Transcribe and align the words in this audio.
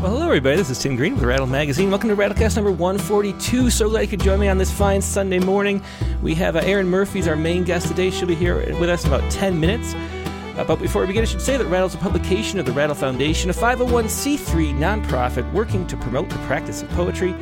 Well, 0.00 0.12
hello, 0.12 0.24
everybody. 0.28 0.56
This 0.56 0.70
is 0.70 0.78
Tim 0.78 0.96
Green 0.96 1.12
with 1.12 1.24
Rattle 1.24 1.46
Magazine. 1.46 1.90
Welcome 1.90 2.08
to 2.08 2.16
Rattlecast 2.16 2.56
number 2.56 2.72
142. 2.72 3.68
So 3.68 3.90
glad 3.90 4.00
you 4.00 4.08
could 4.08 4.22
join 4.22 4.40
me 4.40 4.48
on 4.48 4.56
this 4.56 4.70
fine 4.70 5.02
Sunday 5.02 5.38
morning. 5.38 5.82
We 6.22 6.34
have 6.36 6.56
uh, 6.56 6.60
Erin 6.60 6.88
Murphy's 6.88 7.28
our 7.28 7.36
main 7.36 7.64
guest 7.64 7.88
today. 7.88 8.10
She'll 8.10 8.26
be 8.26 8.34
here 8.34 8.56
with 8.80 8.88
us 8.88 9.04
in 9.04 9.12
about 9.12 9.30
10 9.30 9.60
minutes. 9.60 9.92
Uh, 10.56 10.64
but 10.66 10.76
before 10.76 11.02
we 11.02 11.08
begin, 11.08 11.20
I 11.20 11.26
should 11.26 11.42
say 11.42 11.58
that 11.58 11.66
Rattle 11.66 11.88
is 11.88 11.94
a 11.94 11.98
publication 11.98 12.58
of 12.58 12.64
the 12.64 12.72
Rattle 12.72 12.96
Foundation, 12.96 13.50
a 13.50 13.52
501c3 13.52 14.74
nonprofit 14.74 15.52
working 15.52 15.86
to 15.88 15.98
promote 15.98 16.30
the 16.30 16.38
practice 16.46 16.80
of 16.80 16.88
poetry. 16.92 17.34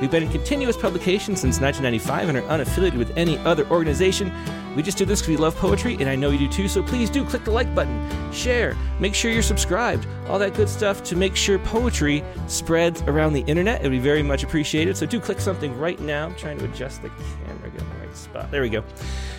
We've 0.00 0.08
been 0.08 0.22
in 0.22 0.30
continuous 0.30 0.76
publication 0.76 1.34
since 1.34 1.58
1995 1.60 2.28
and 2.28 2.38
are 2.38 2.42
unaffiliated 2.42 2.96
with 2.96 3.16
any 3.16 3.38
other 3.38 3.66
organization. 3.70 4.30
We 4.74 4.82
just 4.82 4.98
do 4.98 5.04
this 5.04 5.20
because 5.20 5.28
we 5.28 5.36
love 5.36 5.56
poetry, 5.56 5.96
and 6.00 6.08
I 6.08 6.16
know 6.16 6.30
you 6.30 6.38
do 6.38 6.48
too, 6.48 6.68
so 6.68 6.82
please 6.82 7.10
do 7.10 7.24
click 7.24 7.44
the 7.44 7.50
like 7.50 7.74
button, 7.74 8.32
share, 8.32 8.76
make 8.98 9.14
sure 9.14 9.30
you're 9.30 9.42
subscribed, 9.42 10.06
all 10.28 10.38
that 10.38 10.54
good 10.54 10.68
stuff 10.68 11.02
to 11.04 11.16
make 11.16 11.36
sure 11.36 11.58
poetry 11.58 12.24
spreads 12.48 13.02
around 13.02 13.34
the 13.34 13.42
internet. 13.42 13.80
It 13.80 13.84
would 13.84 13.92
be 13.92 13.98
very 13.98 14.22
much 14.22 14.42
appreciated. 14.42 14.96
So 14.96 15.06
do 15.06 15.20
click 15.20 15.40
something 15.40 15.76
right 15.78 16.00
now. 16.00 16.26
I'm 16.26 16.34
trying 16.34 16.58
to 16.58 16.64
adjust 16.64 17.02
the 17.02 17.08
camera, 17.08 17.70
get 17.70 17.80
in 17.80 17.88
the 17.88 18.06
right 18.06 18.16
spot. 18.16 18.50
There 18.50 18.62
we 18.62 18.68
go. 18.68 18.82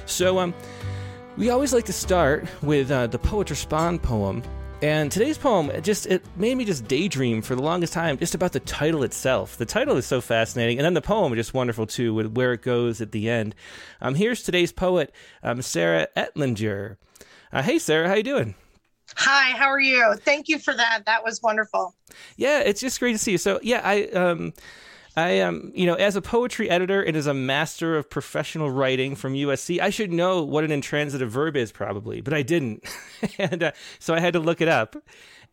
So, 0.05 0.39
um, 0.39 0.53
we 1.37 1.49
always 1.49 1.73
like 1.73 1.83
to 1.85 1.93
start 1.93 2.47
with 2.61 2.91
uh, 2.91 3.07
the 3.07 3.19
Poet 3.19 3.49
Respond 3.49 4.01
poem. 4.01 4.41
And 4.85 5.11
today's 5.11 5.39
poem 5.39 5.71
just 5.81 6.05
it 6.05 6.23
made 6.37 6.53
me 6.53 6.63
just 6.63 6.87
daydream 6.87 7.41
for 7.41 7.55
the 7.55 7.61
longest 7.63 7.91
time 7.91 8.19
just 8.19 8.35
about 8.35 8.51
the 8.51 8.59
title 8.59 9.01
itself. 9.01 9.57
The 9.57 9.65
title 9.65 9.97
is 9.97 10.05
so 10.05 10.21
fascinating, 10.21 10.77
and 10.77 10.85
then 10.85 10.93
the 10.93 11.01
poem 11.01 11.33
is 11.33 11.37
just 11.37 11.55
wonderful 11.55 11.87
too, 11.87 12.13
with 12.13 12.37
where 12.37 12.53
it 12.53 12.61
goes 12.61 13.01
at 13.01 13.11
the 13.11 13.27
end. 13.27 13.55
Um, 13.99 14.13
here's 14.13 14.43
today's 14.43 14.71
poet, 14.71 15.11
um, 15.41 15.63
Sarah 15.63 16.07
Etlinger. 16.15 16.97
Uh, 17.51 17.63
hey, 17.63 17.79
Sarah, 17.79 18.07
how 18.07 18.13
you 18.13 18.21
doing? 18.21 18.53
Hi, 19.15 19.57
how 19.57 19.69
are 19.69 19.79
you? 19.79 20.13
Thank 20.19 20.49
you 20.49 20.59
for 20.59 20.75
that. 20.75 21.01
That 21.07 21.23
was 21.23 21.41
wonderful. 21.41 21.95
Yeah, 22.37 22.59
it's 22.59 22.79
just 22.79 22.99
great 22.99 23.13
to 23.13 23.17
see 23.17 23.31
you. 23.31 23.37
So 23.39 23.59
yeah, 23.63 23.81
I 23.83 24.03
um, 24.09 24.53
I 25.17 25.29
am, 25.31 25.55
um, 25.55 25.71
you 25.73 25.85
know, 25.85 25.93
as 25.93 26.15
a 26.15 26.21
poetry 26.21 26.69
editor 26.69 27.01
and 27.01 27.15
as 27.15 27.25
a 27.25 27.33
master 27.33 27.95
of 27.97 28.09
professional 28.09 28.69
writing 28.69 29.15
from 29.15 29.33
USC, 29.33 29.79
I 29.79 29.89
should 29.89 30.11
know 30.11 30.43
what 30.43 30.65
an 30.65 30.71
intransitive 30.71 31.31
verb 31.31 31.55
is 31.55 31.71
probably, 31.71 32.19
but 32.19 32.33
I 32.33 32.41
didn't. 32.41 32.83
and 33.39 33.63
uh, 33.63 33.71
so 33.99 34.13
I 34.13 34.19
had 34.19 34.33
to 34.33 34.39
look 34.39 34.59
it 34.59 34.67
up. 34.67 34.97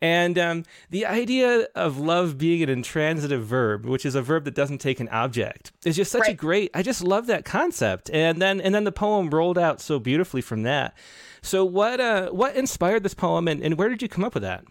And 0.01 0.37
um, 0.37 0.65
the 0.89 1.05
idea 1.05 1.67
of 1.75 1.97
love 1.97 2.37
being 2.37 2.61
an 2.61 2.67
intransitive 2.67 3.45
verb, 3.45 3.85
which 3.85 4.05
is 4.05 4.15
a 4.15 4.21
verb 4.21 4.43
that 4.43 4.53
doesn't 4.53 4.79
take 4.79 4.99
an 4.99 5.07
object, 5.09 5.71
is 5.85 5.95
just 5.95 6.11
such 6.11 6.21
right. 6.21 6.31
a 6.31 6.33
great. 6.33 6.71
I 6.73 6.83
just 6.83 7.01
love 7.01 7.27
that 7.27 7.45
concept. 7.45 8.09
And 8.11 8.41
then 8.41 8.59
and 8.59 8.75
then 8.75 8.83
the 8.83 8.91
poem 8.91 9.29
rolled 9.29 9.57
out 9.57 9.79
so 9.79 9.99
beautifully 9.99 10.41
from 10.41 10.63
that. 10.63 10.93
So 11.41 11.63
what 11.63 12.01
uh, 12.01 12.31
what 12.31 12.57
inspired 12.57 13.03
this 13.03 13.13
poem, 13.13 13.47
and, 13.47 13.63
and 13.63 13.77
where 13.77 13.87
did 13.87 14.01
you 14.01 14.09
come 14.09 14.25
up 14.25 14.33
with 14.33 14.43
that? 14.43 14.65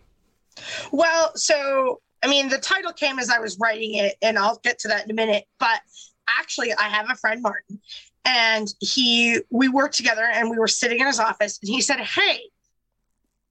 Well, 0.91 1.35
so 1.35 2.03
I 2.23 2.29
mean, 2.29 2.49
the 2.49 2.59
title 2.59 2.93
came 2.93 3.19
as 3.19 3.31
I 3.31 3.39
was 3.39 3.59
writing 3.59 3.95
it, 3.95 4.17
and 4.23 4.39
I'll 4.39 4.61
get 4.63 4.79
to 4.81 4.89
that 4.89 5.05
in 5.05 5.11
a 5.11 5.15
minute. 5.15 5.45
But 5.59 5.81
actually, 6.39 6.73
I 6.73 6.85
have 6.85 7.11
a 7.11 7.17
friend, 7.17 7.43
Martin, 7.43 7.81
and 8.25 8.69
he, 8.81 9.41
we 9.51 9.69
worked 9.69 9.97
together 9.97 10.25
and 10.25 10.49
we 10.49 10.59
were 10.59 10.69
sitting 10.69 11.01
in 11.01 11.07
his 11.07 11.19
office, 11.19 11.59
and 11.63 11.69
he 11.69 11.81
said, 11.81 12.01
Hey, 12.01 12.43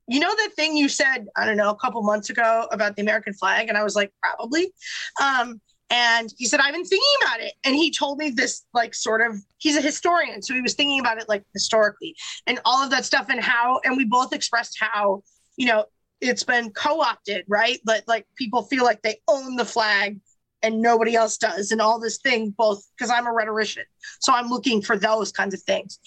you 0.08 0.19
know 0.19 0.33
that 0.36 0.52
thing 0.55 0.75
you 0.75 0.89
said, 0.89 1.28
I 1.36 1.45
don't 1.45 1.58
know, 1.58 1.69
a 1.69 1.75
couple 1.75 2.02
months 2.03 2.30
ago 2.30 2.67
about 2.72 2.95
the 2.95 3.02
American 3.02 3.33
flag? 3.33 3.69
And 3.69 3.78
I 3.78 3.83
was 3.83 3.95
like, 3.95 4.11
Probably. 4.22 4.73
Um, 5.22 5.59
and 5.91 6.33
he 6.38 6.45
said, 6.45 6.61
I've 6.61 6.73
been 6.73 6.85
thinking 6.85 7.09
about 7.22 7.41
it. 7.41 7.53
And 7.66 7.75
he 7.75 7.91
told 7.91 8.17
me 8.17 8.30
this, 8.30 8.63
like, 8.73 8.95
sort 8.95 9.19
of, 9.19 9.35
he's 9.58 9.75
a 9.75 9.81
historian. 9.81 10.41
So 10.41 10.53
he 10.53 10.61
was 10.61 10.73
thinking 10.73 11.02
about 11.02 11.17
it, 11.17 11.28
like, 11.28 11.44
historically 11.53 12.16
and 12.47 12.61
all 12.63 12.81
of 12.81 12.91
that 12.91 13.03
stuff, 13.03 13.28
and 13.30 13.41
how, 13.41 13.81
and 13.83 13.97
we 13.97 14.06
both 14.06 14.31
expressed 14.31 14.78
how, 14.80 15.22
you 15.58 15.66
know, 15.66 15.83
it's 16.22 16.44
been 16.44 16.72
co-opted, 16.72 17.45
right? 17.47 17.80
But 17.83 18.03
like 18.08 18.25
people 18.36 18.64
feel 18.64 18.83
like 18.83 19.02
they 19.02 19.19
own 19.27 19.55
the 19.55 19.66
flag 19.66 20.19
and 20.63 20.81
nobody 20.81 21.16
else 21.16 21.38
does, 21.38 21.72
and 21.72 21.81
all 21.81 22.00
this 22.00 22.19
thing, 22.19 22.52
both 22.52 22.88
because 22.95 23.09
I'm 23.09 23.25
a 23.25 23.33
rhetorician. 23.33 23.83
So 24.19 24.31
I'm 24.31 24.47
looking 24.47 24.81
for 24.81 24.95
those 24.95 25.31
kinds 25.31 25.53
of 25.53 25.62
things. 25.62 26.00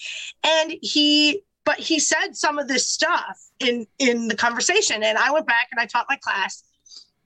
And 0.43 0.73
he 0.81 1.41
but 1.65 1.79
he 1.79 1.99
said 1.99 2.35
some 2.35 2.57
of 2.59 2.67
this 2.67 2.89
stuff 2.89 3.39
in 3.59 3.85
in 3.99 4.27
the 4.27 4.35
conversation. 4.35 5.03
And 5.03 5.17
I 5.17 5.31
went 5.31 5.47
back 5.47 5.67
and 5.71 5.79
I 5.79 5.85
taught 5.85 6.05
my 6.09 6.17
class. 6.17 6.63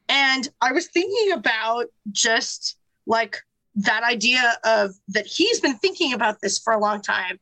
And 0.08 0.50
I 0.59 0.72
was 0.72 0.88
thinking 0.88 1.34
about 1.34 1.86
just 2.12 2.78
like 3.06 3.38
that 3.75 4.03
idea 4.03 4.58
of 4.63 4.96
that 5.09 5.28
he's 5.28 5.59
been 5.59 5.78
thinking 5.78 6.13
about 6.13 6.42
this 6.42 6.58
for 6.58 6.74
a 6.74 6.80
long 6.80 7.02
time 7.02 7.40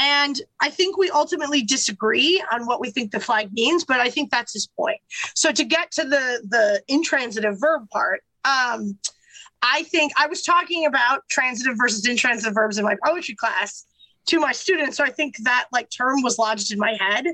and 0.00 0.40
I 0.60 0.70
think 0.70 0.96
we 0.96 1.10
ultimately 1.10 1.62
disagree 1.62 2.42
on 2.50 2.66
what 2.66 2.80
we 2.80 2.90
think 2.90 3.12
the 3.12 3.20
flag 3.20 3.52
means, 3.52 3.84
but 3.84 4.00
I 4.00 4.08
think 4.08 4.30
that's 4.30 4.54
his 4.54 4.66
point. 4.66 4.98
So 5.34 5.52
to 5.52 5.62
get 5.62 5.92
to 5.92 6.04
the 6.04 6.40
the 6.48 6.82
intransitive 6.88 7.60
verb 7.60 7.88
part, 7.90 8.22
um, 8.46 8.98
I 9.62 9.82
think 9.84 10.12
I 10.16 10.26
was 10.26 10.42
talking 10.42 10.86
about 10.86 11.28
transitive 11.28 11.76
versus 11.76 12.06
intransitive 12.06 12.54
verbs 12.54 12.78
in 12.78 12.84
my 12.84 12.96
poetry 13.04 13.34
class 13.34 13.84
to 14.26 14.40
my 14.40 14.52
students. 14.52 14.96
So 14.96 15.04
I 15.04 15.10
think 15.10 15.36
that 15.42 15.66
like 15.70 15.90
term 15.90 16.22
was 16.22 16.38
lodged 16.38 16.72
in 16.72 16.78
my 16.78 16.96
head. 16.98 17.26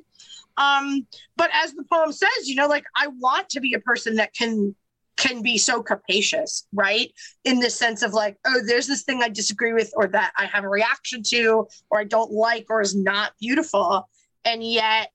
Um, 0.57 1.07
but 1.37 1.51
as 1.53 1.73
the 1.73 1.85
poem 1.85 2.11
says, 2.11 2.49
you 2.49 2.57
know, 2.57 2.67
like 2.67 2.85
I 2.97 3.07
want 3.07 3.49
to 3.51 3.61
be 3.61 3.75
a 3.75 3.81
person 3.81 4.17
that 4.17 4.35
can 4.35 4.75
can 5.17 5.43
be 5.43 5.57
so 5.59 5.83
capacious, 5.83 6.67
right? 6.73 7.11
In 7.45 7.59
the 7.59 7.71
sense 7.71 8.03
of 8.03 8.13
like, 8.13 8.37
oh, 8.47 8.61
there's 8.67 8.87
this 8.87 9.03
thing 9.03 9.23
I 9.23 9.29
disagree 9.29 9.73
with, 9.73 9.91
or 9.97 10.07
that 10.09 10.33
I 10.37 10.47
have 10.47 10.65
a 10.65 10.69
reaction 10.69 11.23
to, 11.29 11.67
or 11.91 12.01
I 12.01 12.05
don't 12.05 12.31
like, 12.33 12.67
or 12.69 12.81
is 12.81 12.95
not 12.95 13.33
beautiful. 13.41 14.09
And 14.45 14.63
yet, 14.63 15.13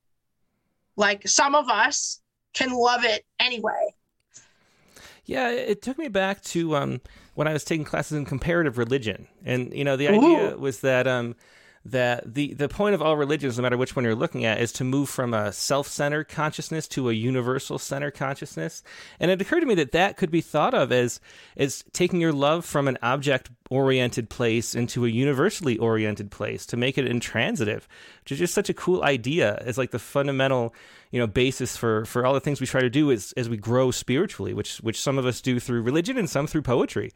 like 0.95 1.27
some 1.27 1.55
of 1.55 1.69
us 1.69 2.19
can 2.53 2.71
love 2.71 3.03
it 3.03 3.23
anyway. 3.39 3.93
Yeah, 5.25 5.49
it 5.49 5.81
took 5.81 5.97
me 5.97 6.07
back 6.07 6.41
to 6.45 6.75
um, 6.75 7.01
when 7.35 7.47
I 7.47 7.53
was 7.53 7.63
taking 7.63 7.85
classes 7.85 8.17
in 8.17 8.25
comparative 8.25 8.77
religion. 8.77 9.27
And, 9.45 9.73
you 9.73 9.83
know, 9.83 9.95
the 9.95 10.07
idea 10.07 10.57
was 10.57 10.81
that. 10.81 11.07
Um, 11.07 11.35
that 11.83 12.35
the 12.35 12.53
the 12.53 12.69
point 12.69 12.93
of 12.93 13.01
all 13.01 13.17
religions, 13.17 13.57
no 13.57 13.63
matter 13.63 13.77
which 13.77 13.95
one 13.95 14.05
you're 14.05 14.13
looking 14.13 14.45
at, 14.45 14.61
is 14.61 14.71
to 14.73 14.83
move 14.83 15.09
from 15.09 15.33
a 15.33 15.51
self-centered 15.51 16.29
consciousness 16.29 16.87
to 16.89 17.09
a 17.09 17.13
universal 17.13 17.79
center 17.79 18.11
consciousness. 18.11 18.83
And 19.19 19.31
it 19.31 19.41
occurred 19.41 19.61
to 19.61 19.65
me 19.65 19.75
that 19.75 19.91
that 19.93 20.15
could 20.15 20.29
be 20.29 20.41
thought 20.41 20.73
of 20.75 20.91
as 20.91 21.19
as 21.57 21.83
taking 21.91 22.21
your 22.21 22.33
love 22.33 22.65
from 22.65 22.87
an 22.87 22.99
object-oriented 23.01 24.29
place 24.29 24.75
into 24.75 25.05
a 25.05 25.09
universally 25.09 25.77
oriented 25.79 26.29
place 26.29 26.67
to 26.67 26.77
make 26.77 26.99
it 26.99 27.07
intransitive, 27.07 27.87
which 28.23 28.33
is 28.33 28.39
just 28.39 28.53
such 28.53 28.69
a 28.69 28.75
cool 28.75 29.03
idea. 29.03 29.63
It's 29.65 29.79
like 29.79 29.89
the 29.89 29.97
fundamental, 29.97 30.75
you 31.09 31.19
know, 31.19 31.25
basis 31.25 31.75
for 31.75 32.05
for 32.05 32.27
all 32.27 32.35
the 32.35 32.39
things 32.39 32.61
we 32.61 32.67
try 32.67 32.81
to 32.81 32.91
do 32.91 33.09
is 33.09 33.33
as 33.37 33.49
we 33.49 33.57
grow 33.57 33.89
spiritually, 33.89 34.53
which 34.53 34.77
which 34.81 35.01
some 35.01 35.17
of 35.17 35.25
us 35.25 35.41
do 35.41 35.59
through 35.59 35.81
religion 35.81 36.17
and 36.17 36.29
some 36.29 36.45
through 36.45 36.61
poetry. 36.61 37.11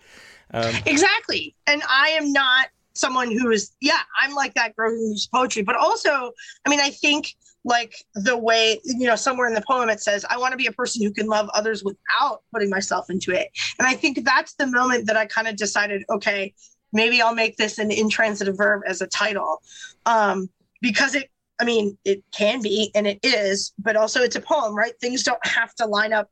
Um, 0.51 0.73
exactly. 0.87 1.55
And 1.67 1.83
I 1.87 2.09
am 2.09 2.31
not 2.31 2.69
someone 2.95 3.31
who 3.31 3.51
is 3.51 3.71
yeah 3.81 3.99
i'm 4.21 4.33
like 4.33 4.53
that 4.53 4.75
girl 4.75 4.89
who's 4.89 5.27
poetry 5.27 5.61
but 5.61 5.75
also 5.75 6.31
i 6.65 6.69
mean 6.69 6.79
i 6.79 6.89
think 6.89 7.35
like 7.65 7.95
the 8.13 8.37
way 8.37 8.79
you 8.83 9.07
know 9.07 9.15
somewhere 9.15 9.47
in 9.47 9.53
the 9.53 9.63
poem 9.67 9.89
it 9.89 9.99
says 9.99 10.25
i 10.29 10.37
want 10.37 10.51
to 10.51 10.57
be 10.57 10.67
a 10.67 10.71
person 10.71 11.03
who 11.03 11.11
can 11.11 11.27
love 11.27 11.49
others 11.53 11.83
without 11.83 12.43
putting 12.53 12.69
myself 12.69 13.09
into 13.09 13.31
it. 13.31 13.49
And 13.79 13.87
i 13.87 13.93
think 13.93 14.23
that's 14.23 14.53
the 14.53 14.67
moment 14.67 15.07
that 15.07 15.17
i 15.17 15.25
kind 15.25 15.47
of 15.47 15.55
decided 15.55 16.03
okay 16.09 16.53
maybe 16.93 17.21
i'll 17.21 17.35
make 17.35 17.57
this 17.57 17.77
an 17.77 17.91
intransitive 17.91 18.55
verb 18.57 18.83
as 18.87 19.01
a 19.01 19.07
title. 19.07 19.61
Um, 20.05 20.49
because 20.81 21.15
it 21.15 21.29
i 21.59 21.65
mean 21.65 21.97
it 22.05 22.23
can 22.31 22.61
be 22.61 22.91
and 22.95 23.07
it 23.07 23.19
is 23.23 23.73
but 23.79 23.95
also 23.95 24.21
it's 24.21 24.35
a 24.35 24.41
poem 24.41 24.75
right? 24.75 24.93
Things 25.01 25.23
don't 25.23 25.45
have 25.45 25.73
to 25.75 25.85
line 25.85 26.13
up 26.13 26.29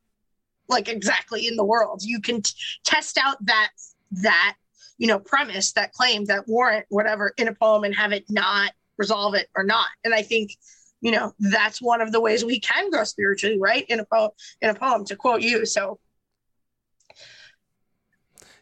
like 0.68 0.88
exactly 0.88 1.46
in 1.46 1.56
the 1.56 1.64
world. 1.64 2.02
You 2.02 2.20
can 2.20 2.42
t- 2.42 2.52
test 2.84 3.18
out 3.18 3.36
that 3.44 3.70
that 4.12 4.56
you 4.98 5.06
know, 5.06 5.18
premise, 5.18 5.72
that 5.72 5.92
claim, 5.92 6.24
that 6.26 6.46
warrant, 6.46 6.86
whatever, 6.88 7.32
in 7.36 7.48
a 7.48 7.54
poem 7.54 7.84
and 7.84 7.94
have 7.94 8.12
it 8.12 8.24
not 8.28 8.72
resolve 8.98 9.34
it 9.34 9.48
or 9.56 9.64
not. 9.64 9.88
And 10.04 10.14
I 10.14 10.22
think, 10.22 10.52
you 11.00 11.10
know, 11.10 11.32
that's 11.38 11.82
one 11.82 12.00
of 12.00 12.12
the 12.12 12.20
ways 12.20 12.44
we 12.44 12.60
can 12.60 12.90
grow 12.90 13.04
spiritually, 13.04 13.58
right? 13.58 13.84
In 13.88 14.00
a 14.00 14.04
poem, 14.04 14.30
in 14.60 14.70
a 14.70 14.74
poem, 14.74 15.04
to 15.06 15.16
quote 15.16 15.42
you. 15.42 15.66
So 15.66 15.98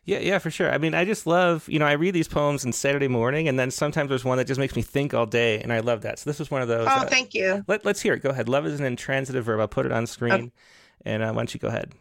yeah, 0.04 0.18
yeah, 0.18 0.38
for 0.38 0.50
sure. 0.50 0.72
I 0.72 0.78
mean, 0.78 0.94
I 0.94 1.04
just 1.04 1.28
love, 1.28 1.68
you 1.68 1.78
know, 1.78 1.86
I 1.86 1.92
read 1.92 2.12
these 2.12 2.26
poems 2.26 2.66
on 2.66 2.72
Saturday 2.72 3.06
morning, 3.06 3.46
and 3.46 3.56
then 3.56 3.70
sometimes 3.70 4.08
there's 4.08 4.24
one 4.24 4.36
that 4.38 4.48
just 4.48 4.58
makes 4.58 4.74
me 4.74 4.82
think 4.82 5.14
all 5.14 5.26
day, 5.26 5.60
and 5.60 5.72
I 5.72 5.78
love 5.78 6.02
that. 6.02 6.18
So 6.18 6.28
this 6.28 6.40
was 6.40 6.50
one 6.50 6.60
of 6.60 6.66
those. 6.66 6.88
Oh, 6.88 7.02
uh, 7.02 7.06
thank 7.06 7.34
you. 7.34 7.64
Let, 7.68 7.86
us 7.86 8.00
hear 8.00 8.14
it. 8.14 8.22
Go 8.22 8.30
ahead. 8.30 8.48
Love 8.48 8.66
is 8.66 8.80
an 8.80 8.86
intransitive 8.86 9.44
verb. 9.44 9.60
I'll 9.60 9.68
put 9.68 9.86
it 9.86 9.92
on 9.92 10.08
screen, 10.08 10.32
okay. 10.32 10.50
and 11.04 11.22
uh, 11.22 11.26
why 11.26 11.36
don't 11.36 11.54
you 11.54 11.60
go 11.60 11.68
ahead? 11.68 11.92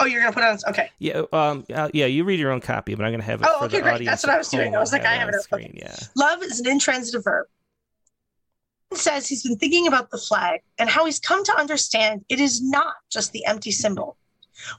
Oh, 0.00 0.06
you're 0.06 0.20
gonna 0.20 0.32
put 0.32 0.42
it 0.42 0.46
on. 0.46 0.58
Okay. 0.68 0.90
Yeah. 0.98 1.22
Um. 1.32 1.64
Uh, 1.72 1.88
yeah. 1.92 2.06
You 2.06 2.24
read 2.24 2.40
your 2.40 2.52
own 2.52 2.60
copy, 2.60 2.94
but 2.94 3.04
I'm 3.04 3.12
gonna 3.12 3.22
have 3.22 3.42
it. 3.42 3.48
Oh, 3.50 3.64
okay, 3.66 3.80
great. 3.80 4.04
That's 4.04 4.22
what 4.22 4.32
I 4.32 4.38
was 4.38 4.48
doing. 4.48 4.74
I 4.74 4.80
was 4.80 4.92
like, 4.92 5.04
I 5.04 5.14
have 5.14 5.28
it 5.28 5.34
on 5.34 5.40
screen. 5.42 5.74
Yeah. 5.76 5.94
Love 6.16 6.42
is 6.42 6.60
an 6.60 6.68
intransitive 6.68 7.24
verb. 7.24 7.46
He 8.90 8.96
says 8.96 9.26
he's 9.26 9.42
been 9.42 9.56
thinking 9.56 9.86
about 9.86 10.10
the 10.10 10.18
flag 10.18 10.60
and 10.78 10.88
how 10.88 11.06
he's 11.06 11.18
come 11.18 11.44
to 11.44 11.58
understand 11.58 12.24
it 12.28 12.40
is 12.40 12.62
not 12.62 12.94
just 13.10 13.32
the 13.32 13.46
empty 13.46 13.70
symbol. 13.70 14.18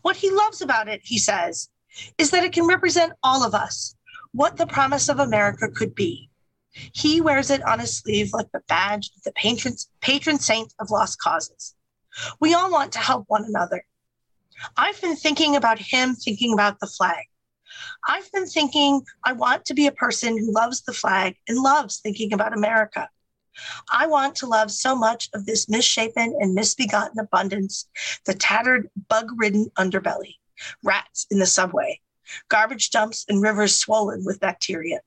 What 0.03 0.15
he 0.15 0.29
loves 0.29 0.61
about 0.61 0.87
it, 0.87 1.01
he 1.03 1.17
says, 1.17 1.69
is 2.17 2.31
that 2.31 2.43
it 2.43 2.53
can 2.53 2.67
represent 2.67 3.13
all 3.23 3.43
of 3.43 3.55
us, 3.55 3.95
what 4.31 4.57
the 4.57 4.67
promise 4.67 5.09
of 5.09 5.19
America 5.19 5.67
could 5.67 5.95
be. 5.95 6.29
He 6.73 7.21
wears 7.21 7.49
it 7.49 7.63
on 7.67 7.79
his 7.79 7.97
sleeve 7.97 8.33
like 8.33 8.51
the 8.51 8.61
badge 8.67 9.11
of 9.15 9.23
the 9.23 9.31
patron, 9.33 9.75
patron 10.01 10.39
saint 10.39 10.73
of 10.79 10.89
lost 10.91 11.19
causes. 11.19 11.75
We 12.39 12.53
all 12.53 12.71
want 12.71 12.91
to 12.93 12.99
help 12.99 13.25
one 13.27 13.45
another 13.45 13.83
I've 14.77 14.99
been 15.01 15.15
thinking 15.15 15.55
about 15.55 15.79
him 15.79 16.15
thinking 16.15 16.53
about 16.53 16.79
the 16.79 16.87
flag. 16.87 17.25
I've 18.07 18.31
been 18.31 18.45
thinking 18.45 19.01
I 19.23 19.33
want 19.33 19.65
to 19.65 19.73
be 19.73 19.87
a 19.87 19.91
person 19.91 20.37
who 20.37 20.51
loves 20.51 20.81
the 20.81 20.93
flag 20.93 21.35
and 21.47 21.57
loves 21.57 21.99
thinking 21.99 22.33
about 22.33 22.53
America. 22.53 23.09
I 23.91 24.07
want 24.07 24.35
to 24.37 24.47
love 24.47 24.71
so 24.71 24.95
much 24.95 25.29
of 25.33 25.45
this 25.45 25.69
misshapen 25.69 26.35
and 26.39 26.53
misbegotten 26.53 27.19
abundance 27.19 27.87
the 28.25 28.33
tattered, 28.33 28.89
bug 29.09 29.29
ridden 29.35 29.69
underbelly, 29.77 30.35
rats 30.83 31.27
in 31.29 31.39
the 31.39 31.45
subway, 31.45 31.99
garbage 32.49 32.89
dumps 32.89 33.25
and 33.29 33.41
rivers 33.41 33.75
swollen 33.75 34.25
with 34.25 34.39
bacteria, 34.39 35.01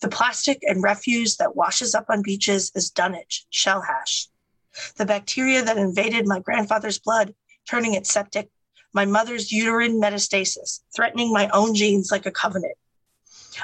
the 0.00 0.08
plastic 0.08 0.58
and 0.62 0.82
refuse 0.82 1.36
that 1.36 1.56
washes 1.56 1.94
up 1.94 2.06
on 2.08 2.22
beaches 2.22 2.70
as 2.76 2.90
dunnage, 2.90 3.46
shell 3.50 3.82
hash, 3.82 4.28
the 4.96 5.06
bacteria 5.06 5.62
that 5.62 5.78
invaded 5.78 6.26
my 6.26 6.38
grandfather's 6.38 6.98
blood, 6.98 7.34
turning 7.68 7.94
it 7.94 8.06
septic, 8.06 8.48
my 8.92 9.04
mother's 9.04 9.52
uterine 9.52 10.00
metastasis, 10.00 10.80
threatening 10.94 11.32
my 11.32 11.48
own 11.50 11.74
genes 11.74 12.10
like 12.10 12.26
a 12.26 12.30
covenant. 12.30 12.76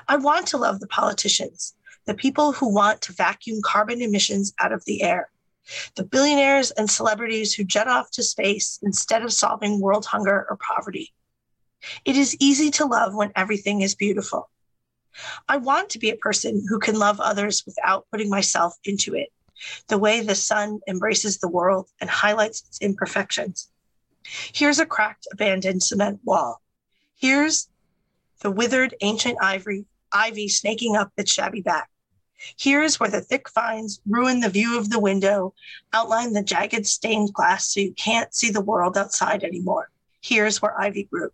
I 0.09 0.17
want 0.17 0.47
to 0.49 0.57
love 0.57 0.81
the 0.81 0.87
politicians, 0.87 1.75
the 2.07 2.15
people 2.15 2.53
who 2.53 2.73
want 2.73 3.03
to 3.03 3.13
vacuum 3.13 3.61
carbon 3.63 4.01
emissions 4.03 4.53
out 4.61 4.73
of 4.73 4.85
the 4.85 5.03
air, 5.03 5.31
the 5.97 6.05
billionaires 6.05 6.71
and 6.71 6.91
celebrities 6.91 7.55
who 7.55 7.65
jet 7.65 7.89
off 7.89 8.11
to 8.13 8.23
space 8.23 8.79
instead 8.83 9.23
of 9.23 9.33
solving 9.33 9.81
world 9.81 10.07
hunger 10.07 10.47
or 10.49 10.57
poverty. 10.57 11.13
It 12.05 12.17
is 12.17 12.37
easy 12.41 12.71
to 12.73 12.87
love 12.87 13.15
when 13.15 13.33
everything 13.35 13.83
is 13.83 13.95
beautiful. 13.95 14.51
I 15.49 15.57
want 15.57 15.91
to 15.91 15.99
be 15.99 16.11
a 16.11 16.17
person 16.17 16.65
who 16.69 16.79
can 16.79 16.99
love 16.99 17.21
others 17.21 17.65
without 17.67 18.07
putting 18.11 18.29
myself 18.29 18.75
into 18.85 19.15
it, 19.15 19.31
the 19.89 19.99
way 19.99 20.21
the 20.21 20.35
sun 20.35 20.81
embraces 20.87 21.39
the 21.39 21.49
world 21.49 21.89
and 22.01 22.11
highlights 22.11 22.63
its 22.63 22.81
imperfections. 22.81 23.71
Here's 24.53 24.79
a 24.79 24.87
cracked, 24.87 25.27
abandoned 25.33 25.83
cement 25.83 26.21
wall. 26.25 26.63
Here's 27.17 27.69
the 28.41 28.51
withered 28.51 28.95
ancient 29.01 29.39
ivory, 29.41 29.87
ivy 30.13 30.49
snaking 30.49 30.97
up 30.97 31.13
its 31.17 31.33
shabby 31.33 31.61
back. 31.61 31.91
Here's 32.59 33.01
where 33.01 33.09
the 33.09 33.21
thick 33.21 33.49
vines 33.51 34.01
ruin 34.07 34.41
the 34.41 34.51
view 34.51 34.79
of 34.79 34.91
the 34.91 35.01
window, 35.01 35.55
outline 35.93 36.33
the 36.33 36.43
jagged 36.43 36.87
stained 36.87 37.33
glass 37.33 37.73
so 37.73 37.81
you 37.81 37.93
can't 37.95 38.35
see 38.35 38.51
the 38.51 38.61
world 38.61 38.97
outside 38.97 39.43
anymore. 39.43 39.91
Here's 40.21 40.61
where 40.61 40.79
ivy 40.79 41.05
grew. 41.05 41.31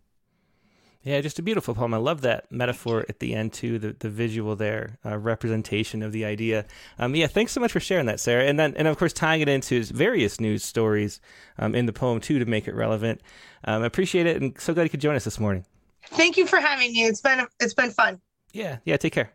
Yeah, 1.05 1.21
just 1.21 1.39
a 1.39 1.43
beautiful 1.43 1.75
poem. 1.75 1.95
I 1.95 1.97
love 1.97 2.21
that 2.21 2.51
metaphor 2.51 3.05
at 3.09 3.19
the 3.19 3.35
end 3.35 3.53
too. 3.53 3.79
The 3.79 3.97
the 3.99 4.09
visual 4.09 4.55
there, 4.55 4.99
uh, 5.05 5.19
representation 5.19 6.03
of 6.03 6.13
the 6.13 6.25
idea. 6.25 6.65
Um, 6.99 7.15
yeah, 7.17 7.27
thanks 7.27 7.51
so 7.53 7.61
much 7.61 7.73
for 7.73 7.81
sharing 7.81 8.07
that, 8.07 8.21
Sarah. 8.21 8.45
And 8.45 8.59
then 8.59 8.75
and 8.77 8.87
of 8.87 8.97
course 8.97 9.13
tying 9.13 9.41
it 9.41 9.49
into 9.49 9.83
various 9.85 10.41
news 10.41 10.65
stories 10.65 11.21
um, 11.59 11.75
in 11.75 11.87
the 11.87 11.93
poem 11.93 12.21
too 12.21 12.39
to 12.39 12.45
make 12.45 12.69
it 12.69 12.75
relevant. 12.75 13.21
Um, 13.65 13.83
I 13.83 13.87
appreciate 13.87 14.27
it, 14.27 14.41
and 14.41 14.59
so 14.61 14.75
glad 14.75 14.85
you 14.85 14.91
could 14.91 15.01
join 15.01 15.17
us 15.17 15.25
this 15.25 15.41
morning. 15.41 15.65
Thank 16.05 16.37
you 16.37 16.47
for 16.47 16.59
having 16.59 16.93
me. 16.93 17.05
It's 17.05 17.21
been 17.21 17.47
it's 17.59 17.75
been 17.75 17.91
fun. 17.91 18.21
Yeah, 18.53 18.79
yeah. 18.85 18.97
Take 18.97 19.13
care. 19.13 19.33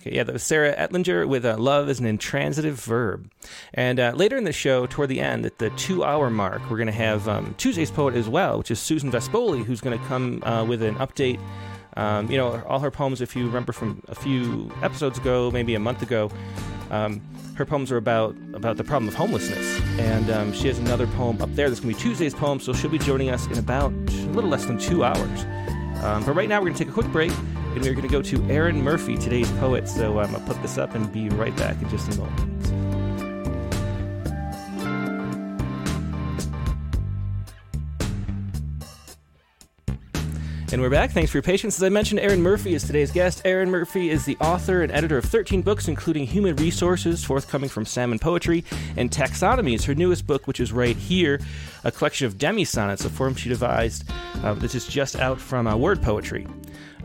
Okay, 0.00 0.14
yeah, 0.14 0.24
that 0.24 0.32
was 0.32 0.42
Sarah 0.42 0.74
Etlinger 0.76 1.26
with 1.26 1.44
uh, 1.44 1.56
Love 1.56 1.88
is 1.88 1.98
an 1.98 2.06
Intransitive 2.06 2.78
Verb. 2.80 3.30
And 3.74 3.98
uh, 3.98 4.12
later 4.14 4.36
in 4.36 4.44
the 4.44 4.52
show, 4.52 4.86
toward 4.86 5.08
the 5.08 5.20
end, 5.20 5.46
at 5.46 5.58
the 5.58 5.70
two 5.70 6.04
hour 6.04 6.30
mark, 6.30 6.62
we're 6.70 6.76
going 6.76 6.86
to 6.86 6.92
have 6.92 7.28
um, 7.28 7.54
Tuesday's 7.58 7.90
poet 7.90 8.14
as 8.14 8.28
well, 8.28 8.58
which 8.58 8.70
is 8.70 8.78
Susan 8.78 9.10
Vespoli, 9.10 9.64
who's 9.64 9.80
going 9.80 9.98
to 9.98 10.04
come 10.06 10.42
uh, 10.44 10.64
with 10.64 10.82
an 10.82 10.96
update. 10.96 11.40
Um, 11.96 12.30
you 12.30 12.36
know, 12.36 12.62
all 12.68 12.78
her 12.80 12.90
poems, 12.90 13.22
if 13.22 13.34
you 13.34 13.46
remember 13.46 13.72
from 13.72 14.02
a 14.08 14.14
few 14.14 14.70
episodes 14.82 15.18
ago, 15.18 15.50
maybe 15.50 15.74
a 15.74 15.80
month 15.80 16.02
ago, 16.02 16.30
um, 16.90 17.22
her 17.54 17.64
poems 17.64 17.90
are 17.90 17.96
about 17.96 18.36
about 18.52 18.76
the 18.76 18.84
problem 18.84 19.08
of 19.08 19.14
homelessness. 19.14 19.80
And 19.98 20.30
um, 20.30 20.52
she 20.52 20.68
has 20.68 20.78
another 20.78 21.06
poem 21.06 21.40
up 21.40 21.52
there 21.54 21.70
that's 21.70 21.80
going 21.80 21.94
to 21.94 21.98
be 21.98 22.02
Tuesday's 22.02 22.34
poem, 22.34 22.60
so 22.60 22.74
she'll 22.74 22.90
be 22.90 22.98
joining 22.98 23.30
us 23.30 23.46
in 23.46 23.58
about 23.58 23.92
a 23.92 24.30
little 24.32 24.50
less 24.50 24.66
than 24.66 24.78
two 24.78 25.04
hours. 25.04 25.44
Um, 26.04 26.22
but 26.26 26.34
right 26.34 26.50
now, 26.50 26.60
we're 26.60 26.66
going 26.66 26.74
to 26.74 26.84
take 26.84 26.90
a 26.90 26.94
quick 26.94 27.10
break 27.10 27.32
and 27.76 27.84
we're 27.84 27.92
going 27.92 28.08
to 28.08 28.08
go 28.08 28.22
to 28.22 28.42
Erin 28.50 28.82
Murphy, 28.82 29.18
today's 29.18 29.50
poet. 29.52 29.86
So 29.86 30.18
I'm 30.18 30.32
going 30.32 30.42
to 30.42 30.50
put 30.50 30.60
this 30.62 30.78
up 30.78 30.94
and 30.94 31.12
be 31.12 31.28
right 31.28 31.54
back 31.56 31.80
in 31.82 31.88
just 31.90 32.10
a 32.14 32.18
moment. 32.18 32.66
And 40.72 40.82
we're 40.82 40.90
back. 40.90 41.10
Thanks 41.10 41.30
for 41.30 41.36
your 41.36 41.42
patience. 41.42 41.76
As 41.76 41.82
I 41.82 41.90
mentioned, 41.90 42.20
Erin 42.20 42.40
Murphy 42.42 42.72
is 42.72 42.82
today's 42.82 43.12
guest. 43.12 43.42
Erin 43.44 43.70
Murphy 43.70 44.08
is 44.08 44.24
the 44.24 44.38
author 44.38 44.82
and 44.82 44.90
editor 44.90 45.18
of 45.18 45.26
13 45.26 45.60
books, 45.60 45.86
including 45.86 46.26
Human 46.26 46.56
Resources, 46.56 47.24
forthcoming 47.24 47.68
from 47.68 47.84
Salmon 47.84 48.18
Poetry, 48.18 48.64
and 48.96 49.10
Taxonomy 49.10 49.74
is 49.74 49.84
her 49.84 49.94
newest 49.94 50.26
book, 50.26 50.46
which 50.46 50.60
is 50.60 50.72
right 50.72 50.96
here, 50.96 51.40
a 51.84 51.92
collection 51.92 52.26
of 52.26 52.38
demi 52.38 52.64
sonnets, 52.64 53.04
a 53.04 53.10
form 53.10 53.34
she 53.34 53.50
devised. 53.50 54.04
Uh, 54.42 54.54
this 54.54 54.74
is 54.74 54.86
just 54.86 55.16
out 55.16 55.38
from 55.38 55.66
uh, 55.66 55.76
Word 55.76 56.02
Poetry. 56.02 56.46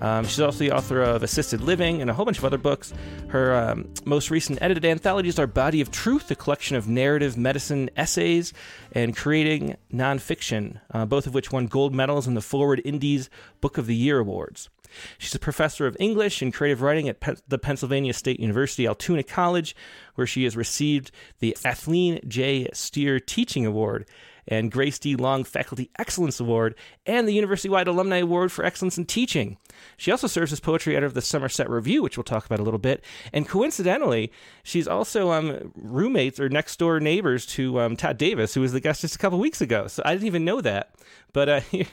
Um, 0.02 0.26
she's 0.26 0.40
also 0.40 0.60
the 0.60 0.72
author 0.72 1.02
of 1.02 1.24
Assisted 1.24 1.62
Living 1.62 2.02
and 2.02 2.10
a 2.10 2.14
whole 2.14 2.26
bunch 2.26 2.40
of 2.40 2.46
other 2.46 2.58
books. 2.58 2.94
Her 3.30 3.56
um, 3.56 3.94
most 4.04 4.32
recent 4.32 4.60
edited 4.62 4.84
anthologies 4.84 5.40
are 5.40 5.48
Body 5.48 5.80
of 5.80 5.92
Truth, 5.92 6.30
a 6.32 6.36
collection 6.36 6.76
of 6.76 6.88
narrative 6.88 7.38
medicine 7.38 7.90
essays, 7.96 8.52
and 8.92 9.16
Creating 9.16 9.78
Nonfiction, 9.94 10.80
uh, 10.92 11.06
both 11.06 11.28
of 11.28 11.34
which 11.34 11.52
won 11.52 11.68
gold 11.68 11.94
medals 11.94 12.28
in 12.28 12.34
the 12.34 12.42
Foreword 12.42 12.82
Indies 12.84 13.30
Book 13.62 13.78
of 13.78 13.86
the 13.86 13.96
Year 13.96 14.20
Awards. 14.20 14.70
She's 15.18 15.36
a 15.36 15.40
professor 15.40 15.88
of 15.88 15.96
English 16.00 16.42
and 16.42 16.54
creative 16.54 16.82
writing 16.82 17.08
at 17.08 17.20
Pe- 17.20 17.36
the 17.48 17.58
Pennsylvania 17.58 18.14
State 18.14 18.40
University 18.40 18.88
Altoona 18.88 19.24
College, 19.24 19.76
where 20.16 20.28
she 20.28 20.44
has 20.44 20.58
received 20.58 21.12
the 21.40 21.56
Athleen 21.64 22.20
J. 22.28 22.68
Steer 22.74 23.20
Teaching 23.20 23.66
Award 23.66 24.06
and 24.48 24.72
Grace 24.72 25.00
D. 25.00 25.16
Long 25.16 25.44
Faculty 25.44 25.90
Excellence 25.98 26.40
Award, 26.40 26.76
and 27.06 27.28
the 27.28 27.34
University 27.34 27.70
wide 27.70 27.88
Alumni 27.88 28.18
Award 28.18 28.52
for 28.52 28.66
Excellence 28.66 28.98
in 28.98 29.06
Teaching. 29.06 29.58
She 29.98 30.12
also 30.12 30.28
serves 30.28 30.52
as 30.52 30.60
poetry 30.60 30.96
editor 30.96 31.08
of 31.08 31.14
the 31.14 31.22
Summerset 31.22 31.70
Review, 31.70 32.04
which 32.04 32.18
we'll 32.18 32.24
talk 32.24 32.46
about 32.46 32.60
a 32.60 32.64
little 32.64 32.80
bit. 32.80 33.04
And 33.34 33.48
coincidentally, 33.48 34.32
she's 34.64 34.88
also 34.88 35.32
um, 35.32 35.72
roommates 35.76 36.40
or 36.40 36.50
next 36.50 36.78
door 36.78 37.00
neighbors 37.00 37.46
to 37.48 37.80
um, 37.80 37.96
Todd 37.96 38.18
Davis, 38.18 38.54
who 38.54 38.62
was 38.62 38.74
the 38.74 38.80
guest 38.80 39.02
just 39.02 39.16
a 39.16 39.20
couple 39.20 39.40
weeks 39.40 39.62
ago. 39.62 39.88
So 39.88 40.04
I 40.06 40.14
didn't 40.14 40.28
even 40.28 40.46
know 40.46 40.62
that. 40.62 40.96
But 41.34 41.50
uh, 41.50 41.62
yeah. 41.72 41.86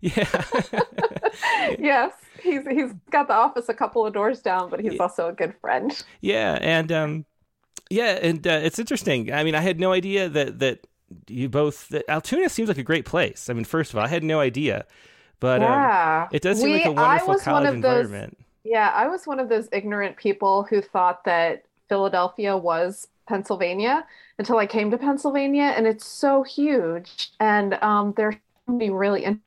yes 1.78 2.12
he's 2.44 2.62
he's 2.68 2.92
got 3.10 3.26
the 3.26 3.34
office 3.34 3.68
a 3.68 3.74
couple 3.74 4.06
of 4.06 4.12
doors 4.12 4.40
down, 4.40 4.70
but 4.70 4.80
he's 4.80 5.00
also 5.00 5.28
a 5.28 5.32
good 5.32 5.54
friend. 5.60 6.04
Yeah, 6.20 6.58
and 6.60 6.92
um, 6.92 7.24
yeah, 7.90 8.18
and 8.22 8.46
uh, 8.46 8.60
it's 8.62 8.78
interesting. 8.78 9.32
I 9.32 9.42
mean, 9.42 9.54
I 9.54 9.60
had 9.60 9.80
no 9.80 9.92
idea 9.92 10.28
that 10.28 10.60
that 10.60 10.86
you 11.28 11.48
both 11.48 11.94
Altoona 12.08 12.48
seems 12.48 12.68
like 12.68 12.78
a 12.78 12.82
great 12.82 13.04
place. 13.04 13.48
I 13.50 13.52
mean, 13.52 13.64
first 13.64 13.92
of 13.92 13.98
all, 13.98 14.04
I 14.04 14.08
had 14.08 14.22
no 14.24 14.40
idea, 14.40 14.86
but 15.40 15.62
um, 15.62 15.70
yeah. 15.70 16.22
Um, 16.24 16.28
it 16.32 16.42
does 16.42 16.60
seem 16.60 16.70
we, 16.70 16.74
like 16.74 16.86
a 16.86 16.92
wonderful 16.92 17.38
college 17.38 17.74
environment. 17.74 18.36
Those, 18.38 18.72
yeah, 18.72 18.90
I 18.94 19.08
was 19.08 19.26
one 19.26 19.40
of 19.40 19.48
those 19.48 19.68
ignorant 19.72 20.16
people 20.16 20.62
who 20.64 20.80
thought 20.80 21.24
that 21.24 21.64
Philadelphia 21.88 22.56
was 22.56 23.08
Pennsylvania 23.28 24.06
until 24.38 24.58
I 24.58 24.66
came 24.66 24.90
to 24.90 24.98
Pennsylvania, 24.98 25.74
and 25.76 25.86
it's 25.86 26.06
so 26.06 26.42
huge, 26.42 27.30
and 27.40 27.74
um, 27.82 28.14
there's 28.16 28.34
so 28.66 28.72
many 28.72 28.90
really 28.90 29.24
interesting 29.24 29.42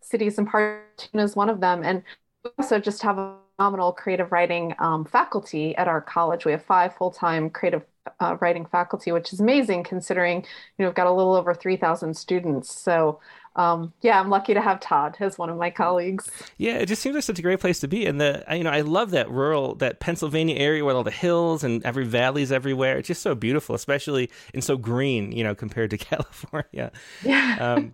cities, 0.00 0.38
and 0.38 0.48
Altoona 0.48 1.24
is 1.24 1.36
one 1.36 1.48
of 1.48 1.60
them, 1.60 1.82
and 1.82 2.02
we 2.44 2.50
also 2.58 2.78
just 2.78 3.02
have 3.02 3.18
a 3.18 3.36
phenomenal 3.56 3.92
creative 3.92 4.32
writing 4.32 4.74
um, 4.78 5.04
faculty 5.04 5.76
at 5.76 5.86
our 5.88 6.00
college. 6.00 6.44
We 6.44 6.52
have 6.52 6.64
five 6.64 6.94
full-time 6.96 7.50
creative 7.50 7.82
uh, 8.20 8.36
writing 8.40 8.66
faculty, 8.66 9.12
which 9.12 9.32
is 9.32 9.40
amazing 9.40 9.84
considering 9.84 10.38
you 10.38 10.84
know 10.84 10.86
we've 10.86 10.94
got 10.94 11.06
a 11.06 11.12
little 11.12 11.34
over 11.34 11.54
three 11.54 11.76
thousand 11.76 12.16
students. 12.16 12.72
So 12.72 13.20
um, 13.54 13.92
yeah, 14.00 14.18
I'm 14.18 14.30
lucky 14.30 14.54
to 14.54 14.62
have 14.62 14.80
Todd 14.80 15.16
as 15.20 15.36
one 15.36 15.50
of 15.50 15.58
my 15.58 15.70
colleagues. 15.70 16.30
Yeah, 16.56 16.76
it 16.76 16.86
just 16.86 17.02
seems 17.02 17.14
like 17.14 17.24
such 17.24 17.38
a 17.38 17.42
great 17.42 17.60
place 17.60 17.80
to 17.80 17.88
be, 17.88 18.06
and 18.06 18.20
the 18.20 18.44
you 18.50 18.64
know 18.64 18.70
I 18.70 18.80
love 18.80 19.10
that 19.10 19.30
rural, 19.30 19.74
that 19.76 20.00
Pennsylvania 20.00 20.56
area 20.56 20.84
with 20.84 20.96
all 20.96 21.04
the 21.04 21.10
hills 21.10 21.62
and 21.62 21.84
every 21.84 22.06
valley's 22.06 22.50
everywhere. 22.50 22.98
It's 22.98 23.08
just 23.08 23.22
so 23.22 23.34
beautiful, 23.34 23.74
especially 23.74 24.30
and 24.54 24.64
so 24.64 24.76
green, 24.76 25.32
you 25.32 25.44
know, 25.44 25.54
compared 25.54 25.90
to 25.90 25.98
California. 25.98 26.92
Yeah. 27.22 27.56
Um, 27.60 27.92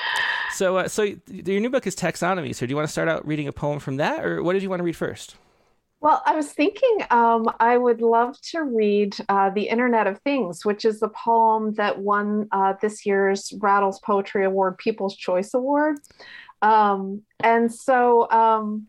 so, 0.52 0.78
uh, 0.78 0.88
so 0.88 1.02
your 1.26 1.60
new 1.60 1.70
book 1.70 1.86
is 1.86 1.94
taxonomy. 1.94 2.54
So, 2.54 2.64
do 2.64 2.70
you 2.70 2.76
want 2.76 2.88
to 2.88 2.92
start 2.92 3.08
out 3.08 3.26
reading 3.26 3.48
a 3.48 3.52
poem 3.52 3.80
from 3.80 3.96
that, 3.96 4.24
or 4.24 4.42
what 4.42 4.54
did 4.54 4.62
you 4.62 4.70
want 4.70 4.80
to 4.80 4.84
read 4.84 4.96
first? 4.96 5.36
Well, 6.06 6.22
I 6.24 6.36
was 6.36 6.52
thinking 6.52 6.98
um, 7.10 7.50
I 7.58 7.76
would 7.76 8.00
love 8.00 8.40
to 8.52 8.62
read 8.62 9.16
uh, 9.28 9.50
The 9.50 9.64
Internet 9.64 10.06
of 10.06 10.20
Things, 10.20 10.64
which 10.64 10.84
is 10.84 11.00
the 11.00 11.08
poem 11.08 11.74
that 11.74 11.98
won 11.98 12.46
uh, 12.52 12.74
this 12.80 13.04
year's 13.04 13.52
Rattles 13.58 13.98
Poetry 13.98 14.44
Award 14.44 14.78
People's 14.78 15.16
Choice 15.16 15.52
Award. 15.52 15.96
Um, 16.62 17.22
and 17.40 17.74
so 17.74 18.30
um, 18.30 18.86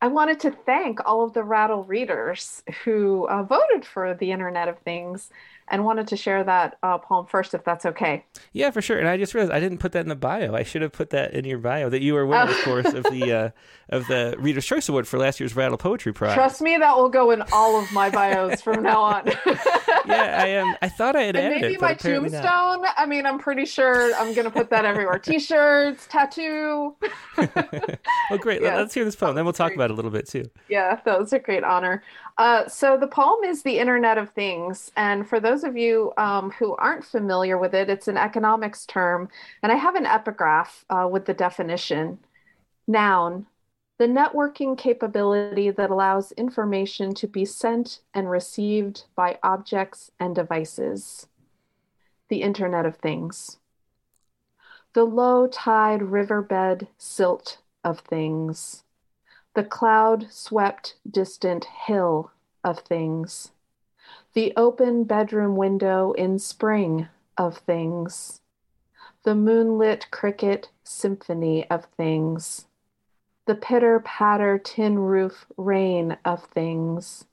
I 0.00 0.08
wanted 0.08 0.40
to 0.40 0.50
thank 0.50 0.98
all 1.06 1.22
of 1.22 1.34
the 1.34 1.44
Rattle 1.44 1.84
readers 1.84 2.64
who 2.82 3.28
uh, 3.28 3.44
voted 3.44 3.84
for 3.84 4.14
The 4.14 4.32
Internet 4.32 4.66
of 4.66 4.80
Things 4.80 5.30
and 5.70 5.84
wanted 5.84 6.08
to 6.08 6.16
share 6.16 6.42
that 6.44 6.76
uh, 6.82 6.98
poem 6.98 7.26
first, 7.26 7.54
if 7.54 7.64
that's 7.64 7.86
okay. 7.86 8.24
Yeah, 8.52 8.70
for 8.70 8.82
sure. 8.82 8.98
And 8.98 9.08
I 9.08 9.16
just 9.16 9.34
realized 9.34 9.52
I 9.52 9.60
didn't 9.60 9.78
put 9.78 9.92
that 9.92 10.00
in 10.00 10.08
the 10.08 10.16
bio. 10.16 10.54
I 10.54 10.64
should 10.64 10.82
have 10.82 10.92
put 10.92 11.10
that 11.10 11.32
in 11.32 11.44
your 11.44 11.58
bio 11.58 11.88
that 11.88 12.02
you 12.02 12.14
were 12.14 12.26
winner, 12.26 12.46
oh. 12.48 12.58
of 12.58 12.64
course, 12.64 12.92
of 12.92 13.04
the 13.04 13.32
uh, 13.32 13.50
of 13.90 14.06
the 14.06 14.34
Reader's 14.38 14.66
Choice 14.66 14.88
Award 14.88 15.06
for 15.06 15.18
last 15.18 15.40
year's 15.40 15.54
Rattle 15.54 15.78
Poetry 15.78 16.12
Prize. 16.12 16.34
Trust 16.34 16.60
me, 16.60 16.76
that 16.76 16.96
will 16.96 17.08
go 17.08 17.30
in 17.30 17.42
all 17.52 17.80
of 17.80 17.90
my 17.92 18.10
bios 18.10 18.60
from 18.60 18.82
now 18.82 19.02
on. 19.02 19.26
yeah, 19.26 20.38
I 20.42 20.46
am. 20.48 20.68
Um, 20.68 20.76
I 20.82 20.88
thought 20.88 21.16
I 21.16 21.22
had 21.22 21.36
and 21.36 21.46
added 21.46 21.60
maybe 21.60 21.74
it, 21.74 21.80
my 21.80 21.94
tombstone. 21.94 22.82
Not. 22.82 22.94
I 22.96 23.06
mean, 23.06 23.26
I'm 23.26 23.38
pretty 23.38 23.64
sure 23.64 24.14
I'm 24.14 24.34
going 24.34 24.44
to 24.44 24.50
put 24.50 24.70
that 24.70 24.84
everywhere. 24.84 25.18
T-shirts, 25.18 26.06
tattoo. 26.08 26.94
well, 27.36 28.38
great. 28.38 28.62
Yeah, 28.62 28.76
Let's 28.76 28.94
hear 28.94 29.04
this 29.04 29.16
poem. 29.16 29.34
Then 29.34 29.44
we'll 29.44 29.52
talk 29.52 29.68
great. 29.68 29.76
about 29.76 29.90
it 29.90 29.92
a 29.92 29.96
little 29.96 30.10
bit 30.10 30.28
too. 30.28 30.48
Yeah, 30.68 31.00
that 31.04 31.18
was 31.18 31.32
a 31.32 31.38
great 31.38 31.64
honor. 31.64 32.02
Uh, 32.38 32.66
so 32.68 32.96
the 32.96 33.06
poem 33.06 33.44
is 33.44 33.62
the 33.62 33.78
Internet 33.78 34.16
of 34.16 34.30
Things, 34.30 34.90
and 34.96 35.28
for 35.28 35.40
those 35.40 35.59
of 35.64 35.76
you 35.76 36.12
um, 36.16 36.50
who 36.50 36.74
aren't 36.76 37.04
familiar 37.04 37.58
with 37.58 37.74
it, 37.74 37.90
it's 37.90 38.08
an 38.08 38.16
economics 38.16 38.86
term, 38.86 39.28
and 39.62 39.70
I 39.72 39.76
have 39.76 39.94
an 39.94 40.06
epigraph 40.06 40.84
uh, 40.90 41.08
with 41.10 41.26
the 41.26 41.34
definition. 41.34 42.18
Noun, 42.86 43.46
the 43.98 44.06
networking 44.06 44.78
capability 44.78 45.70
that 45.70 45.90
allows 45.90 46.32
information 46.32 47.14
to 47.14 47.26
be 47.26 47.44
sent 47.44 48.00
and 48.14 48.30
received 48.30 49.04
by 49.14 49.38
objects 49.42 50.10
and 50.18 50.34
devices. 50.34 51.26
The 52.28 52.42
Internet 52.42 52.86
of 52.86 52.96
Things. 52.96 53.58
The 54.94 55.04
low 55.04 55.46
tide 55.46 56.02
riverbed 56.02 56.88
silt 56.96 57.58
of 57.84 58.00
things. 58.00 58.84
The 59.54 59.64
cloud 59.64 60.28
swept 60.30 60.96
distant 61.08 61.64
hill 61.64 62.30
of 62.64 62.80
things. 62.80 63.52
The 64.32 64.52
open 64.56 65.04
bedroom 65.04 65.56
window 65.56 66.12
in 66.12 66.38
spring 66.38 67.08
of 67.36 67.58
things. 67.58 68.40
The 69.24 69.34
moonlit 69.34 70.10
cricket 70.10 70.70
symphony 70.84 71.68
of 71.70 71.86
things 71.96 72.66
the 73.50 73.54
pitter 73.56 73.98
patter 73.98 74.58
tin 74.58 74.96
roof 74.96 75.44
rain 75.56 76.16
of 76.24 76.44
things, 76.54 77.24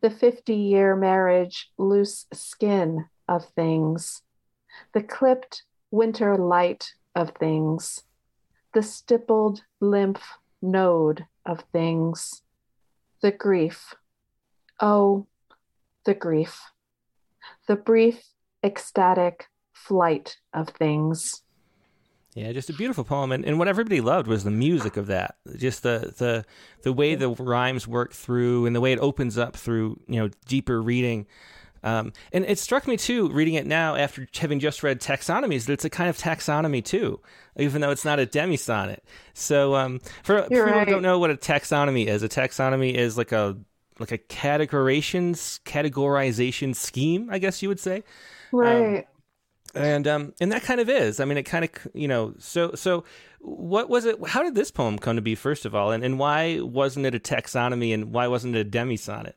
the 0.00 0.08
50 0.08 0.54
year 0.54 0.96
marriage 0.96 1.70
loose 1.76 2.26
skin 2.32 3.04
of 3.28 3.44
things, 3.50 4.22
the 4.94 5.02
clipped 5.02 5.64
winter 5.90 6.38
light 6.38 6.94
of 7.14 7.32
things, 7.38 8.04
the 8.72 8.82
stippled 8.82 9.62
lymph 9.80 10.38
node 10.62 11.26
of 11.44 11.60
things, 11.72 12.40
the 13.20 13.32
grief. 13.32 13.94
Oh, 14.80 15.26
the 16.04 16.14
grief. 16.14 16.60
The 17.66 17.76
brief, 17.76 18.22
ecstatic 18.62 19.46
flight 19.72 20.36
of 20.52 20.68
things. 20.68 21.42
Yeah, 22.34 22.52
just 22.52 22.70
a 22.70 22.72
beautiful 22.72 23.02
poem, 23.02 23.32
and, 23.32 23.44
and 23.44 23.58
what 23.58 23.66
everybody 23.66 24.00
loved 24.00 24.28
was 24.28 24.44
the 24.44 24.52
music 24.52 24.96
of 24.96 25.08
that. 25.08 25.36
Just 25.56 25.82
the 25.82 26.14
the 26.16 26.44
the 26.82 26.92
way 26.92 27.16
the 27.16 27.30
rhymes 27.30 27.88
work 27.88 28.12
through, 28.12 28.66
and 28.66 28.76
the 28.76 28.80
way 28.80 28.92
it 28.92 29.00
opens 29.00 29.36
up 29.36 29.56
through 29.56 30.00
you 30.06 30.20
know 30.20 30.30
deeper 30.46 30.80
reading. 30.80 31.26
Um, 31.82 32.12
and 32.32 32.44
it 32.44 32.58
struck 32.58 32.86
me 32.86 32.96
too, 32.96 33.30
reading 33.30 33.54
it 33.54 33.66
now 33.66 33.96
after 33.96 34.28
having 34.38 34.60
just 34.60 34.82
read 34.82 35.00
taxonomies, 35.00 35.64
that 35.64 35.72
it's 35.72 35.84
a 35.84 35.90
kind 35.90 36.10
of 36.10 36.18
taxonomy 36.18 36.84
too, 36.84 37.20
even 37.56 37.80
though 37.80 37.90
it's 37.90 38.04
not 38.04 38.18
a 38.18 38.26
demi 38.26 38.58
sonnet. 38.58 39.02
So, 39.32 39.74
um, 39.74 40.00
for, 40.22 40.42
for 40.42 40.48
people 40.48 40.64
right. 40.64 40.86
who 40.86 40.92
don't 40.92 41.02
know 41.02 41.18
what 41.18 41.30
a 41.30 41.36
taxonomy 41.36 42.06
is, 42.06 42.22
a 42.22 42.28
taxonomy 42.28 42.94
is 42.94 43.16
like 43.16 43.32
a 43.32 43.56
like 44.00 44.12
a 44.12 44.18
categorizations 44.18 45.60
categorization 45.62 46.74
scheme, 46.74 47.28
I 47.30 47.38
guess 47.38 47.62
you 47.62 47.68
would 47.68 47.80
say. 47.80 48.02
Right. 48.52 48.98
Um, 48.98 49.04
and 49.74 50.08
um 50.08 50.34
and 50.40 50.50
that 50.52 50.62
kind 50.62 50.80
of 50.80 50.88
is. 50.88 51.20
I 51.20 51.24
mean 51.24 51.36
it 51.38 51.44
kind 51.44 51.64
of 51.64 51.70
you 51.94 52.08
know 52.08 52.34
so 52.38 52.72
so 52.74 53.04
what 53.40 53.88
was 53.88 54.04
it 54.04 54.16
how 54.26 54.42
did 54.42 54.54
this 54.54 54.70
poem 54.70 54.98
come 54.98 55.16
to 55.16 55.22
be 55.22 55.34
first 55.34 55.64
of 55.64 55.74
all? 55.74 55.92
And, 55.92 56.04
and 56.04 56.18
why 56.18 56.60
wasn't 56.60 57.06
it 57.06 57.14
a 57.14 57.20
taxonomy 57.20 57.94
and 57.94 58.12
why 58.12 58.26
wasn't 58.26 58.56
it 58.56 58.60
a 58.60 58.64
demi 58.64 58.96
sonnet 58.96 59.36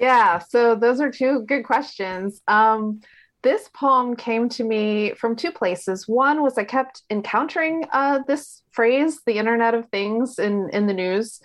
yeah 0.00 0.38
so 0.38 0.74
those 0.74 1.00
are 1.00 1.10
two 1.10 1.42
good 1.46 1.64
questions. 1.64 2.40
Um 2.48 3.00
this 3.42 3.70
poem 3.72 4.16
came 4.16 4.48
to 4.48 4.64
me 4.64 5.14
from 5.14 5.36
two 5.36 5.52
places. 5.52 6.08
One 6.08 6.42
was 6.42 6.58
i 6.58 6.64
kept 6.64 7.02
encountering 7.10 7.84
uh 7.92 8.20
this 8.26 8.62
phrase 8.72 9.20
the 9.24 9.38
internet 9.38 9.74
of 9.74 9.88
things 9.90 10.38
in 10.38 10.68
in 10.72 10.86
the 10.86 10.94
news. 10.94 11.40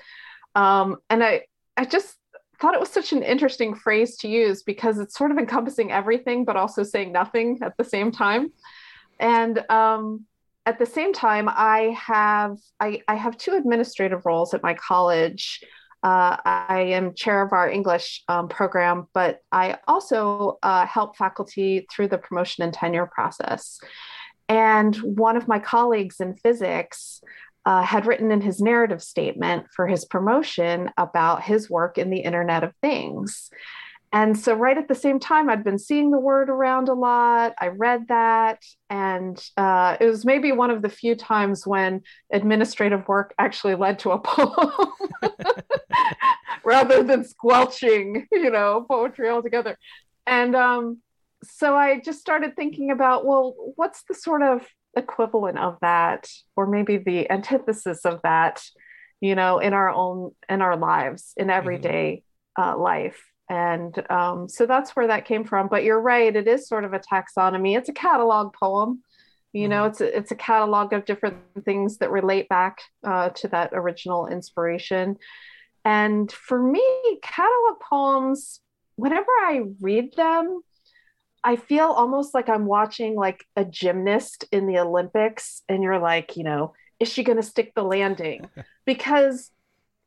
Um 0.56 0.98
and 1.10 1.24
i 1.24 1.44
i 1.78 1.86
just 1.86 2.18
thought 2.64 2.74
it 2.74 2.80
was 2.80 2.90
such 2.90 3.12
an 3.12 3.24
interesting 3.24 3.76
phrase 3.76 4.16
to 4.18 4.30
use 4.30 4.64
because 4.64 4.98
it's 4.98 5.18
sort 5.18 5.32
of 5.32 5.38
encompassing 5.38 5.92
everything, 5.92 6.46
but 6.46 6.56
also 6.56 6.82
saying 6.82 7.12
nothing 7.12 7.60
at 7.62 7.76
the 7.78 7.84
same 7.84 8.10
time. 8.10 8.54
And 9.20 9.70
um, 9.70 10.26
at 10.66 10.80
the 10.80 10.86
same 10.86 11.12
time, 11.12 11.50
I 11.50 11.94
have 12.00 12.58
I, 12.80 13.02
I 13.08 13.16
have 13.16 13.38
two 13.38 13.52
administrative 13.52 14.26
roles 14.26 14.54
at 14.54 14.64
my 14.64 14.76
college. 14.76 15.62
Uh, 16.04 16.38
I 16.46 16.88
am 16.92 17.16
chair 17.16 17.42
of 17.42 17.52
our 17.52 17.70
English 17.70 18.24
um, 18.30 18.48
program, 18.48 19.08
but 19.14 19.40
I 19.52 19.78
also 19.88 20.58
uh, 20.64 20.86
help 20.86 21.18
faculty 21.18 21.86
through 21.92 22.10
the 22.10 22.18
promotion 22.18 22.64
and 22.64 22.74
tenure 22.74 23.08
process. 23.08 23.80
And 24.48 24.96
one 24.98 25.38
of 25.38 25.48
my 25.48 25.60
colleagues 25.60 26.20
in 26.20 26.36
physics 26.36 27.22
uh, 27.66 27.84
had 27.84 28.06
written 28.06 28.32
in 28.32 28.42
his 28.42 28.60
narrative 28.60 29.02
statement 29.02 29.68
for 29.76 29.88
his 29.88 30.06
promotion 30.06 30.92
about 30.98 31.44
his 31.44 31.70
work 31.70 31.98
in 31.98 32.10
the 32.10 32.20
Internet 32.20 32.64
of 32.64 32.74
Things. 32.82 33.50
And 34.12 34.38
so, 34.38 34.54
right 34.54 34.78
at 34.78 34.88
the 34.88 34.96
same 34.96 35.20
time, 35.20 35.50
I'd 35.50 35.64
been 35.64 35.80
seeing 35.80 36.12
the 36.12 36.20
word 36.20 36.48
around 36.48 36.88
a 36.88 36.94
lot. 36.94 37.54
I 37.60 37.70
read 37.70 38.10
that, 38.10 38.64
and 38.88 39.44
uh, 39.58 39.98
it 40.00 40.06
was 40.06 40.24
maybe 40.24 40.52
one 40.52 40.70
of 40.70 40.84
the 40.84 40.90
few 40.90 41.16
times 41.16 41.66
when 41.66 42.04
administrative 42.32 43.08
work 43.08 43.34
actually 43.40 43.74
led 43.74 43.98
to 44.00 44.12
a 44.12 44.20
poem 44.20 44.72
rather 46.64 47.02
than 47.02 47.26
squelching, 47.26 48.28
you 48.32 48.52
know, 48.52 48.86
poetry 48.88 49.30
altogether. 49.30 49.80
And 50.28 50.56
um, 50.56 51.00
so 51.44 51.76
I 51.76 52.00
just 52.00 52.20
started 52.20 52.56
thinking 52.56 52.92
about, 52.92 53.26
well, 53.26 53.56
what's 53.76 54.04
the 54.04 54.14
sort 54.14 54.44
of 54.44 54.64
equivalent 54.96 55.58
of 55.58 55.78
that 55.82 56.30
or 56.56 56.68
maybe 56.68 56.98
the 56.98 57.30
antithesis 57.32 58.06
of 58.06 58.22
that 58.24 58.64
you 59.22 59.36
know 59.36 59.60
in 59.60 59.74
our 59.74 59.90
own 59.90 60.32
in 60.50 60.62
our 60.62 60.78
lives 60.78 61.34
in 61.38 61.48
mm-hmm. 61.48 61.58
everyday 61.58 62.24
mm-hmm. 62.58 62.70
uh, 62.70 62.78
life 62.78 63.24
and 63.50 64.10
um, 64.10 64.48
so 64.48 64.66
that's 64.66 64.96
where 64.96 65.08
that 65.08 65.26
came 65.26 65.44
from 65.44 65.68
but 65.68 65.84
you're 65.84 66.00
right 66.00 66.36
it 66.36 66.48
is 66.48 66.68
sort 66.68 66.84
of 66.84 66.94
a 66.94 67.00
taxonomy 67.00 67.78
it's 67.78 67.90
a 67.90 67.94
catalog 67.94 68.54
poem 68.54 69.02
you 69.52 69.64
mm-hmm. 69.64 69.72
know 69.72 69.86
it's 69.86 70.02
a, 70.02 70.18
it's 70.18 70.32
a 70.32 70.36
catalog 70.36 70.94
of 70.94 71.06
different 71.06 71.38
things 71.66 71.98
that 71.98 72.12
relate 72.12 72.48
back 72.50 72.82
uh, 73.04 73.30
to 73.30 73.48
that 73.48 73.72
original 73.74 74.28
inspiration 74.28 75.18
and 75.84 76.32
for 76.32 76.62
me 76.62 76.86
catalog 77.22 77.80
poems 77.80 78.60
whenever 78.96 79.32
i 79.42 79.62
read 79.82 80.14
them 80.16 80.62
I 81.44 81.58
feel 81.58 81.88
almost 81.88 82.34
like 82.34 82.50
I'm 82.50 82.66
watching 82.66 83.16
like 83.16 83.46
a 83.56 83.66
gymnast 83.66 84.46
in 84.52 84.68
the 84.68 84.80
Olympics, 84.80 85.62
and 85.68 85.84
you're 85.84 86.00
like, 86.00 86.38
you 86.38 86.44
know, 86.44 86.74
is 87.00 87.12
she 87.12 87.24
going 87.24 87.38
to 87.38 87.44
stick 87.44 87.74
the 87.76 87.84
landing? 87.84 88.50
Because 88.86 89.50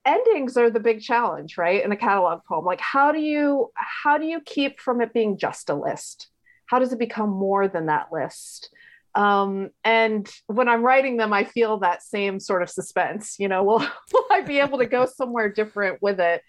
endings 0.04 0.58
are 0.58 0.68
the 0.68 0.80
big 0.80 1.00
challenge, 1.00 1.56
right? 1.56 1.82
In 1.82 1.92
a 1.92 1.96
catalog 1.96 2.44
poem, 2.44 2.66
like 2.66 2.80
how 2.80 3.10
do 3.10 3.18
you 3.18 3.70
how 3.74 4.18
do 4.18 4.26
you 4.26 4.40
keep 4.40 4.80
from 4.80 5.00
it 5.00 5.14
being 5.14 5.38
just 5.38 5.70
a 5.70 5.74
list? 5.74 6.28
How 6.66 6.78
does 6.78 6.92
it 6.92 6.98
become 6.98 7.30
more 7.30 7.68
than 7.68 7.86
that 7.86 8.12
list? 8.12 8.68
Um, 9.14 9.70
and 9.82 10.30
when 10.46 10.68
I'm 10.68 10.82
writing 10.82 11.16
them, 11.16 11.32
I 11.32 11.44
feel 11.44 11.78
that 11.78 12.02
same 12.02 12.38
sort 12.38 12.62
of 12.62 12.68
suspense. 12.68 13.36
You 13.38 13.48
know, 13.48 13.64
will 13.68 13.80
will 14.12 14.26
I 14.30 14.42
be 14.42 14.60
able 14.60 14.78
to 14.78 14.86
go 14.86 15.06
somewhere 15.06 15.50
different 15.50 16.00
with 16.00 16.20
it? 16.20 16.42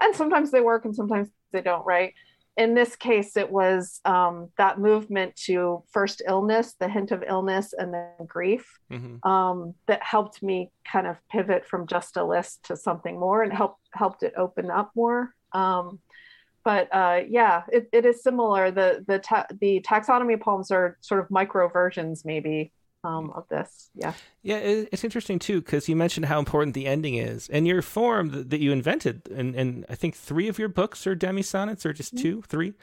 And 0.00 0.14
sometimes 0.14 0.50
they 0.50 0.60
work, 0.60 0.84
and 0.84 0.94
sometimes 0.94 1.28
they 1.52 1.62
don't, 1.62 1.86
right? 1.86 2.14
In 2.58 2.74
this 2.74 2.96
case, 2.96 3.36
it 3.36 3.50
was 3.50 4.00
um, 4.04 4.50
that 4.58 4.80
movement 4.80 5.36
to 5.46 5.84
first 5.92 6.22
illness, 6.26 6.74
the 6.80 6.88
hint 6.88 7.12
of 7.12 7.22
illness, 7.26 7.72
and 7.72 7.94
then 7.94 8.26
grief 8.26 8.68
mm-hmm. 8.90 9.26
um, 9.26 9.74
that 9.86 10.02
helped 10.02 10.42
me 10.42 10.72
kind 10.84 11.06
of 11.06 11.16
pivot 11.30 11.64
from 11.64 11.86
just 11.86 12.16
a 12.16 12.24
list 12.24 12.64
to 12.64 12.76
something 12.76 13.18
more 13.18 13.44
and 13.44 13.52
help 13.52 13.76
helped 13.94 14.24
it 14.24 14.34
open 14.36 14.72
up 14.72 14.90
more. 14.96 15.32
Um, 15.52 16.00
but 16.64 16.92
uh, 16.92 17.20
yeah, 17.28 17.62
it, 17.72 17.88
it 17.92 18.04
is 18.04 18.24
similar. 18.24 18.72
The 18.72 19.04
the 19.06 19.20
ta- 19.20 19.46
the 19.60 19.80
taxonomy 19.80 20.38
poems 20.40 20.72
are 20.72 20.98
sort 21.00 21.20
of 21.20 21.30
micro 21.30 21.68
versions, 21.68 22.24
maybe 22.24 22.72
um, 23.04 23.30
of 23.30 23.48
this. 23.48 23.90
Yeah. 23.94 24.12
Yeah, 24.42 24.56
it's 24.56 25.04
interesting 25.04 25.38
too 25.38 25.60
because 25.60 25.88
you 25.88 25.96
mentioned 25.96 26.26
how 26.26 26.38
important 26.38 26.74
the 26.74 26.86
ending 26.86 27.16
is, 27.16 27.48
and 27.48 27.66
your 27.66 27.82
form 27.82 28.48
that 28.48 28.60
you 28.60 28.72
invented, 28.72 29.28
and, 29.30 29.54
and 29.54 29.84
I 29.88 29.94
think 29.94 30.14
three 30.14 30.48
of 30.48 30.58
your 30.58 30.68
books 30.68 31.06
are 31.06 31.14
demi 31.14 31.42
sonnets, 31.42 31.84
or 31.84 31.92
just 31.92 32.14
mm-hmm. 32.14 32.22
two, 32.22 32.42
three. 32.42 32.74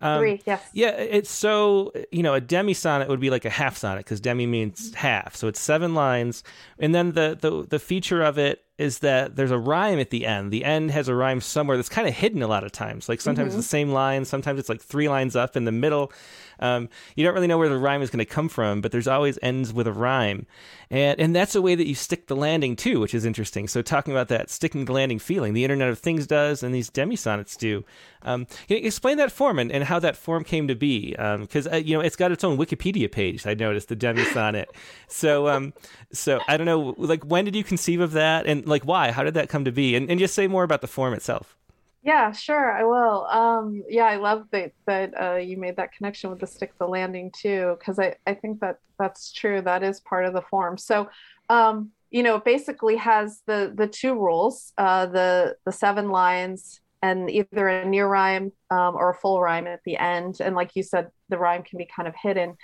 Um, 0.00 0.20
three, 0.20 0.42
yes. 0.44 0.62
Yeah, 0.72 0.90
it's 0.90 1.30
so 1.30 1.92
you 2.10 2.22
know 2.22 2.34
a 2.34 2.40
demi 2.40 2.74
sonnet 2.74 3.08
would 3.08 3.20
be 3.20 3.30
like 3.30 3.44
a 3.44 3.50
half 3.50 3.76
sonnet 3.76 4.04
because 4.04 4.20
demi 4.20 4.46
means 4.46 4.92
half, 4.94 5.34
so 5.34 5.48
it's 5.48 5.60
seven 5.60 5.94
lines, 5.94 6.42
and 6.78 6.94
then 6.94 7.12
the 7.12 7.38
the 7.40 7.66
the 7.68 7.78
feature 7.78 8.22
of 8.22 8.38
it 8.38 8.64
is 8.76 8.98
that 8.98 9.36
there's 9.36 9.52
a 9.52 9.58
rhyme 9.58 10.00
at 10.00 10.10
the 10.10 10.26
end. 10.26 10.52
The 10.52 10.64
end 10.64 10.90
has 10.90 11.08
a 11.08 11.14
rhyme 11.14 11.40
somewhere 11.40 11.76
that's 11.76 11.88
kind 11.88 12.08
of 12.08 12.14
hidden 12.14 12.42
a 12.42 12.48
lot 12.48 12.64
of 12.64 12.72
times. 12.72 13.08
Like 13.08 13.20
sometimes 13.20 13.50
mm-hmm. 13.50 13.58
it's 13.58 13.66
the 13.66 13.70
same 13.70 13.92
line, 13.92 14.24
sometimes 14.24 14.58
it's 14.58 14.68
like 14.68 14.82
three 14.82 15.08
lines 15.08 15.36
up 15.36 15.56
in 15.56 15.64
the 15.64 15.72
middle. 15.72 16.12
Um, 16.60 16.88
you 17.16 17.24
don't 17.24 17.34
really 17.34 17.46
know 17.46 17.58
where 17.58 17.68
the 17.68 17.78
rhyme 17.78 18.02
is 18.02 18.10
going 18.10 18.18
to 18.18 18.24
come 18.24 18.48
from, 18.48 18.80
but 18.80 18.92
there's 18.92 19.08
always 19.08 19.38
ends 19.42 19.72
with 19.72 19.86
a 19.86 19.92
rhyme, 19.92 20.46
and 20.90 21.18
and 21.20 21.34
that's 21.34 21.54
a 21.54 21.62
way 21.62 21.74
that 21.74 21.86
you 21.86 21.94
stick 21.94 22.26
the 22.26 22.36
landing 22.36 22.76
too, 22.76 23.00
which 23.00 23.14
is 23.14 23.24
interesting. 23.24 23.68
So 23.68 23.82
talking 23.82 24.12
about 24.12 24.28
that 24.28 24.50
sticking 24.50 24.84
the 24.84 24.92
landing 24.92 25.18
feeling, 25.18 25.54
the 25.54 25.64
Internet 25.64 25.88
of 25.88 25.98
Things 25.98 26.26
does, 26.26 26.62
and 26.62 26.74
these 26.74 26.90
demisonnets 26.90 27.56
do. 27.56 27.84
Um, 28.22 28.46
can 28.68 28.78
you 28.78 28.86
explain 28.86 29.18
that 29.18 29.30
form 29.30 29.58
and, 29.58 29.70
and 29.70 29.84
how 29.84 29.98
that 29.98 30.16
form 30.16 30.44
came 30.44 30.66
to 30.68 30.74
be? 30.74 31.10
Because 31.10 31.66
um, 31.66 31.74
uh, 31.74 31.76
you 31.76 31.94
know 31.94 32.00
it's 32.00 32.16
got 32.16 32.32
its 32.32 32.44
own 32.44 32.56
Wikipedia 32.56 33.10
page. 33.10 33.46
I 33.46 33.54
noticed 33.54 33.88
the 33.88 33.96
demisonnet. 33.96 34.66
so 35.08 35.48
um, 35.48 35.72
so 36.12 36.40
I 36.48 36.56
don't 36.56 36.66
know, 36.66 36.94
like 36.98 37.24
when 37.24 37.44
did 37.44 37.54
you 37.54 37.64
conceive 37.64 38.00
of 38.00 38.12
that, 38.12 38.46
and 38.46 38.66
like 38.66 38.84
why? 38.84 39.10
How 39.10 39.22
did 39.22 39.34
that 39.34 39.48
come 39.48 39.64
to 39.64 39.72
be? 39.72 39.94
And 39.94 40.10
and 40.10 40.18
just 40.18 40.34
say 40.34 40.46
more 40.46 40.64
about 40.64 40.80
the 40.80 40.86
form 40.86 41.14
itself. 41.14 41.56
Yeah, 42.04 42.32
sure, 42.32 42.70
I 42.70 42.84
will. 42.84 43.24
Um, 43.24 43.82
yeah, 43.88 44.04
I 44.04 44.16
love 44.16 44.46
that 44.50 44.72
that 44.86 45.14
uh, 45.20 45.36
you 45.36 45.56
made 45.56 45.76
that 45.76 45.92
connection 45.92 46.28
with 46.28 46.38
the 46.38 46.46
stick 46.46 46.76
the 46.78 46.86
landing 46.86 47.30
too, 47.34 47.76
because 47.78 47.98
I, 47.98 48.16
I 48.26 48.34
think 48.34 48.60
that 48.60 48.78
that's 48.98 49.32
true. 49.32 49.62
That 49.62 49.82
is 49.82 50.00
part 50.00 50.26
of 50.26 50.34
the 50.34 50.42
form. 50.42 50.76
So, 50.76 51.08
um, 51.48 51.92
you 52.10 52.22
know, 52.22 52.36
it 52.36 52.44
basically 52.44 52.96
has 52.96 53.40
the 53.46 53.72
the 53.74 53.86
two 53.86 54.14
rules, 54.20 54.74
uh, 54.76 55.06
the 55.06 55.56
the 55.64 55.72
seven 55.72 56.10
lines, 56.10 56.82
and 57.02 57.30
either 57.30 57.68
a 57.68 57.86
near 57.86 58.06
rhyme 58.06 58.52
um, 58.70 58.96
or 58.96 59.08
a 59.10 59.14
full 59.14 59.40
rhyme 59.40 59.66
at 59.66 59.80
the 59.84 59.96
end. 59.96 60.40
And 60.40 60.54
like 60.54 60.76
you 60.76 60.82
said, 60.82 61.10
the 61.30 61.38
rhyme 61.38 61.62
can 61.62 61.78
be 61.78 61.86
kind 61.86 62.06
of 62.06 62.14
hidden. 62.22 62.58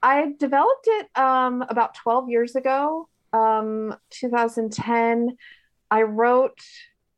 I 0.00 0.32
developed 0.38 0.86
it 0.86 1.08
um, 1.18 1.64
about 1.68 1.94
12 1.96 2.28
years 2.28 2.54
ago, 2.54 3.08
um, 3.32 3.96
2010. 4.10 5.36
I 5.90 6.02
wrote 6.02 6.60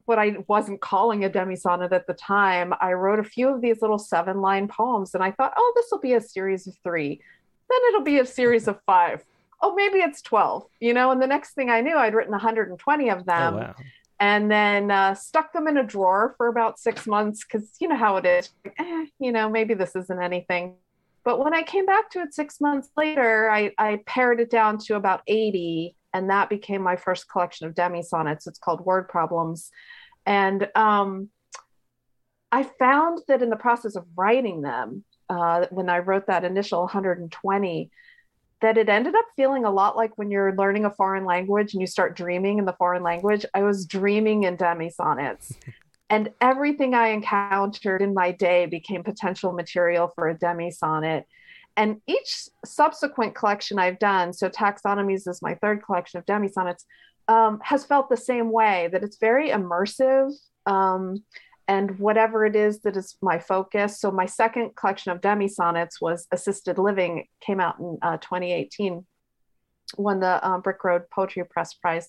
what 0.09 0.19
I 0.19 0.39
wasn't 0.49 0.81
calling 0.81 1.25
a 1.25 1.31
demisonnet 1.31 1.93
at 1.93 2.07
the 2.07 2.15
time, 2.15 2.73
I 2.81 2.95
wrote 2.95 3.19
a 3.19 3.25
few 3.25 3.49
of 3.49 3.61
these 3.61 3.83
little 3.83 3.99
seven 3.99 4.41
line 4.41 4.67
poems 4.67 5.15
and 5.15 5.23
I 5.23 5.31
thought, 5.33 5.53
oh, 5.57 5.73
this 5.77 5.87
will 5.91 6.01
be 6.01 6.15
a 6.15 6.21
series 6.21 6.67
of 6.67 6.75
three. 6.83 7.21
Then 7.69 7.79
it'll 7.89 8.03
be 8.03 8.19
a 8.19 8.27
series 8.27 8.67
of 8.67 8.81
five. 8.87 9.23
Oh, 9.61 9.75
maybe 9.75 9.99
it's 9.99 10.23
12, 10.23 10.65
you 10.81 10.95
know? 10.95 11.11
And 11.11 11.21
the 11.21 11.27
next 11.27 11.53
thing 11.53 11.69
I 11.69 11.83
knew, 11.83 11.97
I'd 11.97 12.15
written 12.15 12.33
120 12.33 13.11
of 13.11 13.27
them. 13.27 13.55
Oh, 13.55 13.59
wow. 13.59 13.75
And 14.21 14.51
then 14.51 14.91
uh, 14.91 15.15
stuck 15.15 15.53
them 15.53 15.69
in 15.69 15.77
a 15.77 15.85
drawer 15.85 16.35
for 16.39 16.49
about 16.49 16.79
six 16.79 17.07
months 17.07 17.45
because 17.45 17.71
you 17.79 17.89
know 17.89 17.97
how 17.97 18.17
it 18.17 18.25
is. 18.25 18.51
Eh, 18.79 19.07
you 19.21 19.31
know, 19.31 19.49
maybe 19.49 19.75
this 19.75 19.95
isn't 19.95 20.23
anything. 20.23 20.77
But 21.23 21.45
when 21.45 21.55
I 21.55 21.63
came 21.63 21.85
back 21.85 22.11
to 22.13 22.21
it 22.21 22.33
six 22.33 22.61
months 22.61 22.89
later, 22.97 23.51
I, 23.51 23.73
I 23.77 24.01
pared 24.07 24.41
it 24.41 24.51
down 24.51 24.79
to 24.87 24.97
about 24.97 25.21
80 25.27 25.95
and 26.19 26.31
that 26.31 26.51
became 26.51 26.83
my 26.83 26.97
first 26.97 27.31
collection 27.31 27.69
of 27.69 27.75
demi 27.77 28.03
sonnets. 28.03 28.49
It's 28.49 28.59
called 28.59 28.85
Word 28.85 29.09
Problems. 29.09 29.71
And 30.27 30.69
um, 30.75 31.31
I 32.51 32.65
found 32.65 33.21
that 33.29 33.41
in 33.41 33.51
the 33.51 33.57
process 33.57 33.95
of 33.95 34.05
writing 34.17 34.63
them, 34.63 35.05
uh, 35.31 35.67
when 35.71 35.89
I 35.89 36.01
wrote 36.01 36.27
that 36.27 36.45
initial 36.45 36.81
120, 36.81 37.91
that 38.61 38.77
it 38.77 38.89
ended 38.89 39.15
up 39.15 39.27
feeling 39.37 39.65
a 39.65 39.71
lot 39.71 39.97
like 39.97 40.19
when 40.19 40.33
you're 40.33 40.57
learning 40.57 40.85
a 40.85 40.91
foreign 40.91 41.25
language 41.25 41.73
and 41.73 41.81
you 41.81 41.87
start 41.87 42.17
dreaming 42.17 42.59
in 42.59 42.65
the 42.65 42.73
foreign 42.73 43.05
language. 43.05 43.47
I 43.55 43.63
was 43.63 43.87
dreaming 43.87 44.43
in 44.43 44.57
demi 44.57 44.91
sonnets. 44.91 45.53
and 46.11 46.33
everything 46.41 46.95
I 46.95 47.09
encountered 47.09 48.03
in 48.03 48.13
my 48.13 48.33
day 48.33 48.67
became 48.67 49.05
potential 49.05 49.53
material 49.53 50.11
for 50.17 50.29
a 50.29 50.37
demisonnet. 50.37 51.25
And 51.79 52.01
each 52.09 52.49
subsequent 52.65 53.37
collection 53.37 53.79
I've 53.79 54.01
done, 54.01 54.33
so 54.33 54.49
Taxonomies 54.49 55.29
is 55.29 55.41
my 55.41 55.55
third 55.55 55.85
collection 55.85 56.19
of 56.19 56.27
demisonnets, 56.27 56.85
um, 57.29 57.61
has 57.63 57.85
felt 57.85 58.11
the 58.11 58.17
same 58.17 58.51
way 58.51 58.89
that 58.91 59.05
it's 59.05 59.19
very 59.19 59.51
immersive 59.51 60.33
um, 60.67 61.23
and 61.69 61.97
whatever 62.01 62.45
it 62.45 62.57
is 62.57 62.81
that 62.81 62.97
is 62.97 63.17
my 63.23 63.39
focus. 63.39 64.01
So 64.01 64.11
my 64.11 64.27
second 64.27 64.75
collection 64.75 65.13
of 65.13 65.21
demisonnets 65.21 66.01
was 66.01 66.27
Assisted 66.33 66.79
Living, 66.79 67.27
came 67.41 67.61
out 67.61 67.79
in 67.79 67.97
uh, 68.03 68.17
2018, 68.17 69.07
won 69.97 70.19
the 70.19 70.45
um, 70.47 70.63
Brick 70.63 70.83
Road 70.83 71.03
Poetry 71.15 71.45
Press 71.49 71.75
Prize. 71.75 72.09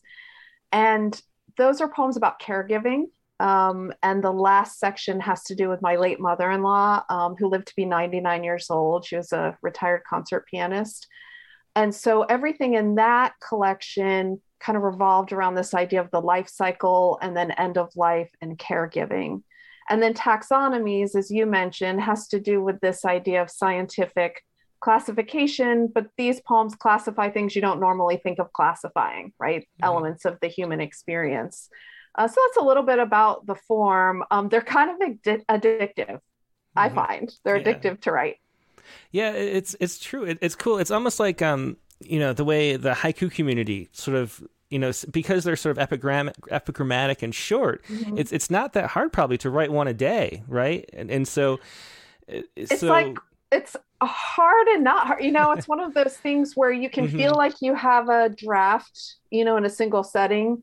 And 0.72 1.22
those 1.58 1.80
are 1.80 1.90
poems 1.90 2.18
about 2.18 2.42
caregiving. 2.42 3.06
Um, 3.40 3.94
and 4.04 4.24
the 4.24 4.32
last 4.32 4.80
section 4.80 5.20
has 5.22 5.44
to 5.46 5.56
do 5.56 5.70
with 5.70 5.82
my 5.82 5.96
late 5.96 6.20
mother 6.20 6.52
in 6.52 6.62
law, 6.62 7.04
um, 7.10 7.36
who 7.38 7.48
lived 7.48 7.68
to 7.68 7.76
be 7.76 7.86
99 7.86 8.44
years 8.44 8.70
old. 8.70 9.06
She 9.06 9.16
was 9.16 9.32
a 9.32 9.58
retired 9.62 10.02
concert 10.10 10.46
pianist. 10.48 11.08
And 11.76 11.96
so 11.96 12.24
everything 12.24 12.74
in 12.74 12.96
that 12.96 13.34
collection 13.48 14.42
kind 14.60 14.76
of 14.76 14.84
revolved 14.84 15.32
around 15.32 15.56
this 15.56 15.74
idea 15.74 16.02
of 16.02 16.12
the 16.12 16.20
life 16.20 16.50
cycle 16.50 17.18
and 17.22 17.36
then 17.36 17.52
end 17.52 17.78
of 17.78 17.96
life 17.96 18.30
and 18.42 18.58
caregiving. 18.58 19.44
And 19.90 20.04
then 20.04 20.14
taxonomies, 20.14 21.16
as 21.16 21.32
you 21.32 21.46
mentioned, 21.46 22.02
has 22.02 22.28
to 22.30 22.40
do 22.40 22.62
with 22.62 22.80
this 22.82 23.06
idea 23.06 23.42
of 23.42 23.50
scientific 23.50 24.44
classification, 24.82 25.88
but 25.94 26.08
these 26.18 26.42
poems 26.42 26.76
classify 26.76 27.30
things 27.30 27.56
you 27.56 27.62
don't 27.62 27.80
normally 27.80 28.18
think 28.18 28.40
of 28.40 28.54
classifying, 28.54 29.34
right? 29.40 29.62
Mm-hmm. 29.62 29.86
Elements 29.86 30.26
of 30.26 30.38
the 30.42 30.48
human 30.48 30.80
experience. 30.80 31.70
Uh, 32.16 32.28
so 32.28 32.36
that's 32.48 32.58
a 32.58 32.66
little 32.66 32.84
bit 32.84 33.00
about 33.00 33.46
the 33.46 33.56
form. 33.56 34.24
Um, 34.32 34.50
they're 34.50 34.62
kind 34.62 34.90
of 34.90 34.98
addi- 34.98 35.46
addictive, 35.46 36.08
mm-hmm. 36.08 36.18
I 36.76 36.90
find. 36.90 37.32
They're 37.44 37.58
yeah. 37.58 37.64
addictive 37.64 38.02
to 38.02 38.12
write. 38.12 38.38
Yeah, 39.12 39.32
it's 39.32 39.76
it's 39.80 40.00
true. 40.00 40.24
It, 40.24 40.40
it's 40.42 40.56
cool. 40.56 40.80
It's 40.80 40.92
almost 40.92 41.20
like 41.20 41.42
um, 41.42 41.78
you 42.00 42.20
know 42.20 42.34
the 42.34 42.46
way 42.46 42.76
the 42.76 42.92
haiku 42.92 43.32
community 43.32 43.90
sort 43.92 44.18
of 44.18 44.44
you 44.70 44.80
know 44.80 44.92
because 45.12 45.44
they're 45.44 45.56
sort 45.56 45.78
of 45.78 45.84
epigrammatic, 45.84 46.36
epigrammatic 46.52 47.22
and 47.22 47.34
short 47.34 47.84
mm-hmm. 47.86 48.18
it's 48.18 48.32
it's 48.32 48.50
not 48.50 48.74
that 48.74 48.90
hard 48.92 49.12
probably 49.12 49.38
to 49.38 49.50
write 49.50 49.72
one 49.72 49.88
a 49.88 49.94
day 49.94 50.44
right 50.48 50.90
and 50.94 51.12
and 51.12 51.28
so 51.28 51.60
it's 52.28 52.80
so, 52.80 52.88
like 52.88 53.18
it's 53.52 53.76
hard 54.02 54.68
and 54.68 54.84
not 54.84 55.08
hard 55.08 55.24
you 55.24 55.32
know 55.32 55.52
it's 55.52 55.68
one 55.68 55.80
of 55.80 55.94
those 55.94 56.16
things 56.18 56.56
where 56.56 56.72
you 56.72 56.90
can 56.90 57.08
mm-hmm. 57.08 57.18
feel 57.18 57.36
like 57.36 57.56
you 57.62 57.74
have 57.74 58.10
a 58.10 58.30
draft 58.30 59.16
you 59.30 59.44
know 59.44 59.58
in 59.58 59.66
a 59.66 59.70
single 59.70 60.04
setting 60.04 60.62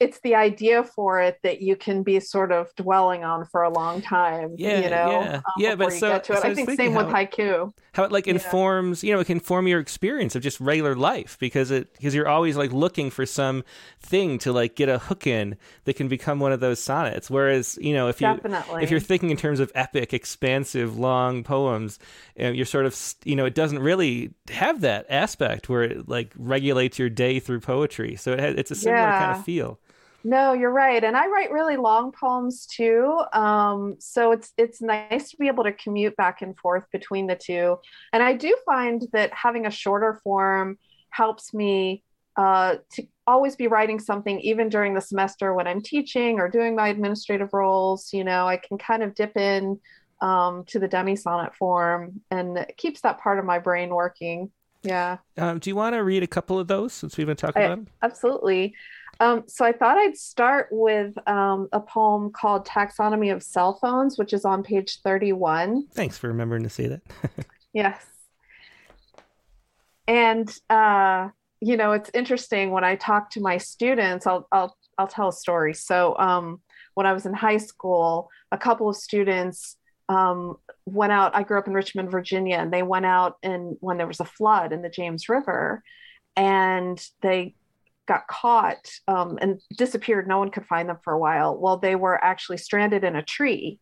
it's 0.00 0.20
the 0.20 0.36
idea 0.36 0.84
for 0.84 1.20
it 1.20 1.40
that 1.42 1.60
you 1.60 1.74
can 1.74 2.04
be 2.04 2.20
sort 2.20 2.52
of 2.52 2.72
dwelling 2.76 3.24
on 3.24 3.44
for 3.44 3.62
a 3.62 3.70
long 3.70 4.00
time. 4.00 4.54
Yeah, 4.56 4.80
you 4.80 4.90
know, 4.90 5.10
yeah, 5.10 5.34
um, 5.36 5.42
yeah. 5.58 5.74
But 5.74 5.92
so, 5.92 6.20
so, 6.22 6.40
I 6.40 6.54
think 6.54 6.70
same 6.70 6.94
with 6.94 7.06
haiku. 7.06 7.72
How 7.94 8.04
it 8.04 8.12
like 8.12 8.26
yeah. 8.26 8.34
informs, 8.34 9.02
you 9.02 9.12
know, 9.12 9.18
it 9.18 9.24
can 9.24 9.38
inform 9.38 9.66
your 9.66 9.80
experience 9.80 10.36
of 10.36 10.42
just 10.42 10.60
regular 10.60 10.94
life 10.94 11.36
because 11.40 11.72
it 11.72 11.92
because 11.94 12.14
you're 12.14 12.28
always 12.28 12.56
like 12.56 12.72
looking 12.72 13.10
for 13.10 13.26
some 13.26 13.64
thing 13.98 14.38
to 14.38 14.52
like 14.52 14.76
get 14.76 14.88
a 14.88 14.98
hook 14.98 15.26
in 15.26 15.56
that 15.84 15.94
can 15.94 16.06
become 16.06 16.38
one 16.38 16.52
of 16.52 16.60
those 16.60 16.80
sonnets. 16.80 17.28
Whereas 17.28 17.76
you 17.80 17.92
know 17.92 18.06
if 18.06 18.20
you 18.20 18.28
Definitely. 18.28 18.84
if 18.84 18.92
you're 18.92 19.00
thinking 19.00 19.30
in 19.30 19.36
terms 19.36 19.58
of 19.58 19.72
epic, 19.74 20.14
expansive, 20.14 20.96
long 20.96 21.42
poems, 21.42 21.98
you're 22.36 22.66
sort 22.66 22.86
of 22.86 22.96
you 23.24 23.34
know 23.34 23.46
it 23.46 23.54
doesn't 23.56 23.80
really 23.80 24.32
have 24.50 24.80
that 24.82 25.06
aspect 25.10 25.68
where 25.68 25.82
it 25.82 26.08
like 26.08 26.32
regulates 26.36 27.00
your 27.00 27.10
day 27.10 27.40
through 27.40 27.60
poetry. 27.60 28.14
So 28.14 28.32
it 28.32 28.38
has, 28.38 28.54
it's 28.54 28.70
a 28.70 28.76
similar 28.76 29.02
yeah. 29.02 29.18
kind 29.18 29.38
of 29.38 29.44
feel. 29.44 29.80
No, 30.24 30.52
you're 30.52 30.72
right. 30.72 31.02
And 31.02 31.16
I 31.16 31.28
write 31.28 31.52
really 31.52 31.76
long 31.76 32.12
poems 32.12 32.66
too. 32.66 33.20
Um, 33.32 33.96
so 34.00 34.32
it's 34.32 34.52
it's 34.56 34.82
nice 34.82 35.30
to 35.30 35.36
be 35.36 35.46
able 35.46 35.64
to 35.64 35.72
commute 35.72 36.16
back 36.16 36.42
and 36.42 36.56
forth 36.56 36.84
between 36.92 37.28
the 37.28 37.36
two. 37.36 37.78
And 38.12 38.22
I 38.22 38.34
do 38.34 38.56
find 38.66 39.02
that 39.12 39.32
having 39.32 39.66
a 39.66 39.70
shorter 39.70 40.20
form 40.24 40.78
helps 41.10 41.54
me 41.54 42.02
uh, 42.36 42.76
to 42.92 43.06
always 43.26 43.56
be 43.56 43.68
writing 43.68 44.00
something 44.00 44.40
even 44.40 44.68
during 44.68 44.94
the 44.94 45.00
semester 45.00 45.54
when 45.54 45.66
I'm 45.66 45.82
teaching 45.82 46.40
or 46.40 46.48
doing 46.48 46.74
my 46.74 46.88
administrative 46.88 47.52
roles. 47.52 48.12
You 48.12 48.24
know, 48.24 48.46
I 48.46 48.56
can 48.56 48.76
kind 48.76 49.02
of 49.02 49.14
dip 49.14 49.36
in 49.36 49.78
um, 50.20 50.64
to 50.66 50.78
the 50.80 50.88
demi 50.88 51.14
sonnet 51.14 51.54
form 51.54 52.20
and 52.30 52.58
it 52.58 52.76
keeps 52.76 53.02
that 53.02 53.18
part 53.18 53.38
of 53.38 53.44
my 53.44 53.60
brain 53.60 53.90
working. 53.90 54.50
Yeah. 54.82 55.18
Um, 55.36 55.58
do 55.58 55.70
you 55.70 55.76
want 55.76 55.94
to 55.94 56.02
read 56.02 56.22
a 56.22 56.28
couple 56.28 56.58
of 56.58 56.68
those 56.68 56.92
since 56.92 57.16
we've 57.16 57.26
been 57.26 57.36
talking 57.36 57.62
I, 57.62 57.66
about 57.66 57.76
them? 57.76 57.88
Absolutely. 58.02 58.74
Um, 59.20 59.44
so 59.48 59.64
I 59.64 59.72
thought 59.72 59.98
I'd 59.98 60.16
start 60.16 60.68
with 60.70 61.12
um, 61.28 61.68
a 61.72 61.80
poem 61.80 62.30
called 62.30 62.66
Taxonomy 62.66 63.32
of 63.32 63.42
Cell 63.42 63.78
Phones, 63.80 64.16
which 64.16 64.32
is 64.32 64.44
on 64.44 64.62
page 64.62 65.00
31. 65.02 65.88
Thanks 65.92 66.16
for 66.16 66.28
remembering 66.28 66.62
to 66.62 66.68
say 66.68 66.86
that. 66.86 67.02
yes. 67.72 68.04
And, 70.06 70.48
uh, 70.70 71.28
you 71.60 71.76
know, 71.76 71.92
it's 71.92 72.10
interesting 72.14 72.70
when 72.70 72.84
I 72.84 72.94
talk 72.94 73.30
to 73.30 73.40
my 73.40 73.58
students, 73.58 74.26
I'll, 74.26 74.46
I'll, 74.52 74.76
I'll 74.96 75.08
tell 75.08 75.28
a 75.28 75.32
story. 75.32 75.74
So 75.74 76.16
um, 76.16 76.60
when 76.94 77.06
I 77.06 77.12
was 77.12 77.26
in 77.26 77.34
high 77.34 77.58
school, 77.58 78.30
a 78.52 78.58
couple 78.58 78.88
of 78.88 78.96
students 78.96 79.76
um, 80.08 80.56
went 80.86 81.12
out. 81.12 81.34
I 81.34 81.42
grew 81.42 81.58
up 81.58 81.66
in 81.66 81.74
Richmond, 81.74 82.10
Virginia, 82.10 82.56
and 82.56 82.72
they 82.72 82.82
went 82.82 83.06
out 83.06 83.36
and 83.42 83.76
when 83.80 83.98
there 83.98 84.06
was 84.06 84.20
a 84.20 84.24
flood 84.24 84.72
in 84.72 84.82
the 84.82 84.88
James 84.88 85.28
River, 85.28 85.82
and 86.36 87.04
they 87.20 87.54
got 88.08 88.26
caught 88.26 88.90
um, 89.06 89.38
and 89.40 89.60
disappeared. 89.76 90.26
No 90.26 90.38
one 90.38 90.50
could 90.50 90.66
find 90.66 90.88
them 90.88 90.98
for 91.04 91.12
a 91.12 91.18
while. 91.18 91.56
Well, 91.56 91.76
they 91.76 91.94
were 91.94 92.22
actually 92.24 92.58
stranded 92.58 93.04
in 93.04 93.14
a 93.16 93.22
tree. 93.22 93.78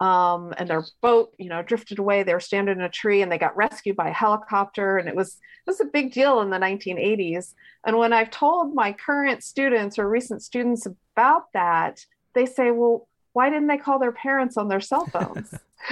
um, 0.00 0.52
and 0.58 0.68
their 0.68 0.84
boat, 1.00 1.32
you 1.38 1.48
know, 1.48 1.62
drifted 1.62 1.98
away. 2.00 2.24
They 2.24 2.34
were 2.34 2.40
standing 2.40 2.76
in 2.78 2.82
a 2.82 2.88
tree 2.88 3.22
and 3.22 3.30
they 3.30 3.38
got 3.38 3.56
rescued 3.56 3.96
by 3.96 4.08
a 4.10 4.12
helicopter. 4.12 4.98
And 4.98 5.08
it 5.08 5.14
was 5.14 5.36
it 5.66 5.70
was 5.70 5.80
a 5.80 5.84
big 5.84 6.12
deal 6.12 6.40
in 6.40 6.50
the 6.50 6.58
1980s. 6.58 7.54
And 7.86 7.96
when 7.98 8.12
I've 8.12 8.30
told 8.30 8.74
my 8.74 8.92
current 8.92 9.44
students 9.44 9.98
or 9.98 10.08
recent 10.08 10.42
students 10.42 10.86
about 10.86 11.44
that, 11.54 12.04
they 12.34 12.46
say, 12.46 12.72
well, 12.72 13.06
why 13.32 13.48
didn't 13.48 13.68
they 13.68 13.78
call 13.78 13.98
their 13.98 14.12
parents 14.12 14.56
on 14.56 14.68
their 14.68 14.80
cell 14.80 15.06
phones? 15.06 15.54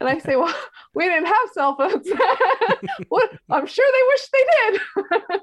and 0.00 0.08
I 0.08 0.18
say, 0.18 0.36
well, 0.36 0.54
we 0.94 1.04
didn't 1.04 1.26
have 1.26 1.50
cell 1.52 1.76
phones. 1.76 2.08
what? 3.08 3.30
I'm 3.50 3.66
sure 3.66 3.86
they 3.92 4.02
wish 4.08 4.28
they 4.28 4.44
did. 4.70 5.40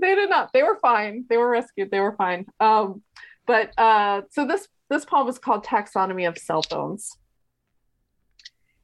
they 0.00 0.14
did 0.14 0.30
not. 0.30 0.52
They 0.52 0.62
were 0.62 0.78
fine. 0.80 1.24
They 1.28 1.36
were 1.36 1.50
rescued. 1.50 1.90
They 1.90 2.00
were 2.00 2.16
fine. 2.16 2.46
Um, 2.58 3.02
but 3.46 3.78
uh, 3.78 4.22
so 4.30 4.46
this 4.46 4.68
this 4.88 5.04
poem 5.04 5.28
is 5.28 5.38
called 5.38 5.64
Taxonomy 5.64 6.26
of 6.26 6.38
Cell 6.38 6.62
Phones. 6.62 7.16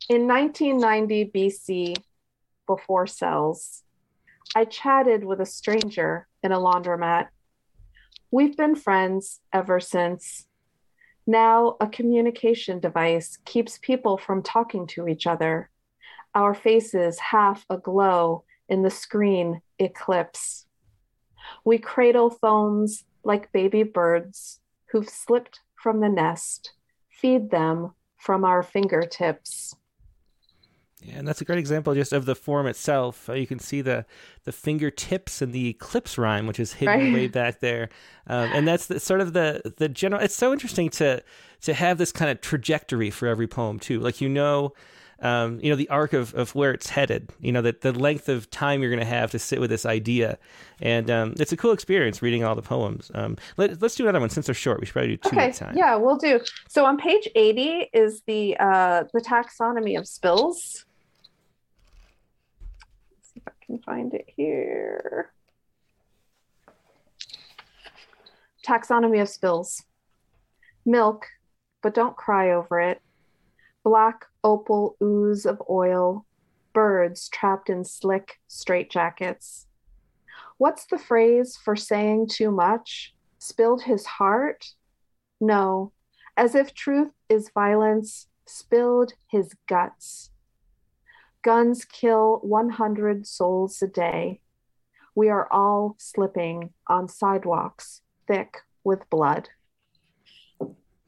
In 0.09 0.29
1990 0.29 1.33
BC, 1.35 1.97
before 2.67 3.07
cells, 3.07 3.83
I 4.55 4.65
chatted 4.65 5.25
with 5.25 5.41
a 5.41 5.47
stranger 5.47 6.29
in 6.43 6.53
a 6.53 6.59
laundromat. 6.59 7.29
We've 8.31 8.57
been 8.57 8.77
friends 8.77 9.41
ever 9.53 9.81
since. 9.81 10.46
Now, 11.27 11.77
a 11.81 11.89
communication 11.89 12.79
device 12.79 13.39
keeps 13.45 13.79
people 13.79 14.17
from 14.17 14.43
talking 14.43 14.87
to 14.89 15.09
each 15.09 15.27
other, 15.27 15.71
our 16.35 16.55
faces 16.55 17.19
half 17.19 17.67
aglow 17.69 18.45
in 18.69 18.83
the 18.83 18.91
screen 18.91 19.61
eclipse. 19.79 20.67
We 21.65 21.79
cradle 21.79 22.31
phones 22.31 23.05
like 23.25 23.53
baby 23.53 23.83
birds 23.83 24.61
who've 24.91 25.09
slipped 25.09 25.61
from 25.75 26.01
the 26.01 26.09
nest, 26.09 26.73
feed 27.11 27.51
them 27.51 27.93
from 28.19 28.45
our 28.45 28.63
fingertips. 28.63 29.75
Yeah, 31.07 31.19
and 31.19 31.29
that's 31.29 31.41
a 31.41 31.45
great 31.45 31.59
example 31.59 31.95
just 31.95 32.13
of 32.13 32.27
the 32.27 32.35
form 32.35 32.67
itself. 32.67 33.29
Uh, 33.29 33.35
you 33.35 33.47
can 33.47 33.59
see 33.59 33.81
the 33.81 34.05
the 34.45 34.53
fingertips 34.53 35.41
and 35.41 35.53
the 35.53 35.69
eclipse 35.69 36.19
rhyme, 36.19 36.47
which 36.47 36.59
is 36.59 36.75
hidden 36.75 36.99
right. 36.99 37.13
way 37.13 37.29
back 37.29 37.61
there, 37.61 37.89
um, 38.27 38.51
and 38.53 38.67
that's 38.67 38.87
the, 38.87 38.99
sort 38.99 39.21
of 39.21 39.33
the 39.33 39.75
the 39.77 39.89
general. 39.89 40.21
It's 40.21 40.35
so 40.35 40.53
interesting 40.53 40.89
to 40.91 41.23
to 41.63 41.75
have 41.75 41.99
this 41.99 42.13
kind 42.13 42.31
of 42.31 42.41
trajectory 42.41 43.11
for 43.11 43.29
every 43.29 43.47
poem 43.47 43.79
too. 43.79 44.01
Like 44.01 44.21
you 44.21 44.29
know, 44.29 44.73
um, 45.21 45.61
you 45.63 45.71
know 45.71 45.77
the 45.77 45.89
arc 45.91 46.13
of, 46.13 46.35
of 46.35 46.55
where 46.57 46.73
it's 46.73 46.91
headed. 46.91 47.31
You 47.41 47.53
know 47.53 47.63
that 47.63 47.83
the 47.83 47.93
length 47.93 48.29
of 48.29 48.51
time 48.51 48.81
you're 48.81 48.91
going 48.91 49.01
to 49.01 49.07
have 49.07 49.31
to 49.31 49.39
sit 49.39 49.61
with 49.61 49.71
this 49.71 49.87
idea, 49.87 50.39
and 50.81 51.09
um, 51.09 51.35
it's 51.39 51.53
a 51.53 51.57
cool 51.57 51.73
experience 51.73 52.21
reading 52.21 52.43
all 52.43 52.57
the 52.57 52.63
poems. 52.63 53.13
Um, 53.15 53.37
let, 53.59 53.81
us 53.81 53.95
do 53.95 54.05
another 54.05 54.21
one 54.21 54.31
since 54.31 54.47
they're 54.47 54.57
short. 54.57 54.81
We 54.81 54.87
should 54.87 54.95
probably 54.95 55.11
do 55.11 55.17
two 55.19 55.29
okay. 55.29 55.49
at 55.51 55.57
a 55.57 55.59
time. 55.59 55.77
Yeah, 55.77 55.95
we'll 55.95 56.19
do. 56.19 56.41
So 56.69 56.85
on 56.85 56.97
page 56.97 57.29
eighty 57.37 57.89
is 57.93 58.23
the 58.23 58.57
uh, 58.59 59.05
the 59.13 59.21
taxonomy 59.21 59.97
of 59.97 60.09
spills 60.09 60.86
can 63.67 63.79
find 63.81 64.15
it 64.15 64.27
here. 64.37 65.33
Taxonomy 68.67 69.21
of 69.21 69.29
spills. 69.29 69.85
Milk, 70.85 71.27
but 71.83 71.95
don't 71.95 72.17
cry 72.17 72.53
over 72.53 72.81
it. 72.81 73.01
Black 73.85 74.25
opal 74.43 74.97
ooze 75.03 75.47
of 75.47 75.63
oil. 75.69 76.27
Birds 76.73 77.29
trapped 77.29 77.71
in 77.71 77.85
slick 77.85 78.39
straitjackets. 78.49 79.67
What's 80.59 80.87
the 80.87 80.99
phrase 80.99 81.59
for 81.63 81.77
saying 81.77 82.29
too 82.31 82.51
much? 82.51 83.15
Spilled 83.39 83.83
his 83.83 84.07
heart? 84.07 84.65
No, 85.41 85.93
as 86.37 86.55
if 86.55 86.75
truth 86.75 87.13
is 87.29 87.51
violence, 87.55 88.27
spilled 88.47 89.13
his 89.29 89.53
guts. 89.69 90.31
Guns 91.47 91.85
kill 91.85 92.41
100 92.43 93.25
souls 93.25 93.81
a 93.81 93.87
day. 93.87 94.41
We 95.15 95.29
are 95.29 95.47
all 95.53 95.95
slipping 95.97 96.71
on 96.89 97.07
sidewalks 97.07 98.01
thick 98.27 98.63
with 98.83 99.09
blood. 99.11 99.51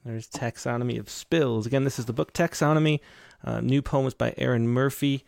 There's 0.05 0.29
Taxonomy 0.29 0.97
of 1.01 1.11
Spills. 1.11 1.67
Again, 1.67 1.83
this 1.83 1.99
is 1.99 2.05
the 2.05 2.13
book 2.13 2.33
Taxonomy. 2.33 3.01
Uh, 3.45 3.61
new 3.61 3.83
poems 3.83 4.15
by 4.15 4.33
Erin 4.39 4.69
Murphy. 4.69 5.25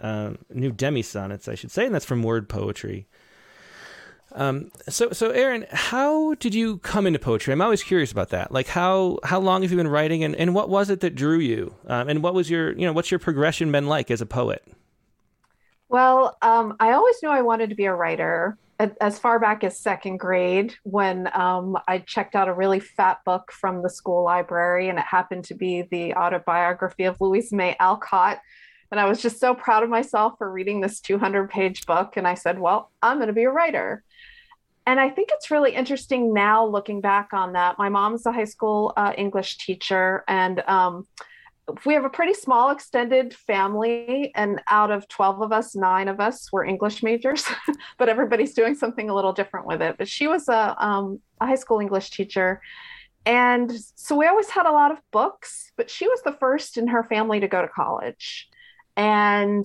Uh, 0.00 0.32
new 0.48 0.72
demi 0.72 1.02
sonnets, 1.02 1.46
I 1.46 1.56
should 1.56 1.70
say, 1.70 1.84
and 1.84 1.94
that's 1.94 2.06
from 2.06 2.22
Word 2.22 2.48
Poetry. 2.48 3.06
Um, 4.34 4.72
so, 4.88 5.10
so 5.12 5.30
Erin, 5.30 5.64
how 5.70 6.34
did 6.34 6.54
you 6.54 6.78
come 6.78 7.06
into 7.06 7.20
poetry? 7.20 7.52
I'm 7.52 7.60
always 7.60 7.84
curious 7.84 8.10
about 8.10 8.30
that. 8.30 8.50
Like, 8.50 8.66
how 8.66 9.18
how 9.22 9.38
long 9.38 9.62
have 9.62 9.70
you 9.70 9.76
been 9.76 9.88
writing, 9.88 10.24
and, 10.24 10.34
and 10.34 10.54
what 10.54 10.68
was 10.68 10.90
it 10.90 11.00
that 11.00 11.14
drew 11.14 11.38
you? 11.38 11.74
Um, 11.86 12.08
and 12.08 12.22
what 12.22 12.34
was 12.34 12.50
your 12.50 12.72
you 12.72 12.84
know 12.84 12.92
what's 12.92 13.10
your 13.10 13.20
progression 13.20 13.70
been 13.70 13.86
like 13.86 14.10
as 14.10 14.20
a 14.20 14.26
poet? 14.26 14.66
Well, 15.88 16.36
um, 16.42 16.76
I 16.80 16.92
always 16.92 17.16
knew 17.22 17.28
I 17.28 17.42
wanted 17.42 17.70
to 17.70 17.76
be 17.76 17.84
a 17.84 17.94
writer. 17.94 18.58
As 19.00 19.20
far 19.20 19.38
back 19.38 19.62
as 19.62 19.78
second 19.78 20.16
grade, 20.16 20.74
when 20.82 21.30
um, 21.32 21.78
I 21.86 21.98
checked 21.98 22.34
out 22.34 22.48
a 22.48 22.52
really 22.52 22.80
fat 22.80 23.18
book 23.24 23.52
from 23.52 23.82
the 23.82 23.88
school 23.88 24.24
library, 24.24 24.88
and 24.88 24.98
it 24.98 25.04
happened 25.04 25.44
to 25.44 25.54
be 25.54 25.82
the 25.82 26.12
autobiography 26.14 27.04
of 27.04 27.20
Louisa 27.20 27.54
May 27.54 27.76
Alcott. 27.78 28.40
And 28.90 28.98
I 28.98 29.08
was 29.08 29.22
just 29.22 29.38
so 29.38 29.54
proud 29.54 29.84
of 29.84 29.90
myself 29.90 30.34
for 30.38 30.50
reading 30.50 30.80
this 30.80 31.00
200 31.00 31.50
page 31.50 31.86
book. 31.86 32.16
And 32.16 32.26
I 32.26 32.34
said, 32.34 32.58
Well, 32.58 32.90
I'm 33.00 33.18
going 33.18 33.28
to 33.28 33.32
be 33.32 33.44
a 33.44 33.50
writer 33.50 34.02
and 34.86 35.00
I 35.00 35.08
think 35.08 35.30
it's 35.32 35.50
really 35.50 35.74
interesting 35.74 36.34
now 36.34 36.66
looking 36.66 37.00
back 37.00 37.32
on 37.32 37.52
that. 37.54 37.78
My 37.78 37.88
mom's 37.88 38.26
a 38.26 38.32
high 38.32 38.44
school 38.44 38.92
uh, 38.96 39.12
English 39.16 39.58
teacher, 39.58 40.24
and 40.28 40.62
um, 40.68 41.06
we 41.86 41.94
have 41.94 42.04
a 42.04 42.10
pretty 42.10 42.34
small 42.34 42.70
extended 42.70 43.34
family. 43.34 44.32
And 44.34 44.60
out 44.68 44.90
of 44.90 45.08
12 45.08 45.40
of 45.40 45.52
us, 45.52 45.74
nine 45.74 46.08
of 46.08 46.20
us 46.20 46.52
were 46.52 46.64
English 46.64 47.02
majors, 47.02 47.46
but 47.98 48.08
everybody's 48.08 48.54
doing 48.54 48.74
something 48.74 49.08
a 49.08 49.14
little 49.14 49.32
different 49.32 49.66
with 49.66 49.80
it. 49.80 49.96
But 49.96 50.08
she 50.08 50.26
was 50.26 50.48
a, 50.48 50.76
um, 50.84 51.20
a 51.40 51.46
high 51.46 51.54
school 51.54 51.80
English 51.80 52.10
teacher. 52.10 52.60
And 53.26 53.72
so 53.94 54.14
we 54.16 54.26
always 54.26 54.50
had 54.50 54.66
a 54.66 54.72
lot 54.72 54.90
of 54.90 54.98
books, 55.10 55.72
but 55.76 55.88
she 55.88 56.06
was 56.06 56.20
the 56.22 56.32
first 56.32 56.76
in 56.76 56.88
her 56.88 57.02
family 57.04 57.40
to 57.40 57.48
go 57.48 57.62
to 57.62 57.68
college. 57.68 58.50
And 58.96 59.64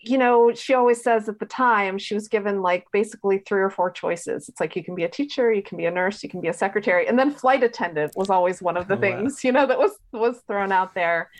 you 0.00 0.18
know, 0.18 0.52
she 0.54 0.74
always 0.74 1.02
says 1.02 1.28
at 1.28 1.38
the 1.38 1.46
time 1.46 1.98
she 1.98 2.14
was 2.14 2.28
given 2.28 2.62
like 2.62 2.86
basically 2.92 3.38
three 3.38 3.60
or 3.60 3.70
four 3.70 3.90
choices. 3.90 4.48
It's 4.48 4.60
like 4.60 4.76
you 4.76 4.84
can 4.84 4.94
be 4.94 5.04
a 5.04 5.08
teacher, 5.08 5.52
you 5.52 5.62
can 5.62 5.78
be 5.78 5.86
a 5.86 5.90
nurse, 5.90 6.22
you 6.22 6.28
can 6.28 6.40
be 6.40 6.48
a 6.48 6.52
secretary, 6.52 7.06
and 7.06 7.18
then 7.18 7.30
flight 7.30 7.62
attendant 7.62 8.12
was 8.16 8.30
always 8.30 8.62
one 8.62 8.76
of 8.76 8.88
the 8.88 8.96
oh, 8.96 9.00
things, 9.00 9.34
wow. 9.34 9.48
you 9.48 9.52
know, 9.52 9.66
that 9.66 9.78
was 9.78 9.92
was 10.12 10.40
thrown 10.46 10.72
out 10.72 10.94
there. 10.94 11.30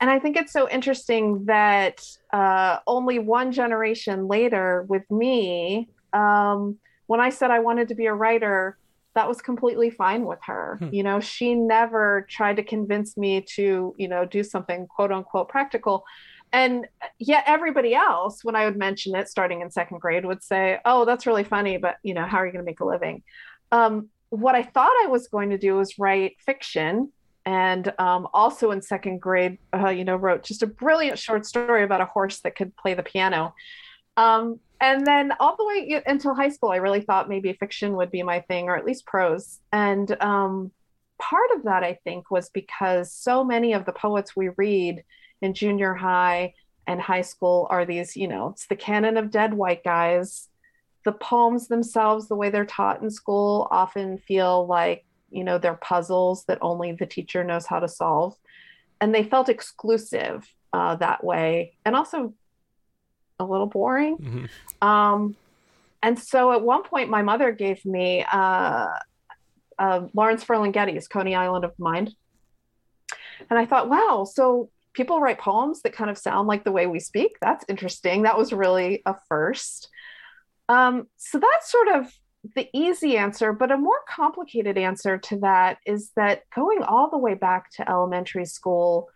And 0.00 0.08
I 0.08 0.18
think 0.18 0.36
it's 0.36 0.52
so 0.52 0.68
interesting 0.68 1.44
that 1.46 2.04
uh, 2.32 2.78
only 2.86 3.18
one 3.18 3.50
generation 3.50 4.28
later, 4.28 4.84
with 4.88 5.10
me, 5.10 5.88
um, 6.12 6.78
when 7.06 7.20
I 7.20 7.30
said 7.30 7.50
I 7.50 7.58
wanted 7.58 7.88
to 7.88 7.94
be 7.96 8.06
a 8.06 8.14
writer, 8.14 8.78
that 9.14 9.26
was 9.26 9.40
completely 9.40 9.90
fine 9.90 10.24
with 10.24 10.38
her. 10.46 10.76
Hmm. 10.78 10.90
You 10.92 11.02
know, 11.02 11.18
she 11.18 11.54
never 11.54 12.26
tried 12.28 12.56
to 12.56 12.62
convince 12.62 13.16
me 13.16 13.40
to, 13.56 13.94
you 13.98 14.06
know, 14.06 14.24
do 14.24 14.44
something 14.44 14.86
quote 14.86 15.10
unquote 15.10 15.48
practical 15.48 16.04
and 16.52 16.86
yet 17.18 17.44
everybody 17.46 17.94
else 17.94 18.42
when 18.42 18.56
i 18.56 18.64
would 18.64 18.76
mention 18.76 19.14
it 19.14 19.28
starting 19.28 19.60
in 19.60 19.70
second 19.70 20.00
grade 20.00 20.24
would 20.24 20.42
say 20.42 20.78
oh 20.84 21.04
that's 21.04 21.26
really 21.26 21.44
funny 21.44 21.76
but 21.76 21.96
you 22.02 22.14
know 22.14 22.24
how 22.24 22.38
are 22.38 22.46
you 22.46 22.52
going 22.52 22.64
to 22.64 22.68
make 22.70 22.80
a 22.80 22.84
living? 22.84 23.22
Um, 23.72 24.08
what 24.30 24.54
i 24.54 24.62
thought 24.62 24.92
i 25.04 25.06
was 25.08 25.28
going 25.28 25.50
to 25.50 25.58
do 25.58 25.76
was 25.76 25.98
write 25.98 26.36
fiction. 26.44 27.12
And 27.46 27.94
um, 27.98 28.28
also 28.34 28.72
in 28.72 28.82
second 28.82 29.20
grade 29.20 29.58
uh, 29.72 29.88
you 29.88 30.04
know 30.04 30.16
wrote 30.16 30.42
just 30.42 30.62
a 30.62 30.66
brilliant 30.66 31.18
short 31.18 31.46
story 31.46 31.82
about 31.82 32.02
a 32.02 32.06
horse 32.06 32.40
that 32.40 32.56
could 32.56 32.76
play 32.76 32.94
the 32.94 33.02
piano. 33.02 33.54
Um, 34.16 34.60
and 34.80 35.06
then 35.06 35.32
all 35.40 35.56
the 35.56 35.64
way 35.64 36.02
until 36.06 36.34
high 36.34 36.50
school 36.50 36.70
i 36.70 36.76
really 36.76 37.00
thought 37.00 37.28
maybe 37.28 37.52
fiction 37.54 37.96
would 37.96 38.10
be 38.10 38.22
my 38.22 38.40
thing 38.40 38.68
or 38.68 38.76
at 38.76 38.84
least 38.84 39.06
prose. 39.06 39.60
And 39.72 40.10
um, 40.22 40.72
part 41.20 41.50
of 41.56 41.64
that 41.64 41.82
i 41.82 41.98
think 42.04 42.30
was 42.30 42.48
because 42.50 43.12
so 43.12 43.42
many 43.42 43.72
of 43.72 43.84
the 43.84 43.92
poets 43.92 44.36
we 44.36 44.50
read 44.56 45.02
in 45.40 45.54
junior 45.54 45.94
high 45.94 46.54
and 46.86 47.00
high 47.00 47.20
school 47.22 47.66
are 47.70 47.84
these, 47.84 48.16
you 48.16 48.28
know, 48.28 48.48
it's 48.48 48.66
the 48.66 48.76
canon 48.76 49.16
of 49.16 49.30
dead 49.30 49.54
white 49.54 49.84
guys. 49.84 50.48
The 51.04 51.12
poems 51.12 51.68
themselves, 51.68 52.28
the 52.28 52.34
way 52.34 52.50
they're 52.50 52.64
taught 52.64 53.02
in 53.02 53.10
school, 53.10 53.68
often 53.70 54.18
feel 54.18 54.66
like, 54.66 55.04
you 55.30 55.44
know, 55.44 55.58
they're 55.58 55.74
puzzles 55.74 56.44
that 56.44 56.58
only 56.60 56.92
the 56.92 57.06
teacher 57.06 57.44
knows 57.44 57.66
how 57.66 57.80
to 57.80 57.88
solve. 57.88 58.36
And 59.00 59.14
they 59.14 59.22
felt 59.22 59.48
exclusive 59.48 60.50
uh, 60.72 60.96
that 60.96 61.22
way 61.22 61.74
and 61.84 61.94
also 61.94 62.34
a 63.38 63.44
little 63.44 63.66
boring. 63.66 64.18
Mm-hmm. 64.18 64.88
Um, 64.88 65.36
and 66.02 66.18
so 66.18 66.52
at 66.52 66.62
one 66.62 66.82
point, 66.82 67.10
my 67.10 67.22
mother 67.22 67.52
gave 67.52 67.84
me 67.84 68.24
uh, 68.30 68.88
uh, 69.78 70.00
Lawrence 70.14 70.44
Ferlinghetti's 70.44 71.08
Coney 71.08 71.34
Island 71.34 71.64
of 71.64 71.78
Mind. 71.78 72.14
And 73.50 73.58
I 73.58 73.66
thought, 73.66 73.88
wow, 73.88 74.26
so 74.30 74.70
people 74.92 75.20
write 75.20 75.38
poems 75.38 75.82
that 75.82 75.92
kind 75.92 76.10
of 76.10 76.18
sound 76.18 76.48
like 76.48 76.64
the 76.64 76.72
way 76.72 76.86
we 76.86 77.00
speak. 77.00 77.36
That's 77.40 77.64
interesting. 77.68 78.22
That 78.22 78.38
was 78.38 78.52
really 78.52 79.02
a 79.06 79.14
first. 79.28 79.88
Um, 80.68 81.06
so 81.16 81.38
that's 81.38 81.70
sort 81.70 81.88
of 81.88 82.12
the 82.54 82.68
easy 82.72 83.16
answer, 83.16 83.52
but 83.52 83.72
a 83.72 83.76
more 83.76 84.00
complicated 84.08 84.78
answer 84.78 85.18
to 85.18 85.38
that 85.40 85.78
is 85.86 86.10
that 86.16 86.42
going 86.54 86.82
all 86.82 87.10
the 87.10 87.18
way 87.18 87.34
back 87.34 87.70
to 87.72 87.90
elementary 87.90 88.44
school, 88.44 89.08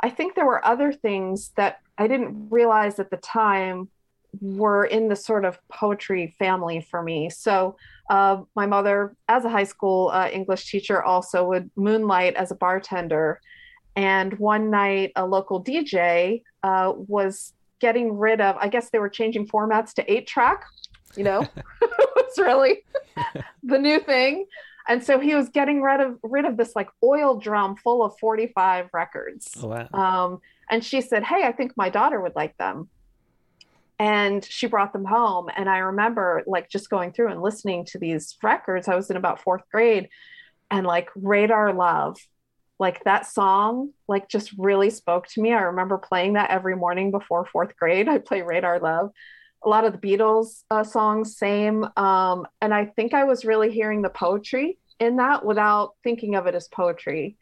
I 0.00 0.10
think 0.10 0.34
there 0.34 0.46
were 0.46 0.64
other 0.64 0.92
things 0.92 1.52
that 1.56 1.80
I 1.98 2.06
didn't 2.06 2.50
realize 2.50 2.98
at 2.98 3.10
the 3.10 3.16
time 3.16 3.88
were 4.40 4.84
in 4.84 5.08
the 5.08 5.16
sort 5.16 5.44
of 5.44 5.58
poetry 5.68 6.34
family 6.38 6.80
for 6.80 7.02
me. 7.02 7.30
So, 7.30 7.76
uh, 8.10 8.42
my 8.54 8.66
mother, 8.66 9.16
as 9.28 9.44
a 9.44 9.50
high 9.50 9.64
school 9.64 10.10
uh, 10.12 10.28
English 10.28 10.70
teacher, 10.70 11.02
also 11.02 11.46
would 11.46 11.70
moonlight 11.76 12.34
as 12.36 12.50
a 12.50 12.54
bartender. 12.54 13.40
And 13.96 14.38
one 14.38 14.70
night, 14.70 15.12
a 15.16 15.26
local 15.26 15.64
DJ 15.64 16.42
uh, 16.62 16.92
was 16.94 17.54
getting 17.80 18.16
rid 18.16 18.40
of, 18.40 18.56
I 18.58 18.68
guess 18.68 18.90
they 18.90 18.98
were 18.98 19.08
changing 19.08 19.48
formats 19.48 19.94
to 19.94 20.12
eight 20.12 20.26
track, 20.26 20.64
you 21.16 21.24
know, 21.24 21.46
it's 22.16 22.38
really 22.38 22.84
the 23.62 23.78
new 23.78 24.00
thing. 24.00 24.46
And 24.88 25.02
so 25.02 25.18
he 25.18 25.34
was 25.34 25.48
getting 25.48 25.82
rid 25.82 26.00
of 26.00 26.18
rid 26.22 26.44
of 26.44 26.56
this 26.56 26.76
like 26.76 26.88
oil 27.02 27.38
drum 27.38 27.76
full 27.76 28.04
of 28.04 28.16
45 28.20 28.90
records. 28.92 29.50
Oh, 29.60 29.68
wow. 29.68 29.88
Um, 29.92 30.40
and 30.70 30.84
she 30.84 31.00
said, 31.00 31.24
Hey, 31.24 31.44
I 31.44 31.52
think 31.52 31.72
my 31.76 31.88
daughter 31.88 32.20
would 32.20 32.36
like 32.36 32.56
them. 32.56 32.88
And 33.98 34.44
she 34.44 34.66
brought 34.66 34.92
them 34.92 35.04
home. 35.04 35.48
And 35.56 35.68
I 35.68 35.78
remember 35.78 36.44
like 36.46 36.68
just 36.68 36.90
going 36.90 37.12
through 37.12 37.30
and 37.30 37.42
listening 37.42 37.84
to 37.86 37.98
these 37.98 38.36
records. 38.42 38.88
I 38.88 38.94
was 38.94 39.10
in 39.10 39.16
about 39.16 39.40
fourth 39.40 39.62
grade 39.72 40.08
and 40.70 40.86
like 40.86 41.08
Radar 41.16 41.72
Love, 41.72 42.18
like 42.78 43.04
that 43.04 43.26
song, 43.26 43.90
like 44.08 44.28
just 44.28 44.52
really 44.58 44.90
spoke 44.90 45.26
to 45.28 45.40
me. 45.40 45.52
I 45.52 45.62
remember 45.62 45.98
playing 45.98 46.34
that 46.34 46.50
every 46.50 46.76
morning 46.76 47.10
before 47.10 47.46
fourth 47.46 47.76
grade. 47.76 48.08
I 48.10 48.18
play 48.18 48.42
Radar 48.42 48.80
Love. 48.80 49.10
A 49.64 49.68
lot 49.68 49.84
of 49.84 49.92
the 49.92 49.98
Beatles 49.98 50.62
uh, 50.70 50.84
songs, 50.84 51.36
same. 51.36 51.84
Um, 51.96 52.46
and 52.60 52.72
I 52.74 52.86
think 52.86 53.14
I 53.14 53.24
was 53.24 53.44
really 53.44 53.72
hearing 53.72 54.02
the 54.02 54.10
poetry 54.10 54.78
in 55.00 55.16
that 55.16 55.44
without 55.44 55.94
thinking 56.04 56.34
of 56.34 56.46
it 56.46 56.54
as 56.54 56.68
poetry 56.68 57.36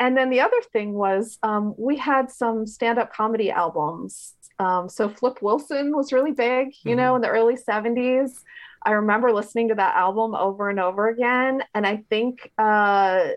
and 0.00 0.16
then 0.16 0.30
the 0.30 0.40
other 0.40 0.60
thing 0.72 0.94
was 0.94 1.38
um, 1.42 1.74
we 1.76 1.96
had 1.96 2.30
some 2.30 2.66
stand-up 2.66 3.12
comedy 3.12 3.50
albums 3.50 4.34
um, 4.58 4.88
so 4.88 5.08
flip 5.08 5.40
wilson 5.42 5.94
was 5.96 6.12
really 6.12 6.32
big 6.32 6.68
you 6.82 6.90
mm-hmm. 6.90 6.98
know 6.98 7.16
in 7.16 7.22
the 7.22 7.28
early 7.28 7.56
70s 7.56 8.42
i 8.82 8.92
remember 8.92 9.32
listening 9.32 9.68
to 9.68 9.74
that 9.74 9.96
album 9.96 10.34
over 10.34 10.68
and 10.68 10.80
over 10.80 11.08
again 11.08 11.62
and 11.74 11.86
i 11.86 11.96
think 12.08 12.52
uh, 12.58 13.28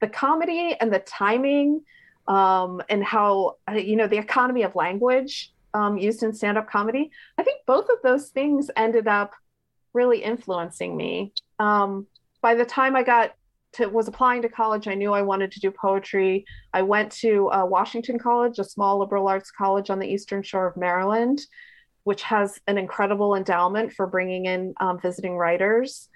the 0.00 0.08
comedy 0.08 0.76
and 0.80 0.92
the 0.92 1.00
timing 1.00 1.82
um, 2.26 2.82
and 2.88 3.02
how 3.02 3.56
uh, 3.68 3.72
you 3.72 3.96
know 3.96 4.06
the 4.06 4.18
economy 4.18 4.62
of 4.62 4.74
language 4.74 5.52
um, 5.74 5.98
used 5.98 6.22
in 6.22 6.32
stand-up 6.32 6.68
comedy 6.68 7.10
i 7.38 7.42
think 7.42 7.60
both 7.66 7.88
of 7.88 7.98
those 8.02 8.28
things 8.28 8.70
ended 8.76 9.06
up 9.06 9.32
really 9.92 10.22
influencing 10.22 10.96
me 10.96 11.32
um, 11.58 12.06
by 12.40 12.54
the 12.54 12.64
time 12.64 12.96
i 12.96 13.02
got 13.02 13.32
to, 13.72 13.86
was 13.86 14.08
applying 14.08 14.42
to 14.42 14.48
college, 14.48 14.88
I 14.88 14.94
knew 14.94 15.12
I 15.12 15.22
wanted 15.22 15.52
to 15.52 15.60
do 15.60 15.70
poetry. 15.70 16.44
I 16.72 16.82
went 16.82 17.12
to 17.12 17.50
uh, 17.50 17.64
Washington 17.66 18.18
College, 18.18 18.58
a 18.58 18.64
small 18.64 18.98
liberal 18.98 19.28
arts 19.28 19.50
college 19.50 19.90
on 19.90 19.98
the 19.98 20.06
eastern 20.06 20.42
shore 20.42 20.66
of 20.66 20.76
Maryland, 20.76 21.40
which 22.04 22.22
has 22.22 22.58
an 22.66 22.78
incredible 22.78 23.34
endowment 23.34 23.92
for 23.92 24.06
bringing 24.06 24.46
in 24.46 24.74
um, 24.80 24.98
visiting 25.00 25.36
writers. 25.36 26.08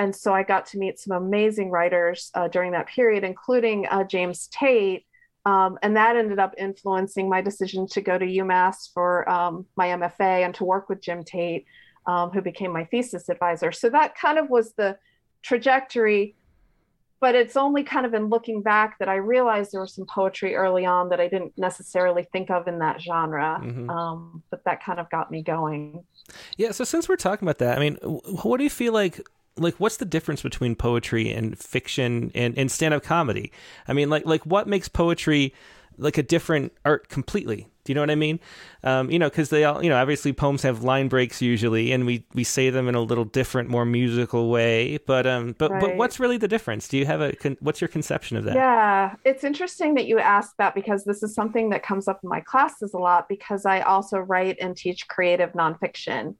And 0.00 0.16
so 0.16 0.32
I 0.32 0.42
got 0.44 0.64
to 0.68 0.78
meet 0.78 0.98
some 0.98 1.14
amazing 1.14 1.68
writers 1.68 2.30
uh, 2.32 2.48
during 2.48 2.72
that 2.72 2.86
period, 2.86 3.22
including 3.22 3.86
uh, 3.86 4.02
James 4.04 4.48
Tate. 4.48 5.04
Um, 5.44 5.78
and 5.82 5.94
that 5.94 6.16
ended 6.16 6.38
up 6.38 6.54
influencing 6.56 7.28
my 7.28 7.42
decision 7.42 7.86
to 7.88 8.00
go 8.00 8.16
to 8.16 8.24
UMass 8.24 8.94
for 8.94 9.28
um, 9.28 9.66
my 9.76 9.88
MFA 9.88 10.46
and 10.46 10.54
to 10.54 10.64
work 10.64 10.88
with 10.88 11.02
Jim 11.02 11.22
Tate, 11.22 11.66
um, 12.06 12.30
who 12.30 12.40
became 12.40 12.72
my 12.72 12.84
thesis 12.84 13.28
advisor. 13.28 13.72
So 13.72 13.90
that 13.90 14.16
kind 14.16 14.38
of 14.38 14.48
was 14.48 14.72
the 14.72 14.96
trajectory 15.42 16.34
but 17.20 17.34
it's 17.34 17.54
only 17.54 17.84
kind 17.84 18.06
of 18.06 18.14
in 18.14 18.28
looking 18.30 18.62
back 18.62 18.98
that 18.98 19.08
I 19.08 19.16
realized 19.16 19.72
there 19.72 19.82
was 19.82 19.92
some 19.92 20.06
poetry 20.06 20.54
early 20.54 20.86
on 20.86 21.10
that 21.10 21.20
I 21.20 21.28
didn't 21.28 21.52
necessarily 21.58 22.26
think 22.32 22.50
of 22.50 22.66
in 22.66 22.78
that 22.78 23.00
genre. 23.00 23.60
Mm-hmm. 23.62 23.90
Um, 23.90 24.42
but 24.50 24.64
that 24.64 24.82
kind 24.82 24.98
of 24.98 25.10
got 25.10 25.30
me 25.30 25.42
going. 25.42 26.02
Yeah. 26.56 26.70
So 26.70 26.82
since 26.82 27.10
we're 27.10 27.16
talking 27.16 27.46
about 27.46 27.58
that, 27.58 27.76
I 27.76 27.80
mean, 27.80 27.96
what 28.42 28.56
do 28.56 28.64
you 28.64 28.70
feel 28.70 28.94
like? 28.94 29.20
Like, 29.56 29.74
what's 29.74 29.98
the 29.98 30.04
difference 30.04 30.42
between 30.42 30.74
poetry 30.74 31.32
and 31.32 31.58
fiction 31.58 32.30
and, 32.34 32.56
and 32.56 32.70
stand 32.70 32.94
up 32.94 33.02
comedy? 33.02 33.52
I 33.88 33.92
mean, 33.92 34.08
like, 34.08 34.24
like 34.24 34.46
what 34.46 34.66
makes 34.66 34.88
poetry 34.88 35.54
like 35.98 36.18
a 36.18 36.22
different 36.22 36.72
art 36.84 37.08
completely? 37.08 37.68
Do 37.84 37.92
you 37.92 37.94
know 37.94 38.02
what 38.02 38.10
I 38.10 38.14
mean? 38.14 38.40
Um, 38.84 39.10
you 39.10 39.18
know, 39.18 39.28
because 39.28 39.48
they 39.50 39.64
all, 39.64 39.82
you 39.82 39.88
know, 39.88 39.96
obviously 39.96 40.32
poems 40.32 40.62
have 40.62 40.84
line 40.84 41.08
breaks 41.08 41.40
usually, 41.40 41.92
and 41.92 42.06
we, 42.06 42.24
we 42.34 42.44
say 42.44 42.70
them 42.70 42.88
in 42.88 42.94
a 42.94 43.00
little 43.00 43.24
different, 43.24 43.68
more 43.68 43.84
musical 43.84 44.50
way. 44.50 44.98
But 45.06 45.26
um, 45.26 45.54
but 45.58 45.70
right. 45.70 45.80
but 45.80 45.96
what's 45.96 46.20
really 46.20 46.36
the 46.36 46.48
difference? 46.48 46.88
Do 46.88 46.98
you 46.98 47.06
have 47.06 47.20
a 47.20 47.32
con- 47.32 47.56
what's 47.60 47.80
your 47.80 47.88
conception 47.88 48.36
of 48.36 48.44
that? 48.44 48.54
Yeah, 48.54 49.14
it's 49.24 49.44
interesting 49.44 49.94
that 49.94 50.06
you 50.06 50.18
ask 50.18 50.56
that 50.58 50.74
because 50.74 51.04
this 51.04 51.22
is 51.22 51.34
something 51.34 51.70
that 51.70 51.82
comes 51.82 52.06
up 52.06 52.20
in 52.22 52.28
my 52.28 52.40
classes 52.40 52.92
a 52.94 52.98
lot 52.98 53.28
because 53.28 53.64
I 53.64 53.80
also 53.80 54.18
write 54.18 54.58
and 54.60 54.76
teach 54.76 55.08
creative 55.08 55.52
nonfiction. 55.52 56.36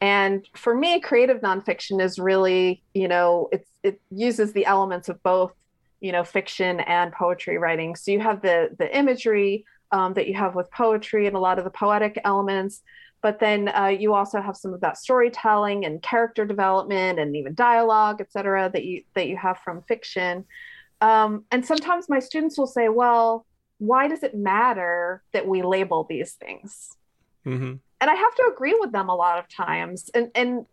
And 0.00 0.46
for 0.54 0.74
me, 0.74 1.00
creative 1.00 1.40
nonfiction 1.40 2.00
is 2.02 2.18
really, 2.18 2.82
you 2.94 3.08
know, 3.08 3.48
it's 3.52 3.68
it 3.82 4.00
uses 4.10 4.52
the 4.52 4.66
elements 4.66 5.08
of 5.08 5.22
both, 5.22 5.52
you 6.00 6.12
know, 6.12 6.24
fiction 6.24 6.80
and 6.80 7.12
poetry 7.12 7.58
writing. 7.58 7.96
So 7.96 8.10
you 8.10 8.20
have 8.20 8.40
the 8.40 8.70
the 8.78 8.96
imagery 8.96 9.64
um, 9.92 10.14
that 10.14 10.26
you 10.26 10.34
have 10.34 10.54
with 10.54 10.70
poetry 10.70 11.26
and 11.26 11.36
a 11.36 11.40
lot 11.40 11.58
of 11.58 11.64
the 11.64 11.70
poetic 11.70 12.18
elements. 12.24 12.82
But 13.22 13.38
then 13.38 13.68
uh, 13.68 13.88
you 13.88 14.14
also 14.14 14.40
have 14.40 14.56
some 14.56 14.72
of 14.72 14.80
that 14.80 14.96
storytelling 14.96 15.84
and 15.84 16.00
character 16.00 16.46
development 16.46 17.18
and 17.18 17.36
even 17.36 17.52
dialogue, 17.54 18.16
et 18.20 18.32
cetera, 18.32 18.70
that 18.72 18.84
you 18.84 19.02
that 19.14 19.28
you 19.28 19.36
have 19.36 19.58
from 19.58 19.82
fiction. 19.82 20.46
Um, 21.02 21.44
and 21.50 21.64
sometimes 21.64 22.08
my 22.08 22.20
students 22.20 22.56
will 22.56 22.66
say, 22.66 22.88
"Well, 22.88 23.44
why 23.76 24.08
does 24.08 24.22
it 24.22 24.34
matter 24.34 25.22
that 25.32 25.46
we 25.46 25.60
label 25.60 26.06
these 26.08 26.32
things?" 26.32 26.96
Mm-hmm. 27.44 27.74
And 28.00 28.10
I 28.10 28.14
have 28.14 28.34
to 28.36 28.50
agree 28.52 28.76
with 28.78 28.92
them 28.92 29.08
a 29.08 29.14
lot 29.14 29.38
of 29.38 29.48
times. 29.48 30.10
And 30.14 30.30
and 30.34 30.66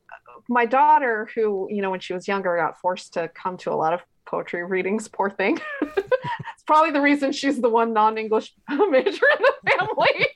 my 0.47 0.65
daughter, 0.65 1.29
who 1.35 1.67
you 1.69 1.81
know, 1.81 1.91
when 1.91 1.99
she 1.99 2.13
was 2.13 2.27
younger, 2.27 2.55
got 2.57 2.79
forced 2.79 3.13
to 3.13 3.29
come 3.29 3.57
to 3.57 3.71
a 3.71 3.75
lot 3.75 3.93
of 3.93 4.01
poetry 4.27 4.63
readings, 4.63 5.07
poor 5.07 5.29
thing. 5.29 5.59
it's 5.81 6.63
probably 6.65 6.91
the 6.91 7.01
reason 7.01 7.31
she's 7.31 7.59
the 7.59 7.69
one 7.69 7.93
non-English 7.93 8.53
major 8.69 8.79
in 8.99 9.11
the 9.11 9.53
family. 9.71 10.27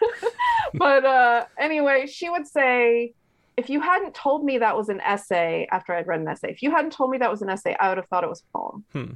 but 0.74 1.04
uh, 1.04 1.44
anyway, 1.58 2.06
she 2.06 2.30
would 2.30 2.46
say, 2.46 3.12
if 3.56 3.68
you 3.68 3.80
hadn't 3.80 4.14
told 4.14 4.44
me 4.44 4.58
that 4.58 4.76
was 4.76 4.88
an 4.88 5.00
essay 5.00 5.66
after 5.70 5.94
I'd 5.94 6.06
read 6.06 6.20
an 6.20 6.28
essay, 6.28 6.50
if 6.50 6.62
you 6.62 6.70
hadn't 6.70 6.92
told 6.92 7.10
me 7.10 7.18
that 7.18 7.30
was 7.30 7.42
an 7.42 7.50
essay, 7.50 7.76
I 7.78 7.88
would 7.88 7.98
have 7.98 8.06
thought 8.08 8.24
it 8.24 8.30
was 8.30 8.42
a 8.42 8.58
poem. 8.58 8.84
Hmm. 8.92 9.12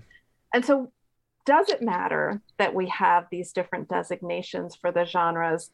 And 0.52 0.64
so, 0.64 0.92
does 1.46 1.68
it 1.68 1.82
matter 1.82 2.40
that 2.58 2.74
we 2.74 2.88
have 2.88 3.26
these 3.30 3.52
different 3.52 3.88
designations 3.88 4.76
for 4.76 4.92
the 4.92 5.04
genres? 5.04 5.70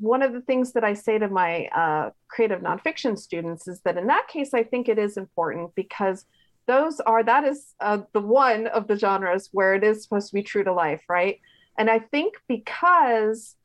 One 0.00 0.22
of 0.22 0.32
the 0.32 0.40
things 0.40 0.72
that 0.72 0.84
I 0.84 0.94
say 0.94 1.18
to 1.18 1.28
my 1.28 1.66
uh, 1.66 2.10
creative 2.28 2.60
nonfiction 2.60 3.18
students 3.18 3.68
is 3.68 3.80
that 3.82 3.96
in 3.96 4.06
that 4.08 4.28
case, 4.28 4.52
I 4.54 4.64
think 4.64 4.88
it 4.88 4.98
is 4.98 5.16
important 5.16 5.74
because 5.74 6.24
those 6.70 7.00
are 7.00 7.24
that 7.24 7.44
is 7.44 7.74
uh, 7.80 7.98
the 8.12 8.20
one 8.20 8.68
of 8.68 8.86
the 8.86 8.96
genres 8.96 9.48
where 9.52 9.74
it 9.74 9.82
is 9.82 10.04
supposed 10.04 10.28
to 10.28 10.34
be 10.34 10.42
true 10.42 10.62
to 10.62 10.72
life 10.72 11.02
right 11.08 11.40
and 11.78 11.90
i 11.90 11.98
think 11.98 12.34
because 12.46 13.56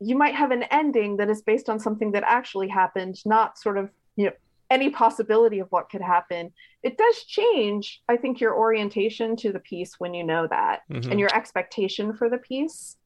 you 0.00 0.16
might 0.16 0.34
have 0.34 0.50
an 0.50 0.64
ending 0.64 1.18
that 1.18 1.30
is 1.30 1.42
based 1.42 1.68
on 1.68 1.78
something 1.78 2.10
that 2.12 2.24
actually 2.26 2.68
happened 2.68 3.16
not 3.24 3.56
sort 3.56 3.78
of 3.78 3.88
you 4.16 4.24
know 4.24 4.32
any 4.68 4.90
possibility 4.90 5.60
of 5.60 5.68
what 5.70 5.90
could 5.90 6.00
happen 6.00 6.52
it 6.82 6.98
does 6.98 7.24
change 7.24 8.02
i 8.08 8.16
think 8.16 8.40
your 8.40 8.56
orientation 8.56 9.36
to 9.36 9.52
the 9.52 9.60
piece 9.60 9.94
when 9.98 10.12
you 10.12 10.24
know 10.24 10.48
that 10.48 10.80
mm-hmm. 10.90 11.10
and 11.10 11.20
your 11.20 11.34
expectation 11.34 12.12
for 12.12 12.28
the 12.28 12.38
piece 12.38 12.96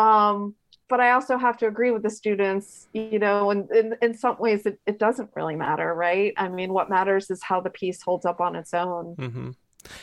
um, 0.00 0.54
but 0.88 1.00
I 1.00 1.12
also 1.12 1.36
have 1.36 1.56
to 1.58 1.66
agree 1.66 1.90
with 1.90 2.02
the 2.02 2.10
students, 2.10 2.88
you 2.92 3.18
know, 3.18 3.50
and 3.50 3.70
in, 3.70 3.94
in 4.00 4.14
some 4.14 4.38
ways 4.38 4.66
it, 4.66 4.80
it 4.86 4.98
doesn't 4.98 5.30
really 5.36 5.56
matter, 5.56 5.94
right? 5.94 6.32
I 6.36 6.48
mean, 6.48 6.72
what 6.72 6.88
matters 6.88 7.30
is 7.30 7.42
how 7.42 7.60
the 7.60 7.70
piece 7.70 8.02
holds 8.02 8.24
up 8.24 8.40
on 8.40 8.56
its 8.56 8.72
own. 8.74 9.16
Mm-hmm. 9.16 9.50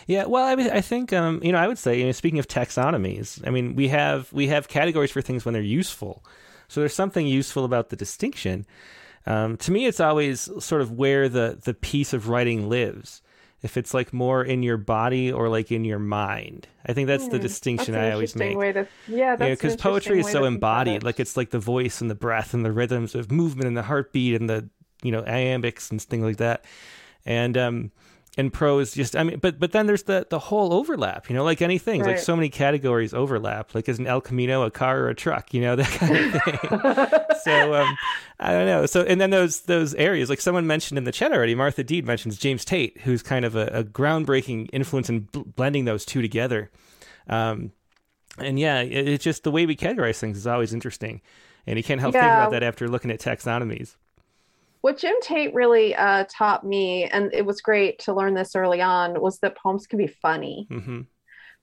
Yeah, 0.07 0.25
well, 0.25 0.45
I 0.45 0.55
mean, 0.55 0.69
I 0.71 0.81
think 0.81 1.11
um, 1.11 1.41
you 1.43 1.51
know, 1.51 1.57
I 1.57 1.67
would 1.67 1.77
say, 1.77 1.99
you 1.99 2.05
know, 2.05 2.11
speaking 2.11 2.39
of 2.39 2.47
taxonomies, 2.47 3.45
I 3.45 3.49
mean, 3.49 3.75
we 3.75 3.89
have 3.89 4.31
we 4.31 4.47
have 4.47 4.67
categories 4.67 5.11
for 5.11 5.21
things 5.21 5.45
when 5.45 5.53
they're 5.53 5.61
useful. 5.61 6.23
So 6.67 6.79
there's 6.79 6.95
something 6.95 7.27
useful 7.27 7.65
about 7.65 7.89
the 7.89 7.95
distinction. 7.95 8.65
Um, 9.27 9.57
to 9.57 9.71
me, 9.71 9.85
it's 9.85 9.99
always 9.99 10.49
sort 10.63 10.81
of 10.81 10.91
where 10.91 11.27
the 11.29 11.59
the 11.63 11.73
piece 11.73 12.13
of 12.13 12.29
writing 12.29 12.69
lives 12.69 13.21
if 13.65 13.77
it's 13.77 13.95
like 13.95 14.13
more 14.13 14.43
in 14.43 14.61
your 14.61 14.77
body 14.77 15.31
or 15.31 15.49
like 15.49 15.71
in 15.71 15.83
your 15.83 15.97
mind. 15.97 16.67
I 16.85 16.93
think 16.93 17.07
that's 17.07 17.27
the 17.27 17.37
hmm, 17.37 17.41
distinction 17.41 17.93
that's 17.95 18.11
I 18.11 18.11
always 18.11 18.35
make. 18.35 18.53
To, 18.55 18.87
yeah, 19.07 19.35
because 19.35 19.73
yeah, 19.73 19.81
poetry 19.81 20.19
is 20.19 20.29
so 20.29 20.45
embodied. 20.45 21.01
Like 21.01 21.19
it's 21.19 21.35
like 21.35 21.49
the 21.49 21.57
voice 21.57 21.99
and 21.99 22.11
the 22.11 22.15
breath 22.15 22.53
and 22.53 22.63
the 22.63 22.71
rhythms 22.71 23.15
of 23.15 23.31
movement 23.31 23.67
and 23.67 23.75
the 23.75 23.81
heartbeat 23.81 24.39
and 24.39 24.47
the 24.47 24.69
you 25.01 25.11
know 25.11 25.23
iambics 25.23 25.89
and 25.89 25.99
things 25.99 26.23
like 26.23 26.37
that. 26.37 26.63
And 27.25 27.57
um, 27.57 27.91
and 28.37 28.51
prose 28.51 28.93
just 28.93 29.15
i 29.15 29.23
mean 29.23 29.39
but 29.39 29.59
but 29.59 29.71
then 29.71 29.87
there's 29.87 30.03
the 30.03 30.27
the 30.29 30.39
whole 30.39 30.73
overlap 30.73 31.29
you 31.29 31.35
know 31.35 31.43
like 31.43 31.61
anything 31.61 32.01
right. 32.01 32.11
like 32.11 32.19
so 32.19 32.35
many 32.35 32.49
categories 32.49 33.13
overlap 33.13 33.73
like 33.73 33.87
is 33.87 33.99
an 33.99 34.07
el 34.07 34.19
camino 34.21 34.63
a 34.63 34.71
car 34.71 34.99
or 34.99 35.09
a 35.09 35.15
truck 35.15 35.53
you 35.53 35.61
know 35.61 35.75
that 35.75 35.87
kind 35.87 36.17
of 36.17 36.41
thing. 36.41 37.21
So 37.45 37.75
um 37.75 37.95
i 38.39 38.51
don't 38.51 38.65
know. 38.65 38.85
So 38.85 39.03
and 39.03 39.21
then 39.21 39.29
those 39.29 39.61
those 39.61 39.93
areas 39.95 40.29
like 40.29 40.41
someone 40.41 40.67
mentioned 40.67 40.97
in 40.97 41.03
the 41.03 41.11
chat 41.11 41.31
already 41.31 41.55
martha 41.55 41.83
deed 41.83 42.05
mentions 42.05 42.37
james 42.37 42.65
tate 42.65 42.99
who's 43.01 43.21
kind 43.21 43.45
of 43.45 43.55
a, 43.55 43.67
a 43.67 43.83
groundbreaking 43.83 44.69
influence 44.73 45.09
in 45.09 45.21
bl- 45.21 45.41
blending 45.41 45.85
those 45.85 46.05
two 46.05 46.21
together. 46.21 46.71
Um 47.27 47.71
and 48.37 48.59
yeah 48.59 48.81
it, 48.81 49.07
it's 49.07 49.23
just 49.23 49.43
the 49.43 49.51
way 49.51 49.65
we 49.65 49.75
categorize 49.75 50.19
things 50.19 50.37
is 50.37 50.47
always 50.47 50.73
interesting. 50.73 51.21
And 51.67 51.77
you 51.77 51.83
can't 51.83 52.01
help 52.01 52.13
yeah. 52.13 52.21
think 52.21 52.31
about 52.31 52.51
that 52.51 52.63
after 52.63 52.87
looking 52.87 53.11
at 53.11 53.19
taxonomies 53.19 53.95
what 54.85 54.99
Jim 54.99 55.15
Tate 55.19 55.51
really 55.55 55.95
uh, 55.95 56.25
taught 56.29 56.63
me, 56.63 57.05
and 57.05 57.33
it 57.33 57.43
was 57.43 57.59
great 57.59 57.97
to 57.97 58.13
learn 58.13 58.35
this 58.35 58.55
early 58.55 58.83
on, 58.83 59.19
was 59.19 59.39
that 59.39 59.57
poems 59.57 59.87
can 59.87 59.97
be 59.97 60.05
funny. 60.05 60.67
Mm-hmm. 60.69 61.01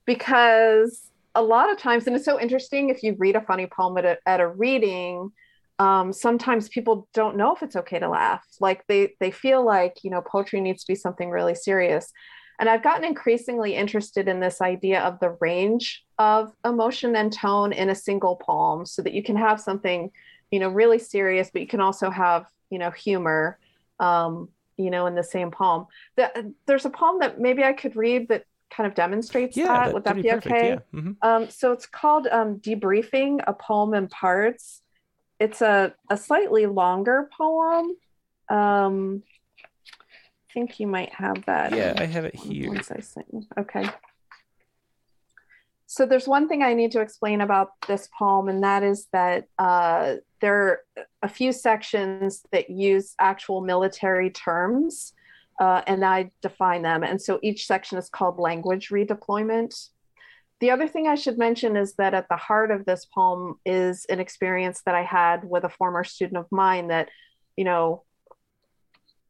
Because 0.05 1.09
a 1.33 1.41
lot 1.41 1.71
of 1.71 1.77
times, 1.77 2.05
and 2.05 2.17
it's 2.17 2.25
so 2.25 2.37
interesting 2.37 2.89
if 2.89 3.01
you 3.01 3.15
read 3.17 3.37
a 3.37 3.41
funny 3.41 3.65
poem 3.65 3.97
at 3.97 4.03
a, 4.03 4.17
at 4.25 4.41
a 4.41 4.47
reading, 4.49 5.31
um, 5.79 6.11
sometimes 6.11 6.67
people 6.67 7.07
don't 7.13 7.37
know 7.37 7.55
if 7.55 7.63
it's 7.63 7.77
okay 7.77 7.97
to 7.97 8.09
laugh. 8.09 8.43
Like 8.59 8.85
they 8.87 9.13
they 9.21 9.31
feel 9.31 9.63
like 9.65 10.03
you 10.03 10.11
know 10.11 10.21
poetry 10.21 10.59
needs 10.59 10.83
to 10.83 10.91
be 10.91 10.95
something 10.95 11.29
really 11.29 11.55
serious. 11.55 12.11
And 12.59 12.67
I've 12.67 12.83
gotten 12.83 13.05
increasingly 13.05 13.73
interested 13.73 14.27
in 14.27 14.41
this 14.41 14.59
idea 14.61 14.99
of 14.99 15.21
the 15.21 15.37
range 15.39 16.03
of 16.19 16.51
emotion 16.65 17.15
and 17.15 17.31
tone 17.31 17.71
in 17.71 17.89
a 17.89 17.95
single 17.95 18.35
poem, 18.35 18.85
so 18.85 19.01
that 19.01 19.13
you 19.13 19.23
can 19.23 19.37
have 19.37 19.61
something 19.61 20.11
you 20.51 20.59
know 20.59 20.67
really 20.67 20.99
serious, 20.99 21.49
but 21.53 21.61
you 21.61 21.69
can 21.69 21.79
also 21.79 22.09
have 22.09 22.47
you 22.73 22.79
know 22.79 22.91
humor 22.91 23.59
um, 23.99 24.49
you 24.77 24.89
know 24.89 25.05
in 25.05 25.15
the 25.15 25.23
same 25.23 25.51
poem. 25.51 25.85
The, 26.15 26.53
there's 26.65 26.85
a 26.85 26.89
poem 26.89 27.19
that 27.19 27.39
maybe 27.39 27.63
i 27.63 27.73
could 27.73 27.95
read 27.95 28.27
that 28.29 28.45
kind 28.75 28.87
of 28.87 28.95
demonstrates 28.95 29.55
yeah, 29.55 29.67
that, 29.67 29.85
that 29.85 29.93
would 29.93 30.03
that 30.05 30.15
be, 30.15 30.23
be 30.23 30.31
okay? 30.33 30.69
Yeah. 30.69 30.99
mm-hmm. 30.99 31.11
um, 31.21 31.49
so 31.49 31.71
it's 31.71 31.85
called 31.85 32.27
um, 32.27 32.57
debriefing 32.57 33.43
a 33.45 33.53
poem 33.53 33.93
in 33.93 34.07
parts. 34.07 34.81
It's 35.39 35.61
a, 35.61 35.93
a 36.09 36.17
slightly 36.17 36.65
longer 36.65 37.29
poem. 37.37 37.95
Um, 38.49 39.23
i 40.49 40.53
think 40.53 40.79
you 40.79 40.87
might 40.87 41.13
have 41.13 41.45
that. 41.45 41.75
Yeah 41.75 41.93
i 41.97 42.05
have 42.05 42.25
it 42.25 42.35
here. 42.35 42.75
Okay. 43.57 43.89
So 45.85 46.07
there's 46.07 46.27
one 46.27 46.47
thing 46.49 46.63
I 46.63 46.73
need 46.73 46.91
to 46.93 47.01
explain 47.01 47.39
about 47.39 47.69
this 47.87 48.09
poem, 48.17 48.49
and 48.49 48.63
that 48.63 48.81
is 48.81 49.07
that 49.13 49.47
uh, 49.59 50.15
there 50.43 50.61
are 50.61 50.79
a 51.21 51.29
few 51.29 51.53
sections 51.53 52.43
that 52.51 52.69
use 52.69 53.15
actual 53.17 53.61
military 53.61 54.29
terms, 54.29 55.13
uh, 55.57 55.81
and 55.87 56.03
I 56.03 56.31
define 56.41 56.81
them. 56.81 57.01
And 57.01 57.21
so 57.21 57.39
each 57.41 57.65
section 57.65 57.97
is 57.97 58.09
called 58.09 58.39
language 58.39 58.89
redeployment. 58.89 59.73
The 60.59 60.71
other 60.71 60.85
thing 60.85 61.07
I 61.07 61.15
should 61.15 61.37
mention 61.37 61.77
is 61.77 61.93
that 61.93 62.13
at 62.13 62.27
the 62.27 62.35
heart 62.35 62.71
of 62.71 62.83
this 62.83 63.05
poem 63.05 63.55
is 63.65 64.05
an 64.09 64.19
experience 64.19 64.81
that 64.85 64.95
I 64.95 65.03
had 65.03 65.45
with 65.45 65.63
a 65.63 65.69
former 65.69 66.03
student 66.03 66.37
of 66.37 66.51
mine 66.51 66.89
that, 66.89 67.07
you 67.55 67.63
know, 67.63 68.03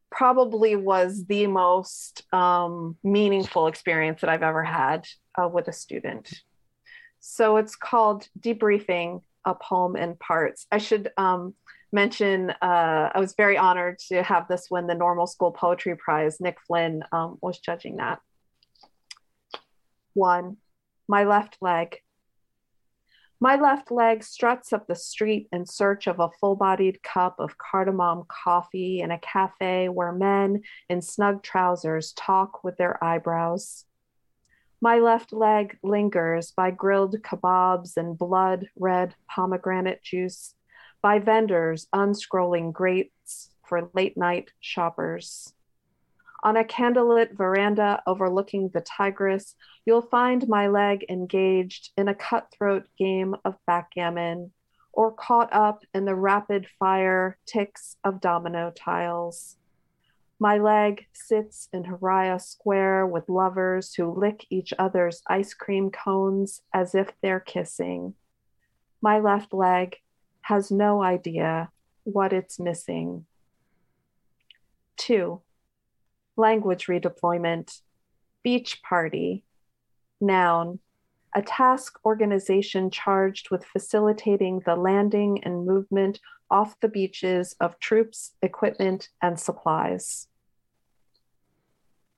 probably 0.09 0.75
was 0.75 1.25
the 1.25 1.45
most 1.45 2.23
um, 2.33 2.97
meaningful 3.03 3.67
experience 3.67 4.21
that 4.21 4.31
I've 4.31 4.41
ever 4.41 4.63
had 4.63 5.05
uh, 5.39 5.47
with 5.47 5.67
a 5.67 5.73
student. 5.73 6.41
So 7.19 7.57
it's 7.57 7.75
called 7.75 8.27
Debriefing 8.39 9.21
a 9.45 9.55
Poem 9.55 9.95
in 9.95 10.15
Parts. 10.15 10.67
I 10.71 10.77
should 10.77 11.11
um, 11.17 11.53
mention 11.91 12.49
uh, 12.49 13.11
I 13.13 13.19
was 13.19 13.35
very 13.35 13.57
honored 13.57 13.99
to 14.09 14.23
have 14.23 14.47
this 14.47 14.67
win 14.69 14.87
the 14.87 14.95
Normal 14.95 15.27
School 15.27 15.51
Poetry 15.51 15.95
Prize. 15.95 16.39
Nick 16.39 16.57
Flynn 16.67 17.03
um, 17.11 17.37
was 17.41 17.59
judging 17.59 17.97
that. 17.97 18.19
One, 20.13 20.57
my 21.07 21.23
left 21.23 21.57
leg. 21.61 21.97
My 23.39 23.57
left 23.57 23.91
leg 23.91 24.23
struts 24.23 24.71
up 24.71 24.87
the 24.87 24.95
street 24.95 25.49
in 25.51 25.65
search 25.65 26.07
of 26.07 26.19
a 26.19 26.29
full 26.39 26.55
bodied 26.55 27.03
cup 27.03 27.35
of 27.39 27.57
cardamom 27.57 28.23
coffee 28.29 29.01
in 29.01 29.11
a 29.11 29.19
cafe 29.19 29.89
where 29.89 30.13
men 30.13 30.61
in 30.87 31.01
snug 31.01 31.43
trousers 31.43 32.13
talk 32.13 32.63
with 32.63 32.77
their 32.77 33.03
eyebrows. 33.03 33.83
My 34.83 34.99
left 34.99 35.31
leg 35.31 35.77
lingers 35.81 36.51
by 36.51 36.69
grilled 36.71 37.15
kebabs 37.23 37.95
and 37.95 38.17
blood 38.17 38.67
red 38.77 39.15
pomegranate 39.29 40.03
juice, 40.03 40.55
by 41.01 41.19
vendors 41.19 41.87
unscrolling 41.95 42.73
grates 42.73 43.49
for 43.65 43.89
late 43.93 44.17
night 44.17 44.51
shoppers. 44.59 45.53
On 46.43 46.57
a 46.57 46.65
candlelit 46.65 47.31
veranda 47.37 48.03
overlooking 48.05 48.71
the 48.73 48.81
Tigris, 48.81 49.55
you'll 49.85 50.01
find 50.01 50.49
my 50.49 50.67
leg 50.67 51.05
engaged 51.07 51.91
in 51.95 52.09
a 52.09 52.13
cutthroat 52.13 52.83
game 52.97 53.37
of 53.45 53.55
backgammon 53.65 54.51
or 54.91 55.13
caught 55.13 55.53
up 55.53 55.85
in 55.93 56.03
the 56.03 56.13
rapid 56.15 56.67
fire 56.77 57.37
ticks 57.45 57.95
of 58.03 58.19
domino 58.19 58.69
tiles. 58.75 59.55
My 60.43 60.57
leg 60.57 61.05
sits 61.13 61.69
in 61.71 61.83
Haraya 61.85 62.37
Square 62.37 63.07
with 63.07 63.29
lovers 63.29 63.93
who 63.93 64.11
lick 64.11 64.45
each 64.49 64.73
other's 64.77 65.21
ice 65.25 65.53
cream 65.53 65.89
cones 65.89 66.61
as 66.73 66.93
if 66.93 67.13
they're 67.21 67.39
kissing. 67.39 68.15
My 69.01 69.19
left 69.19 69.53
leg 69.53 69.95
has 70.41 70.69
no 70.69 71.01
idea 71.01 71.69
what 72.03 72.33
it's 72.33 72.59
missing. 72.59 73.25
Two, 74.97 75.43
language 76.35 76.87
redeployment, 76.87 77.79
beach 78.43 78.81
party, 78.83 79.45
noun, 80.19 80.79
a 81.33 81.41
task 81.41 81.97
organization 82.03 82.91
charged 82.91 83.49
with 83.49 83.63
facilitating 83.63 84.59
the 84.65 84.75
landing 84.75 85.41
and 85.45 85.65
movement 85.65 86.19
off 86.51 86.77
the 86.81 86.89
beaches 86.89 87.55
of 87.61 87.79
troops, 87.79 88.33
equipment, 88.41 89.07
and 89.21 89.39
supplies. 89.39 90.27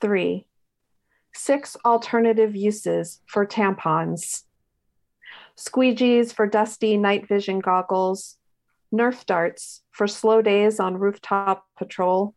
Three, 0.01 0.47
six 1.33 1.77
alternative 1.85 2.55
uses 2.55 3.21
for 3.27 3.45
tampons. 3.45 4.43
Squeegees 5.57 6.33
for 6.33 6.47
dusty 6.47 6.97
night 6.97 7.27
vision 7.27 7.59
goggles, 7.59 8.37
Nerf 8.93 9.25
darts 9.25 9.81
for 9.91 10.07
slow 10.07 10.41
days 10.41 10.79
on 10.79 10.97
rooftop 10.97 11.65
patrol, 11.77 12.35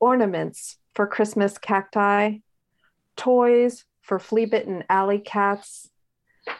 ornaments 0.00 0.78
for 0.94 1.06
Christmas 1.06 1.58
cacti, 1.58 2.38
toys 3.16 3.84
for 4.00 4.18
flea 4.18 4.46
bitten 4.46 4.84
alley 4.88 5.18
cats, 5.18 5.90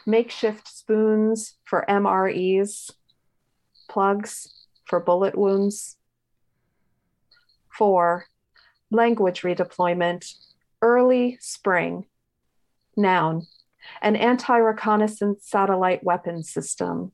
makeshift 0.07 0.69
spoons 0.69 1.57
for 1.65 1.85
MREs, 1.89 2.91
plugs 3.89 4.67
for 4.85 5.01
bullet 5.01 5.37
wounds. 5.37 5.97
Four, 7.71 8.27
language 8.93 9.43
redeployment, 9.43 10.35
early 10.81 11.39
spring, 11.41 12.07
noun, 12.97 13.47
an 14.01 14.17
anti 14.17 14.57
reconnaissance 14.59 15.45
satellite 15.47 16.05
weapon 16.05 16.43
system. 16.43 17.13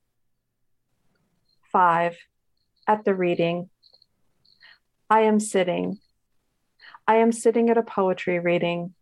Five, 1.72 2.16
at 2.86 3.04
the 3.04 3.14
reading, 3.14 3.70
I 5.10 5.20
am 5.20 5.40
sitting. 5.40 5.98
I 7.06 7.16
am 7.16 7.32
sitting 7.32 7.70
at 7.70 7.78
a 7.78 7.82
poetry 7.82 8.38
reading. 8.38 8.94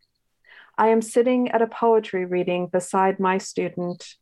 I 0.79 0.89
am 0.89 1.01
sitting 1.01 1.51
at 1.51 1.63
a 1.63 1.67
poetry 1.67 2.25
reading 2.25 2.67
beside 2.67 3.19
my 3.19 3.39
student. 3.39 4.17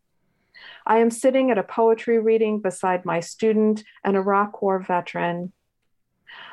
I 0.87 0.99
am 0.99 1.11
sitting 1.11 1.51
at 1.51 1.59
a 1.59 1.63
poetry 1.63 2.19
reading 2.19 2.61
beside 2.61 3.05
my 3.05 3.21
student, 3.21 3.83
an 4.05 4.15
Iraq 4.17 4.63
War 4.63 4.79
veteran. 4.79 5.53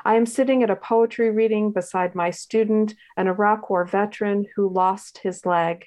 I 0.04 0.16
am 0.16 0.26
sitting 0.26 0.62
at 0.62 0.70
a 0.70 0.76
poetry 0.76 1.30
reading 1.30 1.72
beside 1.72 2.14
my 2.14 2.30
student, 2.30 2.94
an 3.16 3.28
Iraq 3.28 3.70
War 3.70 3.84
veteran 3.84 4.46
who 4.54 4.68
lost 4.68 5.18
his 5.18 5.46
leg. 5.46 5.86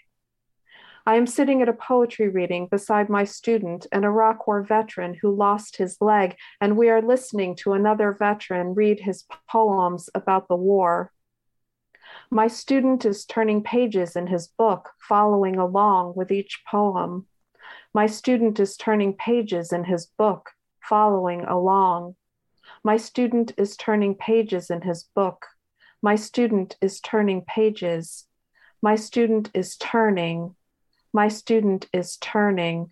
I 1.07 1.15
am 1.15 1.27
sitting 1.27 1.61
at 1.61 1.69
a 1.69 1.73
poetry 1.73 2.29
reading 2.29 2.67
beside 2.67 3.09
my 3.09 3.25
student, 3.25 3.85
an 3.91 4.03
Iraq 4.03 4.47
War 4.47 4.63
veteran 4.63 5.13
who 5.13 5.35
lost 5.35 5.77
his 5.77 5.97
leg, 6.01 6.35
and 6.59 6.75
we 6.75 6.89
are 6.89 7.01
listening 7.01 7.55
to 7.57 7.73
another 7.73 8.11
veteran 8.11 8.73
read 8.73 9.01
his 9.01 9.25
poems 9.47 10.09
about 10.15 10.47
the 10.47 10.55
war. 10.55 11.11
My 12.31 12.47
student 12.47 13.05
is 13.05 13.25
turning 13.25 13.61
pages 13.61 14.15
in 14.15 14.27
his 14.27 14.47
book, 14.47 14.91
following 14.97 15.57
along 15.57 16.13
with 16.15 16.31
each 16.31 16.63
poem. 16.67 17.27
My 17.93 18.07
student 18.07 18.59
is 18.59 18.75
turning 18.75 19.13
pages 19.13 19.71
in 19.71 19.83
his 19.83 20.07
book, 20.07 20.51
following 20.81 21.43
along. 21.45 22.15
My 22.85 22.97
student 22.97 23.51
is 23.57 23.75
turning 23.75 24.13
pages 24.13 24.69
in 24.69 24.83
his 24.83 25.05
book. 25.15 25.47
My 26.03 26.15
student 26.15 26.77
is 26.81 26.99
turning 26.99 27.41
pages. 27.41 28.27
My 28.79 28.95
student 28.95 29.49
is 29.55 29.75
turning. 29.77 30.55
My 31.11 31.27
student 31.27 31.87
is 31.91 32.15
turning. 32.17 32.91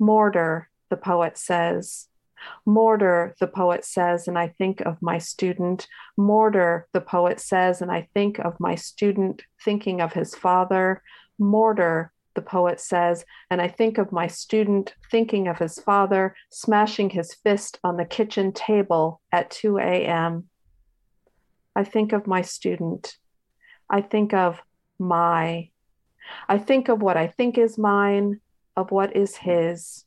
Mortar, 0.00 0.70
the 0.88 0.96
poet 0.96 1.38
says. 1.38 2.08
Mortar, 2.66 3.36
the 3.38 3.46
poet 3.46 3.84
says, 3.84 4.26
and 4.26 4.36
I 4.36 4.48
think 4.48 4.80
of 4.80 5.00
my 5.00 5.18
student. 5.18 5.86
Mortar, 6.16 6.88
the 6.92 7.00
poet 7.00 7.38
says, 7.38 7.80
and 7.80 7.92
I 7.92 8.08
think 8.12 8.40
of 8.40 8.58
my 8.58 8.74
student 8.74 9.44
thinking 9.64 10.00
of 10.00 10.14
his 10.14 10.34
father. 10.34 11.00
Mortar, 11.38 12.10
the 12.34 12.42
poet 12.42 12.80
says, 12.80 13.24
and 13.50 13.60
I 13.60 13.68
think 13.68 13.98
of 13.98 14.12
my 14.12 14.26
student 14.26 14.94
thinking 15.10 15.48
of 15.48 15.58
his 15.58 15.78
father 15.78 16.34
smashing 16.50 17.10
his 17.10 17.34
fist 17.34 17.78
on 17.82 17.96
the 17.96 18.04
kitchen 18.04 18.52
table 18.52 19.20
at 19.32 19.50
2 19.50 19.78
a.m. 19.78 20.48
I 21.74 21.84
think 21.84 22.12
of 22.12 22.26
my 22.26 22.42
student. 22.42 23.16
I 23.88 24.00
think 24.02 24.32
of 24.32 24.60
my. 24.98 25.70
I 26.48 26.58
think 26.58 26.88
of 26.88 27.02
what 27.02 27.16
I 27.16 27.26
think 27.26 27.58
is 27.58 27.76
mine, 27.76 28.40
of 28.76 28.90
what 28.90 29.16
is 29.16 29.36
his. 29.36 30.04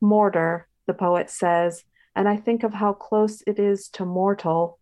Mortar, 0.00 0.68
the 0.86 0.94
poet 0.94 1.30
says, 1.30 1.84
and 2.16 2.28
I 2.28 2.36
think 2.36 2.62
of 2.62 2.74
how 2.74 2.92
close 2.92 3.42
it 3.46 3.58
is 3.58 3.88
to 3.90 4.04
mortal. 4.04 4.78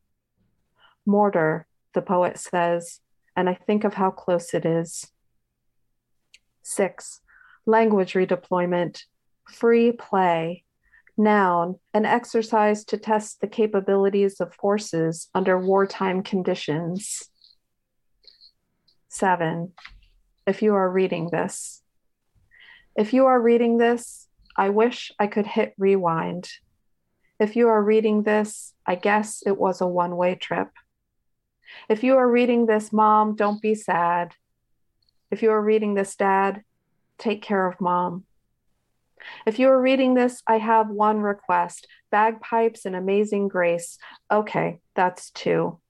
Mortar, 1.07 1.67
the 1.95 2.03
poet 2.03 2.39
says, 2.39 3.01
and 3.37 3.49
I 3.49 3.55
think 3.55 3.85
of 3.85 3.95
how 3.95 4.11
close 4.11 4.55
it 4.55 4.65
is. 4.65 5.11
Six, 6.63 7.21
language 7.67 8.15
redeployment, 8.15 9.03
free 9.49 9.93
play, 9.93 10.65
noun, 11.17 11.79
an 11.93 12.07
exercise 12.07 12.85
to 12.87 12.97
test 12.97 13.41
the 13.41 13.47
capabilities 13.47 14.41
of 14.41 14.55
forces 14.55 15.29
under 15.35 15.59
wartime 15.59 16.23
conditions. 16.23 17.29
Seven, 19.09 19.73
if 20.47 20.63
you 20.63 20.75
are 20.75 20.91
reading 20.91 21.29
this, 21.31 21.83
if 22.97 23.13
you 23.13 23.27
are 23.27 23.41
reading 23.41 23.79
this, 23.79 24.29
I 24.57 24.69
wish 24.69 25.13
I 25.19 25.27
could 25.27 25.47
hit 25.47 25.75
rewind. 25.79 26.49
If 27.39 27.57
you 27.57 27.69
are 27.69 27.83
reading 27.83 28.23
this, 28.23 28.75
I 28.87 28.97
guess 28.97 29.43
it 29.47 29.59
was 29.59 29.81
a 29.81 29.87
one 29.87 30.17
way 30.17 30.35
trip. 30.35 30.69
If 31.89 32.05
you 32.05 32.17
are 32.17 32.31
reading 32.31 32.67
this, 32.67 32.93
mom, 32.93 33.35
don't 33.35 33.63
be 33.63 33.75
sad. 33.75 34.35
If 35.33 35.43
you 35.43 35.51
are 35.51 35.63
reading 35.63 35.95
this, 35.95 36.15
dad, 36.15 36.63
take 37.17 37.41
care 37.41 37.67
of 37.67 37.81
mom. 37.81 38.25
If 39.47 39.59
you 39.59 39.69
are 39.71 39.81
reading 39.81 40.13
this, 40.13 40.43
I 40.47 40.59
have 40.59 40.91
one 40.91 41.21
request 41.23 41.87
bagpipes 42.11 42.85
and 42.85 42.95
amazing 42.95 43.49
grace. 43.49 43.97
Okay, 44.31 44.81
that's 44.95 45.31
two. 45.31 45.81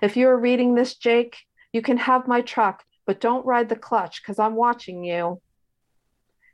If 0.00 0.16
you 0.16 0.28
are 0.28 0.38
reading 0.38 0.76
this, 0.76 0.94
Jake, 0.94 1.38
you 1.72 1.82
can 1.82 1.96
have 1.96 2.28
my 2.28 2.42
truck, 2.42 2.84
but 3.06 3.20
don't 3.20 3.44
ride 3.44 3.68
the 3.68 3.76
clutch 3.76 4.22
because 4.22 4.38
I'm 4.38 4.54
watching 4.54 5.02
you. 5.02 5.42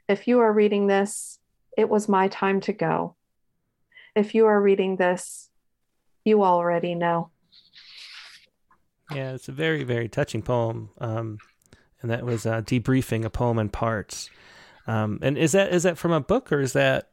If 0.08 0.26
you 0.26 0.40
are 0.40 0.52
reading 0.52 0.86
this, 0.86 1.38
it 1.76 1.90
was 1.90 2.08
my 2.08 2.28
time 2.28 2.62
to 2.62 2.72
go. 2.72 3.14
If 4.16 4.34
you 4.34 4.46
are 4.46 4.60
reading 4.60 4.96
this, 4.96 5.50
you 6.24 6.42
already 6.44 6.94
know. 6.94 7.30
Yeah, 9.14 9.32
it's 9.32 9.48
a 9.48 9.52
very, 9.52 9.84
very 9.84 10.08
touching 10.08 10.40
poem. 10.40 10.88
Um, 10.98 11.38
and 12.02 12.10
that 12.10 12.24
was 12.24 12.46
uh, 12.46 12.62
debriefing 12.62 13.24
a 13.24 13.30
poem 13.30 13.58
in 13.58 13.68
parts. 13.68 14.30
Um, 14.86 15.18
and 15.22 15.36
is 15.38 15.52
that 15.52 15.72
is 15.72 15.82
that 15.84 15.98
from 15.98 16.12
a 16.12 16.20
book 16.20 16.52
or 16.52 16.60
is 16.60 16.72
that? 16.72 17.08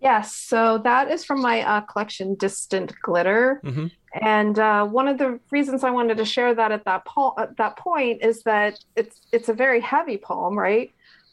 Yes, 0.00 0.34
so 0.34 0.78
that 0.78 1.10
is 1.10 1.24
from 1.24 1.42
my 1.42 1.60
uh, 1.60 1.82
collection, 1.82 2.34
Distant 2.34 2.94
Glitter. 3.02 3.60
Mm-hmm. 3.62 3.86
And 4.22 4.58
uh, 4.58 4.86
one 4.86 5.08
of 5.08 5.18
the 5.18 5.38
reasons 5.50 5.84
I 5.84 5.90
wanted 5.90 6.16
to 6.16 6.24
share 6.24 6.54
that 6.54 6.72
at 6.72 6.84
that 6.86 7.04
po- 7.04 7.34
at 7.38 7.56
that 7.58 7.76
point 7.76 8.24
is 8.24 8.42
that 8.44 8.78
it's 8.96 9.20
it's 9.30 9.48
a 9.48 9.54
very 9.54 9.80
heavy 9.80 10.16
poem, 10.16 10.58
right? 10.58 10.90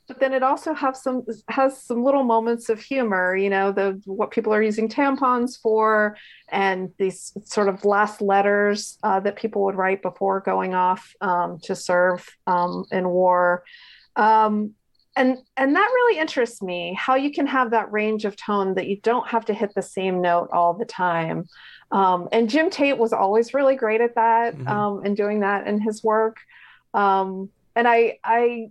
But 0.07 0.19
then 0.19 0.33
it 0.33 0.43
also 0.43 0.73
has 0.73 1.01
some 1.01 1.25
has 1.49 1.81
some 1.81 2.03
little 2.03 2.23
moments 2.23 2.69
of 2.69 2.79
humor 2.79 3.35
you 3.35 3.49
know 3.49 3.71
the 3.71 4.01
what 4.05 4.31
people 4.31 4.53
are 4.53 4.61
using 4.61 4.87
tampons 4.87 5.59
for 5.59 6.15
and 6.49 6.91
these 6.97 7.33
sort 7.43 7.67
of 7.67 7.83
last 7.83 8.21
letters 8.21 8.97
uh, 9.03 9.19
that 9.19 9.35
people 9.35 9.65
would 9.65 9.75
write 9.75 10.01
before 10.01 10.39
going 10.39 10.73
off 10.73 11.13
um, 11.21 11.59
to 11.63 11.75
serve 11.75 12.25
um, 12.47 12.85
in 12.91 13.07
war. 13.09 13.63
Um, 14.15 14.73
and 15.15 15.37
and 15.57 15.75
that 15.75 15.91
really 15.93 16.19
interests 16.19 16.61
me 16.61 16.95
how 16.97 17.15
you 17.15 17.31
can 17.31 17.47
have 17.47 17.71
that 17.71 17.91
range 17.91 18.23
of 18.23 18.35
tone 18.35 18.75
that 18.75 18.87
you 18.87 18.99
don't 19.01 19.27
have 19.27 19.45
to 19.45 19.53
hit 19.53 19.73
the 19.73 19.81
same 19.81 20.21
note 20.21 20.49
all 20.53 20.75
the 20.75 20.85
time. 20.85 21.45
Um, 21.91 22.27
and 22.31 22.49
jim 22.49 22.69
tate 22.69 22.97
was 22.97 23.13
always 23.13 23.53
really 23.53 23.75
great 23.75 24.01
at 24.01 24.15
that 24.15 24.55
mm-hmm. 24.55 24.67
Um, 24.67 25.01
and 25.03 25.17
doing 25.17 25.39
that 25.39 25.65
in 25.67 25.81
his 25.81 26.03
work. 26.03 26.37
Um, 26.93 27.49
and 27.75 27.87
i 27.87 28.19
i 28.23 28.69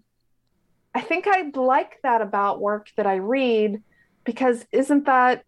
I 0.97 1.03
think 1.03 1.26
I 1.28 1.51
like 1.55 1.99
that 2.05 2.22
about 2.22 2.59
work 2.59 2.88
that 2.97 3.07
I 3.07 3.16
read 3.16 3.82
because 4.24 4.64
isn't 4.72 5.05
that 5.05 5.44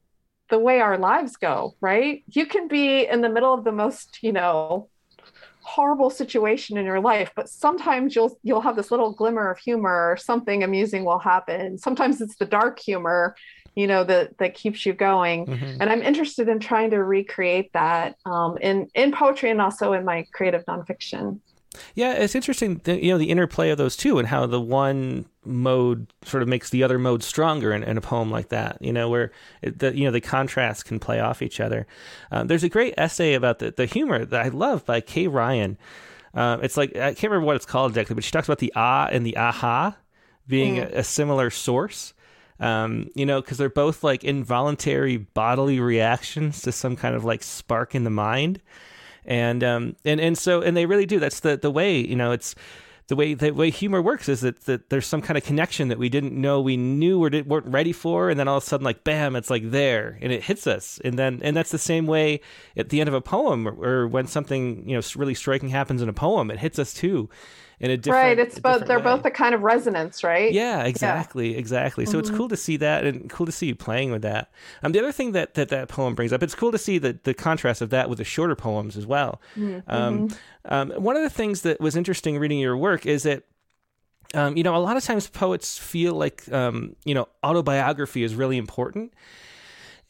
the 0.51 0.59
way 0.59 0.81
our 0.81 0.99
lives 0.99 1.39
go, 1.39 1.75
right? 1.81 2.23
You 2.29 2.45
can 2.45 2.69
be 2.69 3.07
in 3.07 3.23
the 3.23 3.31
middle 3.31 3.55
of 3.55 3.65
the 3.65 3.73
most, 3.73 4.19
you 4.21 4.33
know, 4.33 4.91
horrible 5.63 6.11
situation 6.11 6.77
in 6.77 6.85
your 6.85 7.01
life, 7.01 7.33
but 7.35 7.49
sometimes 7.49 8.15
you'll 8.15 8.39
you'll 8.43 8.61
have 8.61 8.77
this 8.77 8.91
little 8.91 9.13
glimmer 9.13 9.51
of 9.51 9.59
humor 9.59 10.11
or 10.11 10.19
something 10.19 10.63
amusing 10.63 11.07
will 11.07 11.19
happen. 11.19 11.79
Sometimes 11.79 12.21
it's 12.21 12.37
the 12.37 12.45
dark 12.45 12.79
humor, 12.79 13.35
you 13.75 13.87
know, 13.87 14.05
that 14.05 14.37
that 14.37 14.53
keeps 14.53 14.85
you 14.85 14.93
going. 14.93 15.47
Mm-hmm. 15.47 15.81
And 15.81 15.89
I'm 15.89 16.03
interested 16.03 16.51
in 16.51 16.61
trying 16.61 16.91
to 16.91 17.03
recreate 17.03 17.73
that 17.73 18.17
um, 18.27 18.59
in 18.59 18.89
in 18.95 19.13
poetry 19.13 19.49
and 19.51 19.63
also 19.63 19.95
in 19.95 20.05
my 20.05 20.27
creative 20.31 20.67
nonfiction. 20.67 21.41
Yeah, 21.95 22.13
it's 22.15 22.35
interesting, 22.35 22.81
you 22.87 23.13
know, 23.13 23.19
the 23.19 23.31
interplay 23.31 23.71
of 23.71 23.79
those 23.79 23.97
two 23.97 24.19
and 24.19 24.29
how 24.29 24.47
the 24.47 24.61
one 24.61 25.27
mode 25.45 26.13
sort 26.25 26.43
of 26.43 26.49
makes 26.49 26.71
the 26.71 26.83
other 26.83 26.99
mode 26.99 27.23
stronger 27.23 27.73
in, 27.73 27.83
in 27.83 27.97
a 27.97 28.01
poem 28.01 28.31
like 28.31 28.49
that. 28.51 28.79
You 28.81 28.93
know, 28.93 29.09
where 29.09 29.33
it, 29.63 29.79
the 29.79 29.97
you 29.97 30.05
know 30.05 30.11
the 30.11 30.21
contrasts 30.21 30.83
can 30.83 30.99
play 30.99 31.21
off 31.21 31.43
each 31.43 31.61
other. 31.61 31.87
Um, 32.31 32.47
there's 32.47 32.65
a 32.65 32.69
great 32.69 32.95
essay 32.97 33.35
about 33.35 33.59
the 33.59 33.71
the 33.71 33.87
humor 33.87 34.25
that 34.25 34.47
I 34.47 34.49
love 34.49 34.85
by 34.85 35.01
Kay 35.01 35.27
Ryan. 35.27 35.79
Uh, 36.35 36.59
it's 36.63 36.77
like 36.77 36.95
I 36.97 37.15
can't 37.15 37.31
remember 37.31 37.47
what 37.47 37.57
it's 37.57 37.67
called 37.67 37.93
exactly, 37.93 38.15
but 38.15 38.25
she 38.25 38.31
talks 38.31 38.49
about 38.49 38.59
the 38.59 38.73
ah 38.77 39.09
and 39.11 39.25
the 39.25 39.37
aha 39.37 39.97
being 40.47 40.77
mm. 40.77 40.93
a, 40.93 40.99
a, 40.99 41.05
similar 41.05 41.51
source. 41.51 42.15
Um, 42.61 43.11
you 43.15 43.25
know, 43.25 43.41
because 43.41 43.59
they're 43.59 43.71
both 43.71 44.03
like 44.03 44.25
involuntary 44.25 45.17
bodily 45.17 45.79
reactions 45.79 46.63
to 46.63 46.73
some 46.73 46.97
kind 46.97 47.15
of 47.15 47.25
like 47.25 47.43
spark 47.43 47.95
in 47.95 48.05
the 48.05 48.11
mind 48.11 48.61
and 49.25 49.63
um 49.65 49.97
and 50.05 50.21
and 50.21 50.37
so 50.37 50.63
and 50.63 50.77
they 50.77 50.87
really 50.87 51.07
do. 51.07 51.19
That's 51.19 51.41
the 51.41 51.57
the 51.57 51.71
way 51.71 51.99
you 51.99 52.17
know 52.17 52.33
it's 52.33 52.55
the 53.09 53.17
way 53.17 53.33
the 53.35 53.51
way 53.51 53.71
humor 53.71 54.03
works 54.03 54.29
is 54.29 54.43
that, 54.43 54.61
that 54.67 54.91
there's 54.91 55.07
some 55.07 55.23
kind 55.23 55.39
of 55.39 55.45
connection 55.45 55.89
that 55.89 55.99
we 55.99 56.11
didn't 56.11 56.35
know 56.35 56.61
we 56.61 56.77
knew 56.77 57.23
or 57.25 57.31
weren't 57.47 57.67
ready 57.67 57.93
for, 57.93 58.29
and 58.29 58.39
then 58.39 58.47
all 58.47 58.59
of 58.59 58.63
a 58.63 58.67
sudden, 58.67 58.85
like 58.85 59.03
bam, 59.03 59.35
it's 59.35 59.49
like 59.49 59.71
there, 59.71 60.19
and 60.21 60.31
it 60.31 60.45
hits 60.45 60.67
us, 60.67 61.01
and 61.05 61.19
then 61.19 61.41
and 61.43 61.57
that's 61.57 61.71
the 61.71 61.79
same 61.79 62.07
way 62.07 62.41
at 62.77 62.91
the 62.91 63.01
end 63.01 63.09
of 63.09 63.15
a 63.15 63.23
poem, 63.23 63.67
or, 63.67 63.73
or 63.83 64.07
when 64.07 64.27
something 64.27 64.87
you 64.87 64.95
know 64.95 65.03
really 65.17 65.35
striking 65.35 65.71
happens 65.71 66.03
in 66.03 66.09
a 66.09 66.13
poem, 66.13 66.51
it 66.51 66.59
hits 66.59 66.79
us 66.79 66.93
too, 66.93 67.31
in 67.81 67.91
a 67.91 67.97
different 67.97 68.25
right 68.25 68.39
it's 68.39 68.59
both 68.59 68.87
they're 68.87 68.99
way. 68.99 69.05
both 69.05 69.25
a 69.25 69.31
kind 69.31 69.55
of 69.55 69.63
resonance 69.63 70.25
right 70.25 70.53
yeah 70.53 70.85
exactly 70.85 71.53
yeah. 71.53 71.59
exactly 71.59 72.05
so 72.05 72.13
mm-hmm. 72.13 72.21
it's 72.21 72.31
cool 72.31 72.49
to 72.49 72.57
see 72.57 72.77
that 72.77 73.05
and 73.05 73.31
cool 73.31 73.47
to 73.47 73.53
see 73.53 73.67
you 73.67 73.75
playing 73.75 74.11
with 74.11 74.23
that 74.23 74.51
um 74.83 74.93
the 74.93 74.99
other 74.99 75.13
thing 75.13 75.33
that 75.33 75.55
that, 75.55 75.69
that 75.69 75.89
poem 75.89 76.15
brings 76.15 76.33
up 76.33 76.43
it's 76.43 76.55
cool 76.55 76.73
to 76.73 76.79
see 76.79 76.99
the, 76.99 77.19
the 77.25 77.35
contrast 77.35 77.81
of 77.81 77.91
that 77.91 78.09
with 78.09 78.19
the 78.19 78.25
shorter 78.25 78.57
poems 78.57 78.97
as 78.97 79.07
well 79.07 79.41
mm-hmm. 79.57 79.79
um, 79.91 80.29
um, 80.67 80.91
one 80.91 81.17
of 81.17 81.23
the 81.23 81.31
things 81.31 81.63
that 81.63 81.81
was 81.81 81.97
interesting 81.97 82.39
reading 82.39 82.59
your 82.59 82.77
work 82.77 83.07
is 83.07 83.23
that 83.23 83.45
um, 84.35 84.57
you 84.57 84.63
know 84.63 84.77
a 84.77 84.79
lot 84.79 84.97
of 84.97 85.05
times 85.05 85.29
poets 85.29 85.79
feel 85.79 86.15
like 86.15 86.51
um, 86.53 86.95
you 87.05 87.15
know 87.15 87.29
autobiography 87.45 88.23
is 88.23 88.35
really 88.35 88.59
important 88.59 89.13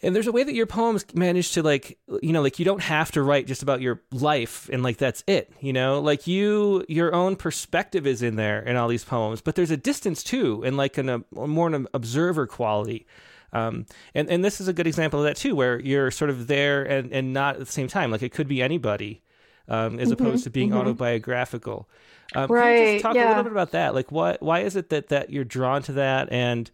and 0.02 0.14
there's 0.14 0.26
a 0.26 0.32
way 0.32 0.44
that 0.44 0.54
your 0.54 0.66
poems 0.66 1.04
manage 1.14 1.52
to 1.52 1.62
like 1.62 1.98
you 2.22 2.32
know 2.32 2.42
like 2.42 2.58
you 2.58 2.64
don't 2.64 2.82
have 2.82 3.10
to 3.12 3.22
write 3.22 3.46
just 3.46 3.62
about 3.62 3.80
your 3.80 4.02
life 4.12 4.68
and 4.72 4.82
like 4.82 4.96
that's 4.96 5.24
it 5.26 5.52
you 5.60 5.72
know? 5.72 6.00
Like 6.00 6.26
you 6.26 6.84
your 6.88 7.14
own 7.14 7.36
perspective 7.36 8.06
is 8.06 8.22
in 8.22 8.36
there 8.36 8.60
in 8.60 8.76
all 8.76 8.88
these 8.88 9.04
poems 9.04 9.40
but 9.40 9.54
there's 9.54 9.70
a 9.70 9.76
distance 9.76 10.22
too 10.22 10.62
and 10.64 10.76
like 10.76 10.98
an, 10.98 11.08
a 11.08 11.22
more 11.32 11.68
an 11.68 11.86
observer 11.94 12.46
quality. 12.46 13.06
Um, 13.52 13.86
and 14.14 14.28
and 14.28 14.44
this 14.44 14.60
is 14.60 14.68
a 14.68 14.72
good 14.72 14.86
example 14.86 15.20
of 15.20 15.24
that 15.24 15.36
too 15.36 15.54
where 15.54 15.80
you're 15.80 16.10
sort 16.10 16.30
of 16.30 16.46
there 16.46 16.82
and 16.82 17.12
and 17.12 17.32
not 17.32 17.54
at 17.54 17.60
the 17.60 17.72
same 17.72 17.88
time. 17.88 18.10
Like 18.10 18.22
it 18.22 18.32
could 18.32 18.48
be 18.48 18.62
anybody 18.62 19.22
um, 19.68 19.98
as 19.98 20.10
mm-hmm, 20.10 20.22
opposed 20.22 20.44
to 20.44 20.50
being 20.50 20.70
mm-hmm. 20.70 20.78
autobiographical. 20.78 21.88
Um, 22.34 22.50
right 22.50 23.00
talk 23.00 23.14
yeah. 23.14 23.28
a 23.28 23.28
little 23.28 23.44
bit 23.44 23.52
about 23.52 23.70
that? 23.70 23.94
Like 23.94 24.12
what 24.12 24.42
why 24.42 24.60
is 24.60 24.76
it 24.76 24.90
that 24.90 25.08
that 25.08 25.30
you're 25.30 25.44
drawn 25.44 25.82
to 25.84 25.92
that? 25.92 26.30
And 26.30 26.70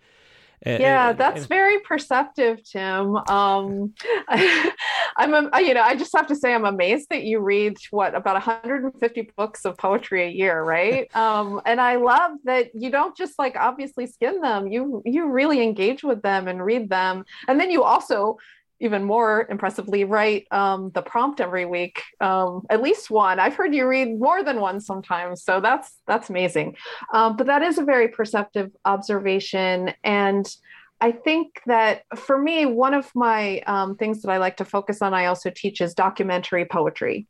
yeah, 0.64 1.12
that's 1.12 1.46
very 1.46 1.78
perceptive, 1.80 2.62
Tim. 2.64 3.16
Um, 3.16 3.94
I, 4.28 4.72
am 5.18 5.50
you 5.60 5.74
know, 5.74 5.82
I 5.82 5.96
just 5.96 6.14
have 6.16 6.26
to 6.28 6.36
say, 6.36 6.54
I'm 6.54 6.64
amazed 6.64 7.08
that 7.10 7.24
you 7.24 7.40
read 7.40 7.76
what 7.90 8.14
about 8.14 8.34
150 8.34 9.30
books 9.36 9.64
of 9.64 9.76
poetry 9.76 10.24
a 10.24 10.30
year, 10.30 10.62
right? 10.62 11.14
um, 11.16 11.60
and 11.66 11.80
I 11.80 11.96
love 11.96 12.32
that 12.44 12.74
you 12.74 12.90
don't 12.90 13.16
just 13.16 13.38
like 13.38 13.56
obviously 13.56 14.06
skim 14.06 14.40
them. 14.40 14.66
You 14.68 15.02
you 15.04 15.28
really 15.30 15.62
engage 15.62 16.02
with 16.02 16.22
them 16.22 16.48
and 16.48 16.64
read 16.64 16.88
them, 16.88 17.24
and 17.48 17.60
then 17.60 17.70
you 17.70 17.82
also 17.82 18.38
even 18.80 19.04
more 19.04 19.46
impressively 19.50 20.04
write 20.04 20.46
um, 20.50 20.90
the 20.94 21.02
prompt 21.02 21.40
every 21.40 21.66
week 21.66 22.02
um, 22.20 22.62
at 22.70 22.82
least 22.82 23.10
one 23.10 23.38
i've 23.38 23.54
heard 23.54 23.74
you 23.74 23.86
read 23.86 24.18
more 24.18 24.42
than 24.42 24.60
one 24.60 24.80
sometimes 24.80 25.42
so 25.42 25.60
that's 25.60 25.96
that's 26.06 26.30
amazing 26.30 26.76
um, 27.12 27.36
but 27.36 27.46
that 27.46 27.62
is 27.62 27.78
a 27.78 27.84
very 27.84 28.08
perceptive 28.08 28.70
observation 28.84 29.92
and 30.02 30.54
I 31.00 31.12
think 31.12 31.60
that 31.66 32.04
for 32.16 32.40
me, 32.40 32.64
one 32.64 32.94
of 32.94 33.10
my 33.14 33.60
um, 33.66 33.96
things 33.96 34.22
that 34.22 34.30
I 34.30 34.38
like 34.38 34.56
to 34.58 34.64
focus 34.64 35.02
on, 35.02 35.12
I 35.12 35.26
also 35.26 35.50
teach 35.50 35.82
is 35.82 35.92
documentary 35.92 36.64
poetry. 36.64 37.26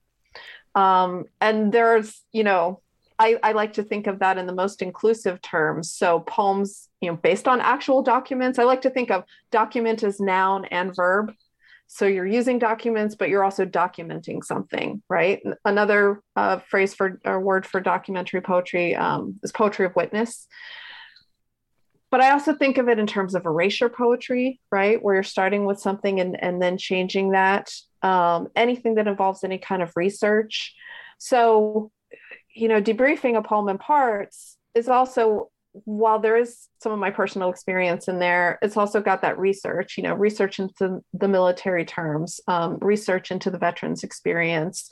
Um, 0.75 1.25
and 1.41 1.73
there's, 1.73 2.23
you 2.31 2.45
know, 2.45 2.83
I, 3.19 3.39
I, 3.43 3.53
like 3.53 3.75
to 3.75 3.83
think 3.83 4.07
of 4.07 4.19
that 4.19 4.39
in 4.39 4.47
the 4.47 4.55
most 4.55 4.83
inclusive 4.83 5.41
terms. 5.41 5.93
So 5.93 6.21
poems, 6.21 6.89
you 7.01 7.11
know, 7.11 7.17
based 7.17 7.47
on 7.47 7.61
actual 7.61 8.03
documents. 8.03 8.59
I 8.59 8.65
like 8.65 8.83
to 8.83 8.91
think 8.91 9.11
of 9.11 9.25
document 9.51 10.03
as 10.03 10.21
noun 10.21 10.65
and 10.67 10.95
verb. 10.95 11.33
So 11.87 12.07
you're 12.07 12.27
using 12.27 12.59
documents, 12.59 13.15
but 13.15 13.29
you're 13.29 13.45
also 13.45 13.65
documenting 13.65 14.43
something, 14.43 15.03
right? 15.09 15.41
Another 15.65 16.23
uh, 16.35 16.59
phrase 16.59 16.95
for 16.95 17.21
or 17.25 17.41
word 17.41 17.67
for 17.67 17.81
documentary 17.81 18.41
poetry 18.41 18.97
um, 18.97 19.39
is 19.43 19.53
poetry 19.53 19.87
of 19.87 19.95
witness. 19.95 20.49
But 22.11 22.21
I 22.21 22.31
also 22.31 22.55
think 22.55 22.79
of 22.79 22.89
it 22.89 22.99
in 22.99 23.07
terms 23.07 23.35
of 23.35 23.45
erasure 23.45 23.89
poetry, 23.89 24.61
right? 24.71 25.03
Where 25.03 25.15
you're 25.15 25.23
starting 25.25 25.67
with 25.67 25.81
something 25.81 26.21
and, 26.21 26.43
and 26.43 26.63
then 26.63 26.79
changing 26.79 27.31
that. 27.33 27.73
Um, 28.03 28.49
anything 28.55 28.97
that 28.97 29.09
involves 29.09 29.43
any 29.45 29.59
kind 29.59 29.83
of 29.83 29.93
research. 29.97 30.75
So, 31.19 31.91
you 32.55 32.69
know, 32.69 32.81
debriefing 32.81 33.37
a 33.37 33.43
poem 33.43 33.69
in 33.69 33.79
parts 33.79 34.57
is 34.75 34.89
also 34.89 35.51
while 35.85 36.21
there 36.21 36.37
is 36.37 36.69
some 36.81 36.93
of 36.93 37.01
my 37.01 37.11
personal 37.11 37.51
experience 37.51 38.07
in 38.07 38.21
there, 38.21 38.61
it's 38.63 38.77
also 38.77 39.01
got 39.01 39.23
that 39.23 39.39
research, 39.39 39.97
you 39.97 40.05
know, 40.05 40.15
research 40.15 40.61
into 40.61 41.01
the 41.13 41.27
military 41.27 41.85
terms, 41.85 42.41
um, 42.47 42.79
research 42.81 43.33
into 43.33 43.51
the 43.51 43.59
veterans 43.59 44.05
experience. 44.05 44.89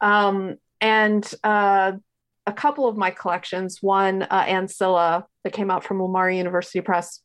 Um, 0.00 0.56
and 0.80 1.32
uh, 1.44 1.92
a 2.44 2.52
couple 2.52 2.88
of 2.88 2.96
my 2.96 3.12
collections, 3.12 3.78
one, 3.80 4.22
uh, 4.22 4.44
Ancilla, 4.46 5.24
that 5.44 5.52
came 5.52 5.70
out 5.70 5.84
from 5.84 6.02
Lamar 6.02 6.28
University 6.28 6.80
Press, 6.80 7.20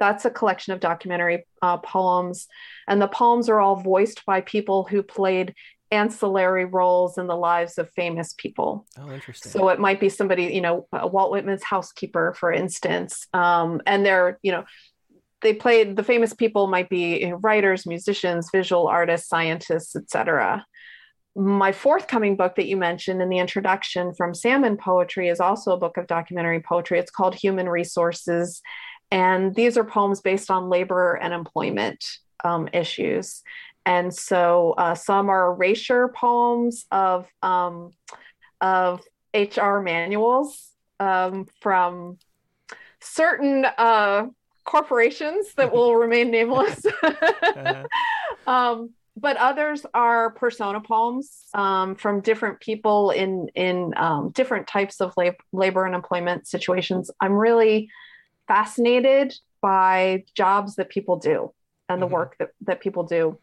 that's 0.00 0.24
a 0.24 0.30
collection 0.30 0.72
of 0.72 0.80
documentary 0.80 1.46
uh, 1.62 1.76
poems. 1.76 2.48
And 2.88 3.00
the 3.00 3.06
poems 3.06 3.48
are 3.48 3.60
all 3.60 3.76
voiced 3.76 4.26
by 4.26 4.40
people 4.40 4.84
who 4.84 5.04
played 5.04 5.54
ancillary 5.92 6.64
roles 6.64 7.18
in 7.18 7.26
the 7.26 7.36
lives 7.36 7.78
of 7.78 7.90
famous 7.90 8.34
people. 8.36 8.86
Oh, 8.98 9.12
interesting. 9.12 9.52
So 9.52 9.68
it 9.68 9.78
might 9.78 10.00
be 10.00 10.08
somebody, 10.08 10.44
you 10.44 10.60
know, 10.60 10.88
Walt 10.92 11.30
Whitman's 11.30 11.62
housekeeper, 11.62 12.34
for 12.38 12.50
instance, 12.52 13.26
um, 13.34 13.80
and 13.86 14.04
they're, 14.04 14.38
you 14.42 14.52
know, 14.52 14.64
they 15.42 15.52
played 15.52 15.96
the 15.96 16.04
famous 16.04 16.32
people 16.32 16.66
might 16.66 16.88
be 16.88 17.32
writers, 17.40 17.86
musicians, 17.86 18.48
visual 18.52 18.86
artists, 18.86 19.28
scientists, 19.28 19.94
etc. 19.94 20.64
My 21.34 21.72
forthcoming 21.72 22.36
book 22.36 22.56
that 22.56 22.66
you 22.66 22.76
mentioned 22.76 23.20
in 23.20 23.28
the 23.28 23.38
introduction 23.38 24.14
from 24.14 24.34
Salmon 24.34 24.76
Poetry 24.76 25.28
is 25.28 25.40
also 25.40 25.72
a 25.72 25.78
book 25.78 25.96
of 25.96 26.06
documentary 26.06 26.60
poetry. 26.60 26.98
It's 26.98 27.10
called 27.10 27.34
Human 27.34 27.68
Resources. 27.68 28.62
And 29.10 29.54
these 29.54 29.76
are 29.76 29.84
poems 29.84 30.20
based 30.20 30.50
on 30.50 30.70
labor 30.70 31.14
and 31.14 31.34
employment 31.34 32.04
um, 32.44 32.68
issues. 32.72 33.42
And 33.84 34.14
so 34.14 34.74
uh, 34.78 34.94
some 34.94 35.28
are 35.28 35.52
erasure 35.52 36.08
poems 36.08 36.86
of, 36.90 37.26
um, 37.42 37.92
of 38.60 39.02
HR 39.34 39.78
manuals 39.78 40.70
um, 41.00 41.46
from 41.60 42.18
certain 43.00 43.66
uh, 43.78 44.26
corporations 44.64 45.54
that 45.54 45.72
will 45.72 45.96
remain 46.06 46.30
nameless. 46.30 46.84
uh-huh. 47.02 47.84
um, 48.46 48.90
but 49.16 49.36
others 49.36 49.84
are 49.92 50.30
persona 50.30 50.80
poems 50.80 51.44
um, 51.52 51.94
from 51.96 52.20
different 52.20 52.60
people 52.60 53.10
in 53.10 53.48
in 53.54 53.92
um, 53.96 54.30
different 54.30 54.66
types 54.66 55.00
of 55.02 55.12
lab- 55.18 55.42
labor 55.52 55.84
and 55.84 55.94
employment 55.94 56.46
situations. 56.46 57.10
I'm 57.20 57.34
really 57.34 57.90
fascinated 58.48 59.34
by 59.60 60.24
jobs 60.34 60.76
that 60.76 60.88
people 60.88 61.16
do 61.16 61.52
and 61.88 62.00
the 62.00 62.06
mm-hmm. 62.06 62.14
work 62.14 62.36
that, 62.38 62.50
that 62.62 62.80
people 62.80 63.04
do. 63.04 63.38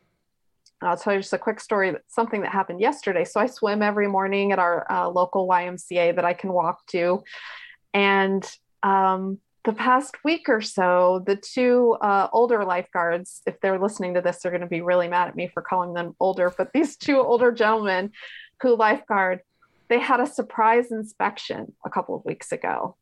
I'll 0.81 0.97
tell 0.97 1.13
you 1.13 1.19
just 1.19 1.33
a 1.33 1.37
quick 1.37 1.59
story, 1.59 1.93
something 2.07 2.41
that 2.41 2.51
happened 2.51 2.79
yesterday. 2.79 3.25
So 3.25 3.39
I 3.39 3.47
swim 3.47 3.81
every 3.81 4.07
morning 4.07 4.51
at 4.51 4.59
our 4.59 4.89
uh, 4.89 5.09
local 5.09 5.47
YMCA 5.47 6.15
that 6.15 6.25
I 6.25 6.33
can 6.33 6.53
walk 6.53 6.85
to. 6.87 7.23
And 7.93 8.49
um, 8.83 9.39
the 9.65 9.73
past 9.73 10.15
week 10.23 10.47
or 10.47 10.61
so, 10.61 11.23
the 11.25 11.35
two 11.35 11.97
uh, 12.01 12.27
older 12.31 12.63
lifeguards, 12.63 13.41
if 13.45 13.59
they're 13.59 13.79
listening 13.79 14.13
to 14.13 14.21
this, 14.21 14.39
they're 14.39 14.51
going 14.51 14.61
to 14.61 14.67
be 14.67 14.81
really 14.81 15.07
mad 15.07 15.27
at 15.27 15.35
me 15.35 15.49
for 15.53 15.61
calling 15.61 15.93
them 15.93 16.15
older, 16.19 16.53
but 16.57 16.71
these 16.73 16.95
two 16.95 17.19
older 17.19 17.51
gentlemen 17.51 18.11
who 18.61 18.75
lifeguard, 18.75 19.41
they 19.89 19.99
had 19.99 20.19
a 20.19 20.27
surprise 20.27 20.91
inspection 20.91 21.73
a 21.85 21.89
couple 21.89 22.15
of 22.15 22.23
weeks 22.25 22.51
ago. 22.51 22.95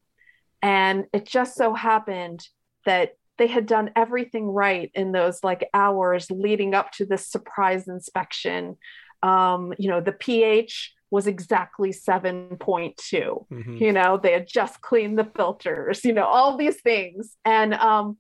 And 0.62 1.06
it 1.14 1.26
just 1.26 1.56
so 1.56 1.74
happened 1.74 2.48
that 2.86 3.18
they 3.38 3.48
had 3.48 3.66
done 3.66 3.92
everything 3.96 4.48
right 4.48 4.92
in 4.94 5.12
those 5.12 5.44
like 5.44 5.70
hours 5.74 6.30
leading 6.32 6.74
up 6.74 6.92
to 6.94 7.06
this 7.06 7.28
surprise 7.28 7.88
inspection. 7.88 8.78
Um, 9.24 9.74
you 9.78 9.90
know, 9.90 10.02
the 10.02 10.12
pH 10.12 10.94
was 11.10 11.28
exactly 11.28 11.92
7.2. 11.92 12.58
Mm-hmm. 12.60 13.78
You 13.78 13.94
know, 13.94 14.20
they 14.22 14.34
had 14.34 14.48
just 14.48 14.82
cleaned 14.82 15.18
the 15.18 15.30
filters, 15.36 16.04
you 16.04 16.14
know, 16.14 16.26
all 16.26 16.58
these 16.58 16.82
things. 16.82 17.38
And 17.46 17.74
um, 17.76 18.18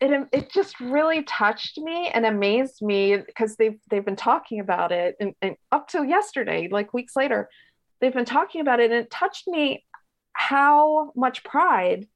it, 0.00 0.28
it 0.32 0.52
just 0.52 0.78
really 0.78 1.22
touched 1.24 1.78
me 1.78 2.08
and 2.08 2.24
amazed 2.24 2.82
me 2.82 3.16
because 3.16 3.56
they've, 3.56 3.78
they've 3.88 4.04
been 4.04 4.16
talking 4.16 4.60
about 4.60 4.92
it 4.92 5.16
and, 5.18 5.34
and 5.42 5.56
up 5.72 5.88
till 5.88 6.04
yesterday, 6.04 6.68
like 6.70 6.94
weeks 6.94 7.16
later, 7.16 7.48
they've 8.00 8.14
been 8.14 8.24
talking 8.24 8.60
about 8.60 8.80
it 8.80 8.90
and 8.90 9.00
it 9.00 9.10
touched 9.10 9.48
me 9.48 9.84
how 10.32 11.12
much 11.16 11.42
pride 11.42 12.06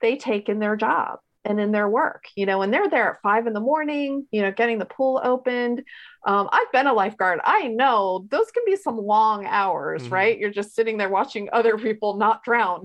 they 0.00 0.16
take 0.16 0.48
in 0.48 0.58
their 0.58 0.76
job 0.76 1.20
and 1.44 1.58
in 1.58 1.72
their 1.72 1.88
work, 1.88 2.24
you 2.36 2.44
know, 2.44 2.62
and 2.62 2.72
they're 2.72 2.88
there 2.88 3.12
at 3.12 3.22
five 3.22 3.46
in 3.46 3.52
the 3.52 3.60
morning, 3.60 4.26
you 4.30 4.42
know, 4.42 4.52
getting 4.52 4.78
the 4.78 4.84
pool 4.84 5.20
opened. 5.24 5.82
Um, 6.26 6.48
I've 6.52 6.70
been 6.72 6.86
a 6.86 6.92
lifeguard. 6.92 7.40
I 7.44 7.68
know 7.68 8.26
those 8.30 8.50
can 8.50 8.62
be 8.66 8.76
some 8.76 8.98
long 8.98 9.46
hours, 9.46 10.02
mm-hmm. 10.02 10.12
right? 10.12 10.38
You're 10.38 10.50
just 10.50 10.74
sitting 10.74 10.98
there 10.98 11.08
watching 11.08 11.48
other 11.52 11.78
people 11.78 12.16
not 12.16 12.44
drown. 12.44 12.84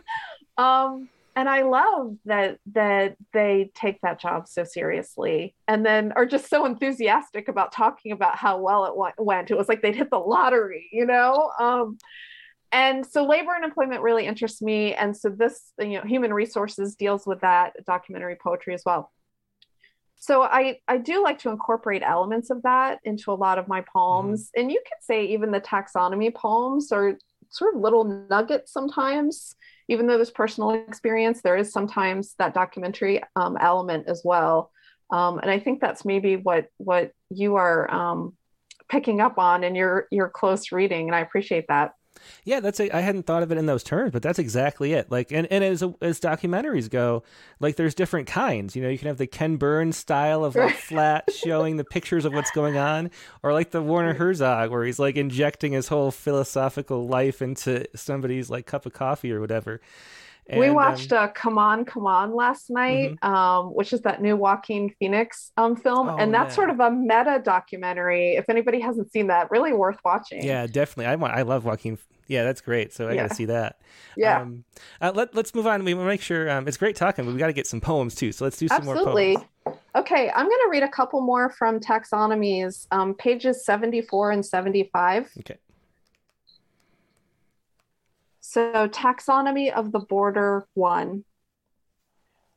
um, 0.58 1.08
and 1.34 1.48
I 1.48 1.62
love 1.62 2.16
that 2.26 2.58
that 2.72 3.16
they 3.32 3.70
take 3.74 4.00
that 4.02 4.20
job 4.20 4.46
so 4.46 4.64
seriously, 4.64 5.54
and 5.66 5.86
then 5.86 6.12
are 6.12 6.26
just 6.26 6.50
so 6.50 6.66
enthusiastic 6.66 7.48
about 7.48 7.72
talking 7.72 8.12
about 8.12 8.36
how 8.36 8.58
well 8.58 8.84
it 8.84 9.22
went. 9.24 9.50
It 9.50 9.56
was 9.56 9.66
like 9.66 9.80
they'd 9.80 9.96
hit 9.96 10.10
the 10.10 10.18
lottery, 10.18 10.90
you 10.92 11.06
know. 11.06 11.50
Um, 11.58 11.96
and 12.72 13.04
so 13.04 13.24
labor 13.26 13.54
and 13.54 13.64
employment 13.64 14.00
really 14.00 14.26
interests 14.26 14.62
me. 14.62 14.94
And 14.94 15.14
so 15.14 15.28
this 15.28 15.72
you 15.78 15.98
know 15.98 16.02
human 16.02 16.32
resources 16.32 16.96
deals 16.96 17.26
with 17.26 17.40
that 17.42 17.74
documentary 17.86 18.36
poetry 18.42 18.74
as 18.74 18.82
well. 18.84 19.12
So 20.16 20.42
i 20.42 20.78
i 20.88 20.96
do 20.96 21.22
like 21.22 21.38
to 21.40 21.50
incorporate 21.50 22.02
elements 22.02 22.50
of 22.50 22.62
that 22.62 23.00
into 23.04 23.30
a 23.30 23.34
lot 23.34 23.58
of 23.58 23.68
my 23.68 23.82
poems. 23.82 24.46
Mm-hmm. 24.46 24.60
and 24.60 24.72
you 24.72 24.80
could 24.80 25.04
say 25.04 25.26
even 25.26 25.50
the 25.50 25.60
taxonomy 25.60 26.34
poems 26.34 26.90
are 26.92 27.18
sort 27.50 27.74
of 27.74 27.80
little 27.80 28.04
nuggets 28.30 28.72
sometimes. 28.72 29.54
Even 29.88 30.06
though 30.06 30.16
there's 30.16 30.30
personal 30.30 30.70
experience 30.70 31.42
there 31.42 31.56
is 31.56 31.72
sometimes 31.72 32.34
that 32.38 32.54
documentary 32.54 33.22
um, 33.36 33.58
element 33.60 34.08
as 34.08 34.22
well. 34.24 34.70
Um, 35.10 35.38
and 35.40 35.50
i 35.50 35.58
think 35.58 35.80
that's 35.80 36.06
maybe 36.06 36.36
what 36.36 36.68
what 36.78 37.12
you 37.28 37.56
are 37.56 37.90
um, 37.92 38.34
picking 38.88 39.20
up 39.20 39.38
on 39.38 39.62
in 39.62 39.74
your 39.74 40.06
your 40.10 40.30
close 40.30 40.72
reading. 40.72 41.08
And 41.08 41.14
i 41.14 41.20
appreciate 41.20 41.66
that 41.68 41.92
yeah, 42.44 42.60
that's 42.60 42.80
a, 42.80 42.94
I 42.94 43.00
hadn't 43.00 43.26
thought 43.26 43.42
of 43.42 43.52
it 43.52 43.58
in 43.58 43.66
those 43.66 43.82
terms, 43.82 44.12
but 44.12 44.22
that's 44.22 44.38
exactly 44.38 44.92
it. 44.92 45.10
Like, 45.10 45.32
and, 45.32 45.46
and 45.50 45.62
as 45.62 45.82
as 46.00 46.20
documentaries 46.20 46.90
go, 46.90 47.22
like 47.60 47.76
there's 47.76 47.94
different 47.94 48.26
kinds. 48.26 48.74
You 48.76 48.82
know, 48.82 48.88
you 48.88 48.98
can 48.98 49.08
have 49.08 49.18
the 49.18 49.26
Ken 49.26 49.56
Burns 49.56 49.96
style 49.96 50.44
of 50.44 50.54
like 50.54 50.76
flat 50.88 51.30
showing 51.32 51.76
the 51.76 51.84
pictures 51.84 52.24
of 52.24 52.32
what's 52.32 52.50
going 52.50 52.76
on, 52.76 53.10
or 53.42 53.52
like 53.52 53.70
the 53.70 53.82
Werner 53.82 54.14
Herzog 54.14 54.70
where 54.70 54.84
he's 54.84 54.98
like 54.98 55.16
injecting 55.16 55.72
his 55.72 55.88
whole 55.88 56.10
philosophical 56.10 57.06
life 57.06 57.42
into 57.42 57.84
somebody's 57.94 58.50
like 58.50 58.66
cup 58.66 58.86
of 58.86 58.92
coffee 58.92 59.32
or 59.32 59.40
whatever. 59.40 59.80
And, 60.52 60.60
we 60.60 60.70
watched 60.70 61.12
um, 61.12 61.24
uh, 61.24 61.28
Come 61.28 61.56
On, 61.56 61.86
Come 61.86 62.06
On 62.06 62.34
last 62.34 62.68
night, 62.68 63.12
mm-hmm. 63.12 63.34
um, 63.34 63.66
which 63.68 63.94
is 63.94 64.02
that 64.02 64.20
new 64.20 64.36
Joaquin 64.36 64.94
Phoenix 64.98 65.50
um, 65.56 65.76
film. 65.76 66.10
Oh, 66.10 66.16
and 66.16 66.32
that's 66.32 66.52
yeah. 66.52 66.56
sort 66.56 66.70
of 66.70 66.78
a 66.78 66.90
meta 66.90 67.40
documentary. 67.42 68.36
If 68.36 68.50
anybody 68.50 68.78
hasn't 68.78 69.10
seen 69.10 69.28
that, 69.28 69.50
really 69.50 69.72
worth 69.72 69.98
watching. 70.04 70.44
Yeah, 70.44 70.66
definitely. 70.66 71.06
I 71.06 71.16
want, 71.16 71.32
I 71.32 71.40
love 71.40 71.64
Joaquin. 71.64 71.96
Yeah, 72.26 72.44
that's 72.44 72.60
great. 72.60 72.92
So 72.92 73.08
I 73.08 73.12
yeah. 73.12 73.22
got 73.22 73.30
to 73.30 73.34
see 73.34 73.46
that. 73.46 73.80
Yeah. 74.14 74.42
Um, 74.42 74.64
uh, 75.00 75.12
let, 75.14 75.34
let's 75.34 75.54
move 75.54 75.66
on. 75.66 75.84
We 75.84 75.94
want 75.94 76.04
to 76.04 76.08
make 76.08 76.22
sure 76.22 76.50
um, 76.50 76.68
it's 76.68 76.76
great 76.76 76.96
talking, 76.96 77.24
but 77.24 77.32
we 77.32 77.38
got 77.38 77.46
to 77.46 77.52
get 77.54 77.66
some 77.66 77.80
poems 77.80 78.14
too. 78.14 78.30
So 78.30 78.44
let's 78.44 78.58
do 78.58 78.68
some 78.68 78.76
Absolutely. 78.76 79.32
more 79.32 79.46
poems. 79.64 79.78
Okay, 79.94 80.30
I'm 80.34 80.46
going 80.46 80.60
to 80.64 80.68
read 80.70 80.82
a 80.82 80.88
couple 80.88 81.20
more 81.20 81.50
from 81.50 81.78
taxonomies, 81.78 82.86
um, 82.90 83.14
pages 83.14 83.64
74 83.64 84.32
and 84.32 84.44
75. 84.44 85.30
Okay. 85.40 85.56
So, 88.52 88.86
taxonomy 88.86 89.72
of 89.72 89.92
the 89.92 89.98
border 89.98 90.68
one. 90.74 91.24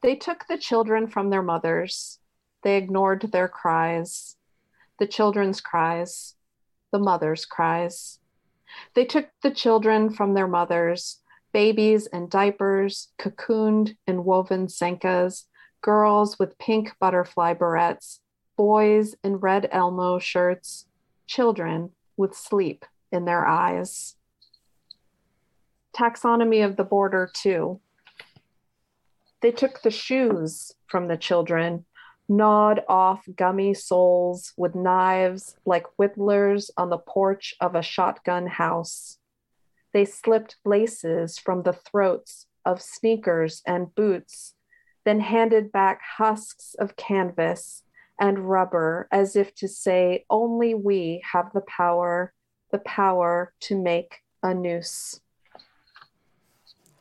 They 0.01 0.17
took 0.17 0.45
the 0.45 0.57
children 0.57 1.07
from 1.07 1.29
their 1.29 1.41
mothers. 1.41 2.19
They 2.63 2.75
ignored 2.75 3.29
their 3.31 3.47
cries, 3.47 4.35
the 4.99 5.07
children's 5.07 5.61
cries, 5.61 6.35
the 6.91 6.99
mother's 6.99 7.45
cries. 7.45 8.19
They 8.93 9.05
took 9.05 9.29
the 9.41 9.51
children 9.51 10.09
from 10.09 10.33
their 10.33 10.49
mothers, 10.49 11.21
babies 11.53 12.07
in 12.07 12.27
diapers, 12.27 13.13
cocooned 13.17 13.95
in 14.05 14.25
woven 14.25 14.67
senkas, 14.67 15.45
girls 15.81 16.37
with 16.37 16.57
pink 16.57 16.91
butterfly 16.99 17.53
barrettes, 17.53 18.19
boys 18.57 19.15
in 19.23 19.37
red 19.37 19.69
Elmo 19.71 20.19
shirts, 20.19 20.87
children 21.25 21.91
with 22.17 22.35
sleep 22.35 22.83
in 23.13 23.23
their 23.23 23.47
eyes. 23.47 24.17
Taxonomy 25.95 26.65
of 26.65 26.75
the 26.75 26.83
border, 26.83 27.31
too. 27.33 27.79
They 29.41 29.51
took 29.51 29.81
the 29.81 29.91
shoes 29.91 30.73
from 30.87 31.07
the 31.07 31.17
children, 31.17 31.85
gnawed 32.27 32.83
off 32.89 33.25
gummy 33.35 33.73
soles 33.73 34.53
with 34.57 34.75
knives 34.75 35.55
like 35.65 35.85
whittlers 35.97 36.71
on 36.75 36.89
the 36.89 36.97
porch 36.97 37.55
of 37.61 37.75
a 37.75 37.81
shotgun 37.81 38.47
house. 38.47 39.19
They 39.93 40.03
slipped 40.03 40.57
laces 40.65 41.37
from 41.37 41.63
the 41.63 41.73
throats 41.73 42.47
of 42.65 42.81
sneakers 42.81 43.61
and 43.65 43.93
boots, 43.95 44.55
then 45.05 45.21
handed 45.21 45.71
back 45.71 46.01
husks 46.17 46.75
of 46.77 46.97
canvas 46.97 47.83
and 48.19 48.49
rubber 48.49 49.07
as 49.11 49.35
if 49.35 49.53
to 49.55 49.67
say, 49.67 50.25
Only 50.29 50.73
we 50.73 51.23
have 51.31 51.53
the 51.53 51.61
power, 51.61 52.33
the 52.71 52.79
power 52.79 53.53
to 53.61 53.81
make 53.81 54.17
a 54.43 54.53
noose. 54.53 55.21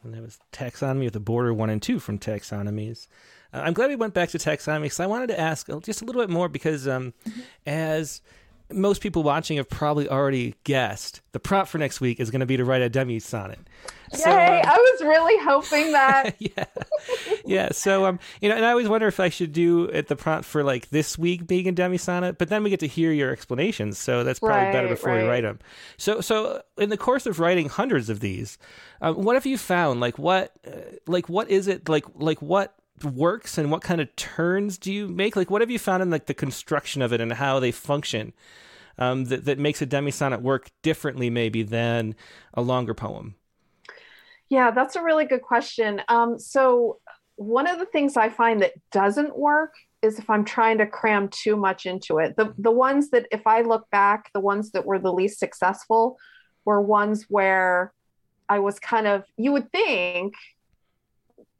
And 0.04 0.14
that 0.14 0.22
was 0.22 0.38
Taxonomy 0.52 1.06
of 1.06 1.12
the 1.12 1.20
Border 1.20 1.52
1 1.54 1.70
and 1.70 1.82
2 1.82 1.98
from 1.98 2.18
Taxonomies. 2.18 3.08
Uh, 3.52 3.62
I'm 3.64 3.72
glad 3.72 3.88
we 3.88 3.96
went 3.96 4.14
back 4.14 4.30
to 4.30 4.38
taxonomy 4.38 4.82
because 4.82 5.00
I 5.00 5.06
wanted 5.06 5.28
to 5.28 5.40
ask 5.40 5.68
just 5.82 6.02
a 6.02 6.04
little 6.04 6.20
bit 6.20 6.30
more 6.30 6.48
because 6.48 6.86
um, 6.86 7.14
mm-hmm. 7.26 7.40
as 7.66 8.20
most 8.72 9.02
people 9.02 9.22
watching 9.22 9.58
have 9.58 9.68
probably 9.68 10.08
already 10.08 10.54
guessed, 10.64 11.20
the 11.32 11.40
prompt 11.40 11.70
for 11.70 11.78
next 11.78 12.00
week 12.00 12.18
is 12.18 12.30
going 12.30 12.40
to 12.40 12.46
be 12.46 12.56
to 12.56 12.64
write 12.64 12.82
a 12.82 12.88
demi 12.88 13.18
sonnet. 13.18 13.58
Yay! 14.12 14.18
So, 14.18 14.30
uh, 14.30 14.62
I 14.64 14.76
was 14.76 15.02
really 15.02 15.44
hoping 15.44 15.92
that. 15.92 16.34
yeah, 16.38 16.64
yeah. 17.44 17.72
So 17.72 18.06
um, 18.06 18.18
you 18.40 18.48
know, 18.48 18.56
and 18.56 18.64
I 18.64 18.70
always 18.70 18.88
wonder 18.88 19.06
if 19.06 19.20
I 19.20 19.28
should 19.28 19.52
do 19.52 19.84
it 19.84 20.08
the 20.08 20.16
prompt 20.16 20.46
for 20.46 20.64
like 20.64 20.88
this 20.90 21.18
week 21.18 21.46
being 21.46 21.68
a 21.68 21.72
demi 21.72 21.98
sonnet, 21.98 22.38
but 22.38 22.48
then 22.48 22.62
we 22.62 22.70
get 22.70 22.80
to 22.80 22.86
hear 22.86 23.12
your 23.12 23.30
explanations, 23.30 23.98
so 23.98 24.24
that's 24.24 24.40
probably 24.40 24.66
right, 24.66 24.72
better 24.72 24.88
before 24.88 25.12
right. 25.12 25.22
we 25.22 25.28
write 25.28 25.42
them. 25.42 25.58
So, 25.96 26.20
so 26.20 26.62
in 26.78 26.88
the 26.88 26.96
course 26.96 27.26
of 27.26 27.40
writing 27.40 27.68
hundreds 27.68 28.08
of 28.08 28.20
these, 28.20 28.56
um, 29.00 29.22
what 29.22 29.34
have 29.34 29.46
you 29.46 29.58
found? 29.58 30.00
Like 30.00 30.18
what, 30.18 30.52
uh, 30.66 30.70
like 31.06 31.28
what 31.28 31.50
is 31.50 31.68
it 31.68 31.88
like? 31.88 32.04
Like 32.14 32.40
what 32.40 32.74
works 33.02 33.58
and 33.58 33.70
what 33.70 33.82
kind 33.82 34.00
of 34.00 34.14
turns 34.16 34.78
do 34.78 34.92
you 34.92 35.08
make? 35.08 35.36
Like, 35.36 35.50
what 35.50 35.60
have 35.60 35.70
you 35.70 35.78
found 35.78 36.02
in 36.02 36.10
like 36.10 36.26
the 36.26 36.34
construction 36.34 37.02
of 37.02 37.12
it 37.12 37.20
and 37.20 37.32
how 37.32 37.58
they 37.58 37.72
function 37.72 38.32
um, 38.98 39.24
that 39.26 39.44
that 39.46 39.58
makes 39.58 39.82
a 39.82 39.86
demi 39.86 40.10
sonnet 40.10 40.42
work 40.42 40.70
differently, 40.82 41.30
maybe 41.30 41.62
than 41.62 42.14
a 42.54 42.62
longer 42.62 42.94
poem? 42.94 43.34
Yeah, 44.48 44.70
that's 44.70 44.96
a 44.96 45.02
really 45.02 45.24
good 45.24 45.42
question. 45.42 46.02
Um, 46.08 46.38
so 46.38 46.98
one 47.36 47.66
of 47.66 47.78
the 47.78 47.86
things 47.86 48.16
I 48.16 48.28
find 48.28 48.62
that 48.62 48.72
doesn't 48.92 49.36
work 49.36 49.74
is 50.02 50.18
if 50.18 50.28
I'm 50.28 50.44
trying 50.44 50.78
to 50.78 50.86
cram 50.86 51.28
too 51.28 51.56
much 51.56 51.86
into 51.86 52.18
it. 52.18 52.36
The 52.36 52.54
the 52.58 52.70
ones 52.70 53.10
that 53.10 53.26
if 53.32 53.46
I 53.46 53.62
look 53.62 53.90
back, 53.90 54.30
the 54.32 54.40
ones 54.40 54.70
that 54.72 54.84
were 54.84 54.98
the 54.98 55.12
least 55.12 55.38
successful 55.38 56.18
were 56.64 56.80
ones 56.80 57.26
where 57.28 57.92
I 58.48 58.58
was 58.58 58.78
kind 58.78 59.06
of 59.06 59.24
you 59.36 59.52
would 59.52 59.72
think 59.72 60.34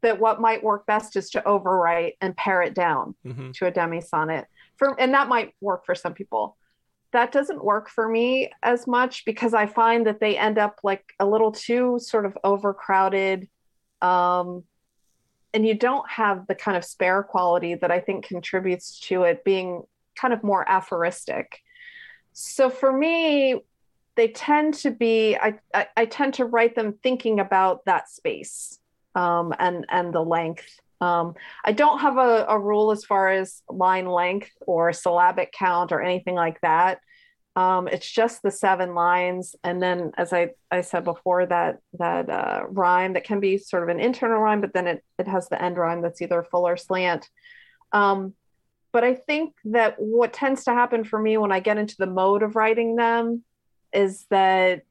that 0.05 0.19
what 0.19 0.39
might 0.39 0.63
work 0.63 0.85
best 0.85 1.15
is 1.15 1.31
to 1.31 1.41
overwrite 1.41 2.13
and 2.21 2.37
pare 2.37 2.61
it 2.61 2.75
down 2.75 3.15
mm-hmm. 3.25 3.49
to 3.51 3.65
a 3.65 3.71
demi 3.71 4.01
sonnet. 4.01 4.45
For 4.77 4.99
and 4.99 5.15
that 5.15 5.27
might 5.27 5.53
work 5.61 5.83
for 5.83 5.95
some 5.95 6.13
people. 6.13 6.57
That 7.11 7.31
doesn't 7.31 7.63
work 7.63 7.89
for 7.89 8.07
me 8.07 8.51
as 8.61 8.85
much 8.87 9.25
because 9.25 9.53
i 9.53 9.65
find 9.65 10.05
that 10.05 10.19
they 10.19 10.37
end 10.37 10.57
up 10.57 10.79
like 10.83 11.03
a 11.19 11.25
little 11.25 11.51
too 11.51 11.97
sort 11.99 12.25
of 12.25 12.37
overcrowded 12.43 13.47
um, 14.01 14.63
and 15.53 15.65
you 15.65 15.73
don't 15.73 16.07
have 16.09 16.45
the 16.47 16.55
kind 16.55 16.77
of 16.77 16.83
spare 16.83 17.23
quality 17.23 17.73
that 17.75 17.89
i 17.89 17.99
think 17.99 18.25
contributes 18.25 18.99
to 18.99 19.23
it 19.23 19.43
being 19.43 19.83
kind 20.15 20.33
of 20.33 20.43
more 20.43 20.69
aphoristic. 20.69 21.61
So 22.33 22.69
for 22.69 22.91
me 22.91 23.61
they 24.15 24.27
tend 24.29 24.75
to 24.75 24.91
be 24.91 25.35
I, 25.35 25.55
I, 25.73 25.87
I 25.97 26.05
tend 26.05 26.35
to 26.35 26.45
write 26.45 26.75
them 26.75 26.99
thinking 27.01 27.39
about 27.39 27.85
that 27.85 28.09
space 28.09 28.79
um, 29.15 29.53
and 29.59 29.85
and 29.89 30.13
the 30.13 30.21
length. 30.21 30.79
Um, 31.01 31.35
I 31.63 31.71
don't 31.71 31.99
have 31.99 32.17
a, 32.17 32.45
a, 32.47 32.57
rule 32.57 32.91
as 32.91 33.03
far 33.03 33.29
as 33.29 33.61
line 33.69 34.05
length 34.05 34.51
or 34.65 34.93
syllabic 34.93 35.51
count 35.51 35.91
or 35.91 36.01
anything 36.01 36.35
like 36.35 36.59
that. 36.61 37.01
Um, 37.57 37.89
it's 37.89 38.09
just 38.09 38.41
the 38.41 38.51
seven 38.51 38.95
lines, 38.95 39.55
and 39.63 39.81
then 39.81 40.11
as 40.17 40.33
I, 40.33 40.51
I 40.71 40.81
said 40.81 41.05
before, 41.05 41.45
that 41.45 41.79
that 41.99 42.29
uh, 42.29 42.63
rhyme 42.67 43.13
that 43.13 43.23
can 43.23 43.39
be 43.39 43.57
sort 43.57 43.83
of 43.83 43.89
an 43.89 43.99
internal 43.99 44.39
rhyme, 44.39 44.61
but 44.61 44.73
then 44.73 44.87
it 44.87 45.03
it 45.17 45.27
has 45.27 45.47
the 45.47 45.61
end 45.61 45.77
rhyme 45.77 46.01
that's 46.01 46.21
either 46.21 46.43
full 46.43 46.67
or 46.67 46.75
slant. 46.75 47.29
Um, 47.93 48.33
but 48.91 49.03
I 49.03 49.13
think 49.15 49.53
that 49.65 49.95
what 49.97 50.33
tends 50.33 50.65
to 50.65 50.71
happen 50.71 51.03
for 51.03 51.19
me 51.19 51.37
when 51.37 51.51
I 51.51 51.59
get 51.59 51.77
into 51.77 51.95
the 51.97 52.07
mode 52.07 52.43
of 52.43 52.55
writing 52.55 52.95
them 52.95 53.43
is 53.93 54.25
that 54.29 54.83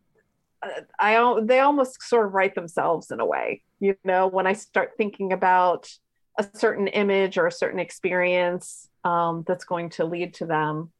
uh, 0.62 0.80
I 0.98 1.40
they 1.42 1.60
almost 1.60 2.02
sort 2.02 2.26
of 2.26 2.32
write 2.32 2.54
themselves 2.54 3.10
in 3.10 3.20
a 3.20 3.26
way 3.26 3.62
you 3.84 3.96
know 4.04 4.26
when 4.26 4.46
i 4.46 4.52
start 4.52 4.92
thinking 4.96 5.32
about 5.32 5.90
a 6.38 6.46
certain 6.54 6.88
image 6.88 7.38
or 7.38 7.46
a 7.46 7.52
certain 7.52 7.78
experience 7.78 8.88
um, 9.04 9.44
that's 9.46 9.64
going 9.64 9.90
to 9.90 10.04
lead 10.04 10.34
to 10.34 10.46
them 10.46 10.90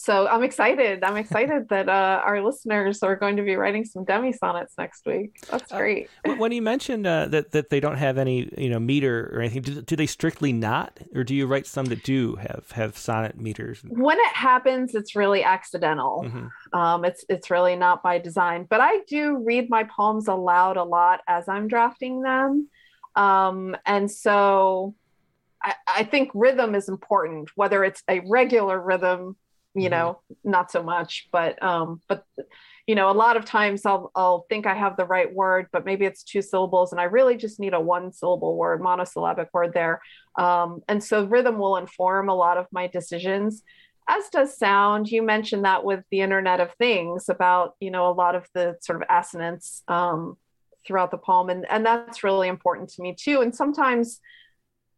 so 0.00 0.28
I'm 0.28 0.44
excited. 0.44 1.02
I'm 1.02 1.16
excited 1.16 1.70
that 1.70 1.88
uh, 1.88 2.22
our 2.24 2.40
listeners 2.40 3.02
are 3.02 3.16
going 3.16 3.36
to 3.36 3.42
be 3.42 3.56
writing 3.56 3.84
some 3.84 4.04
demi 4.04 4.32
sonnets 4.32 4.74
next 4.78 5.04
week. 5.04 5.40
That's 5.50 5.72
uh, 5.72 5.76
great. 5.76 6.08
Uh, 6.24 6.36
when 6.36 6.52
you 6.52 6.62
mentioned 6.62 7.04
uh, 7.04 7.26
that 7.26 7.50
that 7.50 7.68
they 7.70 7.80
don't 7.80 7.96
have 7.96 8.16
any 8.16 8.48
you 8.56 8.70
know 8.70 8.78
meter 8.78 9.28
or 9.34 9.40
anything, 9.40 9.62
do, 9.62 9.82
do, 9.82 9.96
they 9.96 10.06
strictly 10.06 10.52
not, 10.52 11.00
or 11.16 11.24
do 11.24 11.34
you 11.34 11.48
write 11.48 11.66
some 11.66 11.86
that 11.86 12.04
do 12.04 12.36
have 12.36 12.70
have 12.70 12.96
sonnet 12.96 13.40
meters? 13.40 13.82
When 13.88 14.16
it 14.20 14.34
happens, 14.34 14.94
it's 14.94 15.16
really 15.16 15.42
accidental. 15.42 16.22
Mm-hmm. 16.24 16.78
Um, 16.78 17.04
it's 17.04 17.24
it's 17.28 17.50
really 17.50 17.74
not 17.74 18.00
by 18.00 18.18
design. 18.18 18.68
But 18.70 18.80
I 18.80 19.00
do 19.08 19.42
read 19.44 19.68
my 19.68 19.82
poems 19.82 20.28
aloud 20.28 20.76
a 20.76 20.84
lot 20.84 21.22
as 21.26 21.48
I'm 21.48 21.66
drafting 21.66 22.22
them, 22.22 22.68
um, 23.16 23.76
and 23.84 24.08
so. 24.08 24.94
I, 25.60 25.74
I 25.88 26.04
think 26.04 26.30
rhythm 26.34 26.76
is 26.76 26.88
important, 26.88 27.50
whether 27.56 27.82
it's 27.82 28.04
a 28.08 28.20
regular 28.20 28.80
rhythm 28.80 29.34
you 29.80 29.90
mm-hmm. 29.90 29.98
know 29.98 30.20
not 30.44 30.70
so 30.70 30.82
much 30.82 31.28
but 31.32 31.62
um 31.62 32.00
but 32.08 32.24
you 32.86 32.94
know 32.94 33.10
a 33.10 33.12
lot 33.12 33.36
of 33.36 33.44
times 33.44 33.84
i'll 33.84 34.10
i'll 34.14 34.46
think 34.48 34.66
i 34.66 34.74
have 34.74 34.96
the 34.96 35.04
right 35.04 35.32
word 35.32 35.66
but 35.72 35.84
maybe 35.84 36.04
it's 36.04 36.22
two 36.22 36.42
syllables 36.42 36.92
and 36.92 37.00
i 37.00 37.04
really 37.04 37.36
just 37.36 37.60
need 37.60 37.74
a 37.74 37.80
one 37.80 38.12
syllable 38.12 38.56
word 38.56 38.80
monosyllabic 38.80 39.48
word 39.52 39.72
there. 39.74 40.00
Um, 40.36 40.82
and 40.88 41.02
so 41.02 41.24
rhythm 41.24 41.58
will 41.58 41.76
inform 41.76 42.28
a 42.28 42.34
lot 42.34 42.58
of 42.58 42.66
my 42.70 42.86
decisions 42.86 43.62
as 44.08 44.28
does 44.30 44.56
sound. 44.56 45.10
You 45.10 45.22
mentioned 45.22 45.66
that 45.66 45.84
with 45.84 46.02
the 46.10 46.20
internet 46.20 46.60
of 46.60 46.72
things 46.74 47.28
about 47.28 47.74
you 47.80 47.90
know 47.90 48.10
a 48.10 48.12
lot 48.12 48.34
of 48.34 48.46
the 48.54 48.76
sort 48.80 49.02
of 49.02 49.08
assonance 49.10 49.82
um, 49.88 50.36
throughout 50.86 51.10
the 51.10 51.18
poem 51.18 51.50
and 51.50 51.66
and 51.70 51.84
that's 51.84 52.24
really 52.24 52.48
important 52.48 52.88
to 52.90 53.02
me 53.02 53.14
too. 53.14 53.42
And 53.42 53.54
sometimes 53.54 54.20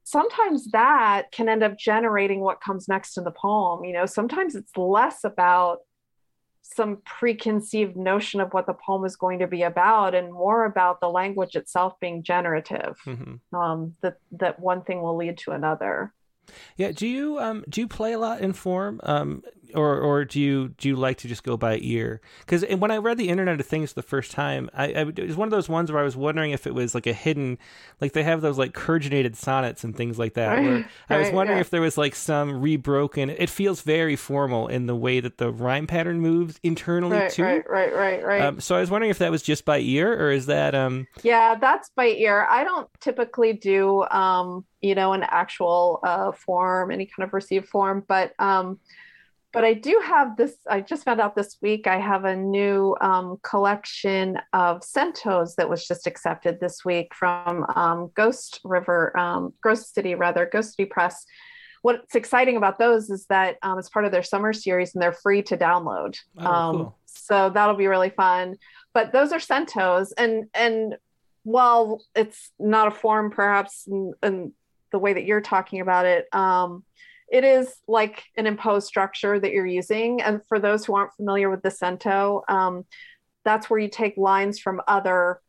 sometimes 0.04 0.70
that 0.72 1.30
can 1.32 1.48
end 1.48 1.62
up 1.62 1.78
generating 1.78 2.40
what 2.40 2.60
comes 2.60 2.88
next 2.88 3.16
in 3.16 3.24
the 3.24 3.30
poem. 3.30 3.84
You 3.84 3.92
know, 3.92 4.06
sometimes 4.06 4.54
it's 4.54 4.76
less 4.76 5.24
about 5.24 5.78
some 6.62 6.98
preconceived 7.04 7.96
notion 7.96 8.40
of 8.40 8.52
what 8.52 8.66
the 8.66 8.74
poem 8.74 9.04
is 9.04 9.16
going 9.16 9.38
to 9.40 9.46
be 9.46 9.62
about 9.62 10.14
and 10.14 10.32
more 10.32 10.64
about 10.64 11.00
the 11.00 11.08
language 11.08 11.56
itself 11.56 11.98
being 12.00 12.22
generative 12.22 12.96
mm-hmm. 13.06 13.56
um, 13.56 13.94
that 14.02 14.18
that 14.30 14.60
one 14.60 14.82
thing 14.82 15.02
will 15.02 15.16
lead 15.16 15.36
to 15.38 15.50
another 15.50 16.12
yeah 16.76 16.92
do 16.92 17.06
you 17.06 17.38
um 17.38 17.64
do 17.68 17.80
you 17.80 17.88
play 17.88 18.12
a 18.12 18.18
lot 18.18 18.40
in 18.40 18.52
form 18.52 19.00
um 19.04 19.42
or 19.74 19.98
or 20.00 20.24
do 20.24 20.40
you 20.40 20.68
do 20.78 20.88
you 20.88 20.96
like 20.96 21.18
to 21.18 21.28
just 21.28 21.42
go 21.42 21.56
by 21.56 21.78
ear? 21.80 22.20
Because 22.40 22.64
when 22.78 22.90
I 22.90 22.96
read 22.98 23.18
the 23.18 23.28
Internet 23.28 23.60
of 23.60 23.66
Things 23.66 23.92
the 23.92 24.02
first 24.02 24.30
time, 24.30 24.70
I, 24.74 24.86
I, 24.86 25.00
it 25.02 25.26
was 25.26 25.36
one 25.36 25.46
of 25.46 25.52
those 25.52 25.68
ones 25.68 25.90
where 25.90 26.00
I 26.00 26.04
was 26.04 26.16
wondering 26.16 26.50
if 26.52 26.66
it 26.66 26.74
was 26.74 26.94
like 26.94 27.06
a 27.06 27.12
hidden, 27.12 27.58
like 28.00 28.12
they 28.12 28.22
have 28.22 28.40
those 28.40 28.58
like 28.58 28.74
curginated 28.74 29.36
sonnets 29.36 29.84
and 29.84 29.96
things 29.96 30.18
like 30.18 30.34
that. 30.34 30.62
Where 30.62 30.88
I 31.08 31.18
was 31.18 31.30
wondering 31.30 31.58
yeah. 31.58 31.62
if 31.62 31.70
there 31.70 31.80
was 31.80 31.98
like 31.98 32.14
some 32.14 32.60
rebroken. 32.60 33.34
It 33.38 33.50
feels 33.50 33.82
very 33.82 34.16
formal 34.16 34.68
in 34.68 34.86
the 34.86 34.96
way 34.96 35.20
that 35.20 35.38
the 35.38 35.50
rhyme 35.50 35.86
pattern 35.86 36.20
moves 36.20 36.58
internally 36.62 37.18
right, 37.18 37.30
too. 37.30 37.42
Right, 37.42 37.68
right, 37.68 37.94
right, 37.94 38.24
right. 38.24 38.42
Um, 38.42 38.60
so 38.60 38.76
I 38.76 38.80
was 38.80 38.90
wondering 38.90 39.10
if 39.10 39.18
that 39.18 39.30
was 39.30 39.42
just 39.42 39.64
by 39.64 39.78
ear 39.78 40.12
or 40.12 40.30
is 40.30 40.46
that 40.46 40.74
um. 40.74 41.06
Yeah, 41.22 41.56
that's 41.56 41.90
by 41.90 42.06
ear. 42.06 42.46
I 42.48 42.64
don't 42.64 42.88
typically 43.00 43.52
do 43.52 44.04
um 44.10 44.64
you 44.80 44.94
know 44.94 45.12
an 45.12 45.22
actual 45.22 46.00
uh 46.02 46.32
form, 46.32 46.90
any 46.90 47.06
kind 47.06 47.26
of 47.26 47.32
received 47.32 47.68
form, 47.68 48.04
but 48.06 48.32
um 48.38 48.78
but 49.52 49.64
I 49.64 49.74
do 49.74 50.00
have 50.04 50.36
this. 50.36 50.54
I 50.68 50.80
just 50.80 51.04
found 51.04 51.20
out 51.20 51.34
this 51.34 51.56
week 51.60 51.86
I 51.86 51.98
have 51.98 52.24
a 52.24 52.36
new 52.36 52.96
um, 53.00 53.38
collection 53.42 54.38
of 54.52 54.80
centos 54.80 55.56
that 55.56 55.68
was 55.68 55.86
just 55.86 56.06
accepted 56.06 56.60
this 56.60 56.84
week 56.84 57.14
from 57.14 57.64
um, 57.74 58.10
Ghost 58.14 58.60
River, 58.62 59.16
um, 59.18 59.52
Ghost 59.62 59.92
City, 59.94 60.14
rather, 60.14 60.46
Ghost 60.46 60.76
City 60.76 60.86
Press. 60.86 61.26
What's 61.82 62.14
exciting 62.14 62.56
about 62.56 62.78
those 62.78 63.10
is 63.10 63.26
that 63.26 63.56
um, 63.62 63.78
it's 63.78 63.88
part 63.88 64.04
of 64.04 64.12
their 64.12 64.22
summer 64.22 64.52
series 64.52 64.94
and 64.94 65.02
they're 65.02 65.12
free 65.12 65.42
to 65.44 65.56
download. 65.56 66.16
Oh, 66.38 66.46
um, 66.46 66.76
cool. 66.76 66.98
So 67.06 67.50
that'll 67.50 67.74
be 67.74 67.88
really 67.88 68.10
fun. 68.10 68.56
But 68.92 69.12
those 69.12 69.32
are 69.32 69.38
centos, 69.38 70.12
and 70.16 70.46
and 70.54 70.96
while 71.42 72.02
it's 72.14 72.52
not 72.58 72.88
a 72.88 72.90
form 72.90 73.30
perhaps 73.30 73.88
and 74.22 74.52
the 74.92 74.98
way 74.98 75.12
that 75.12 75.24
you're 75.24 75.40
talking 75.40 75.80
about 75.80 76.06
it. 76.06 76.26
Um, 76.34 76.84
it 77.30 77.44
is 77.44 77.72
like 77.86 78.24
an 78.36 78.46
imposed 78.46 78.86
structure 78.86 79.38
that 79.38 79.52
you're 79.52 79.66
using. 79.66 80.20
And 80.20 80.44
for 80.48 80.58
those 80.58 80.84
who 80.84 80.96
aren't 80.96 81.14
familiar 81.14 81.48
with 81.48 81.62
the 81.62 81.70
cento, 81.70 82.42
um, 82.48 82.84
that's 83.44 83.70
where 83.70 83.78
you 83.78 83.88
take 83.88 84.16
lines 84.16 84.58
from 84.58 84.82
other, 84.88 85.40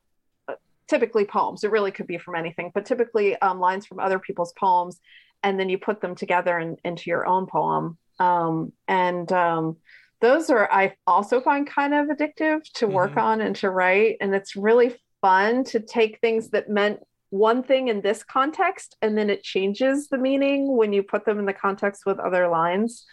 uh, 0.48 0.54
typically 0.88 1.26
poems. 1.26 1.64
It 1.64 1.72
really 1.72 1.92
could 1.92 2.08
be 2.08 2.20
from 2.20 2.36
anything, 2.36 2.72
but 2.74 2.86
typically 2.86 3.36
um, 3.42 3.60
lines 3.60 3.88
from 3.88 4.00
other 4.00 4.20
people's 4.20 4.54
poems, 4.54 5.00
and 5.42 5.60
then 5.60 5.70
you 5.70 5.78
put 5.80 6.02
them 6.02 6.16
together 6.16 6.60
in, 6.60 6.78
into 6.86 7.10
your 7.10 7.26
own 7.26 7.48
poem. 7.48 7.98
Um, 8.20 8.74
and 8.88 9.32
um, 9.32 9.78
those 10.20 10.52
are, 10.52 10.72
I 10.72 10.94
also 11.08 11.42
find 11.42 11.66
kind 11.66 11.96
of 11.96 12.08
addictive 12.10 12.62
to 12.76 12.88
work 12.88 13.12
mm-hmm. 13.12 13.20
on 13.20 13.42
and 13.42 13.56
to 13.56 13.72
write. 13.72 14.18
And 14.22 14.36
it's 14.36 14.56
really 14.56 14.96
fun 15.20 15.64
to 15.64 15.80
take 15.80 16.20
things 16.20 16.52
that 16.52 16.70
meant 16.70 17.00
one 17.32 17.64
thing 17.64 17.88
in 17.88 18.02
this 18.02 18.24
context 18.24 18.98
and 19.02 19.18
then 19.18 19.30
it 19.30 19.42
changes 19.42 20.08
the 20.10 20.18
meaning 20.18 20.76
when 20.76 20.94
you 20.94 21.02
put 21.02 21.26
them 21.26 21.40
in 21.40 21.46
the 21.46 21.54
context 21.54 22.06
with 22.06 22.20
other 22.20 22.48
lines. 22.48 23.06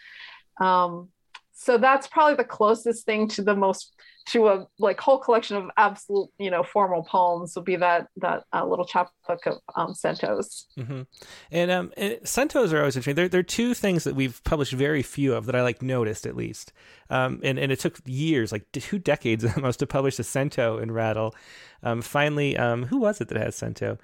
Um, 0.61 1.09
so 1.55 1.79
that's 1.79 2.07
probably 2.09 2.35
the 2.35 2.45
closest 2.45 3.07
thing 3.07 3.29
to 3.29 3.43
the 3.43 3.55
most 3.55 3.95
to 4.29 4.49
a 4.49 4.67
like 4.79 5.01
whole 5.01 5.19
collection 5.19 5.57
of 5.57 5.71
absolute 5.77 6.29
you 6.39 6.51
know 6.51 6.63
formal 6.63 7.03
poems 7.03 7.55
will 7.55 7.63
be 7.63 7.77
that 7.77 8.09
that 8.17 8.45
uh, 8.53 8.65
little 8.65 8.85
chapbook 8.85 9.47
of 9.47 9.55
um, 9.75 9.95
centos 9.95 10.67
mm-hmm. 10.79 11.03
and 11.51 11.71
um 11.71 11.93
and 11.97 12.15
centos 12.25 12.73
are 12.73 12.79
always 12.79 12.97
interesting. 12.97 13.15
There, 13.15 13.29
there 13.29 13.41
are 13.41 13.45
two 13.45 13.75
things 13.75 14.05
that 14.05 14.15
we've 14.15 14.43
published 14.45 14.73
very 14.73 15.03
few 15.03 15.35
of 15.35 15.47
that 15.47 15.57
i 15.57 15.63
like 15.63 15.83
noticed 15.83 16.27
at 16.27 16.37
least. 16.37 16.73
Um 17.11 17.41
and, 17.43 17.59
and 17.59 17.73
it 17.73 17.81
took 17.81 18.01
years 18.05 18.53
like 18.53 18.71
two 18.73 18.99
decades 18.99 19.45
almost 19.57 19.79
to 19.81 19.87
publish 19.87 20.19
a 20.19 20.25
cento 20.25 20.79
in 20.79 20.93
rattle. 20.93 21.35
Um 21.83 22.03
finally 22.03 22.57
um 22.57 22.85
who 22.85 22.99
was 22.99 23.21
it 23.21 23.29
that 23.29 23.39
had 23.39 23.55
cento 23.55 23.99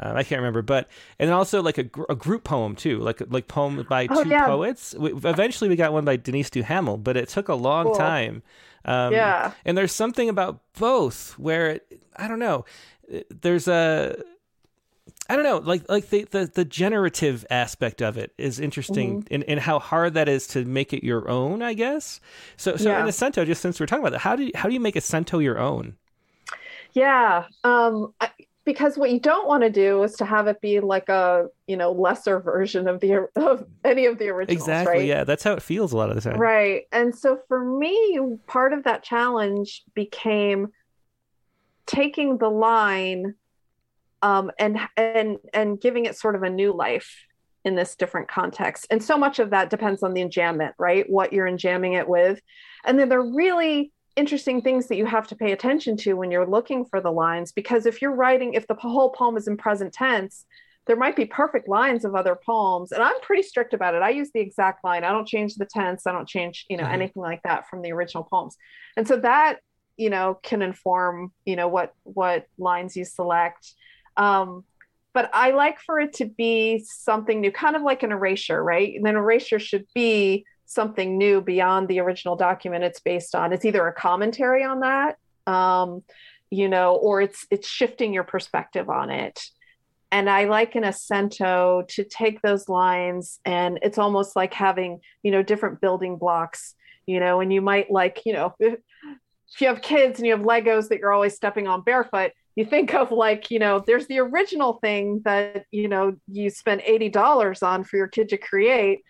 um, 0.00 0.16
I 0.16 0.22
can't 0.24 0.40
remember, 0.40 0.62
but 0.62 0.88
and 1.18 1.28
then 1.28 1.34
also 1.34 1.62
like 1.62 1.78
a, 1.78 1.84
gr- 1.84 2.04
a 2.08 2.16
group 2.16 2.44
poem 2.44 2.74
too, 2.74 2.98
like 2.98 3.22
like 3.28 3.46
poem 3.46 3.86
by 3.88 4.08
oh, 4.10 4.24
two 4.24 4.30
yeah. 4.30 4.46
poets. 4.46 4.94
We, 4.98 5.12
eventually, 5.12 5.68
we 5.68 5.76
got 5.76 5.92
one 5.92 6.04
by 6.04 6.16
Denise 6.16 6.50
Duhamel, 6.50 6.96
but 6.96 7.16
it 7.16 7.28
took 7.28 7.48
a 7.48 7.54
long 7.54 7.86
cool. 7.86 7.94
time. 7.94 8.42
Um, 8.84 9.12
yeah. 9.12 9.52
And 9.64 9.76
there's 9.76 9.92
something 9.92 10.28
about 10.28 10.60
both 10.78 11.38
where 11.38 11.70
it, 11.70 12.02
I 12.16 12.28
don't 12.28 12.38
know. 12.38 12.64
There's 13.28 13.68
a 13.68 14.16
I 15.28 15.36
don't 15.36 15.44
know, 15.44 15.58
like 15.58 15.88
like 15.88 16.08
the, 16.10 16.24
the, 16.24 16.46
the 16.46 16.64
generative 16.64 17.46
aspect 17.50 18.02
of 18.02 18.16
it 18.16 18.32
is 18.36 18.58
interesting 18.58 19.22
mm-hmm. 19.22 19.34
in, 19.34 19.42
in 19.42 19.58
how 19.58 19.78
hard 19.78 20.14
that 20.14 20.28
is 20.28 20.48
to 20.48 20.64
make 20.64 20.92
it 20.92 21.04
your 21.04 21.28
own, 21.28 21.62
I 21.62 21.74
guess. 21.74 22.20
So 22.56 22.76
so 22.76 22.90
yeah. 22.90 23.02
in 23.02 23.08
a 23.08 23.12
cento, 23.12 23.44
just 23.44 23.62
since 23.62 23.78
we're 23.78 23.86
talking 23.86 24.02
about 24.02 24.12
that, 24.12 24.20
how 24.20 24.34
do 24.34 24.44
you, 24.44 24.52
how 24.56 24.68
do 24.68 24.74
you 24.74 24.80
make 24.80 24.96
a 24.96 25.00
cento 25.00 25.38
your 25.38 25.58
own? 25.58 25.96
Yeah, 26.94 27.44
um, 27.62 28.12
I, 28.20 28.30
because 28.64 28.98
what 28.98 29.10
you 29.10 29.18
don't 29.18 29.46
want 29.46 29.62
to 29.62 29.70
do 29.70 30.02
is 30.02 30.14
to 30.16 30.24
have 30.24 30.46
it 30.46 30.60
be 30.60 30.80
like 30.80 31.08
a 31.08 31.46
you 31.66 31.76
know 31.76 31.92
lesser 31.92 32.40
version 32.40 32.88
of 32.88 33.00
the 33.00 33.28
of 33.36 33.66
any 33.84 34.06
of 34.06 34.18
the 34.18 34.28
originals 34.28 34.62
exactly 34.62 34.98
right? 34.98 35.06
yeah 35.06 35.24
that's 35.24 35.42
how 35.42 35.52
it 35.52 35.62
feels 35.62 35.92
a 35.92 35.96
lot 35.96 36.10
of 36.10 36.16
the 36.16 36.22
time. 36.22 36.38
Right 36.38 36.82
and 36.92 37.14
so 37.14 37.38
for 37.48 37.64
me 37.64 38.20
part 38.46 38.72
of 38.72 38.84
that 38.84 39.02
challenge 39.02 39.82
became 39.94 40.68
taking 41.86 42.38
the 42.38 42.48
line 42.50 43.34
um, 44.22 44.50
and 44.58 44.78
and 44.96 45.38
and 45.52 45.80
giving 45.80 46.06
it 46.06 46.16
sort 46.16 46.34
of 46.34 46.42
a 46.42 46.50
new 46.50 46.72
life 46.72 47.26
in 47.64 47.74
this 47.74 47.94
different 47.94 48.28
context. 48.28 48.86
And 48.90 49.02
so 49.02 49.18
much 49.18 49.38
of 49.38 49.50
that 49.50 49.68
depends 49.68 50.02
on 50.02 50.14
the 50.14 50.22
enjambment 50.22 50.72
right? 50.78 51.08
What 51.08 51.32
you're 51.32 51.48
enjamming 51.48 51.94
it 51.94 52.08
with. 52.08 52.40
And 52.84 52.98
then 52.98 53.08
they're 53.08 53.22
really 53.22 53.92
interesting 54.16 54.60
things 54.60 54.88
that 54.88 54.96
you 54.96 55.06
have 55.06 55.26
to 55.28 55.36
pay 55.36 55.52
attention 55.52 55.96
to 55.96 56.14
when 56.14 56.30
you're 56.30 56.46
looking 56.46 56.84
for 56.84 57.00
the 57.00 57.10
lines 57.10 57.52
because 57.52 57.86
if 57.86 58.02
you're 58.02 58.14
writing 58.14 58.54
if 58.54 58.66
the 58.66 58.74
whole 58.74 59.10
poem 59.10 59.36
is 59.36 59.46
in 59.46 59.56
present 59.56 59.92
tense 59.92 60.44
there 60.86 60.96
might 60.96 61.14
be 61.14 61.24
perfect 61.24 61.68
lines 61.68 62.04
of 62.04 62.14
other 62.14 62.36
poems 62.44 62.90
and 62.90 63.02
i'm 63.02 63.20
pretty 63.20 63.42
strict 63.42 63.74
about 63.74 63.94
it. 63.94 64.02
I 64.02 64.10
use 64.10 64.30
the 64.34 64.40
exact 64.40 64.84
line 64.84 65.04
i 65.04 65.12
don't 65.12 65.28
change 65.28 65.54
the 65.54 65.66
tense 65.66 66.06
i 66.06 66.12
don't 66.12 66.28
change 66.28 66.66
you 66.68 66.76
know 66.76 66.84
mm-hmm. 66.84 66.94
anything 66.94 67.22
like 67.22 67.42
that 67.44 67.68
from 67.68 67.82
the 67.82 67.92
original 67.92 68.24
poems. 68.24 68.56
And 68.96 69.06
so 69.06 69.16
that 69.18 69.58
you 69.96 70.10
know 70.10 70.38
can 70.42 70.62
inform 70.62 71.32
you 71.44 71.56
know 71.56 71.68
what 71.68 71.94
what 72.02 72.46
lines 72.58 72.96
you 72.96 73.04
select. 73.04 73.74
Um, 74.16 74.64
but 75.12 75.30
i 75.32 75.50
like 75.50 75.80
for 75.80 76.00
it 76.00 76.12
to 76.14 76.24
be 76.24 76.84
something 76.86 77.40
new 77.40 77.52
kind 77.52 77.76
of 77.76 77.82
like 77.82 78.02
an 78.02 78.12
erasure 78.12 78.62
right? 78.62 78.94
And 78.94 79.06
an 79.06 79.16
erasure 79.16 79.58
should 79.58 79.86
be 79.94 80.44
something 80.70 81.18
new 81.18 81.40
beyond 81.40 81.88
the 81.88 81.98
original 81.98 82.36
document 82.36 82.84
it's 82.84 83.00
based 83.00 83.34
on. 83.34 83.52
It's 83.52 83.64
either 83.64 83.86
a 83.88 83.92
commentary 83.92 84.62
on 84.62 84.80
that, 84.80 85.18
um, 85.46 86.04
you 86.48 86.68
know, 86.68 86.94
or 86.94 87.20
it's 87.20 87.44
it's 87.50 87.68
shifting 87.68 88.14
your 88.14 88.22
perspective 88.22 88.88
on 88.88 89.10
it. 89.10 89.40
And 90.12 90.30
I 90.30 90.44
like 90.44 90.76
an 90.76 90.84
a 90.84 90.92
to 90.92 92.04
take 92.04 92.40
those 92.42 92.68
lines 92.68 93.40
and 93.44 93.78
it's 93.82 93.98
almost 93.98 94.36
like 94.36 94.54
having, 94.54 95.00
you 95.22 95.32
know, 95.32 95.42
different 95.42 95.80
building 95.80 96.16
blocks, 96.16 96.74
you 97.04 97.18
know, 97.18 97.40
and 97.40 97.52
you 97.52 97.60
might 97.60 97.90
like, 97.90 98.22
you 98.24 98.32
know, 98.32 98.54
if, 98.60 98.78
you 99.58 99.66
have 99.66 99.82
kids 99.82 100.20
and 100.20 100.26
you 100.26 100.32
have 100.36 100.46
Legos 100.46 100.88
that 100.88 101.00
you're 101.00 101.12
always 101.12 101.34
stepping 101.34 101.66
on 101.66 101.82
barefoot, 101.82 102.30
you 102.54 102.64
think 102.64 102.94
of 102.94 103.10
like, 103.10 103.50
you 103.50 103.58
know, 103.58 103.82
there's 103.84 104.06
the 104.06 104.20
original 104.20 104.74
thing 104.74 105.20
that, 105.24 105.64
you 105.72 105.88
know, 105.88 106.14
you 106.28 106.50
spend 106.50 106.80
$80 106.82 107.60
on 107.64 107.82
for 107.82 107.96
your 107.96 108.06
kid 108.06 108.28
to 108.28 108.36
create 108.36 109.00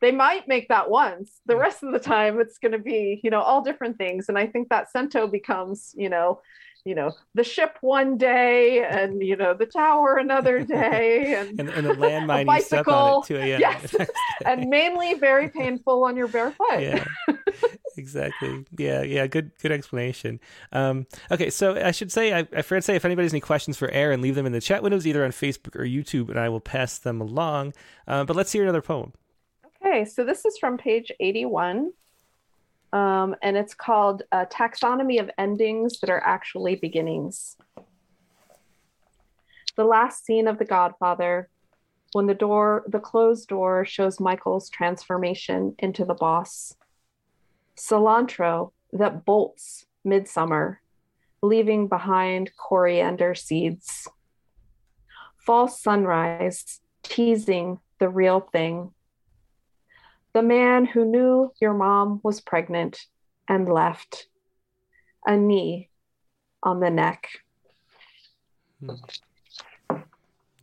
they 0.00 0.12
might 0.12 0.48
make 0.48 0.68
that 0.68 0.90
once. 0.90 1.40
The 1.46 1.56
rest 1.56 1.82
of 1.82 1.92
the 1.92 1.98
time 1.98 2.40
it's 2.40 2.58
going 2.58 2.72
to 2.72 2.78
be 2.78 3.20
you 3.22 3.30
know 3.30 3.40
all 3.40 3.62
different 3.62 3.98
things. 3.98 4.28
And 4.28 4.38
i 4.38 4.46
think 4.46 4.68
that 4.68 4.90
cento 4.90 5.26
becomes 5.26 5.94
you 5.96 6.08
know 6.08 6.40
you 6.86 6.94
know 6.94 7.10
the 7.34 7.42
ship 7.42 7.76
one 7.80 8.16
day 8.16 8.84
and 8.84 9.20
you 9.20 9.36
know 9.36 9.52
the 9.52 9.66
tower 9.66 10.16
another 10.16 10.60
day 10.64 11.34
and, 11.34 11.58
and, 11.60 11.68
and 11.68 11.86
the 11.86 11.94
landmine 11.94 12.42
a 12.42 12.44
bicycle. 12.44 13.22
too, 13.22 13.36
yeah. 13.36 13.58
yes. 13.58 13.94
And 14.46 14.68
mainly 14.70 15.14
very 15.14 15.48
painful 15.48 16.04
on 16.04 16.16
your 16.16 16.28
bare 16.28 16.52
foot. 16.52 16.80
Yeah. 16.80 17.04
Exactly. 17.96 18.64
Yeah 18.78 19.02
yeah 19.02 19.26
good 19.26 19.50
good 19.60 19.72
explanation. 19.72 20.38
Um, 20.70 21.06
okay 21.30 21.50
so 21.50 21.74
i 21.82 21.90
should 21.90 22.12
say 22.12 22.32
I, 22.32 22.40
I 22.40 22.62
forgot 22.62 22.76
to 22.76 22.82
say 22.82 22.96
if 22.96 23.04
anybody 23.04 23.24
has 23.24 23.32
any 23.32 23.40
questions 23.40 23.76
for 23.76 23.90
Erin 23.90 24.20
leave 24.20 24.36
them 24.36 24.46
in 24.46 24.52
the 24.52 24.60
chat 24.60 24.82
windows 24.82 25.06
either 25.06 25.24
on 25.24 25.32
facebook 25.32 25.74
or 25.74 25.84
youtube 25.84 26.28
and 26.28 26.38
i 26.38 26.48
will 26.48 26.60
pass 26.60 26.98
them 26.98 27.20
along. 27.20 27.74
Uh, 28.06 28.24
but 28.24 28.36
let's 28.36 28.52
hear 28.52 28.62
another 28.62 28.82
poem 28.82 29.12
Okay, 29.86 30.04
so 30.04 30.24
this 30.24 30.44
is 30.44 30.58
from 30.58 30.78
page 30.78 31.12
81. 31.20 31.92
Um, 32.92 33.36
and 33.40 33.56
it's 33.56 33.74
called 33.74 34.22
a 34.32 34.44
Taxonomy 34.44 35.20
of 35.20 35.30
Endings 35.38 36.00
That 36.00 36.10
Are 36.10 36.22
Actually 36.24 36.74
Beginnings. 36.74 37.56
The 39.76 39.84
last 39.84 40.24
scene 40.24 40.48
of 40.48 40.58
The 40.58 40.64
Godfather, 40.64 41.48
when 42.14 42.26
the 42.26 42.34
door, 42.34 42.84
the 42.88 42.98
closed 42.98 43.48
door 43.48 43.84
shows 43.84 44.18
Michael's 44.18 44.70
transformation 44.70 45.76
into 45.78 46.04
the 46.04 46.14
boss. 46.14 46.74
Cilantro 47.76 48.72
that 48.92 49.24
bolts 49.24 49.86
midsummer, 50.04 50.80
leaving 51.42 51.86
behind 51.86 52.50
coriander 52.56 53.36
seeds. 53.36 54.08
False 55.36 55.80
sunrise, 55.80 56.80
teasing 57.04 57.78
the 58.00 58.08
real 58.08 58.40
thing 58.40 58.90
the 60.36 60.42
man 60.42 60.84
who 60.84 61.06
knew 61.06 61.50
your 61.62 61.72
mom 61.72 62.20
was 62.22 62.42
pregnant 62.42 63.06
and 63.48 63.66
left 63.66 64.26
a 65.24 65.34
knee 65.34 65.88
on 66.62 66.78
the 66.78 66.90
neck. 66.90 67.26
Hmm. 68.80 68.96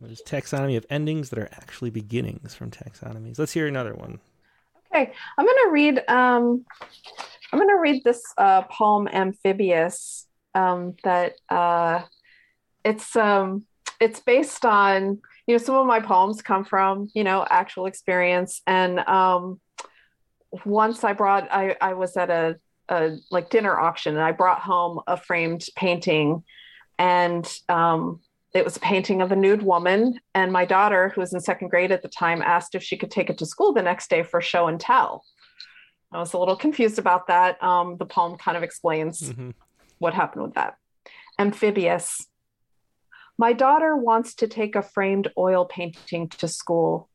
There's 0.00 0.22
taxonomy 0.22 0.76
of 0.76 0.86
endings 0.90 1.30
that 1.30 1.40
are 1.40 1.48
actually 1.50 1.90
beginnings 1.90 2.54
from 2.54 2.70
taxonomies. 2.70 3.36
Let's 3.36 3.52
hear 3.52 3.66
another 3.66 3.94
one. 3.94 4.20
Okay, 4.94 5.12
I'm 5.36 5.44
going 5.44 5.64
to 5.64 5.70
read. 5.72 5.98
Um, 6.06 6.64
I'm 7.52 7.58
going 7.58 7.68
to 7.68 7.80
read 7.80 8.04
this 8.04 8.22
uh, 8.38 8.62
poem 8.62 9.08
"Amphibious." 9.08 10.28
Um, 10.54 10.94
that 11.02 11.32
uh, 11.48 12.02
it's 12.84 13.16
um, 13.16 13.66
it's 14.00 14.20
based 14.20 14.64
on 14.64 15.20
you 15.48 15.54
know 15.54 15.58
some 15.58 15.74
of 15.74 15.86
my 15.86 15.98
poems 15.98 16.42
come 16.42 16.64
from 16.64 17.10
you 17.12 17.24
know 17.24 17.44
actual 17.50 17.86
experience 17.86 18.62
and 18.68 19.00
um, 19.00 19.58
once 20.64 21.04
I 21.04 21.12
brought 21.12 21.48
I 21.50 21.76
I 21.80 21.94
was 21.94 22.16
at 22.16 22.30
a 22.30 22.56
a 22.88 23.16
like 23.30 23.50
dinner 23.50 23.78
auction 23.78 24.14
and 24.14 24.22
I 24.22 24.32
brought 24.32 24.60
home 24.60 25.00
a 25.06 25.16
framed 25.16 25.64
painting. 25.76 26.44
And 26.98 27.50
um 27.68 28.20
it 28.52 28.64
was 28.64 28.76
a 28.76 28.80
painting 28.80 29.20
of 29.20 29.32
a 29.32 29.36
nude 29.36 29.62
woman. 29.62 30.20
And 30.34 30.52
my 30.52 30.64
daughter 30.64 31.08
who 31.08 31.20
was 31.20 31.34
in 31.34 31.40
second 31.40 31.68
grade 31.68 31.90
at 31.90 32.02
the 32.02 32.08
time 32.08 32.40
asked 32.40 32.76
if 32.76 32.84
she 32.84 32.96
could 32.96 33.10
take 33.10 33.28
it 33.28 33.38
to 33.38 33.46
school 33.46 33.72
the 33.72 33.82
next 33.82 34.08
day 34.08 34.22
for 34.22 34.40
show 34.40 34.68
and 34.68 34.78
tell. 34.78 35.24
I 36.12 36.18
was 36.18 36.32
a 36.32 36.38
little 36.38 36.54
confused 36.54 37.00
about 37.00 37.26
that. 37.26 37.60
Um, 37.60 37.96
the 37.96 38.06
poem 38.06 38.38
kind 38.38 38.56
of 38.56 38.62
explains 38.62 39.20
mm-hmm. 39.20 39.50
what 39.98 40.14
happened 40.14 40.44
with 40.44 40.54
that. 40.54 40.76
Amphibious. 41.40 42.28
My 43.36 43.52
daughter 43.52 43.96
wants 43.96 44.34
to 44.36 44.46
take 44.46 44.76
a 44.76 44.82
framed 44.82 45.32
oil 45.36 45.64
painting 45.64 46.28
to 46.28 46.46
school. 46.46 47.08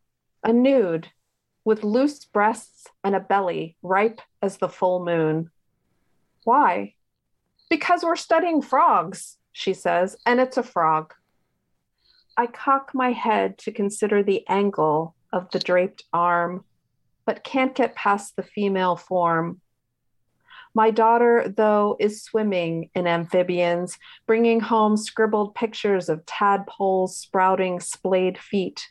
A 0.44 0.52
nude 0.52 1.08
with 1.70 1.84
loose 1.84 2.26
breasts 2.26 2.88
and 3.04 3.16
a 3.16 3.20
belly 3.20 3.78
ripe 3.84 4.22
as 4.42 4.58
the 4.58 4.68
full 4.68 5.06
moon. 5.06 5.52
Why? 6.44 6.96
Because 7.70 8.04
we're 8.04 8.16
studying 8.16 8.64
frogs, 8.64 9.38
she 9.52 9.76
says, 9.76 10.18
and 10.26 10.40
it's 10.40 10.58
a 10.58 10.64
frog. 10.64 11.14
I 12.36 12.48
cock 12.48 12.90
my 12.96 13.12
head 13.12 13.60
to 13.60 13.72
consider 13.72 14.24
the 14.24 14.44
angle 14.50 15.14
of 15.32 15.52
the 15.52 15.60
draped 15.60 16.06
arm, 16.12 16.66
but 17.28 17.44
can't 17.44 17.76
get 17.76 17.94
past 17.94 18.36
the 18.36 18.42
female 18.42 18.96
form. 18.96 19.62
My 20.74 20.90
daughter, 20.90 21.54
though, 21.56 21.98
is 22.00 22.24
swimming 22.24 22.90
in 22.96 23.06
amphibians, 23.06 24.00
bringing 24.26 24.60
home 24.60 24.98
scribbled 24.98 25.54
pictures 25.54 26.10
of 26.10 26.26
tadpoles 26.26 27.16
sprouting 27.16 27.80
splayed 27.80 28.40
feet. 28.40 28.88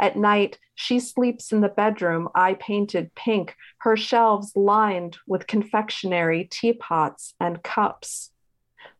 At 0.00 0.16
night, 0.16 0.58
she 0.82 0.98
sleeps 0.98 1.52
in 1.52 1.60
the 1.60 1.68
bedroom 1.68 2.28
I 2.34 2.54
painted 2.54 3.14
pink, 3.14 3.54
her 3.78 3.96
shelves 3.96 4.56
lined 4.56 5.16
with 5.28 5.46
confectionery, 5.46 6.48
teapots, 6.50 7.34
and 7.38 7.62
cups. 7.62 8.32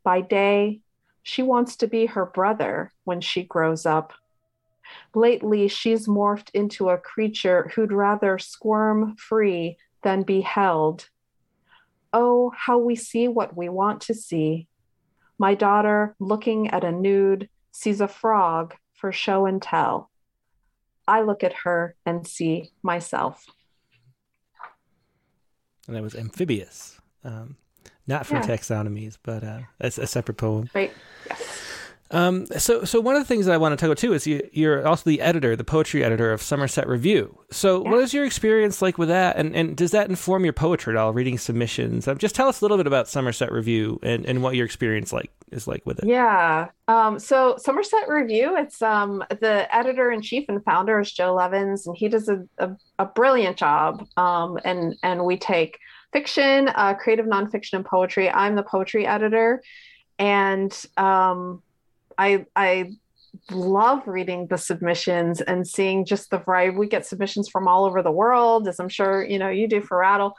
By 0.04 0.20
day, 0.20 0.82
she 1.24 1.42
wants 1.42 1.74
to 1.78 1.88
be 1.88 2.06
her 2.06 2.24
brother 2.24 2.92
when 3.02 3.20
she 3.20 3.42
grows 3.42 3.84
up. 3.84 4.12
Lately, 5.12 5.66
she's 5.66 6.06
morphed 6.06 6.50
into 6.54 6.88
a 6.88 6.98
creature 6.98 7.72
who'd 7.74 7.92
rather 7.92 8.38
squirm 8.38 9.16
free 9.16 9.76
than 10.04 10.22
be 10.22 10.40
held. 10.40 11.08
Oh, 12.12 12.52
how 12.56 12.78
we 12.78 12.94
see 12.94 13.26
what 13.26 13.56
we 13.56 13.68
want 13.68 14.02
to 14.02 14.14
see. 14.14 14.68
My 15.36 15.56
daughter, 15.56 16.14
looking 16.20 16.68
at 16.68 16.84
a 16.84 16.92
nude, 16.92 17.48
sees 17.72 18.00
a 18.00 18.06
frog 18.06 18.76
for 18.94 19.10
show 19.10 19.46
and 19.46 19.60
tell. 19.60 20.11
I 21.06 21.22
look 21.22 21.44
at 21.44 21.52
her 21.64 21.94
and 22.06 22.26
see 22.26 22.70
myself. 22.82 23.44
And 25.86 25.96
that 25.96 26.02
was 26.02 26.14
amphibious. 26.14 27.00
Um, 27.24 27.56
not 28.06 28.26
for 28.26 28.34
yeah. 28.34 28.42
taxonomies, 28.42 29.16
but 29.22 29.44
uh, 29.44 29.60
a, 29.80 29.86
a 29.86 30.06
separate 30.06 30.36
poem. 30.36 30.68
Right. 30.74 30.92
Yes. 31.28 31.71
Um, 32.12 32.46
so, 32.46 32.84
so 32.84 33.00
one 33.00 33.16
of 33.16 33.22
the 33.22 33.26
things 33.26 33.46
that 33.46 33.54
I 33.54 33.56
want 33.56 33.72
to 33.72 33.76
talk 33.76 33.86
about 33.86 33.98
too 33.98 34.12
is 34.12 34.26
you, 34.26 34.70
are 34.70 34.86
also 34.86 35.08
the 35.08 35.20
editor, 35.22 35.56
the 35.56 35.64
poetry 35.64 36.04
editor 36.04 36.30
of 36.30 36.42
Summerset 36.42 36.86
Review. 36.86 37.38
So, 37.50 37.82
yeah. 37.82 37.90
what 37.90 38.00
is 38.00 38.12
your 38.12 38.24
experience 38.24 38.82
like 38.82 38.98
with 38.98 39.08
that, 39.08 39.36
and, 39.36 39.56
and 39.56 39.76
does 39.76 39.90
that 39.92 40.10
inform 40.10 40.44
your 40.44 40.52
poetry 40.52 40.94
at 40.94 40.98
all? 40.98 41.12
Reading 41.12 41.38
submissions, 41.38 42.06
um, 42.06 42.18
just 42.18 42.34
tell 42.34 42.48
us 42.48 42.60
a 42.60 42.64
little 42.64 42.76
bit 42.76 42.86
about 42.86 43.06
Summerset 43.06 43.50
Review 43.50 43.98
and, 44.02 44.26
and 44.26 44.42
what 44.42 44.54
your 44.54 44.66
experience 44.66 45.12
like 45.12 45.32
is 45.50 45.66
like 45.66 45.84
with 45.86 46.00
it. 46.00 46.06
Yeah. 46.06 46.68
Um, 46.88 47.18
so 47.18 47.56
Summerset 47.58 48.08
Review, 48.08 48.56
it's 48.56 48.82
um, 48.82 49.24
the 49.40 49.74
editor 49.74 50.10
in 50.10 50.20
chief 50.20 50.44
and 50.48 50.62
founder 50.64 51.00
is 51.00 51.12
Joe 51.12 51.34
Levens, 51.34 51.86
and 51.86 51.96
he 51.96 52.08
does 52.08 52.28
a, 52.28 52.42
a, 52.58 52.76
a 52.98 53.06
brilliant 53.06 53.56
job. 53.56 54.06
Um, 54.16 54.58
and 54.64 54.96
and 55.02 55.24
we 55.24 55.38
take 55.38 55.78
fiction, 56.12 56.68
uh, 56.74 56.94
creative 56.94 57.26
nonfiction, 57.26 57.74
and 57.74 57.84
poetry. 57.86 58.28
I'm 58.30 58.54
the 58.54 58.62
poetry 58.62 59.06
editor, 59.06 59.62
and 60.18 60.72
um, 60.98 61.62
I 62.22 62.46
I 62.54 62.92
love 63.50 64.06
reading 64.06 64.46
the 64.46 64.58
submissions 64.58 65.40
and 65.40 65.66
seeing 65.66 66.04
just 66.04 66.30
the 66.30 66.38
variety. 66.38 66.76
We 66.76 66.86
get 66.86 67.06
submissions 67.06 67.48
from 67.48 67.66
all 67.66 67.84
over 67.84 68.02
the 68.02 68.12
world, 68.12 68.68
as 68.68 68.78
I'm 68.78 68.88
sure 68.88 69.24
you 69.24 69.38
know 69.38 69.48
you 69.48 69.66
do 69.68 69.80
for 69.80 69.98
Rattle, 69.98 70.34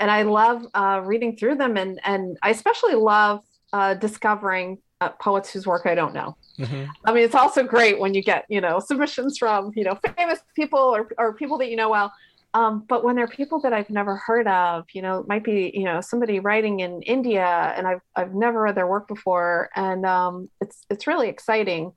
and 0.00 0.10
I 0.10 0.22
love 0.22 0.66
uh, 0.74 1.02
reading 1.04 1.36
through 1.36 1.56
them, 1.56 1.76
and 1.76 2.00
and 2.04 2.38
I 2.42 2.50
especially 2.50 2.94
love 2.94 3.42
uh, 3.72 3.94
discovering 3.94 4.78
uh, 5.00 5.10
poets 5.10 5.52
whose 5.52 5.66
work 5.66 5.86
I 5.86 5.94
don't 5.94 6.14
know. 6.14 6.36
Mm-hmm. 6.58 6.84
I 7.04 7.12
mean, 7.12 7.24
it's 7.24 7.34
also 7.34 7.62
great 7.62 7.98
when 7.98 8.14
you 8.14 8.22
get 8.22 8.44
you 8.48 8.60
know 8.60 8.78
submissions 8.80 9.36
from 9.38 9.72
you 9.76 9.84
know 9.84 9.98
famous 10.16 10.40
people 10.54 10.78
or 10.78 11.10
or 11.18 11.34
people 11.34 11.58
that 11.58 11.68
you 11.68 11.76
know 11.76 11.90
well. 11.90 12.12
Um, 12.56 12.84
but 12.88 13.04
when 13.04 13.16
they're 13.16 13.28
people 13.28 13.60
that 13.60 13.74
I've 13.74 13.90
never 13.90 14.16
heard 14.16 14.48
of, 14.48 14.86
you 14.94 15.02
know, 15.02 15.18
it 15.18 15.28
might 15.28 15.44
be, 15.44 15.70
you 15.74 15.84
know, 15.84 16.00
somebody 16.00 16.40
writing 16.40 16.80
in 16.80 17.02
India 17.02 17.74
and 17.76 17.86
I've, 17.86 18.00
I've 18.16 18.34
never 18.34 18.62
read 18.62 18.74
their 18.74 18.86
work 18.86 19.08
before. 19.08 19.68
And 19.76 20.06
um, 20.06 20.48
it's, 20.62 20.86
it's 20.88 21.06
really 21.06 21.28
exciting. 21.28 21.92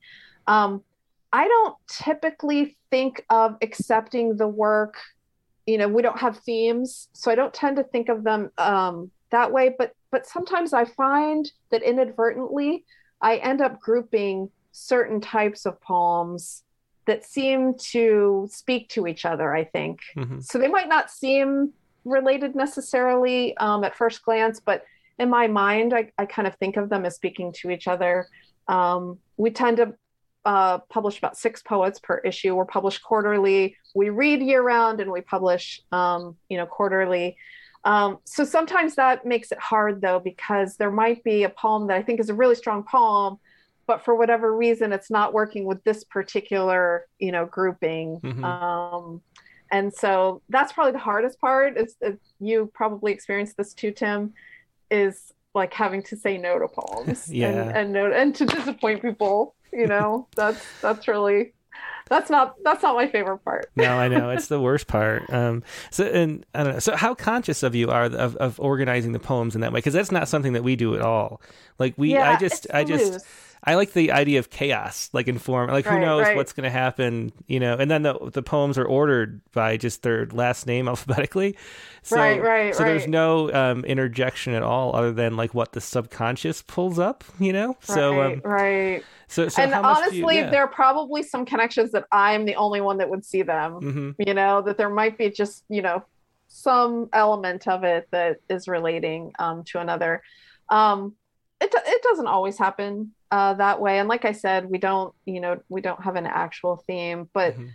Um, 0.48 0.84
I 1.32 1.48
don't 1.48 1.78
typically 1.88 2.78
think 2.92 3.24
of 3.30 3.56
accepting 3.62 4.36
the 4.36 4.50
work, 4.50 4.96
you 5.66 5.78
know, 5.78 5.88
we 5.88 6.02
don't 6.02 6.20
have 6.20 6.40
themes, 6.40 7.08
so 7.14 7.32
I 7.32 7.36
don't 7.36 7.54
tend 7.54 7.78
to 7.78 7.84
think 7.84 8.10
of 8.10 8.26
them 8.26 8.52
um, 8.58 9.12
that 9.30 9.54
way. 9.54 9.74
But, 9.78 9.94
but 10.12 10.28
sometimes 10.28 10.74
I 10.74 10.84
find 10.84 11.50
that 11.72 11.84
inadvertently 11.84 12.84
I 13.22 13.38
end 13.38 13.62
up 13.62 13.80
grouping 13.80 14.50
certain 14.74 15.22
types 15.22 15.66
of 15.66 15.80
poems 15.80 16.64
that 17.10 17.26
seem 17.26 17.74
to 17.74 18.48
speak 18.52 18.88
to 18.90 19.08
each 19.08 19.26
other, 19.26 19.56
I 19.56 19.64
think. 19.64 20.00
Mm-hmm. 20.16 20.42
So 20.42 20.60
they 20.60 20.68
might 20.68 20.88
not 20.88 21.10
seem 21.10 21.74
related 22.06 22.56
necessarily 22.56 23.58
um, 23.58 23.84
at 23.84 23.96
first 23.96 24.24
glance, 24.24 24.60
but 24.60 24.84
in 25.18 25.28
my 25.28 25.48
mind, 25.48 25.92
I, 25.92 26.12
I, 26.20 26.28
kind 26.28 26.48
of 26.48 26.54
think 26.58 26.78
of 26.78 26.88
them 26.88 27.06
as 27.06 27.16
speaking 27.16 27.52
to 27.62 27.72
each 27.72 27.88
other. 27.88 28.28
Um, 28.68 29.18
we 29.38 29.50
tend 29.50 29.78
to 29.78 29.96
uh, 30.46 30.78
publish 30.90 31.18
about 31.18 31.36
six 31.36 31.64
poets 31.64 32.00
per 32.00 32.20
issue. 32.20 32.54
We're 32.54 32.66
published 32.66 33.02
quarterly. 33.02 33.76
We 33.96 34.12
read 34.12 34.44
year 34.44 34.62
round 34.62 35.02
and 35.02 35.12
we 35.12 35.22
publish, 35.22 35.82
um, 35.92 36.38
you 36.48 36.58
know, 36.58 36.68
quarterly. 36.68 37.38
Um, 37.86 38.20
so 38.24 38.46
sometimes 38.46 38.94
that 38.96 39.26
makes 39.26 39.52
it 39.52 39.58
hard 39.60 40.00
though, 40.00 40.20
because 40.20 40.78
there 40.78 40.92
might 40.92 41.24
be 41.24 41.42
a 41.42 41.50
poem 41.50 41.88
that 41.88 41.98
I 41.98 42.04
think 42.04 42.20
is 42.20 42.30
a 42.30 42.36
really 42.36 42.56
strong 42.56 42.84
poem, 42.84 43.40
but 43.90 44.06
for 44.06 44.14
whatever 44.14 44.56
reason 44.56 44.94
it's 44.94 45.10
not 45.10 45.34
working 45.34 45.66
with 45.66 45.84
this 45.84 46.04
particular 46.04 47.08
you 47.18 47.32
know 47.32 47.48
grouping 47.48 48.20
mm-hmm. 48.22 48.44
um, 48.44 49.20
and 49.72 49.92
so 49.92 50.44
that's 50.48 50.72
probably 50.72 50.92
the 50.92 51.00
hardest 51.00 51.42
part 51.42 51.76
is 51.76 51.96
you 52.40 52.70
probably 52.72 53.12
experienced 53.12 53.58
this 53.58 53.74
too 53.74 53.90
tim 53.90 54.32
is 54.92 55.34
like 55.56 55.74
having 55.74 56.04
to 56.04 56.16
say 56.16 56.38
no 56.38 56.60
to 56.60 56.68
poems 56.68 57.34
yeah. 57.34 57.48
and 57.48 57.78
and, 57.78 57.92
no, 57.92 58.12
and 58.12 58.36
to 58.36 58.46
disappoint 58.46 59.02
people 59.02 59.56
you 59.74 59.88
know 59.88 60.28
that's 60.36 60.64
that's 60.82 61.08
really 61.08 61.52
that's 62.10 62.30
not 62.30 62.56
that's 62.64 62.84
not 62.84 62.96
my 62.96 63.08
favorite 63.08 63.40
part. 63.40 63.70
no, 63.76 64.00
I 64.00 64.08
know 64.08 64.32
it's 64.32 64.48
the 64.48 64.60
worst 64.60 64.88
part. 64.88 65.32
Um, 65.32 65.62
so 65.92 66.06
and 66.06 66.44
I 66.56 66.64
don't 66.64 66.74
know. 66.74 66.80
So 66.80 66.96
how 66.96 67.14
conscious 67.14 67.62
of 67.62 67.76
you 67.76 67.92
are 67.92 68.06
of, 68.06 68.36
of 68.38 68.60
organizing 68.60 69.12
the 69.12 69.20
poems 69.20 69.54
in 69.54 69.62
that 69.62 69.72
way? 69.72 69.78
Because 69.78 69.94
that's 69.94 70.12
not 70.12 70.28
something 70.28 70.54
that 70.54 70.64
we 70.64 70.76
do 70.76 70.96
at 70.96 71.02
all. 71.02 71.40
Like 71.78 71.94
we, 71.98 72.14
yeah, 72.14 72.32
I 72.32 72.38
just, 72.38 72.66
I 72.74 72.84
just. 72.84 73.14
Loose 73.14 73.49
I 73.64 73.76
like 73.76 73.94
the 73.94 74.12
idea 74.12 74.40
of 74.40 74.50
chaos, 74.50 75.10
like 75.12 75.28
inform, 75.28 75.70
like 75.70 75.86
who 75.86 76.00
knows 76.00 76.24
right. 76.24 76.36
what's 76.36 76.54
going 76.54 76.64
to 76.64 76.70
happen, 76.70 77.34
you 77.48 77.60
know. 77.60 77.76
And 77.76 77.92
then 77.92 78.04
the 78.04 78.18
the 78.32 78.42
poems 78.42 78.78
are 78.78 78.86
ordered 78.86 79.42
by 79.52 79.76
just 79.76 80.02
their 80.04 80.28
last 80.28 80.66
name 80.66 80.88
alphabetically. 80.88 81.58
So, 82.02 82.16
right, 82.16 82.42
right, 82.42 82.76
so 82.76 82.84
there's 82.84 83.08
no 83.08 83.52
um, 83.54 83.84
interjection 83.84 84.54
at 84.54 84.64
all, 84.64 84.96
other 84.96 85.12
than 85.12 85.36
like 85.36 85.54
what 85.54 85.74
the 85.74 85.82
subconscious 85.82 86.62
pulls 86.62 87.00
up, 87.00 87.24
you 87.40 87.52
know. 87.52 87.76
So 87.82 88.22
um, 88.22 88.42
right. 88.46 89.04
So, 89.28 89.50
so 89.50 89.62
and 89.62 89.74
honestly, 89.74 90.18
you, 90.18 90.42
yeah. 90.42 90.50
there 90.50 90.64
are 90.64 90.68
probably 90.68 91.22
some 91.22 91.46
connections 91.46 91.92
that 91.92 92.06
I'm 92.12 92.46
the 92.46 92.56
only 92.56 92.82
one 92.82 92.98
that 92.98 93.10
would 93.10 93.26
see 93.26 93.42
them. 93.42 93.74
Mm-hmm. 93.74 94.12
You 94.26 94.34
know 94.34 94.62
that 94.62 94.78
there 94.78 94.90
might 94.90 95.18
be 95.18 95.30
just 95.30 95.66
you 95.70 95.82
know 95.82 96.06
some 96.48 97.10
element 97.14 97.68
of 97.68 97.84
it 97.84 98.08
that 98.12 98.38
is 98.50 98.68
relating 98.68 99.34
um, 99.38 99.64
to 99.66 99.80
another. 99.80 100.24
Um, 100.70 101.16
it 101.60 101.74
it 101.76 102.02
doesn't 102.04 102.28
always 102.28 102.58
happen 102.58 103.12
uh, 103.32 103.54
that 103.56 103.80
way. 103.82 104.00
And 104.00 104.10
like 104.10 104.26
I 104.26 104.32
said, 104.32 104.70
we 104.70 104.78
don't, 104.78 105.14
you 105.26 105.40
know, 105.40 105.62
we 105.70 105.82
don't 105.82 106.04
have 106.04 106.16
an 106.16 106.26
actual 106.26 106.84
theme, 106.88 107.30
but 107.34 107.54
mm-hmm. 107.54 107.68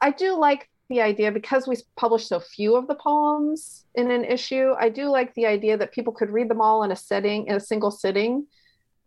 I 0.00 0.12
do 0.12 0.38
like 0.38 0.68
the 0.88 1.00
idea 1.00 1.30
because 1.30 1.66
we 1.66 1.76
publish 1.96 2.26
so 2.26 2.40
few 2.40 2.76
of 2.76 2.86
the 2.88 2.94
poems 2.94 3.84
in 3.94 4.10
an 4.10 4.24
issue. 4.24 4.74
I 4.78 4.88
do 4.88 5.08
like 5.08 5.34
the 5.34 5.46
idea 5.46 5.76
that 5.76 5.92
people 5.92 6.12
could 6.12 6.30
read 6.30 6.48
them 6.48 6.60
all 6.60 6.82
in 6.82 6.90
a 6.90 6.96
sitting, 6.96 7.46
in 7.46 7.54
a 7.54 7.60
single 7.60 7.90
sitting, 7.90 8.46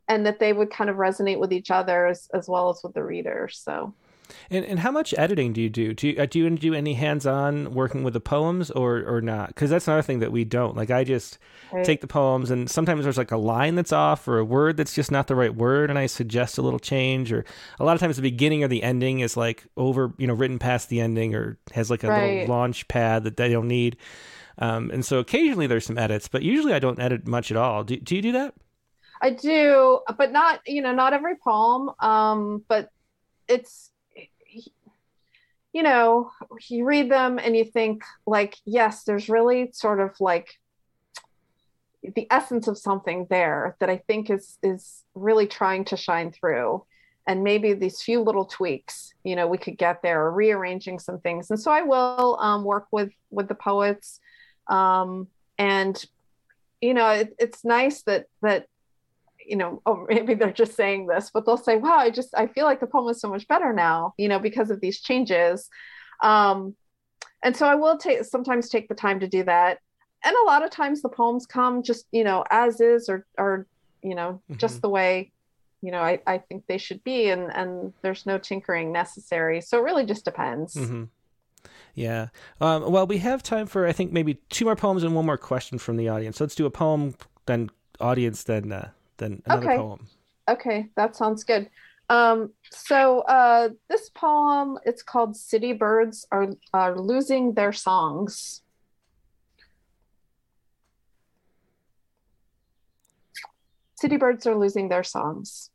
and 0.08 0.26
that 0.26 0.39
they 0.39 0.54
would 0.54 0.72
kind 0.72 0.89
of 0.89 0.97
resonate 0.97 1.39
with 1.39 1.51
each 1.51 1.72
other 1.72 2.08
as, 2.08 2.30
as 2.34 2.47
well 2.47 2.70
as 2.70 2.82
with 2.84 2.93
the 2.93 3.04
reader. 3.04 3.49
So 3.51 3.93
and 4.49 4.65
and 4.65 4.79
how 4.79 4.91
much 4.91 5.13
editing 5.17 5.53
do 5.53 5.61
you 5.61 5.69
do? 5.69 5.93
Do 5.93 6.07
you 6.09 6.21
uh, 6.21 6.25
do 6.25 6.39
you 6.39 6.49
do 6.49 6.73
any 6.73 6.93
hands 6.93 7.25
on 7.25 7.73
working 7.73 8.03
with 8.03 8.13
the 8.13 8.19
poems 8.19 8.71
or 8.71 9.03
or 9.05 9.21
not? 9.21 9.47
Because 9.47 9.69
that's 9.69 9.88
another 9.88 10.01
thing 10.01 10.19
that 10.19 10.31
we 10.31 10.43
don't. 10.43 10.75
Like 10.75 10.91
I 10.91 11.03
just 11.03 11.38
right. 11.71 11.86
take 11.86 12.01
the 12.01 12.07
poems, 12.07 12.51
and 12.51 12.69
sometimes 12.69 13.03
there's 13.03 13.17
like 13.17 13.31
a 13.31 13.38
line 13.38 13.75
that's 13.75 13.91
off 13.91 14.27
or 14.27 14.39
a 14.39 14.45
word 14.45 14.77
that's 14.77 14.93
just 14.93 15.11
not 15.11 15.27
the 15.27 15.36
right 15.36 15.53
word, 15.53 15.89
and 15.89 15.99
I 15.99 16.05
suggest 16.05 16.57
a 16.57 16.61
little 16.61 16.79
change. 16.79 17.31
Or 17.31 17.45
a 17.79 17.86
lot 17.86 17.95
of 17.95 17.99
times 17.99 18.15
the 18.15 18.21
beginning 18.21 18.63
or 18.63 18.67
the 18.67 18.84
ending 18.84 19.19
is 19.19 19.38
like 19.38 19.65
over, 19.77 20.13
you 20.17 20.27
know, 20.27 20.34
written 20.34 20.59
past 20.59 20.89
the 20.89 21.01
ending, 21.01 21.36
or 21.36 21.57
has 21.73 21.89
like 21.89 22.03
a 22.03 22.09
right. 22.09 22.39
little 22.39 22.55
launch 22.55 22.88
pad 22.88 23.23
that 23.23 23.38
they 23.38 23.49
don't 23.49 23.67
need. 23.67 23.97
Um, 24.57 24.91
and 24.91 25.03
so 25.05 25.19
occasionally 25.19 25.67
there's 25.67 25.86
some 25.86 25.97
edits, 25.97 26.27
but 26.27 26.43
usually 26.43 26.73
I 26.73 26.79
don't 26.79 26.99
edit 26.99 27.27
much 27.27 27.49
at 27.49 27.57
all. 27.57 27.84
Do, 27.84 27.97
do 27.97 28.15
you 28.15 28.21
do 28.21 28.31
that? 28.34 28.53
I 29.23 29.29
do, 29.29 30.01
but 30.17 30.34
not 30.34 30.59
you 30.67 30.81
know 30.81 30.91
not 30.91 31.13
every 31.13 31.36
poem. 31.36 31.91
Um, 31.99 32.63
but 32.67 32.89
it's 33.47 33.89
you 35.74 35.82
know, 35.82 36.32
you 36.69 36.86
read 36.86 37.11
them 37.11 37.39
and 37.39 37.57
you 37.57 37.65
think, 37.65 38.03
like, 38.28 38.55
yes, 38.63 39.03
there's 39.03 39.28
really 39.28 39.71
sort 39.74 39.99
of 39.99 40.11
like 40.19 40.59
the 42.03 42.28
essence 42.30 42.67
of 42.67 42.78
something 42.78 43.26
there 43.30 43.76
that 43.80 43.89
I 43.89 43.97
think 43.97 44.30
is 44.30 44.57
is 44.61 45.03
really 45.15 45.47
trying 45.47 45.86
to 45.86 45.97
shine 45.97 46.32
through. 46.32 46.86
And 47.26 47.43
maybe 47.43 47.74
these 47.74 48.01
few 48.01 48.21
little 48.21 48.45
tweaks, 48.45 49.13
you 49.24 49.36
know, 49.36 49.47
we 49.47 49.57
could 49.57 49.78
get 49.78 50.01
there, 50.01 50.26
or 50.26 50.32
rearranging 50.32 50.99
some 50.99 51.19
things. 51.19 51.49
And 51.49 51.59
so 51.59 51.71
I 51.71 51.82
will 51.82 52.38
um, 52.39 52.63
work 52.63 52.88
with 52.91 53.11
with 53.32 53.47
the 53.47 53.55
poets, 53.55 54.19
um, 54.67 55.28
and 55.57 56.03
you 56.82 56.93
know, 56.93 57.09
it, 57.09 57.34
it's 57.39 57.63
nice 57.63 58.03
that 58.03 58.26
that 58.41 58.67
you 59.47 59.55
know, 59.55 59.81
oh, 59.85 60.05
maybe 60.09 60.33
they're 60.33 60.51
just 60.51 60.75
saying 60.75 61.07
this, 61.07 61.31
but 61.33 61.45
they'll 61.45 61.57
say, 61.57 61.77
wow, 61.77 61.97
I 61.97 62.09
just, 62.09 62.29
I 62.35 62.47
feel 62.47 62.65
like 62.65 62.79
the 62.79 62.87
poem 62.87 63.09
is 63.09 63.21
so 63.21 63.29
much 63.29 63.47
better 63.47 63.73
now, 63.73 64.13
you 64.17 64.27
know, 64.27 64.39
because 64.39 64.69
of 64.69 64.81
these 64.81 65.01
changes. 65.01 65.69
Um, 66.21 66.75
and 67.43 67.55
so 67.55 67.67
I 67.67 67.75
will 67.75 67.97
take 67.97 68.23
sometimes 68.23 68.69
take 68.69 68.87
the 68.87 68.95
time 68.95 69.19
to 69.19 69.27
do 69.27 69.43
that. 69.43 69.79
And 70.23 70.35
a 70.35 70.45
lot 70.45 70.63
of 70.63 70.71
times 70.71 71.01
the 71.01 71.09
poems 71.09 71.45
come 71.45 71.83
just, 71.83 72.05
you 72.11 72.23
know, 72.23 72.45
as 72.49 72.79
is 72.79 73.09
or, 73.09 73.25
or, 73.37 73.67
you 74.01 74.15
know, 74.15 74.41
mm-hmm. 74.49 74.57
just 74.57 74.81
the 74.81 74.89
way, 74.89 75.31
you 75.81 75.91
know, 75.91 75.99
I, 75.99 76.21
I 76.25 76.37
think 76.37 76.63
they 76.67 76.77
should 76.77 77.03
be. 77.03 77.29
And, 77.29 77.53
and 77.53 77.93
there's 78.01 78.25
no 78.25 78.37
tinkering 78.37 78.93
necessary. 78.93 79.59
So 79.59 79.77
it 79.77 79.83
really 79.83 80.05
just 80.05 80.23
depends. 80.23 80.75
Mm-hmm. 80.75 81.03
Yeah. 81.93 82.27
Um, 82.61 82.89
well, 82.89 83.05
we 83.05 83.17
have 83.19 83.43
time 83.43 83.67
for, 83.67 83.85
I 83.85 83.91
think, 83.91 84.13
maybe 84.13 84.35
two 84.49 84.65
more 84.65 84.77
poems 84.77 85.03
and 85.03 85.13
one 85.13 85.25
more 85.25 85.37
question 85.37 85.77
from 85.77 85.97
the 85.97 86.07
audience. 86.07 86.37
So 86.37 86.45
let's 86.45 86.55
do 86.55 86.65
a 86.65 86.71
poem, 86.71 87.15
then 87.45 87.69
audience, 87.99 88.43
then, 88.43 88.71
uh, 88.71 88.89
then 89.18 89.41
another 89.45 89.68
okay. 89.68 89.78
poem. 89.78 90.07
Okay. 90.49 90.89
That 90.95 91.16
sounds 91.16 91.43
good. 91.43 91.70
Um, 92.09 92.51
so 92.70 93.22
uh, 93.22 93.70
this 93.89 94.09
poem, 94.09 94.78
it's 94.86 95.01
called 95.01 95.36
City 95.36 95.74
Birds 95.74 96.28
Are, 96.32 96.49
are 96.74 96.99
Losing 96.99 97.53
Their 97.53 97.72
Songs. 97.72 98.61
City 103.95 104.18
birds 104.18 104.45
are 104.45 104.55
losing 104.55 104.89
their 104.89 105.03
songs. 105.03 105.70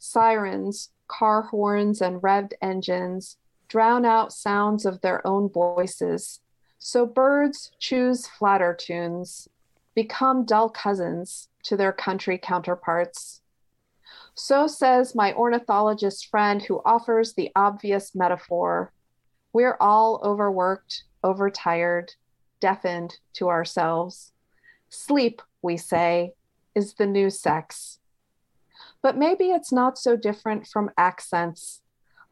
Sirens, 0.00 0.90
car 1.06 1.42
horns, 1.42 2.00
and 2.00 2.20
revved 2.20 2.54
engines 2.60 3.36
drown 3.68 4.04
out 4.04 4.32
sounds 4.32 4.84
of 4.84 5.00
their 5.02 5.24
own 5.24 5.48
voices. 5.48 6.40
So 6.78 7.06
birds 7.06 7.70
choose 7.78 8.26
flatter 8.26 8.74
tunes, 8.74 9.48
become 9.94 10.44
dull 10.44 10.68
cousins 10.68 11.48
to 11.64 11.76
their 11.76 11.92
country 11.92 12.38
counterparts. 12.38 13.40
So 14.34 14.66
says 14.66 15.14
my 15.14 15.32
ornithologist 15.34 16.28
friend 16.30 16.62
who 16.62 16.80
offers 16.84 17.34
the 17.34 17.50
obvious 17.54 18.14
metaphor. 18.14 18.92
We're 19.52 19.76
all 19.80 20.20
overworked, 20.24 21.04
overtired, 21.22 22.12
deafened 22.60 23.18
to 23.34 23.48
ourselves. 23.48 24.32
Sleep, 24.88 25.42
we 25.60 25.76
say, 25.76 26.32
is 26.74 26.94
the 26.94 27.06
new 27.06 27.28
sex. 27.28 27.98
But 29.02 29.18
maybe 29.18 29.50
it's 29.50 29.72
not 29.72 29.98
so 29.98 30.16
different 30.16 30.66
from 30.66 30.90
accents 30.96 31.82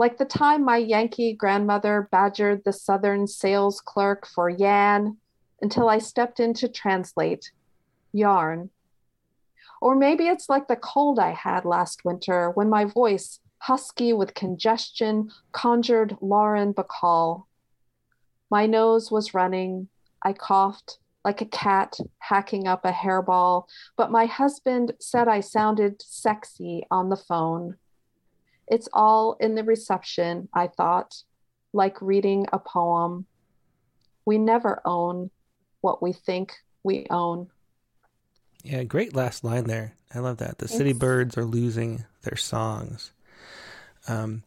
like 0.00 0.16
the 0.16 0.24
time 0.24 0.64
my 0.64 0.78
Yankee 0.78 1.34
grandmother 1.34 2.08
badgered 2.10 2.62
the 2.64 2.72
Southern 2.72 3.26
sales 3.26 3.82
clerk 3.82 4.26
for 4.26 4.48
Yan 4.48 5.18
until 5.62 5.88
I 5.88 5.98
stepped 5.98 6.40
in 6.40 6.54
to 6.54 6.68
translate 6.68 7.52
yarn. 8.12 8.70
Or 9.80 9.94
maybe 9.94 10.26
it's 10.26 10.48
like 10.48 10.68
the 10.68 10.76
cold 10.76 11.18
I 11.18 11.30
had 11.30 11.64
last 11.64 12.04
winter 12.04 12.50
when 12.50 12.68
my 12.68 12.84
voice, 12.84 13.40
husky 13.58 14.12
with 14.12 14.34
congestion, 14.34 15.30
conjured 15.52 16.16
Lauren 16.20 16.74
Bacall. 16.74 17.44
My 18.50 18.66
nose 18.66 19.10
was 19.10 19.34
running. 19.34 19.88
I 20.22 20.32
coughed 20.32 20.98
like 21.24 21.40
a 21.40 21.46
cat 21.46 21.98
hacking 22.18 22.66
up 22.66 22.84
a 22.84 22.92
hairball, 22.92 23.64
but 23.96 24.10
my 24.10 24.26
husband 24.26 24.92
said 25.00 25.28
I 25.28 25.40
sounded 25.40 26.02
sexy 26.02 26.86
on 26.90 27.10
the 27.10 27.16
phone. 27.16 27.76
It's 28.66 28.88
all 28.92 29.36
in 29.40 29.54
the 29.54 29.64
reception, 29.64 30.48
I 30.54 30.68
thought, 30.68 31.22
like 31.72 32.00
reading 32.00 32.46
a 32.52 32.58
poem. 32.58 33.26
We 34.24 34.38
never 34.38 34.80
own 34.84 35.30
what 35.80 36.02
we 36.02 36.12
think 36.12 36.52
we 36.82 37.06
own. 37.10 37.48
Yeah, 38.62 38.84
great 38.84 39.14
last 39.14 39.44
line 39.44 39.64
there. 39.64 39.94
I 40.14 40.18
love 40.18 40.38
that. 40.38 40.58
The 40.58 40.68
city 40.68 40.92
birds 40.92 41.38
are 41.38 41.44
losing 41.44 42.04
their 42.22 42.36
songs. 42.36 43.12
Um, 44.08 44.42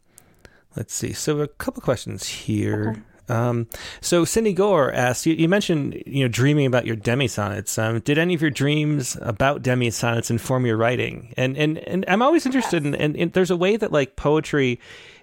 let's 0.76 0.94
see. 0.94 1.12
So 1.12 1.40
a 1.40 1.48
couple 1.48 1.82
questions 1.82 2.28
here. 2.28 2.90
Okay. 2.90 3.00
Um, 3.26 3.68
so 4.02 4.24
Cindy 4.24 4.52
Gore 4.52 4.92
asks, 4.92 5.24
you, 5.24 5.34
you, 5.34 5.48
mentioned, 5.48 6.02
you 6.06 6.24
know, 6.24 6.28
dreaming 6.28 6.66
about 6.66 6.84
your 6.84 6.96
demi 6.96 7.26
sonnets. 7.26 7.78
Um, 7.78 8.00
did 8.00 8.18
any 8.18 8.34
of 8.34 8.42
your 8.42 8.50
dreams 8.50 9.16
about 9.22 9.62
demi 9.62 9.90
sonnets 9.90 10.30
inform 10.30 10.66
your 10.66 10.76
writing? 10.76 11.32
And, 11.36 11.56
and, 11.56 11.78
and 11.78 12.04
I'm 12.06 12.20
always 12.20 12.44
interested 12.44 12.84
yes. 12.84 12.94
in, 12.94 13.16
and, 13.16 13.32
there's 13.32 13.50
a 13.50 13.56
way 13.56 13.76
that 13.76 13.92
like 13.92 14.16
poetry 14.16 14.78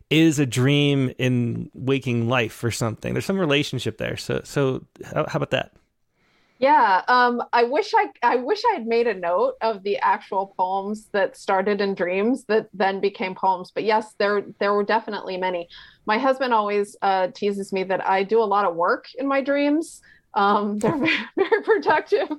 is 0.09 0.39
a 0.39 0.45
dream 0.45 1.13
in 1.19 1.69
waking 1.73 2.27
life 2.27 2.63
or 2.63 2.71
something. 2.71 3.13
There's 3.13 3.25
some 3.25 3.39
relationship 3.39 3.97
there. 3.99 4.17
So, 4.17 4.41
so 4.43 4.83
how, 5.05 5.25
how 5.27 5.37
about 5.37 5.51
that? 5.51 5.71
Yeah, 6.61 7.01
um, 7.07 7.41
I 7.53 7.63
wish 7.63 7.91
I 7.95 8.11
I 8.21 8.35
wish 8.35 8.61
I 8.69 8.73
had 8.73 8.85
made 8.85 9.07
a 9.07 9.15
note 9.15 9.55
of 9.61 9.81
the 9.81 9.97
actual 9.97 10.53
poems 10.55 11.09
that 11.11 11.35
started 11.35 11.81
in 11.81 11.95
dreams 11.95 12.45
that 12.49 12.67
then 12.71 12.99
became 13.01 13.33
poems. 13.33 13.71
But 13.73 13.83
yes, 13.83 14.13
there 14.19 14.43
there 14.59 14.71
were 14.75 14.83
definitely 14.83 15.37
many. 15.37 15.69
My 16.05 16.19
husband 16.19 16.53
always 16.53 16.95
uh, 17.01 17.29
teases 17.33 17.73
me 17.73 17.83
that 17.85 18.05
I 18.07 18.21
do 18.23 18.43
a 18.43 18.45
lot 18.45 18.65
of 18.65 18.75
work 18.75 19.05
in 19.17 19.27
my 19.27 19.41
dreams. 19.41 20.01
Um, 20.35 20.77
they're 20.79 20.97
very, 20.97 21.17
very 21.35 21.63
productive, 21.63 22.29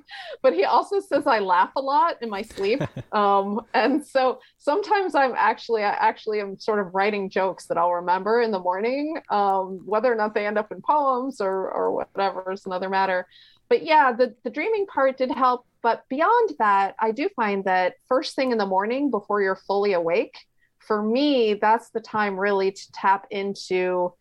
but 0.41 0.53
he 0.53 0.63
also 0.63 1.01
says 1.01 1.27
I 1.27 1.39
laugh 1.39 1.71
a 1.75 1.81
lot 1.81 2.15
in 2.21 2.29
my 2.29 2.43
sleep. 2.43 2.81
Um, 3.13 3.61
and 3.75 4.03
so 4.03 4.39
sometimes 4.57 5.13
I'm 5.13 5.35
actually 5.37 5.83
I 5.83 5.91
actually 5.91 6.39
am 6.39 6.57
sort 6.57 6.79
of 6.79 6.95
writing 6.95 7.29
jokes 7.29 7.67
that 7.67 7.77
I'll 7.77 7.93
remember 7.93 8.41
in 8.41 8.49
the 8.49 8.59
morning. 8.59 9.21
Um, 9.29 9.81
whether 9.85 10.11
or 10.11 10.15
not 10.15 10.33
they 10.33 10.47
end 10.47 10.57
up 10.57 10.71
in 10.71 10.81
poems 10.81 11.39
or 11.39 11.69
or 11.69 11.91
whatever 11.91 12.51
is 12.51 12.65
another 12.65 12.89
matter 12.89 13.27
but 13.69 13.83
yeah, 13.83 14.11
the, 14.11 14.35
the 14.43 14.49
dreaming 14.49 14.85
part 14.85 15.17
did 15.17 15.31
help. 15.31 15.65
But 15.81 16.03
beyond 16.09 16.51
that, 16.59 16.95
I 16.99 17.11
do 17.11 17.29
find 17.35 17.65
that 17.65 17.95
first 18.07 18.35
thing 18.35 18.51
in 18.51 18.57
the 18.57 18.65
morning 18.65 19.11
before 19.11 19.41
you're 19.41 19.55
fully 19.55 19.93
awake, 19.93 20.37
for 20.79 21.01
me, 21.01 21.53
that's 21.55 21.89
the 21.89 21.99
time 21.99 22.39
really 22.39 22.71
to 22.71 22.91
tap 22.91 23.27
into 23.31 24.13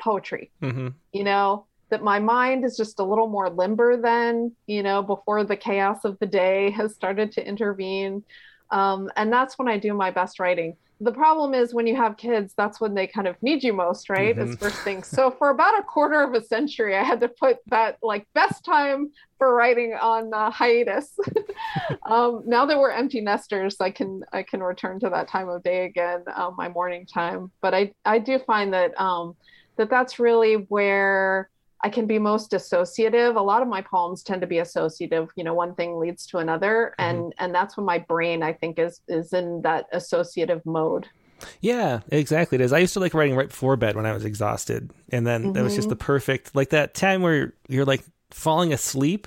poetry. 0.00 0.50
Mm-hmm. 0.62 0.88
You 1.12 1.24
know, 1.24 1.66
that 1.90 2.02
my 2.02 2.18
mind 2.18 2.64
is 2.64 2.76
just 2.76 2.98
a 3.00 3.04
little 3.04 3.28
more 3.28 3.50
limber 3.50 4.00
than, 4.00 4.52
you 4.66 4.82
know, 4.82 5.02
before 5.02 5.44
the 5.44 5.56
chaos 5.56 6.04
of 6.04 6.18
the 6.18 6.26
day 6.26 6.70
has 6.76 6.94
started 6.94 7.32
to 7.32 7.46
intervene. 7.46 8.24
Um, 8.70 9.10
and 9.16 9.32
that's 9.32 9.58
when 9.58 9.68
I 9.68 9.78
do 9.78 9.92
my 9.92 10.10
best 10.10 10.40
writing 10.40 10.76
the 11.02 11.10
problem 11.12 11.52
is 11.52 11.74
when 11.74 11.88
you 11.88 11.96
have 11.96 12.16
kids, 12.16 12.54
that's 12.56 12.80
when 12.80 12.94
they 12.94 13.08
kind 13.08 13.26
of 13.26 13.34
need 13.42 13.64
you 13.64 13.72
most, 13.72 14.08
right? 14.08 14.36
Mm-hmm. 14.36 14.52
As 14.52 14.56
first 14.56 14.76
thing. 14.82 15.02
So 15.02 15.32
for 15.32 15.50
about 15.50 15.76
a 15.76 15.82
quarter 15.82 16.22
of 16.22 16.32
a 16.34 16.44
century, 16.44 16.96
I 16.96 17.02
had 17.02 17.18
to 17.20 17.28
put 17.28 17.58
that 17.66 17.98
like 18.02 18.24
best 18.34 18.64
time 18.64 19.10
for 19.36 19.52
writing 19.52 19.94
on 20.00 20.32
uh, 20.32 20.52
hiatus. 20.52 21.18
um, 22.06 22.44
now 22.46 22.66
that 22.66 22.78
we're 22.78 22.92
empty 22.92 23.20
nesters, 23.20 23.80
I 23.80 23.90
can 23.90 24.22
I 24.32 24.44
can 24.44 24.62
return 24.62 25.00
to 25.00 25.10
that 25.10 25.26
time 25.26 25.48
of 25.48 25.64
day 25.64 25.86
again, 25.86 26.22
uh, 26.32 26.52
my 26.56 26.68
morning 26.68 27.04
time. 27.04 27.50
But 27.60 27.74
I 27.74 27.92
I 28.04 28.20
do 28.20 28.38
find 28.38 28.72
that 28.72 28.98
um, 29.00 29.34
that 29.78 29.90
that's 29.90 30.20
really 30.20 30.54
where 30.54 31.50
I 31.82 31.90
can 31.90 32.06
be 32.06 32.18
most 32.18 32.52
associative. 32.52 33.36
A 33.36 33.42
lot 33.42 33.62
of 33.62 33.68
my 33.68 33.82
poems 33.82 34.22
tend 34.22 34.40
to 34.42 34.46
be 34.46 34.58
associative. 34.58 35.30
You 35.36 35.44
know, 35.44 35.54
one 35.54 35.74
thing 35.74 35.98
leads 35.98 36.26
to 36.26 36.38
another, 36.38 36.94
mm-hmm. 36.98 37.16
and 37.16 37.34
and 37.38 37.54
that's 37.54 37.76
when 37.76 37.84
my 37.86 37.98
brain, 37.98 38.42
I 38.42 38.52
think, 38.52 38.78
is 38.78 39.00
is 39.08 39.32
in 39.32 39.62
that 39.62 39.86
associative 39.92 40.64
mode. 40.64 41.08
Yeah, 41.60 42.00
exactly. 42.08 42.56
It 42.56 42.60
is. 42.60 42.72
I 42.72 42.78
used 42.78 42.94
to 42.94 43.00
like 43.00 43.14
writing 43.14 43.34
right 43.34 43.48
before 43.48 43.76
bed 43.76 43.96
when 43.96 44.06
I 44.06 44.12
was 44.12 44.24
exhausted, 44.24 44.90
and 45.10 45.26
then 45.26 45.42
mm-hmm. 45.42 45.52
that 45.52 45.64
was 45.64 45.74
just 45.74 45.88
the 45.88 45.96
mm-hmm. 45.96 46.06
perfect 46.06 46.54
like 46.54 46.70
that 46.70 46.94
time 46.94 47.22
where 47.22 47.52
you're 47.68 47.84
like 47.84 48.04
falling 48.30 48.72
asleep, 48.72 49.26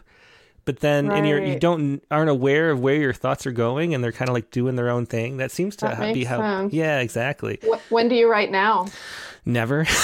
but 0.64 0.80
then 0.80 1.08
right. 1.08 1.18
and 1.18 1.28
you're 1.28 1.43
you 1.43 1.60
don't 1.60 2.01
aren't 2.10 2.30
aware 2.30 2.72
of 2.72 2.80
where 2.80 2.95
your 2.95 3.14
thoughts 3.14 3.45
are 3.45 3.51
going, 3.51 3.93
and 3.93 4.01
they're 4.01 4.14
kind 4.14 4.30
of 4.30 4.34
like 4.34 4.49
doing 4.51 4.78
their 4.78 4.89
own 4.89 5.06
thing. 5.06 5.38
That 5.38 5.51
seems 5.51 5.76
to 5.78 5.88
that 5.88 6.14
be 6.14 6.24
how. 6.24 6.39
Sense. 6.39 6.74
Yeah, 6.74 6.99
exactly. 6.99 7.60
When 7.89 8.08
do 8.08 8.16
you 8.16 8.32
write 8.32 8.49
now? 8.49 8.88
Never. 9.45 9.86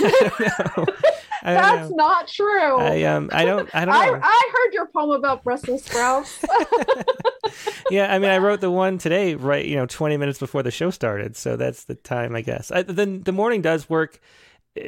That's 1.44 1.90
know. 1.90 1.96
not 1.96 2.28
true. 2.28 2.78
I 2.78 3.02
um 3.04 3.28
I 3.32 3.44
don't 3.44 3.68
I 3.74 3.84
don't 3.84 3.94
know. 3.94 4.00
I, 4.00 4.20
I 4.22 4.52
heard 4.52 4.74
your 4.74 4.86
poem 4.86 5.10
about 5.10 5.44
Brussels 5.44 5.84
sprouts. 5.84 6.44
yeah, 7.90 8.12
I 8.12 8.18
mean 8.18 8.30
I 8.30 8.38
wrote 8.38 8.60
the 8.60 8.70
one 8.70 8.98
today 8.98 9.34
right, 9.34 9.64
you 9.64 9.76
know, 9.76 9.86
20 9.86 10.16
minutes 10.16 10.38
before 10.38 10.62
the 10.62 10.70
show 10.70 10.90
started, 10.90 11.36
so 11.36 11.56
that's 11.56 11.84
the 11.84 11.94
time 11.94 12.34
I 12.34 12.40
guess. 12.40 12.70
I, 12.70 12.82
the 12.82 13.06
the 13.06 13.32
morning 13.32 13.60
does 13.60 13.88
work 13.90 14.20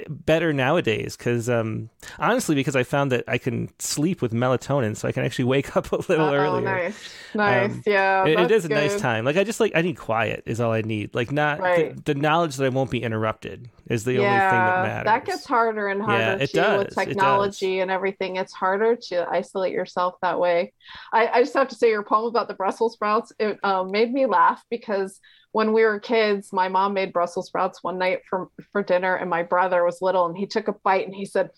better 0.08 0.52
nowadays 0.52 1.16
because 1.16 1.48
um, 1.48 1.88
honestly 2.18 2.54
because 2.56 2.74
i 2.74 2.82
found 2.82 3.12
that 3.12 3.22
i 3.28 3.38
can 3.38 3.68
sleep 3.78 4.20
with 4.20 4.32
melatonin 4.32 4.96
so 4.96 5.06
i 5.06 5.12
can 5.12 5.24
actually 5.24 5.44
wake 5.44 5.76
up 5.76 5.92
a 5.92 5.96
little 6.08 6.26
oh, 6.26 6.34
earlier. 6.34 6.64
nice. 6.64 7.10
Nice. 7.34 7.70
Um, 7.70 7.82
yeah 7.86 8.26
it, 8.26 8.38
it 8.38 8.50
is 8.50 8.64
a 8.64 8.68
good. 8.68 8.74
nice 8.74 9.00
time. 9.00 9.24
Like 9.24 9.36
i 9.36 9.44
just 9.44 9.60
like 9.60 9.72
i 9.74 9.82
need 9.82 9.96
quiet 9.96 10.42
is 10.46 10.60
all 10.60 10.72
i 10.72 10.80
need. 10.80 11.14
Like 11.14 11.30
not 11.30 11.60
right. 11.60 11.94
the, 11.96 12.14
the, 12.14 12.20
knowledge 12.20 12.56
that 12.56 12.64
i 12.64 12.68
won't 12.68 12.90
be 12.90 13.02
interrupted 13.02 13.70
is 13.88 14.04
the 14.04 14.14
yeah, 14.14 14.18
only 14.18 14.30
thing 14.30 14.50
that 14.50 14.82
matters 14.82 15.04
that 15.04 15.24
gets 15.24 15.44
harder 15.44 15.88
and 15.88 16.02
harder 16.02 16.18
yeah, 16.18 16.34
it 16.34 16.50
too 16.50 16.60
does. 16.60 16.84
with 16.86 16.94
technology 16.94 17.80
and 17.80 17.90
everything. 17.90 18.36
It's 18.36 18.52
harder 18.52 18.96
to 18.96 19.28
isolate 19.30 19.72
yourself 19.72 20.16
that 20.22 20.40
way. 20.40 20.72
I, 21.12 21.28
I 21.28 21.42
just 21.42 21.54
have 21.54 21.68
to 21.68 21.76
say 21.76 21.90
your 21.90 22.02
poem 22.02 22.26
about 22.26 22.48
the 22.48 22.54
brussels 22.54 22.94
sprouts 22.94 23.32
it 23.38 23.58
um, 23.62 23.90
made 23.92 24.12
me 24.12 24.26
laugh 24.26 24.64
because 24.70 25.20
when 25.52 25.72
we 25.72 25.84
were 25.84 25.98
kids, 25.98 26.52
my 26.52 26.68
mom 26.68 26.94
made 26.94 27.12
Brussels 27.12 27.46
sprouts 27.46 27.82
one 27.82 27.98
night 27.98 28.20
for, 28.28 28.48
for 28.72 28.82
dinner, 28.82 29.14
and 29.16 29.30
my 29.30 29.42
brother 29.42 29.84
was 29.84 30.02
little 30.02 30.26
and 30.26 30.36
he 30.36 30.46
took 30.46 30.68
a 30.68 30.72
bite 30.72 31.06
and 31.06 31.14
he 31.14 31.24
said, 31.24 31.50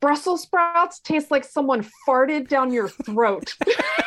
Brussels 0.00 0.42
sprouts 0.42 0.98
taste 0.98 1.30
like 1.30 1.44
someone 1.44 1.86
farted 2.06 2.48
down 2.48 2.72
your 2.72 2.88
throat. 2.88 3.54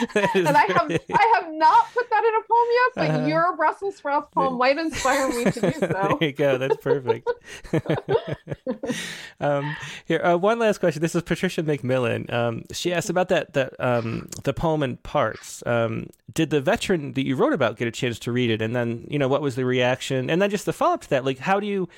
and 0.14 0.48
I 0.56 0.64
have 0.68 0.90
I 1.12 1.40
have 1.40 1.52
not 1.52 1.92
put 1.92 2.08
that 2.10 2.24
in 2.24 2.34
a 2.34 2.42
poem 2.48 2.68
yet, 2.72 2.92
but 2.94 3.10
Uh-huh. 3.10 3.26
your 3.26 3.56
Brussels 3.56 3.96
sprouts 3.96 4.28
poem 4.32 4.54
might 4.58 4.78
inspire 4.78 5.28
me 5.28 5.44
to 5.44 5.60
do 5.60 5.72
so. 5.72 5.86
there 6.20 6.28
you 6.28 6.32
go. 6.32 6.58
That's 6.58 6.76
perfect. 6.76 7.28
um, 9.40 9.76
here, 10.06 10.20
uh, 10.24 10.36
one 10.36 10.58
last 10.58 10.78
question. 10.78 11.02
This 11.02 11.14
is 11.14 11.22
Patricia 11.22 11.62
McMillan. 11.62 12.32
Um, 12.32 12.64
she 12.72 12.92
asked 12.92 13.10
about 13.10 13.28
that 13.28 13.52
that 13.54 13.74
um, 13.80 14.28
the 14.44 14.52
poem 14.52 14.82
in 14.82 14.96
parts. 14.98 15.62
Um, 15.66 16.08
did 16.32 16.50
the 16.50 16.60
veteran 16.60 17.12
that 17.14 17.26
you 17.26 17.36
wrote 17.36 17.52
about 17.52 17.76
get 17.76 17.88
a 17.88 17.90
chance 17.90 18.18
to 18.20 18.32
read 18.32 18.50
it? 18.50 18.62
And 18.62 18.74
then, 18.74 19.06
you 19.10 19.18
know, 19.18 19.28
what 19.28 19.42
was 19.42 19.56
the 19.56 19.64
reaction? 19.64 20.30
And 20.30 20.40
then 20.40 20.50
just 20.50 20.66
the 20.66 20.72
follow 20.72 20.94
up 20.94 21.00
to 21.02 21.10
that, 21.10 21.24
like, 21.24 21.38
how 21.38 21.58
do 21.60 21.66
you, 21.66 21.88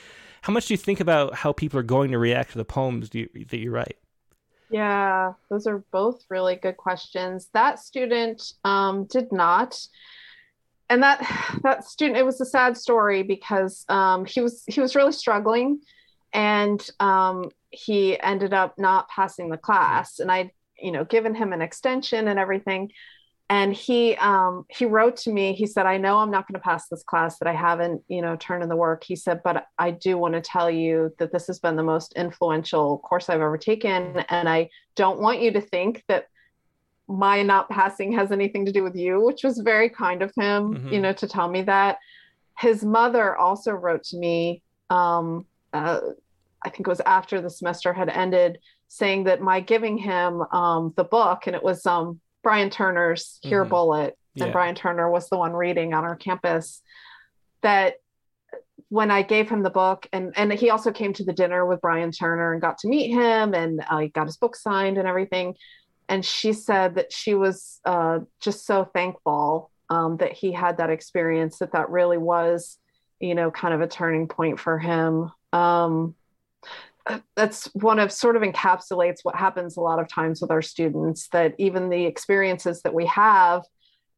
how 0.42 0.52
much 0.52 0.66
do 0.66 0.74
you 0.74 0.78
think 0.78 1.00
about 1.00 1.34
how 1.34 1.52
people 1.52 1.78
are 1.78 1.84
going 1.84 2.10
to 2.12 2.18
react 2.18 2.52
to 2.52 2.58
the 2.58 2.64
poems 2.64 3.10
do 3.10 3.20
you, 3.20 3.44
that 3.50 3.58
you 3.58 3.70
write? 3.70 3.96
Yeah, 4.72 5.34
those 5.50 5.66
are 5.66 5.84
both 5.92 6.24
really 6.30 6.56
good 6.56 6.78
questions. 6.78 7.50
That 7.52 7.78
student 7.78 8.54
um, 8.64 9.04
did 9.04 9.30
not. 9.30 9.78
And 10.88 11.02
that 11.02 11.20
that 11.62 11.84
student, 11.84 12.18
it 12.18 12.24
was 12.24 12.40
a 12.40 12.46
sad 12.46 12.76
story 12.78 13.22
because 13.22 13.84
um, 13.90 14.24
he 14.24 14.40
was 14.40 14.64
he 14.66 14.80
was 14.80 14.96
really 14.96 15.12
struggling, 15.12 15.80
and 16.32 16.86
um, 17.00 17.50
he 17.70 18.18
ended 18.18 18.54
up 18.54 18.78
not 18.78 19.08
passing 19.08 19.50
the 19.50 19.58
class. 19.58 20.20
And 20.20 20.32
I, 20.32 20.52
you 20.78 20.90
know, 20.90 21.04
given 21.04 21.34
him 21.34 21.52
an 21.52 21.60
extension 21.60 22.26
and 22.26 22.38
everything, 22.38 22.92
and 23.52 23.74
he 23.74 24.16
um, 24.16 24.64
he 24.70 24.84
wrote 24.86 25.16
to 25.24 25.30
me. 25.30 25.52
He 25.52 25.66
said, 25.66 25.84
"I 25.84 25.98
know 25.98 26.16
I'm 26.16 26.30
not 26.30 26.46
going 26.48 26.54
to 26.54 26.66
pass 26.70 26.88
this 26.88 27.02
class. 27.02 27.38
That 27.38 27.48
I 27.48 27.52
haven't, 27.68 28.02
you 28.08 28.22
know, 28.22 28.34
turned 28.36 28.62
in 28.62 28.70
the 28.70 28.76
work." 28.86 29.04
He 29.04 29.14
said, 29.14 29.42
"But 29.44 29.66
I 29.78 29.90
do 29.90 30.16
want 30.16 30.34
to 30.34 30.40
tell 30.40 30.70
you 30.70 31.12
that 31.18 31.32
this 31.32 31.46
has 31.48 31.58
been 31.58 31.76
the 31.76 31.82
most 31.82 32.14
influential 32.14 32.98
course 33.08 33.28
I've 33.28 33.42
ever 33.42 33.58
taken, 33.58 34.00
and 34.30 34.48
I 34.48 34.70
don't 34.94 35.20
want 35.20 35.42
you 35.42 35.50
to 35.52 35.60
think 35.60 36.02
that 36.08 36.28
my 37.08 37.42
not 37.42 37.68
passing 37.68 38.12
has 38.12 38.32
anything 38.32 38.64
to 38.66 38.72
do 38.72 38.82
with 38.82 38.96
you," 38.96 39.20
which 39.22 39.44
was 39.44 39.58
very 39.58 39.90
kind 39.90 40.22
of 40.22 40.32
him, 40.34 40.74
Mhm. 40.74 40.92
you 40.92 41.00
know, 41.00 41.12
to 41.12 41.28
tell 41.28 41.48
me 41.48 41.62
that. 41.62 41.98
His 42.58 42.82
mother 42.84 43.36
also 43.36 43.72
wrote 43.72 44.04
to 44.04 44.16
me. 44.16 44.62
Um, 44.88 45.46
uh, 45.74 46.00
I 46.64 46.68
think 46.70 46.86
it 46.86 46.94
was 46.96 47.00
after 47.18 47.40
the 47.42 47.50
semester 47.50 47.92
had 47.92 48.08
ended, 48.08 48.60
saying 48.88 49.24
that 49.24 49.40
my 49.42 49.60
giving 49.60 49.98
him 49.98 50.42
um, 50.52 50.92
the 50.96 51.04
book, 51.04 51.46
and 51.46 51.56
it 51.56 51.62
was 51.62 51.84
um, 51.86 52.20
Brian 52.42 52.70
Turner's 52.70 53.38
Here 53.42 53.64
Mhm. 53.64 53.68
Bullet, 53.70 54.18
Yeah. 54.34 54.44
and 54.44 54.52
Brian 54.52 54.74
Turner 54.74 55.10
was 55.10 55.28
the 55.28 55.38
one 55.38 55.52
reading 55.52 55.94
on 55.94 56.04
our 56.04 56.16
campus. 56.16 56.82
That 57.62 57.96
when 58.88 59.10
I 59.10 59.22
gave 59.22 59.48
him 59.48 59.62
the 59.62 59.70
book, 59.70 60.06
and 60.12 60.32
and 60.36 60.52
he 60.52 60.70
also 60.70 60.92
came 60.92 61.12
to 61.14 61.24
the 61.24 61.32
dinner 61.32 61.64
with 61.64 61.80
Brian 61.80 62.10
Turner 62.12 62.52
and 62.52 62.60
got 62.60 62.78
to 62.78 62.88
meet 62.88 63.10
him, 63.10 63.54
and 63.54 63.80
I 63.88 64.08
got 64.08 64.26
his 64.26 64.36
book 64.36 64.56
signed 64.56 64.98
and 64.98 65.08
everything. 65.08 65.56
And 66.08 66.24
she 66.24 66.52
said 66.52 66.96
that 66.96 67.12
she 67.12 67.34
was 67.34 67.80
uh, 67.84 68.20
just 68.40 68.66
so 68.66 68.84
thankful 68.84 69.70
um, 69.88 70.16
that 70.18 70.32
he 70.32 70.52
had 70.52 70.76
that 70.78 70.90
experience. 70.90 71.58
That 71.58 71.72
that 71.72 71.88
really 71.90 72.18
was, 72.18 72.78
you 73.20 73.34
know, 73.34 73.50
kind 73.50 73.72
of 73.72 73.80
a 73.80 73.86
turning 73.86 74.28
point 74.28 74.58
for 74.58 74.78
him. 74.78 75.30
Um, 75.52 76.14
that's 77.34 77.66
one 77.74 77.98
of 77.98 78.12
sort 78.12 78.36
of 78.36 78.42
encapsulates 78.42 79.18
what 79.22 79.34
happens 79.34 79.76
a 79.76 79.80
lot 79.80 79.98
of 79.98 80.08
times 80.08 80.40
with 80.40 80.50
our 80.50 80.62
students 80.62 81.28
that 81.28 81.54
even 81.58 81.88
the 81.88 82.04
experiences 82.04 82.82
that 82.82 82.94
we 82.94 83.06
have 83.06 83.62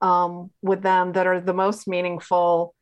um, 0.00 0.50
with 0.62 0.82
them 0.82 1.12
that 1.12 1.26
are 1.26 1.40
the 1.40 1.54
most 1.54 1.88
meaningful 1.88 2.74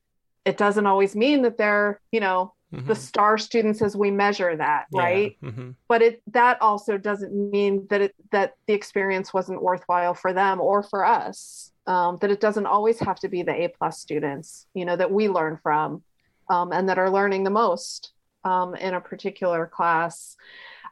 it 0.44 0.57
doesn't 0.57 0.86
always 0.86 1.14
mean 1.14 1.42
that 1.42 1.57
they're 1.57 2.00
you 2.11 2.20
know 2.20 2.53
the 2.86 2.94
star 2.94 3.36
students 3.36 3.82
as 3.82 3.94
we 3.94 4.11
measure 4.11 4.57
that 4.57 4.86
right? 4.94 5.36
Hmm 5.40 5.70
but 5.88 6.00
it 6.00 6.22
that 6.28 6.61
also 6.62 6.96
doesn't 6.96 7.34
mean 7.50 7.86
that 7.90 8.00
it 8.00 8.14
that 8.30 8.55
the 8.66 8.72
experience 8.72 9.32
wasn't 9.34 9.62
worthwhile 9.62 10.14
for 10.14 10.32
them 10.32 10.61
or 10.61 10.82
for 10.82 11.05
us 11.05 11.70
um, 11.86 12.16
that 12.20 12.30
it 12.30 12.40
doesn't 12.40 12.66
always 12.66 12.98
have 12.98 13.18
to 13.20 13.28
be 13.28 13.42
the 13.42 13.53
a 13.53 13.68
plus 13.68 14.00
students 14.00 14.66
you 14.74 14.84
know 14.84 14.96
that 14.96 15.12
we 15.12 15.28
learn 15.28 15.59
from 15.62 16.03
um, 16.48 16.72
and 16.72 16.88
that 16.88 16.98
are 16.98 17.11
learning 17.11 17.44
the 17.44 17.50
most 17.50 18.12
um, 18.45 18.74
in 18.74 18.95
a 18.95 19.01
particular 19.01 19.66
class 19.66 20.36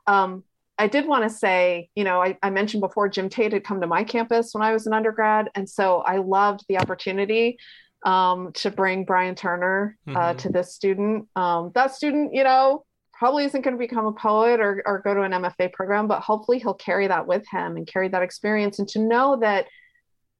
um, 0.06 0.42
i 0.78 0.86
did 0.86 1.06
want 1.06 1.24
to 1.24 1.30
say 1.30 1.88
you 1.94 2.04
know 2.04 2.22
I, 2.22 2.38
I 2.42 2.50
mentioned 2.50 2.80
before 2.80 3.08
jim 3.08 3.28
tate 3.28 3.52
had 3.52 3.64
come 3.64 3.80
to 3.80 3.86
my 3.86 4.04
campus 4.04 4.54
when 4.54 4.62
i 4.62 4.72
was 4.72 4.86
an 4.86 4.92
undergrad 4.92 5.50
and 5.54 5.68
so 5.68 5.98
i 6.00 6.16
loved 6.16 6.64
the 6.68 6.78
opportunity 6.78 7.58
um, 8.04 8.52
to 8.54 8.70
bring 8.70 9.04
brian 9.04 9.34
turner 9.34 9.98
uh, 10.08 10.32
Mhm. 10.34 10.38
to 10.38 10.48
this 10.50 10.74
student 10.74 11.28
um, 11.36 11.70
that 11.74 11.94
student 11.94 12.34
you 12.34 12.44
know 12.44 12.84
probably 13.12 13.44
isn't 13.44 13.60
going 13.60 13.74
to 13.74 13.78
become 13.78 14.06
a 14.06 14.12
poet 14.12 14.60
or, 14.60 14.82
or 14.86 15.00
go 15.00 15.12
to 15.12 15.20
an 15.20 15.32
MFA 15.32 15.70
program, 15.74 16.08
but 16.08 16.20
hopefully 16.22 16.58
he'll 16.58 16.72
carry 16.72 17.06
that 17.06 17.26
with 17.26 17.46
him 17.52 17.76
and 17.76 17.86
carry 17.86 18.08
that 18.08 18.22
experience 18.22 18.78
and 18.78 18.88
to 18.88 18.98
know 18.98 19.36
that 19.42 19.66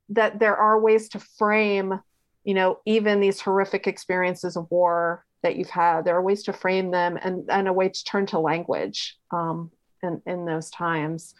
that 0.08 0.38
there 0.38 0.56
are 0.56 0.80
ways 0.80 1.10
to 1.10 1.20
frame, 1.38 2.00
you 2.42 2.54
know, 2.54 2.78
even 2.86 3.20
these 3.20 3.38
horrific 3.38 3.86
experiences 3.86 4.56
of 4.56 4.66
war 4.70 5.26
that 5.42 5.56
you've 5.56 5.70
had. 5.70 6.04
There 6.04 6.16
are 6.16 6.22
ways 6.22 6.42
to 6.44 6.52
frame 6.52 6.90
them 6.90 7.18
and, 7.22 7.48
and 7.50 7.68
a 7.68 7.72
way 7.72 7.88
to 7.88 8.04
turn 8.04 8.26
to 8.26 8.38
language 8.38 9.18
um, 9.30 9.70
in, 10.02 10.22
in 10.26 10.44
those 10.44 10.70
times. 10.70 11.34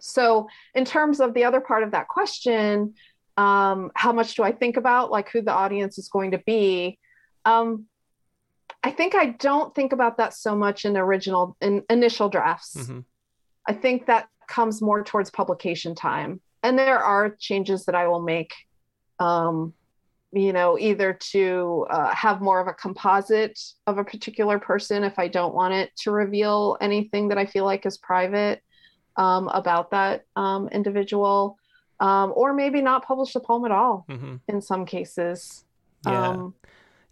So 0.00 0.48
in 0.74 0.84
terms 0.84 1.20
of 1.20 1.34
the 1.34 1.44
other 1.44 1.60
part 1.60 1.82
of 1.82 1.92
that 1.92 2.08
question, 2.08 2.94
um, 3.36 3.90
how 3.94 4.12
much 4.12 4.34
do 4.34 4.42
I 4.42 4.52
think 4.52 4.76
about 4.76 5.10
like 5.10 5.30
who 5.30 5.42
the 5.42 5.52
audience 5.52 5.98
is 5.98 6.08
going 6.08 6.32
to 6.32 6.38
be? 6.38 6.98
Um, 7.44 7.86
I 8.82 8.90
think 8.90 9.14
I 9.14 9.26
don't 9.26 9.74
think 9.74 9.92
about 9.92 10.18
that 10.18 10.34
so 10.34 10.54
much 10.54 10.84
in 10.84 10.96
original 10.96 11.56
in 11.60 11.82
initial 11.90 12.28
drafts. 12.28 12.86
hmm 12.86 13.00
I 13.68 13.72
think 13.72 14.06
that 14.06 14.28
comes 14.46 14.80
more 14.80 15.02
towards 15.02 15.30
publication 15.30 15.96
time. 15.96 16.40
And 16.62 16.78
there 16.78 16.98
are 16.98 17.30
changes 17.30 17.84
that 17.86 17.94
I 17.94 18.06
will 18.06 18.22
make, 18.22 18.54
um, 19.18 19.74
you 20.32 20.52
know, 20.52 20.78
either 20.78 21.12
to 21.32 21.86
uh, 21.90 22.14
have 22.14 22.40
more 22.40 22.60
of 22.60 22.66
a 22.66 22.74
composite 22.74 23.58
of 23.86 23.98
a 23.98 24.04
particular 24.04 24.58
person 24.58 25.04
if 25.04 25.18
I 25.18 25.28
don't 25.28 25.54
want 25.54 25.74
it 25.74 25.90
to 25.98 26.10
reveal 26.10 26.76
anything 26.80 27.28
that 27.28 27.38
I 27.38 27.46
feel 27.46 27.64
like 27.64 27.86
is 27.86 27.96
private 27.96 28.62
um, 29.16 29.48
about 29.48 29.90
that 29.92 30.24
um, 30.34 30.68
individual, 30.68 31.56
um, 32.00 32.32
or 32.36 32.52
maybe 32.52 32.82
not 32.82 33.06
publish 33.06 33.32
the 33.32 33.40
poem 33.40 33.64
at 33.64 33.70
all 33.70 34.04
hmm 34.08 34.36
in 34.48 34.60
some 34.60 34.84
cases. 34.84 35.64
Yeah. 36.06 36.28
Um, 36.30 36.54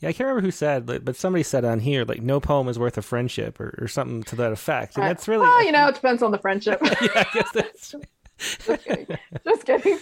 Yeah, 0.01 0.11
I 0.11 0.13
can't 0.13 0.27
remember 0.27 0.43
who 0.43 0.51
said, 0.51 0.85
but 0.85 1.17
somebody 1.17 1.43
said 1.43 1.65
on 1.65 1.81
here, 1.81 2.05
like, 2.05 2.21
no 2.21 2.41
poem 2.41 2.69
is 2.69 2.79
worth 2.79 2.99
a 2.99 3.03
friendship 3.03 3.59
or, 3.59 3.75
or 3.81 3.89
something 3.89 4.23
to 4.25 4.37
that 4.37 4.53
effect. 4.53 4.97
And 4.97 5.07
that's 5.07 5.27
really. 5.27 5.47
well, 5.47 5.65
you 5.65 5.73
know, 5.73 5.89
it 5.89 5.95
depends 5.95 6.23
on 6.23 6.31
the 6.31 6.39
friendship. 6.39 6.79
yeah, 6.83 7.09
I 7.15 7.27
guess 7.33 7.51
that's. 7.53 7.95
Just 8.67 8.85
kidding. 8.85 9.07
Just 9.45 9.65
kidding. 9.65 9.99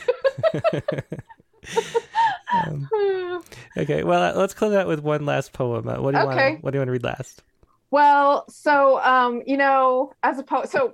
um, 2.55 2.89
okay, 3.77 4.03
well, 4.05 4.23
uh, 4.23 4.39
let's 4.39 4.55
close 4.55 4.75
out 4.75 4.87
with 4.87 5.01
one 5.01 5.25
last 5.27 5.53
poem. 5.53 5.89
Uh, 5.89 6.01
what 6.01 6.13
do 6.13 6.21
you 6.21 6.27
Okay. 6.27 6.51
want? 6.53 6.65
What 6.65 6.71
do 6.73 6.77
you 6.77 6.81
want 6.81 6.89
to 6.89 6.93
read 6.93 7.05
last? 7.05 7.43
well, 7.91 8.47
so 8.49 9.01
um, 9.03 9.43
you 9.47 9.57
know, 9.57 10.13
as 10.23 10.39
a 10.39 10.43
poet, 10.43 10.71
so 10.71 10.93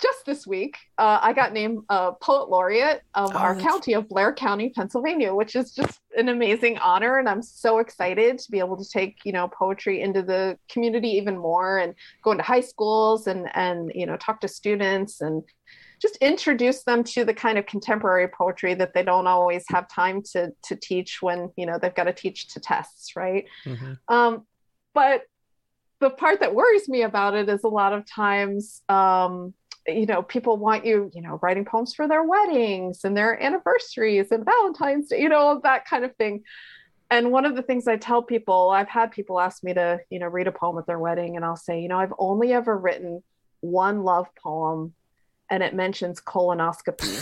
just 0.00 0.24
this 0.24 0.46
week, 0.46 0.78
uh, 0.96 1.18
I 1.20 1.34
got 1.34 1.52
named 1.52 1.80
uh, 1.90 2.12
poet 2.12 2.48
laureate 2.48 3.02
of 3.14 3.34
Oh, 3.34 3.38
our 3.38 3.54
that's- 3.54 3.62
county 3.70 3.92
of 3.92 4.08
Blair 4.08 4.32
County, 4.32 4.70
Pennsylvania, 4.70 5.34
which 5.34 5.54
is 5.54 5.74
just 5.74 6.00
an 6.16 6.28
amazing 6.30 6.78
honor, 6.78 7.18
and 7.18 7.28
I'm 7.28 7.42
so 7.42 7.78
excited 7.78 8.38
to 8.38 8.50
be 8.50 8.58
able 8.58 8.76
to 8.78 8.88
take 8.88 9.18
you 9.24 9.32
know 9.32 9.48
poetry 9.48 10.00
into 10.00 10.22
the 10.22 10.56
community 10.70 11.08
even 11.10 11.36
more, 11.36 11.78
and 11.78 11.94
go 12.22 12.30
into 12.32 12.42
high 12.44 12.60
schools 12.60 13.26
and 13.26 13.48
and 13.54 13.92
you 13.94 14.06
know 14.06 14.16
talk 14.16 14.40
to 14.42 14.48
students 14.48 15.20
and 15.20 15.42
just 16.02 16.16
introduce 16.16 16.82
them 16.82 17.04
to 17.04 17.24
the 17.24 17.32
kind 17.32 17.56
of 17.56 17.64
contemporary 17.66 18.26
poetry 18.26 18.74
that 18.74 18.92
they 18.92 19.04
don't 19.04 19.28
always 19.28 19.64
have 19.68 19.88
time 19.88 20.20
to 20.32 20.50
to 20.64 20.74
teach 20.74 21.22
when 21.22 21.50
you 21.56 21.64
know 21.64 21.78
they've 21.80 21.94
got 21.94 22.04
to 22.04 22.12
teach 22.12 22.48
to 22.48 22.60
tests, 22.60 23.14
right? 23.16 23.44
hmm 23.64 23.92
Um, 24.08 24.44
but 24.92 25.22
the 26.00 26.10
part 26.10 26.40
that 26.40 26.54
worries 26.54 26.88
me 26.88 27.02
about 27.02 27.34
it 27.34 27.48
is 27.48 27.62
a 27.62 27.68
lot 27.68 27.92
of 27.92 28.04
times, 28.04 28.82
um, 28.88 29.54
you 29.86 30.04
know, 30.04 30.20
people 30.20 30.56
want 30.56 30.84
you, 30.84 31.10
you 31.14 31.22
know, 31.22 31.38
writing 31.40 31.64
poems 31.64 31.94
for 31.94 32.08
their 32.08 32.24
weddings 32.24 33.04
and 33.04 33.16
their 33.16 33.40
anniversaries 33.40 34.32
and 34.32 34.44
Valentine's 34.44 35.08
Day, 35.08 35.22
you 35.22 35.28
know, 35.28 35.60
that 35.62 35.86
kind 35.86 36.04
of 36.04 36.14
thing. 36.16 36.42
And 37.08 37.30
one 37.30 37.44
of 37.44 37.54
the 37.54 37.62
things 37.62 37.86
I 37.86 37.96
tell 37.98 38.22
people, 38.22 38.70
I've 38.70 38.88
had 38.88 39.12
people 39.12 39.38
ask 39.38 39.62
me 39.62 39.74
to, 39.74 40.00
you 40.10 40.18
know, 40.18 40.26
read 40.26 40.48
a 40.48 40.52
poem 40.52 40.76
at 40.78 40.86
their 40.86 40.98
wedding, 40.98 41.36
and 41.36 41.44
I'll 41.44 41.56
say, 41.56 41.80
you 41.80 41.88
know, 41.88 41.98
I've 41.98 42.14
only 42.18 42.52
ever 42.52 42.76
written 42.76 43.22
one 43.60 44.02
love 44.02 44.26
poem 44.42 44.94
and 45.52 45.62
it 45.62 45.74
mentions 45.74 46.18
colonoscopy. 46.20 47.12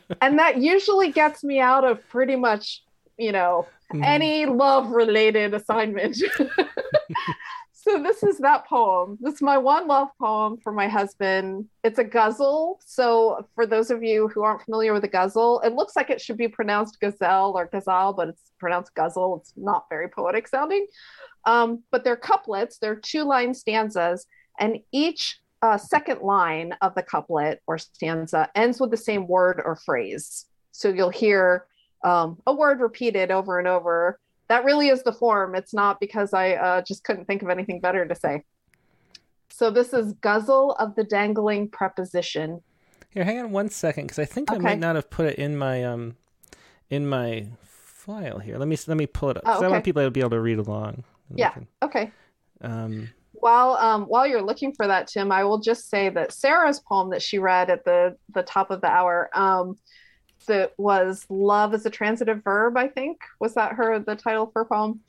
and 0.22 0.38
that 0.38 0.56
usually 0.62 1.12
gets 1.12 1.44
me 1.44 1.60
out 1.60 1.84
of 1.84 2.00
pretty 2.08 2.36
much, 2.36 2.82
you 3.18 3.32
know, 3.32 3.66
Mhm. 3.92 4.02
any 4.02 4.46
love 4.46 4.90
related 4.90 5.52
assignment. 5.52 6.16
so 7.72 8.02
this 8.02 8.22
is 8.22 8.38
that 8.38 8.66
poem. 8.66 9.18
This 9.20 9.34
is 9.34 9.42
my 9.42 9.58
one 9.58 9.86
love 9.86 10.08
poem 10.18 10.56
for 10.62 10.72
my 10.72 10.88
husband. 10.88 11.66
It's 11.84 11.98
a 11.98 12.04
ghazal. 12.04 12.80
So 12.86 13.46
for 13.54 13.66
those 13.66 13.90
of 13.90 14.02
you 14.02 14.28
who 14.28 14.42
aren't 14.42 14.62
familiar 14.62 14.94
with 14.94 15.04
a 15.04 15.08
ghazal, 15.08 15.60
it 15.60 15.74
looks 15.74 15.94
like 15.96 16.08
it 16.08 16.20
should 16.22 16.38
be 16.38 16.48
pronounced 16.48 16.98
gazelle 16.98 17.52
or 17.54 17.66
gazelle, 17.66 18.14
but 18.14 18.28
it's 18.30 18.52
pronounced 18.58 18.94
guzzle. 18.94 19.36
It's 19.40 19.52
not 19.54 19.84
very 19.90 20.08
poetic 20.08 20.48
sounding. 20.48 20.86
Um, 21.44 21.82
but 21.92 22.04
they're 22.04 22.16
couplets, 22.16 22.78
they're 22.78 22.96
two 22.96 23.24
line 23.24 23.52
stanzas, 23.52 24.26
and 24.58 24.78
each 24.92 25.40
uh, 25.64 25.78
second 25.78 26.20
line 26.20 26.74
of 26.82 26.94
the 26.94 27.02
couplet 27.02 27.62
or 27.66 27.78
stanza 27.78 28.50
ends 28.54 28.78
with 28.80 28.90
the 28.90 28.98
same 28.98 29.26
word 29.26 29.62
or 29.64 29.76
phrase. 29.76 30.44
So 30.72 30.90
you'll 30.90 31.08
hear 31.08 31.64
um, 32.04 32.36
a 32.46 32.54
word 32.54 32.80
repeated 32.80 33.30
over 33.30 33.58
and 33.58 33.66
over. 33.66 34.20
That 34.48 34.64
really 34.64 34.88
is 34.88 35.02
the 35.02 35.12
form. 35.12 35.54
It's 35.54 35.72
not 35.72 36.00
because 36.00 36.34
I 36.34 36.52
uh, 36.52 36.82
just 36.82 37.02
couldn't 37.02 37.24
think 37.24 37.42
of 37.42 37.48
anything 37.48 37.80
better 37.80 38.06
to 38.06 38.14
say. 38.14 38.44
So 39.48 39.70
this 39.70 39.94
is 39.94 40.12
ghazal 40.20 40.72
of 40.72 40.96
the 40.96 41.04
dangling 41.04 41.70
preposition. 41.70 42.60
Here, 43.08 43.24
hang 43.24 43.38
on 43.38 43.50
one 43.50 43.70
second, 43.70 44.04
because 44.04 44.18
I 44.18 44.26
think 44.26 44.50
okay. 44.50 44.58
I 44.58 44.60
might 44.60 44.80
not 44.80 44.96
have 44.96 45.08
put 45.08 45.26
it 45.26 45.38
in 45.38 45.56
my 45.56 45.82
um 45.84 46.16
in 46.90 47.06
my 47.06 47.46
file 47.62 48.38
here. 48.38 48.58
Let 48.58 48.68
me 48.68 48.76
let 48.86 48.98
me 48.98 49.06
pull 49.06 49.30
it 49.30 49.38
up. 49.38 49.44
Oh, 49.46 49.56
okay. 49.56 49.66
I 49.66 49.68
want 49.70 49.84
people 49.84 50.02
to 50.02 50.10
be 50.10 50.20
able 50.20 50.30
to 50.30 50.40
read 50.40 50.58
along. 50.58 51.04
Yeah. 51.34 51.50
Can, 51.50 51.68
okay. 51.80 52.10
Um, 52.60 53.08
while 53.44 53.72
um, 53.74 54.04
while 54.04 54.26
you're 54.26 54.40
looking 54.40 54.72
for 54.72 54.86
that, 54.86 55.06
Tim, 55.06 55.30
I 55.30 55.44
will 55.44 55.58
just 55.58 55.90
say 55.90 56.08
that 56.08 56.32
Sarah's 56.32 56.80
poem 56.80 57.10
that 57.10 57.20
she 57.20 57.38
read 57.38 57.68
at 57.68 57.84
the 57.84 58.16
the 58.32 58.42
top 58.42 58.70
of 58.70 58.80
the 58.80 58.86
hour, 58.86 59.28
um, 59.34 59.76
that 60.46 60.72
was 60.78 61.26
"Love 61.28 61.74
as 61.74 61.84
a 61.84 61.90
Transitive 61.90 62.42
Verb." 62.42 62.78
I 62.78 62.88
think 62.88 63.20
was 63.40 63.52
that 63.52 63.72
her 63.74 63.98
the 63.98 64.16
title 64.16 64.46
for 64.50 64.64
poem. 64.64 65.00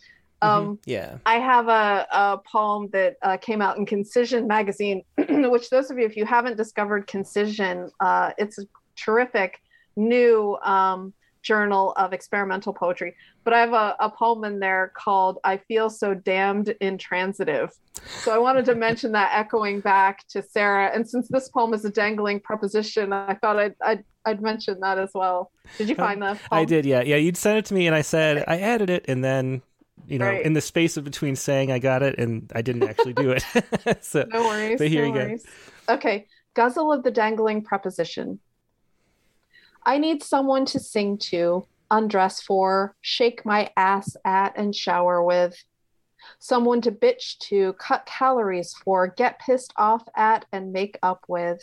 Mm-hmm. 0.43 0.67
Um, 0.67 0.79
yeah. 0.85 1.17
I 1.25 1.35
have 1.35 1.69
a, 1.69 2.05
a 2.11 2.37
poem 2.39 2.89
that 2.91 3.15
uh, 3.21 3.37
came 3.37 3.61
out 3.61 3.77
in 3.77 3.85
Concision 3.85 4.47
magazine, 4.47 5.03
which 5.17 5.69
those 5.69 5.89
of 5.89 5.97
you, 5.97 6.05
if 6.05 6.17
you 6.17 6.25
haven't 6.25 6.57
discovered 6.57 7.07
Concision, 7.07 7.89
uh, 8.01 8.31
it's 8.37 8.59
a 8.59 8.63
terrific 8.97 9.61
new 9.95 10.57
um, 10.61 11.13
journal 11.45 11.93
of 11.95 12.11
experimental 12.11 12.73
poetry. 12.73 13.15
But 13.43 13.53
I 13.53 13.59
have 13.59 13.73
a, 13.73 13.95
a 13.99 14.09
poem 14.09 14.43
in 14.43 14.59
there 14.59 14.91
called 14.97 15.38
I 15.43 15.57
Feel 15.57 15.89
So 15.89 16.13
Damned 16.13 16.76
Intransitive. 16.81 17.72
So 18.23 18.34
I 18.34 18.38
wanted 18.39 18.65
to 18.65 18.76
mention 18.88 19.11
that 19.13 19.31
echoing 19.34 19.80
back 19.80 20.27
to 20.30 20.41
Sarah. 20.41 20.91
And 20.93 21.07
since 21.07 21.30
this 21.30 21.47
poem 21.47 21.73
is 21.73 21.85
a 21.85 21.89
dangling 21.89 22.39
preposition, 22.41 23.13
I 23.13 23.35
thought 23.35 23.57
I'd, 23.57 23.76
I'd, 23.81 24.03
I'd 24.26 24.41
mention 24.41 24.80
that 24.81 24.97
as 24.97 25.11
well. 25.13 25.51
Did 25.77 25.89
you 25.89 25.95
uh, 25.95 26.05
find 26.05 26.22
that? 26.23 26.39
I 26.51 26.65
did, 26.65 26.85
yeah. 26.85 27.01
Yeah, 27.01 27.17
you'd 27.17 27.38
sent 27.38 27.59
it 27.59 27.65
to 27.65 27.73
me 27.76 27.85
and 27.85 27.95
I 27.95 28.01
said, 28.01 28.43
I 28.47 28.59
added 28.59 28.89
it 28.89 29.05
and 29.07 29.23
then 29.23 29.61
you 30.07 30.19
know, 30.19 30.27
right. 30.27 30.45
in 30.45 30.53
the 30.53 30.61
space 30.61 30.97
of 30.97 31.03
between 31.03 31.35
saying 31.35 31.72
I 31.72 31.80
got 31.80 32.03
it 32.03 32.19
and 32.19 32.51
I 32.53 32.61
didn't 32.61 32.84
actually 32.84 33.13
do 33.13 33.31
it. 33.31 33.43
so, 34.03 34.26
no 34.30 34.43
worries. 34.43 34.77
But 34.77 34.89
here 34.89 35.01
no 35.01 35.07
you 35.07 35.13
worries. 35.13 35.45
go. 35.88 35.93
Okay. 35.95 36.27
Ghazal 36.55 36.91
of 36.93 37.03
the 37.03 37.11
dangling 37.11 37.63
preposition. 37.63 38.39
I 39.85 39.97
need 39.97 40.23
someone 40.23 40.65
to 40.67 40.79
sing 40.79 41.17
to, 41.29 41.67
undress 41.91 42.41
for, 42.41 42.95
shake 43.01 43.45
my 43.45 43.71
ass 43.77 44.15
at, 44.25 44.57
and 44.57 44.75
shower 44.75 45.23
with. 45.23 45.55
Someone 46.39 46.81
to 46.81 46.91
bitch 46.91 47.37
to, 47.49 47.73
cut 47.73 48.05
calories 48.05 48.73
for, 48.73 49.07
get 49.07 49.39
pissed 49.39 49.73
off 49.77 50.03
at, 50.15 50.45
and 50.51 50.73
make 50.73 50.97
up 51.03 51.23
with. 51.27 51.61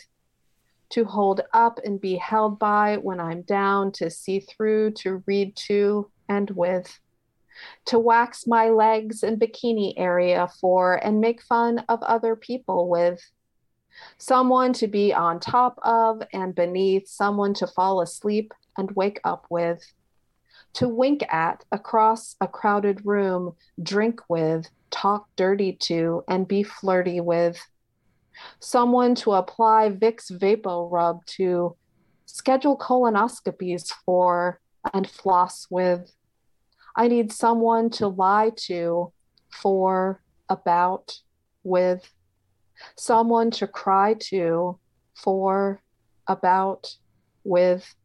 To 0.91 1.05
hold 1.05 1.41
up 1.53 1.79
and 1.83 1.99
be 1.99 2.15
held 2.15 2.59
by 2.59 2.97
when 2.97 3.19
I'm 3.19 3.41
down, 3.41 3.91
to 3.93 4.09
see 4.09 4.39
through, 4.39 4.91
to 4.91 5.23
read 5.25 5.55
to, 5.67 6.09
and 6.29 6.49
with 6.51 6.99
to 7.85 7.99
wax 7.99 8.47
my 8.47 8.69
legs 8.69 9.23
and 9.23 9.39
bikini 9.39 9.93
area 9.97 10.47
for 10.59 10.95
and 10.95 11.19
make 11.19 11.41
fun 11.41 11.83
of 11.89 12.01
other 12.03 12.35
people 12.35 12.89
with. 12.89 13.21
Someone 14.17 14.73
to 14.73 14.87
be 14.87 15.13
on 15.13 15.39
top 15.39 15.79
of 15.83 16.21
and 16.33 16.53
beneath, 16.53 17.07
someone 17.07 17.53
to 17.55 17.67
fall 17.67 18.01
asleep 18.01 18.53
and 18.77 18.91
wake 18.91 19.19
up 19.23 19.45
with. 19.49 19.83
To 20.75 20.87
wink 20.87 21.23
at 21.31 21.63
across 21.71 22.35
a 22.41 22.47
crowded 22.47 23.05
room, 23.05 23.55
drink 23.81 24.21
with, 24.27 24.69
talk 24.89 25.27
dirty 25.35 25.73
to, 25.83 26.23
and 26.27 26.47
be 26.47 26.63
flirty 26.63 27.19
with. 27.19 27.59
Someone 28.59 29.13
to 29.15 29.33
apply 29.33 29.91
Vicks 29.91 30.31
Vapo 30.31 30.91
Rub 30.91 31.23
to, 31.37 31.75
schedule 32.25 32.77
colonoscopies 32.77 33.93
for, 34.05 34.59
and 34.93 35.07
floss 35.09 35.67
with 35.69 36.11
I 36.95 37.07
need 37.07 37.31
someone 37.31 37.89
to 37.91 38.07
lie 38.07 38.51
to, 38.67 39.11
for, 39.49 40.21
about, 40.49 41.19
with, 41.63 42.11
someone 42.95 43.51
to 43.51 43.67
cry 43.67 44.15
to, 44.29 44.79
for, 45.15 45.81
about, 46.27 46.95
with, 47.43 47.95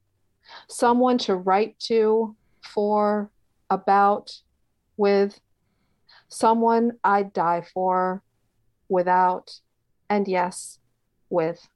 someone 0.69 1.19
to 1.19 1.37
write 1.37 1.79
to, 1.81 2.37
for, 2.63 3.31
about, 3.71 4.33
with, 4.97 5.39
someone 6.29 6.93
I'd 7.03 7.33
die 7.33 7.67
for, 7.73 8.23
without, 8.89 9.61
and 10.09 10.27
yes, 10.29 10.79
with. 11.31 11.67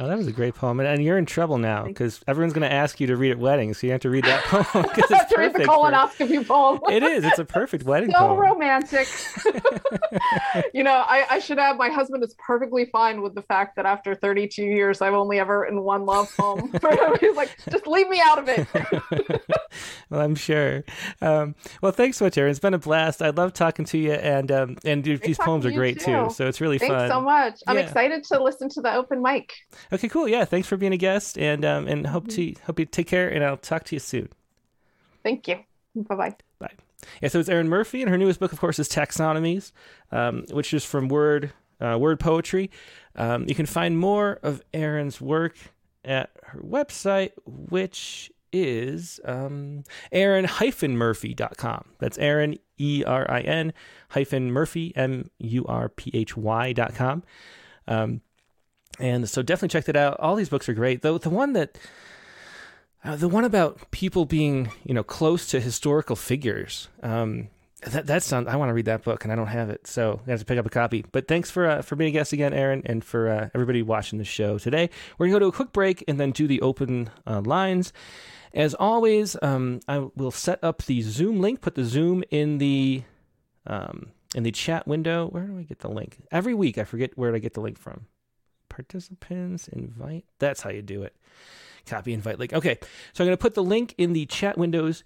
Oh, 0.00 0.06
that 0.06 0.16
was 0.16 0.28
a 0.28 0.32
great 0.32 0.54
poem, 0.54 0.78
and 0.78 1.02
you're 1.02 1.18
in 1.18 1.26
trouble 1.26 1.58
now 1.58 1.84
because 1.84 2.20
everyone's 2.28 2.52
going 2.52 2.68
to 2.68 2.72
ask 2.72 3.00
you 3.00 3.08
to 3.08 3.16
read 3.16 3.32
at 3.32 3.38
weddings, 3.38 3.78
so 3.78 3.86
you 3.88 3.92
have 3.92 4.02
to 4.02 4.10
read 4.10 4.24
that 4.24 4.44
poem. 4.44 4.84
Because 4.94 5.10
it's 5.10 5.36
read 5.36 5.52
the 5.54 5.64
colonoscopy 5.64 6.44
for... 6.44 6.78
poem. 6.78 6.80
it 6.88 7.02
is. 7.02 7.24
It's 7.24 7.38
a 7.40 7.44
perfect 7.44 7.84
wedding 7.84 8.12
poem. 8.12 8.20
so 8.20 8.26
poem. 8.28 8.38
romantic. 8.38 9.08
you 10.72 10.84
know, 10.84 10.92
I, 10.92 11.26
I, 11.30 11.38
should 11.40 11.58
add, 11.58 11.76
my 11.76 11.88
husband 11.88 12.22
is 12.22 12.34
perfectly 12.38 12.86
fine 12.86 13.22
with 13.22 13.34
the 13.34 13.42
fact 13.42 13.74
that 13.76 13.86
after 13.86 14.14
32 14.14 14.62
years, 14.62 15.00
I've 15.00 15.14
only 15.14 15.40
ever 15.40 15.60
written 15.60 15.82
one 15.82 16.06
love 16.06 16.32
poem. 16.36 16.72
He's 17.20 17.36
like, 17.36 17.56
just 17.68 17.86
leave 17.86 18.08
me 18.08 18.20
out 18.24 18.38
of 18.38 18.48
it. 18.48 18.66
well, 20.10 20.20
I'm 20.20 20.36
sure. 20.36 20.84
Um, 21.20 21.56
well, 21.82 21.92
thanks 21.92 22.18
so 22.18 22.26
much, 22.26 22.38
Erin. 22.38 22.50
It's 22.50 22.60
been 22.60 22.74
a 22.74 22.78
blast. 22.78 23.20
I 23.20 23.30
love 23.30 23.52
talking 23.52 23.84
to 23.86 23.98
you, 23.98 24.12
and 24.12 24.52
um, 24.52 24.76
and 24.84 25.02
these 25.02 25.38
poems 25.38 25.66
are 25.66 25.72
great 25.72 25.98
too. 25.98 26.28
too. 26.28 26.30
So 26.30 26.46
it's 26.46 26.60
really 26.60 26.78
thanks 26.78 26.92
fun. 26.92 26.98
Thanks 27.00 27.14
so 27.14 27.20
much. 27.20 27.60
I'm 27.66 27.76
yeah. 27.76 27.82
excited 27.82 28.24
to 28.24 28.42
listen 28.42 28.68
to 28.70 28.80
the 28.80 28.94
open 28.94 29.22
mic. 29.22 29.54
Okay, 29.92 30.08
cool. 30.08 30.28
Yeah, 30.28 30.44
thanks 30.44 30.68
for 30.68 30.76
being 30.76 30.92
a 30.92 30.98
guest, 30.98 31.38
and 31.38 31.64
um, 31.64 31.88
and 31.88 32.06
hope 32.06 32.28
to 32.28 32.54
hope 32.66 32.78
you 32.78 32.86
take 32.86 33.06
care, 33.06 33.28
and 33.28 33.44
I'll 33.44 33.56
talk 33.56 33.84
to 33.84 33.96
you 33.96 34.00
soon. 34.00 34.28
Thank 35.22 35.48
you. 35.48 35.60
Bye 35.94 36.14
bye. 36.14 36.36
Bye. 36.58 36.72
Yeah, 37.22 37.28
so 37.28 37.40
it's 37.40 37.48
Erin 37.48 37.68
Murphy, 37.68 38.02
and 38.02 38.10
her 38.10 38.18
newest 38.18 38.40
book, 38.40 38.52
of 38.52 38.60
course, 38.60 38.78
is 38.78 38.88
Taxonomies, 38.88 39.72
um, 40.12 40.44
which 40.50 40.74
is 40.74 40.84
from 40.84 41.08
Word 41.08 41.52
uh, 41.80 41.96
Word 41.98 42.20
Poetry. 42.20 42.70
Um, 43.16 43.44
you 43.48 43.54
can 43.54 43.66
find 43.66 43.98
more 43.98 44.38
of 44.42 44.62
Erin's 44.74 45.20
work 45.20 45.56
at 46.04 46.30
her 46.44 46.60
website, 46.60 47.32
which 47.46 48.30
is 48.52 49.20
um, 49.24 49.84
Erin-Murphy.com. 50.12 51.84
That's 51.98 52.18
Erin, 52.18 52.58
E 52.78 53.04
R 53.06 53.30
I 53.30 53.40
N, 53.40 53.72
hyphen 54.10 54.52
Murphy, 54.52 54.92
M 54.96 55.30
U 55.38 55.64
R 55.66 55.88
P 55.88 56.10
H 56.14 56.36
Y.com. 56.36 57.22
Um, 57.86 58.20
and 58.98 59.28
so 59.28 59.42
definitely 59.42 59.68
check 59.68 59.84
that 59.84 59.96
out. 59.96 60.18
All 60.20 60.34
these 60.34 60.48
books 60.48 60.68
are 60.68 60.74
great. 60.74 61.02
Though 61.02 61.18
the 61.18 61.30
one 61.30 61.52
that 61.52 61.78
uh, 63.04 63.16
the 63.16 63.28
one 63.28 63.44
about 63.44 63.90
people 63.90 64.24
being, 64.24 64.70
you 64.84 64.92
know, 64.92 65.02
close 65.02 65.46
to 65.48 65.60
historical 65.60 66.16
figures. 66.16 66.88
Um, 67.02 67.48
that 67.86 68.06
that 68.06 68.22
sounds. 68.24 68.48
I 68.48 68.56
want 68.56 68.70
to 68.70 68.74
read 68.74 68.86
that 68.86 69.04
book, 69.04 69.22
and 69.22 69.32
I 69.32 69.36
don't 69.36 69.46
have 69.46 69.70
it, 69.70 69.86
so 69.86 70.20
I 70.26 70.30
have 70.30 70.40
to 70.40 70.44
pick 70.44 70.58
up 70.58 70.66
a 70.66 70.70
copy. 70.70 71.04
But 71.12 71.28
thanks 71.28 71.48
for 71.48 71.66
uh, 71.66 71.82
for 71.82 71.94
being 71.94 72.08
a 72.08 72.12
guest 72.12 72.32
again, 72.32 72.52
Erin, 72.52 72.82
and 72.84 73.04
for 73.04 73.28
uh, 73.28 73.50
everybody 73.54 73.82
watching 73.82 74.18
the 74.18 74.24
show 74.24 74.58
today. 74.58 74.90
We're 75.16 75.26
gonna 75.26 75.36
go 75.36 75.38
to 75.38 75.46
a 75.46 75.52
quick 75.52 75.72
break 75.72 76.02
and 76.08 76.18
then 76.18 76.32
do 76.32 76.48
the 76.48 76.60
open 76.60 77.08
uh, 77.24 77.40
lines. 77.40 77.92
As 78.52 78.74
always, 78.74 79.36
um, 79.42 79.78
I 79.86 79.98
will 80.16 80.32
set 80.32 80.58
up 80.64 80.82
the 80.82 81.02
Zoom 81.02 81.40
link. 81.40 81.60
Put 81.60 81.76
the 81.76 81.84
Zoom 81.84 82.24
in 82.30 82.58
the 82.58 83.04
um, 83.64 84.10
in 84.34 84.42
the 84.42 84.50
chat 84.50 84.88
window. 84.88 85.28
Where 85.28 85.44
do 85.44 85.56
I 85.56 85.62
get 85.62 85.78
the 85.78 85.88
link? 85.88 86.18
Every 86.32 86.54
week, 86.54 86.78
I 86.78 86.84
forget 86.84 87.16
where 87.16 87.32
I 87.32 87.38
get 87.38 87.54
the 87.54 87.60
link 87.60 87.78
from 87.78 88.06
participants, 88.68 89.68
invite. 89.68 90.24
That's 90.38 90.62
how 90.62 90.70
you 90.70 90.82
do 90.82 91.02
it. 91.02 91.14
Copy 91.86 92.12
invite 92.12 92.38
link. 92.38 92.52
Okay, 92.52 92.78
so 93.12 93.24
I'm 93.24 93.28
going 93.28 93.36
to 93.36 93.40
put 93.40 93.54
the 93.54 93.62
link 93.62 93.94
in 93.98 94.12
the 94.12 94.26
chat 94.26 94.58
windows 94.58 95.04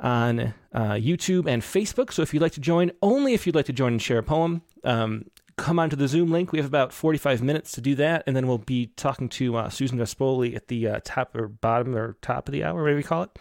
on 0.00 0.54
uh, 0.72 0.92
YouTube 0.92 1.46
and 1.46 1.62
Facebook. 1.62 2.12
So 2.12 2.22
if 2.22 2.34
you'd 2.34 2.42
like 2.42 2.52
to 2.52 2.60
join, 2.60 2.90
only 3.02 3.34
if 3.34 3.46
you'd 3.46 3.54
like 3.54 3.66
to 3.66 3.72
join 3.72 3.92
and 3.92 4.02
share 4.02 4.18
a 4.18 4.22
poem, 4.22 4.62
um, 4.82 5.26
come 5.56 5.78
onto 5.78 5.96
the 5.96 6.08
Zoom 6.08 6.30
link. 6.30 6.52
We 6.52 6.58
have 6.58 6.66
about 6.66 6.92
45 6.92 7.42
minutes 7.42 7.72
to 7.72 7.80
do 7.80 7.94
that, 7.96 8.24
and 8.26 8.34
then 8.34 8.46
we'll 8.46 8.58
be 8.58 8.86
talking 8.96 9.28
to 9.30 9.56
uh, 9.56 9.68
Susan 9.68 9.98
Gaspoli 9.98 10.56
at 10.56 10.68
the 10.68 10.88
uh, 10.88 11.00
top 11.04 11.34
or 11.36 11.48
bottom 11.48 11.94
or 11.94 12.14
top 12.20 12.48
of 12.48 12.52
the 12.52 12.64
hour, 12.64 12.82
whatever 12.82 12.96
we 12.96 13.02
call 13.02 13.24
it. 13.24 13.38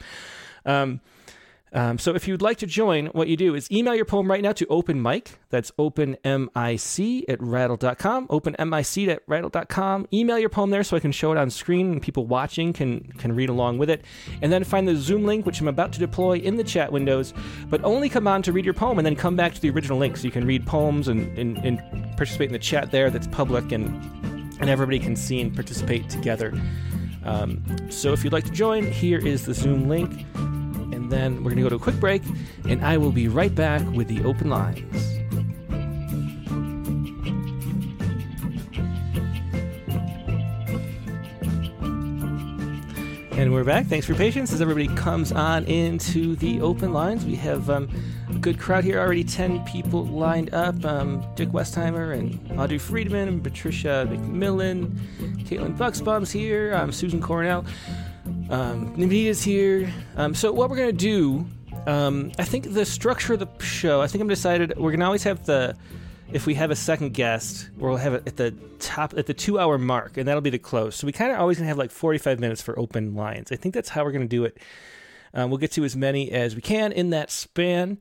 Um, 0.66 1.02
um, 1.74 1.98
so 1.98 2.14
if 2.14 2.28
you'd 2.28 2.42
like 2.42 2.58
to 2.58 2.68
join, 2.68 3.08
what 3.08 3.28
you 3.28 3.36
do 3.36 3.56
is 3.56 3.70
email 3.72 3.96
your 3.96 4.06
poem 4.06 4.30
right 4.30 4.44
now 4.44 4.52
to 4.52 4.68
Open 4.68 5.02
Mic. 5.02 5.40
That's 5.50 5.72
openmic 5.72 7.26
at 7.28 7.42
rattle.com. 7.42 8.28
Openmic 8.28 9.08
at 9.10 9.24
rattle.com. 9.26 10.08
Email 10.14 10.38
your 10.38 10.50
poem 10.50 10.70
there 10.70 10.84
so 10.84 10.96
I 10.96 11.00
can 11.00 11.12
show 11.12 11.32
it 11.32 11.38
on 11.38 11.50
screen 11.50 11.94
and 11.94 12.02
people 12.02 12.28
watching 12.28 12.74
can, 12.74 13.02
can 13.18 13.36
read 13.36 13.50
along 13.50 13.80
with 13.80 13.90
it. 13.90 14.06
And 14.44 14.52
then 14.52 14.64
find 14.64 14.88
the 14.88 14.96
Zoom 14.96 15.26
link, 15.26 15.48
which 15.48 15.62
I'm 15.62 15.68
about 15.68 15.94
to 15.94 16.00
deploy 16.00 16.38
in 16.38 16.58
the 16.58 16.64
chat 16.64 16.92
windows, 16.92 17.34
but 17.70 17.84
only 17.84 18.08
come 18.08 18.28
on 18.28 18.44
to 18.44 18.52
read 18.52 18.66
your 18.66 18.76
poem 18.76 19.00
and 19.00 19.06
then 19.06 19.16
come 19.16 19.36
back 19.36 19.56
to 19.56 19.62
the 19.62 19.72
original 19.72 19.98
link 19.98 20.18
so 20.18 20.26
you 20.26 20.32
can 20.32 20.46
read 20.46 20.68
poems 20.68 21.08
and, 21.08 21.36
and, 21.40 21.58
and 21.60 21.80
participate 22.16 22.50
in 22.50 22.54
the 22.54 22.60
chat 22.60 22.92
there 22.92 23.10
that's 23.10 23.28
public 23.28 23.72
and, 23.72 23.88
and 24.60 24.70
everybody 24.70 25.00
can 25.00 25.16
see 25.16 25.42
and 25.42 25.56
participate 25.56 26.08
together. 26.08 26.54
Um, 27.26 27.64
so 27.90 28.14
if 28.14 28.24
you'd 28.24 28.34
like 28.34 28.46
to 28.46 28.52
join, 28.52 28.92
here 28.92 29.26
is 29.26 29.46
the 29.46 29.56
Zoom 29.56 29.90
link 29.90 30.24
and 31.04 31.12
then 31.12 31.36
we're 31.44 31.52
going 31.52 31.58
to 31.58 31.64
go 31.64 31.70
to 31.70 31.76
a 31.76 31.80
quick 31.80 32.00
break, 32.00 32.24
and 32.70 32.84
I 32.84 32.98
will 32.98 33.12
be 33.12 33.28
right 33.28 33.54
back 33.54 33.82
with 33.92 34.08
the 34.08 34.24
open 34.24 34.50
lines. 34.50 34.80
And 43.34 43.52
we're 43.52 43.66
back. 43.66 43.88
Thanks 43.88 44.06
for 44.06 44.16
patience 44.16 44.54
as 44.54 44.62
everybody 44.62 44.88
comes 44.96 45.34
on 45.34 45.66
into 45.66 46.38
the 46.38 46.62
open 46.62 46.94
lines. 46.94 47.26
We 47.26 47.36
have 47.36 47.70
um, 47.70 47.90
a 48.30 48.36
good 48.36 48.58
crowd 48.58 48.86
here 48.86 48.98
already 48.98 49.26
10 49.26 49.66
people 49.66 50.06
lined 50.06 50.54
up 50.54 50.86
um, 50.86 51.26
Dick 51.36 51.50
Westheimer 51.50 52.18
and 52.18 52.58
Audrey 52.58 52.78
Friedman 52.78 53.28
and 53.28 53.44
Patricia 53.44 54.08
McMillan. 54.10 54.98
Caitlin 55.44 55.78
Buxbaum's 55.78 56.32
here. 56.32 56.74
Um, 56.74 56.94
Susan 56.94 57.20
Cornell. 57.20 57.66
Um, 58.54 58.96
Navita's 58.96 59.44
here. 59.44 59.92
Um, 60.16 60.36
so, 60.36 60.52
what 60.52 60.70
we're 60.70 60.78
going 60.78 60.96
to 60.96 60.98
do, 61.06 61.44
um, 61.88 62.32
I 62.38 62.44
think 62.44 62.72
the 62.72 62.86
structure 62.86 63.34
of 63.34 63.40
the 63.40 63.50
show, 63.64 64.00
I 64.00 64.06
think 64.06 64.22
I'm 64.22 64.28
decided 64.28 64.78
we're 64.78 64.92
going 64.92 65.00
to 65.00 65.08
always 65.08 65.24
have 65.24 65.44
the 65.48 65.76
if 66.32 66.46
we 66.46 66.54
have 66.54 66.70
a 66.70 66.76
second 66.76 67.16
guest, 67.16 67.70
we'll 67.78 67.96
have 67.96 68.14
it 68.14 68.28
at 68.28 68.38
the 68.38 68.52
top 68.80 69.16
at 69.18 69.26
the 69.26 69.34
two 69.34 69.58
hour 69.60 69.80
mark, 69.80 70.18
and 70.18 70.28
that'll 70.28 70.42
be 70.42 70.52
the 70.52 70.60
close. 70.60 70.96
So 70.96 71.08
we 71.08 71.14
kind 71.14 71.32
of 71.32 71.40
always 71.40 71.58
gonna 71.58 71.68
have 71.68 71.78
like 71.78 71.92
45 71.92 72.40
minutes 72.40 72.62
for 72.62 72.78
open 72.78 73.16
lines. 73.16 73.52
I 73.52 73.56
think 73.56 73.74
that's 73.74 73.90
how 73.90 74.04
we're 74.04 74.12
gonna 74.12 74.26
do 74.26 74.46
it. 74.46 74.58
Um, 75.34 75.50
we'll 75.50 75.58
get 75.58 75.72
to 75.74 75.84
as 75.84 75.96
many 75.96 76.32
as 76.32 76.56
we 76.56 76.62
can 76.62 76.92
in 76.92 77.10
that 77.10 77.32
span. 77.32 78.00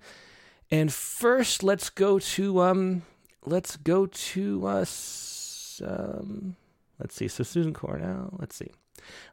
And 0.70 0.92
first, 0.92 1.62
let's 1.62 1.88
go 1.88 2.18
to 2.18 2.60
um, 2.60 3.02
let's 3.46 3.76
go 3.76 4.06
to 4.06 4.66
us. 4.66 5.80
Um, 5.84 6.56
let's 6.98 7.14
see. 7.14 7.28
So 7.28 7.42
Susan 7.42 7.72
Cornell. 7.72 8.36
Let's 8.38 8.56
see. 8.56 8.70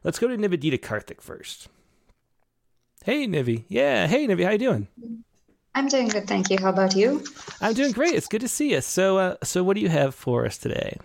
Let's 0.04 0.18
go 0.18 0.28
to 0.28 0.36
Nivedita 0.36 0.78
Karthik 0.78 1.20
first. 1.20 1.68
Hey 3.04 3.26
Nivi. 3.26 3.64
Yeah. 3.68 4.06
Hey 4.06 4.26
Nivi. 4.26 4.44
How 4.44 4.50
you 4.50 4.58
doing? 4.58 4.88
I'm 5.74 5.86
doing 5.88 6.08
good, 6.08 6.26
thank 6.26 6.50
you. 6.50 6.58
How 6.58 6.70
about 6.70 6.96
you? 6.96 7.24
I'm 7.60 7.74
doing 7.74 7.92
great. 7.92 8.14
It's 8.14 8.26
good 8.26 8.40
to 8.40 8.48
see 8.48 8.72
you. 8.72 8.80
So, 8.80 9.18
uh, 9.18 9.36
so 9.42 9.62
what 9.62 9.74
do 9.74 9.80
you 9.80 9.88
have 9.88 10.14
for 10.14 10.44
us 10.44 10.58
today? 10.58 10.98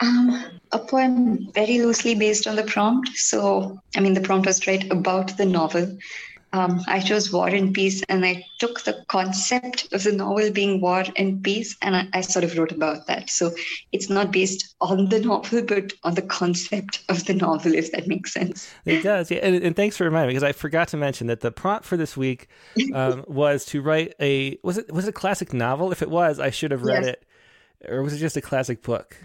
Um, 0.00 0.44
a 0.72 0.78
poem 0.78 1.50
very 1.52 1.78
loosely 1.82 2.14
based 2.14 2.46
on 2.46 2.56
the 2.56 2.62
prompt. 2.62 3.08
So, 3.16 3.78
I 3.96 4.00
mean, 4.00 4.14
the 4.14 4.20
prompt 4.20 4.46
was 4.46 4.66
write 4.66 4.90
about 4.90 5.36
the 5.36 5.44
novel, 5.44 5.98
um, 6.52 6.82
I 6.88 6.98
chose 6.98 7.32
War 7.32 7.48
and 7.48 7.72
Peace, 7.72 8.02
and 8.08 8.24
I 8.24 8.44
took 8.58 8.82
the 8.82 9.04
concept 9.06 9.92
of 9.92 10.02
the 10.02 10.10
novel 10.10 10.50
being 10.50 10.80
War 10.80 11.04
and 11.14 11.42
Peace, 11.42 11.76
and 11.80 11.94
I, 11.94 12.08
I, 12.12 12.20
sort 12.22 12.44
of 12.44 12.58
wrote 12.58 12.72
about 12.72 13.06
that. 13.06 13.30
So 13.30 13.52
it's 13.92 14.10
not 14.10 14.32
based 14.32 14.74
on 14.80 15.10
the 15.10 15.20
novel, 15.20 15.62
but 15.62 15.92
on 16.02 16.14
the 16.14 16.22
concept 16.22 17.04
of 17.08 17.24
the 17.26 17.34
novel, 17.34 17.74
if 17.74 17.92
that 17.92 18.08
makes 18.08 18.32
sense. 18.32 18.68
It 18.84 19.02
does, 19.02 19.30
yeah. 19.30 19.38
And, 19.38 19.62
and 19.62 19.76
thanks 19.76 19.96
for 19.96 20.04
reminding 20.04 20.28
me 20.28 20.34
because 20.34 20.48
I 20.48 20.52
forgot 20.52 20.88
to 20.88 20.96
mention 20.96 21.28
that 21.28 21.40
the 21.40 21.52
prompt 21.52 21.84
for 21.84 21.96
this 21.96 22.16
week 22.16 22.48
um, 22.94 23.24
was 23.28 23.64
to 23.66 23.80
write 23.80 24.14
a 24.20 24.58
was 24.64 24.76
it 24.76 24.92
was 24.92 25.06
it 25.06 25.10
a 25.10 25.12
classic 25.12 25.52
novel? 25.52 25.92
If 25.92 26.02
it 26.02 26.10
was, 26.10 26.40
I 26.40 26.50
should 26.50 26.72
have 26.72 26.82
read 26.82 27.04
yes. 27.04 27.14
it, 27.14 27.26
or 27.88 28.02
was 28.02 28.12
it 28.12 28.18
just 28.18 28.36
a 28.36 28.40
classic 28.40 28.82
book? 28.82 29.16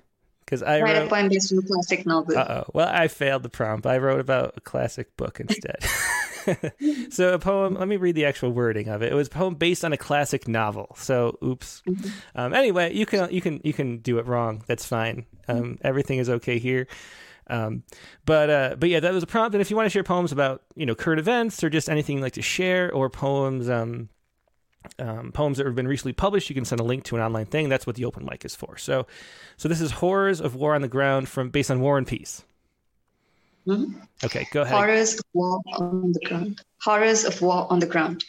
Because 0.46 0.62
I 0.62 0.80
write 0.80 0.98
wrote, 0.98 1.08
a 1.08 1.10
poem 1.10 1.30
based 1.30 1.52
on 1.52 1.58
a 1.58 1.62
classic 1.64 2.06
novel. 2.06 2.38
Uh 2.38 2.46
oh. 2.48 2.72
Well, 2.72 2.88
I 2.88 3.08
failed 3.08 3.42
the 3.42 3.50
prompt. 3.50 3.88
I 3.88 3.98
wrote 3.98 4.20
about 4.20 4.54
a 4.58 4.62
classic 4.62 5.18
book 5.18 5.40
instead. 5.40 5.78
so 7.10 7.34
a 7.34 7.40
poem. 7.40 7.76
Let 7.76 7.88
me 7.88 7.98
read 7.98 8.16
the 8.16 8.26
actual 8.26 8.52
wording 8.52 8.88
of 8.88 9.02
it. 9.02 9.12
It 9.12 9.16
was 9.16 9.28
a 9.28 9.32
poem 9.32 9.56
based 9.56 9.86
on 9.86 9.94
a 9.94 9.98
classic 9.98 10.48
novel. 10.48 10.96
So 10.98 11.38
oops. 11.44 11.82
Mm-hmm. 11.88 12.10
Um, 12.36 12.54
anyway, 12.54 12.94
you 12.96 13.06
can 13.06 13.32
you 13.32 13.42
can 13.42 13.62
you 13.64 13.74
can 13.74 14.00
do 14.00 14.20
it 14.20 14.26
wrong. 14.26 14.64
That's 14.68 14.86
fine. 14.86 15.26
Um, 15.48 15.78
everything 15.82 16.20
is 16.20 16.30
okay 16.30 16.60
here. 16.60 16.88
Um, 17.48 17.84
but 18.26 18.50
uh, 18.50 18.76
but 18.78 18.90
yeah, 18.90 19.00
that 19.00 19.14
was 19.14 19.24
a 19.24 19.28
prompt. 19.28 19.54
And 19.56 19.62
if 19.62 19.70
you 19.70 19.76
want 19.76 19.86
to 19.86 19.92
share 19.92 20.04
poems 20.04 20.32
about 20.32 20.64
you 20.76 20.86
know 20.86 20.96
current 20.96 21.20
events 21.20 21.64
or 21.64 21.70
just 21.70 21.90
anything 21.90 22.18
you'd 22.18 22.24
like 22.24 22.34
to 22.34 22.42
share, 22.42 22.92
or 22.92 23.10
poems 23.10 23.70
um, 23.70 24.10
um, 25.00 25.32
poems 25.32 25.58
that 25.58 25.66
have 25.66 25.76
been 25.76 25.88
recently 25.88 26.14
published, 26.14 26.50
you 26.50 26.56
can 26.56 26.66
send 26.66 26.80
a 26.80 26.84
link 26.84 27.04
to 27.06 27.16
an 27.16 27.22
online 27.22 27.46
thing. 27.46 27.70
That's 27.70 27.86
what 27.86 27.96
the 27.96 28.06
open 28.06 28.26
mic 28.26 28.46
is 28.46 28.56
for. 28.56 28.78
So 28.78 29.06
so 29.58 29.70
this 29.70 29.82
is 29.82 29.92
horrors 29.92 30.42
of 30.42 30.56
war 30.56 30.76
on 30.76 30.82
the 30.82 30.88
ground 30.88 31.30
from 31.30 31.50
based 31.50 31.72
on 31.72 31.80
War 31.82 31.98
and 31.98 32.08
Peace. 32.08 32.44
Mm-hmm. 33.68 34.00
Okay, 34.24 34.48
go 34.52 34.62
ahead. 34.62 34.76
Horrors 34.76 35.16
of 35.16 35.26
war 35.34 35.60
on 35.78 36.12
the 36.12 36.20
ground. 36.20 36.62
Horrors 36.82 37.24
of 37.26 37.42
war 37.42 37.68
on 37.72 37.80
the 37.80 37.88
ground. 37.88 38.24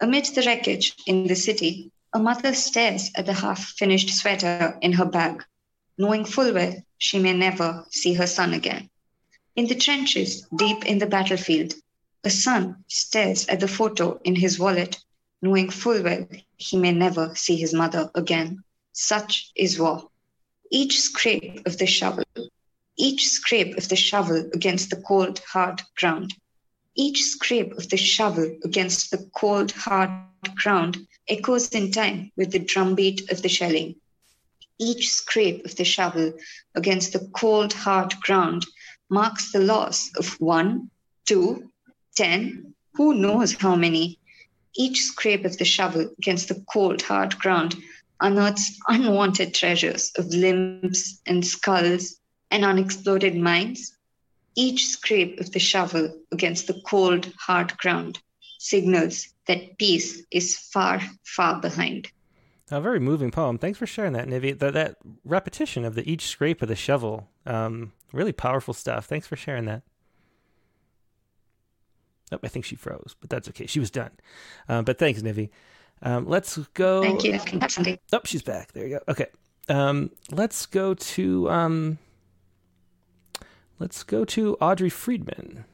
Amid 0.00 0.24
the 0.26 0.42
wreckage 0.42 0.94
in 1.06 1.28
the 1.28 1.36
city, 1.36 1.92
a 2.12 2.18
mother 2.18 2.52
stares 2.54 3.10
at 3.14 3.26
the 3.26 3.32
half 3.32 3.64
finished 3.78 4.10
sweater 4.10 4.76
in 4.82 4.92
her 4.92 5.04
bag, 5.04 5.44
knowing 5.96 6.24
full 6.24 6.52
well 6.52 6.74
she 6.98 7.18
may 7.18 7.32
never 7.32 7.84
see 7.90 8.14
her 8.14 8.26
son 8.26 8.52
again. 8.52 8.90
In 9.54 9.66
the 9.66 9.76
trenches, 9.76 10.46
deep 10.56 10.84
in 10.84 10.98
the 10.98 11.06
battlefield, 11.06 11.74
a 12.24 12.30
son 12.30 12.84
stares 12.88 13.46
at 13.46 13.60
the 13.60 13.68
photo 13.68 14.20
in 14.24 14.34
his 14.34 14.58
wallet, 14.58 14.98
knowing 15.40 15.70
full 15.70 16.02
well 16.02 16.26
he 16.56 16.76
may 16.76 16.92
never 16.92 17.34
see 17.36 17.56
his 17.56 17.72
mother 17.72 18.10
again. 18.14 18.64
Such 18.92 19.52
is 19.54 19.78
war. 19.78 20.08
Each 20.70 21.00
scrape 21.00 21.66
of 21.66 21.78
the 21.78 21.86
shovel 21.86 22.24
each 23.02 23.26
scrape 23.26 23.76
of 23.76 23.88
the 23.88 23.96
shovel 23.96 24.48
against 24.54 24.90
the 24.90 25.02
cold, 25.08 25.40
hard 25.40 25.82
ground. 25.98 26.32
Each 26.94 27.24
scrape 27.24 27.72
of 27.72 27.88
the 27.88 27.96
shovel 27.96 28.56
against 28.62 29.10
the 29.10 29.28
cold, 29.34 29.72
hard 29.72 30.12
ground 30.54 30.98
echoes 31.26 31.68
in 31.70 31.90
time 31.90 32.30
with 32.36 32.52
the 32.52 32.60
drumbeat 32.60 33.28
of 33.32 33.42
the 33.42 33.48
shelling. 33.48 33.96
Each 34.78 35.10
scrape 35.10 35.64
of 35.64 35.74
the 35.74 35.84
shovel 35.84 36.34
against 36.76 37.12
the 37.12 37.28
cold, 37.34 37.72
hard 37.72 38.14
ground 38.20 38.66
marks 39.10 39.50
the 39.50 39.58
loss 39.58 40.12
of 40.16 40.40
one, 40.40 40.88
two, 41.24 41.72
ten, 42.14 42.72
who 42.94 43.14
knows 43.14 43.54
how 43.54 43.74
many. 43.74 44.20
Each 44.76 45.02
scrape 45.02 45.44
of 45.44 45.58
the 45.58 45.64
shovel 45.64 46.14
against 46.18 46.46
the 46.50 46.64
cold, 46.72 47.02
hard 47.02 47.36
ground 47.40 47.74
unearths 48.20 48.78
unwanted 48.86 49.52
treasures 49.54 50.12
of 50.16 50.26
limbs 50.26 51.20
and 51.26 51.44
skulls 51.44 52.20
and 52.52 52.64
unexploded 52.64 53.34
mines, 53.34 53.96
each 54.54 54.86
scrape 54.86 55.40
of 55.40 55.50
the 55.52 55.58
shovel 55.58 56.14
against 56.30 56.66
the 56.66 56.80
cold, 56.86 57.32
hard 57.38 57.76
ground 57.78 58.18
signals 58.58 59.28
that 59.48 59.76
peace 59.78 60.22
is 60.30 60.56
far, 60.56 61.00
far 61.24 61.60
behind. 61.60 62.12
A 62.70 62.80
very 62.80 63.00
moving 63.00 63.30
poem. 63.30 63.58
Thanks 63.58 63.78
for 63.78 63.86
sharing 63.86 64.12
that, 64.12 64.28
Nivi. 64.28 64.58
That, 64.58 64.74
that 64.74 64.96
repetition 65.24 65.84
of 65.84 65.94
the 65.94 66.08
each 66.10 66.26
scrape 66.26 66.62
of 66.62 66.68
the 66.68 66.76
shovel, 66.76 67.28
um, 67.44 67.92
really 68.12 68.32
powerful 68.32 68.72
stuff. 68.72 69.06
Thanks 69.06 69.26
for 69.26 69.36
sharing 69.36 69.64
that. 69.64 69.82
Oh, 72.30 72.38
I 72.42 72.48
think 72.48 72.64
she 72.64 72.76
froze, 72.76 73.14
but 73.20 73.28
that's 73.28 73.48
okay. 73.48 73.66
She 73.66 73.80
was 73.80 73.90
done. 73.90 74.12
Um, 74.68 74.84
but 74.84 74.98
thanks, 74.98 75.20
Nivi. 75.20 75.50
Um, 76.02 76.26
let's 76.26 76.56
go. 76.74 77.02
Thank 77.02 77.24
you. 77.24 77.38
Oh, 78.12 78.20
she's 78.24 78.42
back. 78.42 78.72
There 78.72 78.86
you 78.86 78.98
go. 78.98 79.12
Okay. 79.12 79.26
Um, 79.68 80.10
let's 80.30 80.66
go 80.66 80.94
to 80.94 81.50
um, 81.50 81.98
Let's 83.82 84.04
go 84.04 84.24
to 84.26 84.54
Audrey 84.60 84.90
Friedman. 84.90 85.64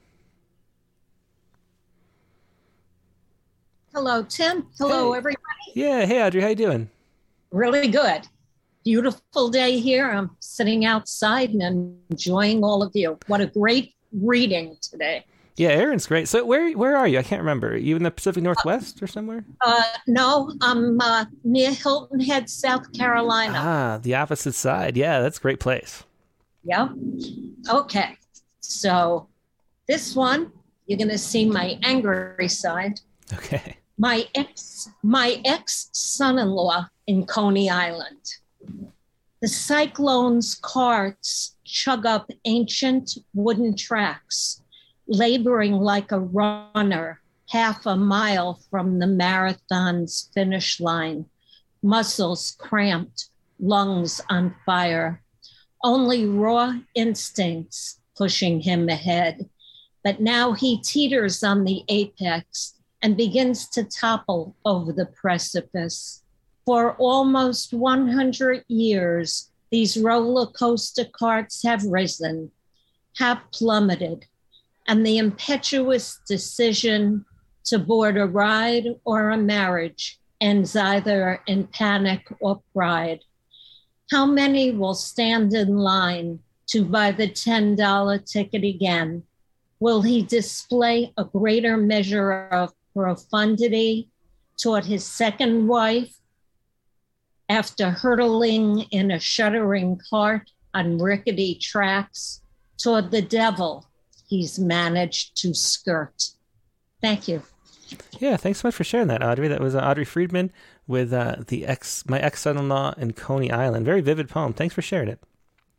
Hello, 3.93 4.23
Tim. 4.23 4.67
Hello, 4.79 5.13
hey. 5.13 5.19
everybody. 5.19 5.45
Yeah. 5.75 6.07
Hey, 6.07 6.25
Audrey. 6.25 6.41
How 6.41 6.49
you 6.49 6.55
doing? 6.55 6.89
Really 7.51 7.87
good. 7.89 8.27
Beautiful 8.83 9.51
day 9.51 9.79
here. 9.79 10.11
I'm 10.11 10.31
sitting 10.41 10.87
outside 10.87 11.51
and 11.51 11.99
enjoying 12.09 12.65
all 12.65 12.83
of 12.83 12.93
you. 12.95 13.19
What 13.27 13.43
a 13.43 13.47
great 13.47 13.93
reading 14.11 14.79
today. 14.81 15.27
Yeah, 15.57 15.69
Erin's 15.69 16.07
great. 16.07 16.29
So 16.29 16.47
where 16.47 16.73
where 16.79 16.97
are 16.97 17.07
you? 17.07 17.19
I 17.19 17.23
can't 17.23 17.43
remember. 17.43 17.73
Are 17.73 17.77
you 17.77 17.95
in 17.95 18.05
the 18.05 18.11
Pacific 18.11 18.43
Northwest 18.43 19.03
uh, 19.03 19.05
or 19.05 19.07
somewhere? 19.07 19.45
Uh, 19.61 19.83
no, 20.07 20.55
I'm 20.63 20.99
uh, 20.99 21.27
near 21.45 21.75
Hilton 21.75 22.21
Head, 22.21 22.49
South 22.49 22.91
Carolina. 22.95 23.59
Ah, 23.59 23.99
the 24.01 24.15
opposite 24.15 24.55
side. 24.55 24.97
Yeah, 24.97 25.21
that's 25.21 25.37
a 25.37 25.43
great 25.43 25.61
place. 25.61 26.05
Yeah. 26.69 26.89
Okay. 27.71 28.19
So 28.61 29.27
this 29.89 30.15
one, 30.15 30.53
you're 30.87 30.99
going 30.99 31.09
to 31.09 31.17
see 31.17 31.49
my 31.49 31.79
angry 31.83 32.49
side. 32.49 33.01
Okay. 33.33 33.79
My 33.97 34.27
ex, 34.35 34.91
my 35.03 35.41
ex 35.47 35.89
son-in-law 35.93 36.89
in 37.07 37.25
Coney 37.25 37.71
Island. 37.71 38.21
The 39.41 39.49
cyclone's 39.49 40.57
carts 40.57 41.57
chug 41.65 42.05
up 42.05 42.31
ancient 42.45 43.17
wooden 43.33 43.75
tracks, 43.75 44.63
laboring 45.07 45.73
like 45.73 46.13
a 46.13 46.21
runner 46.21 47.21
half 47.49 47.87
a 47.87 47.97
mile 47.97 48.61
from 48.71 48.99
the 48.99 49.07
marathon's 49.07 50.31
finish 50.35 50.81
line, 50.81 51.25
muscles 51.83 52.55
cramped, 52.59 53.31
lungs 53.59 54.21
on 54.29 54.55
fire 54.67 55.23
only 55.83 56.27
raw 56.27 56.75
instincts 56.95 58.01
pushing 58.17 58.61
him 58.61 58.89
ahead. 58.89 59.49
But 60.03 60.21
now 60.21 60.53
he 60.53 60.83
teeters 60.83 61.43
on 61.43 61.65
the 61.65 61.85
apex 61.89 62.75
and 63.03 63.17
begins 63.17 63.69
to 63.71 63.85
topple 63.85 64.57
over 64.65 64.93
the 64.93 65.07
precipice. 65.07 66.23
For 66.67 66.95
almost 66.97 67.73
100 67.73 68.65
years, 68.69 69.51
these 69.71 69.97
roller 69.97 70.47
coaster 70.47 71.05
carts 71.05 71.63
have 71.63 71.85
risen, 71.85 72.51
have 73.17 73.41
plummeted, 73.53 74.27
and 74.87 75.05
the 75.05 75.19
impetuous 75.19 76.19
decision 76.27 77.25
to 77.65 77.79
board 77.79 78.17
a 78.17 78.27
ride 78.27 78.87
or 79.05 79.31
a 79.31 79.37
marriage 79.37 80.19
ends 80.41 80.75
either 80.75 81.43
in 81.47 81.67
panic 81.67 82.27
or 82.41 82.63
pride. 82.73 83.21
How 84.11 84.27
many 84.27 84.71
will 84.71 84.95
stand 84.95 85.53
in 85.55 85.77
line 85.77 86.41
to 86.69 86.85
buy 86.85 87.13
the 87.13 87.29
$10 87.29 88.31
ticket 88.31 88.65
again 88.65 89.23
Will 89.81 90.03
he 90.03 90.23
display 90.23 91.13
a 91.17 91.25
greater 91.25 91.77
measure 91.77 92.49
of 92.49 92.73
profundity 92.95 94.09
toward 94.57 94.85
his 94.85 95.07
second 95.07 95.69
wife 95.69 96.17
after 97.49 97.91
hurtling 97.91 98.81
in 98.91 99.13
a 99.13 99.21
shuddering 99.21 100.01
cart 100.11 100.51
on 100.75 100.99
rickety 100.99 101.55
tracks 101.55 102.43
toward 102.77 103.11
the 103.11 103.23
devil 103.23 103.87
he's 104.27 104.59
managed 104.59 105.41
to 105.43 105.55
skirt? 105.55 106.31
Thank 107.01 107.29
you. 107.29 107.43
Yeah, 108.19 108.37
thanks 108.37 108.61
so 108.61 108.69
much 108.69 108.75
for 108.75 108.85
sharing 108.85 109.07
that, 109.09 109.23
Audrey. 109.23 109.47
That 109.49 109.61
was 109.61 109.77
uh, 109.77 109.79
Audrey 109.79 110.05
Friedman 110.05 110.53
with 110.89 111.13
uh, 111.13 111.37
the 111.47 111.67
ex, 111.67 112.05
my 112.09 112.19
ex 112.19 112.41
son-in-law 112.41 112.95
in 112.97 113.13
Coney 113.13 113.53
Island. 113.53 113.85
Very 113.85 114.01
vivid 114.01 114.29
poem. 114.29 114.53
Thanks 114.53 114.75
for 114.75 114.83
sharing 114.83 115.09
it. 115.09 115.21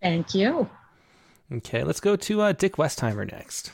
Thank 0.01 0.33
you. 0.33 0.69
Okay, 1.51 1.83
let's 1.83 1.99
go 1.99 2.15
to 2.15 2.41
uh, 2.41 2.51
Dick 2.53 2.77
Westheimer 2.77 3.29
next. 3.29 3.73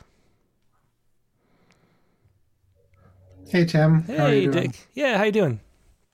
Hey 3.49 3.65
Tim. 3.65 4.03
Hey 4.03 4.47
Dick. 4.47 4.87
Yeah, 4.93 5.17
how 5.17 5.25
you 5.25 5.31
doing? 5.31 5.59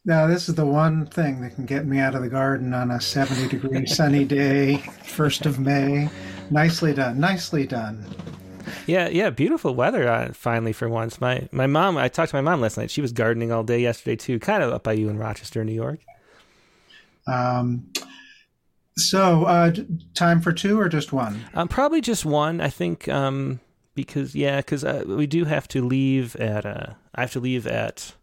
Now 0.04 0.26
this 0.26 0.50
is 0.50 0.56
the 0.56 0.66
one 0.66 1.06
thing 1.06 1.42
that 1.42 1.56
can 1.56 1.66
get 1.66 1.86
me 1.86 2.00
out 2.00 2.16
of 2.16 2.24
the 2.24 2.30
garden 2.30 2.74
on 2.74 2.92
a 2.92 3.00
70 3.00 3.48
degree 3.48 3.86
sunny 3.86 4.26
day, 4.26 4.78
first 5.06 5.46
of 5.46 5.60
May. 5.60 6.10
Nicely 6.50 6.94
done. 6.94 7.20
Nicely 7.20 7.68
done. 7.68 8.04
Yeah, 8.88 9.10
yeah, 9.10 9.30
beautiful 9.30 9.76
weather 9.76 10.08
uh, 10.08 10.34
finally 10.34 10.74
for 10.74 10.90
once. 10.90 11.22
My 11.22 11.48
my 11.52 11.68
mom, 11.68 11.98
I 11.98 12.08
talked 12.08 12.32
to 12.32 12.36
my 12.36 12.42
mom 12.42 12.62
last 12.62 12.78
night. 12.78 12.92
She 12.92 13.02
was 13.02 13.12
gardening 13.12 13.52
all 13.52 13.64
day 13.64 13.80
yesterday 13.80 14.16
too, 14.16 14.40
kind 14.40 14.64
of 14.64 14.72
up 14.72 14.84
by 14.84 14.94
you 14.94 15.10
in 15.10 15.18
Rochester, 15.18 15.64
New 15.64 15.74
York. 15.74 16.00
Um, 17.28 17.92
so 18.98 19.46
uh, 19.46 19.74
time 20.14 20.42
for 20.42 20.52
two 20.52 20.80
or 20.80 20.90
just 20.90 21.14
one? 21.14 21.42
Um, 21.54 21.68
probably 21.68 22.02
just 22.02 22.26
one. 22.26 22.62
I 22.62 22.70
think 22.70 23.08
um, 23.08 23.60
because 23.96 24.36
yeah, 24.36 24.58
because 24.58 24.84
uh, 24.84 25.04
we 25.08 25.28
do 25.28 25.46
have 25.46 25.68
to 25.70 25.86
leave 25.86 26.36
at 26.36 26.66
uh, 26.66 26.94
I 27.16 27.22
have 27.22 27.32
to 27.32 27.40
leave 27.40 27.68
at 27.68 28.14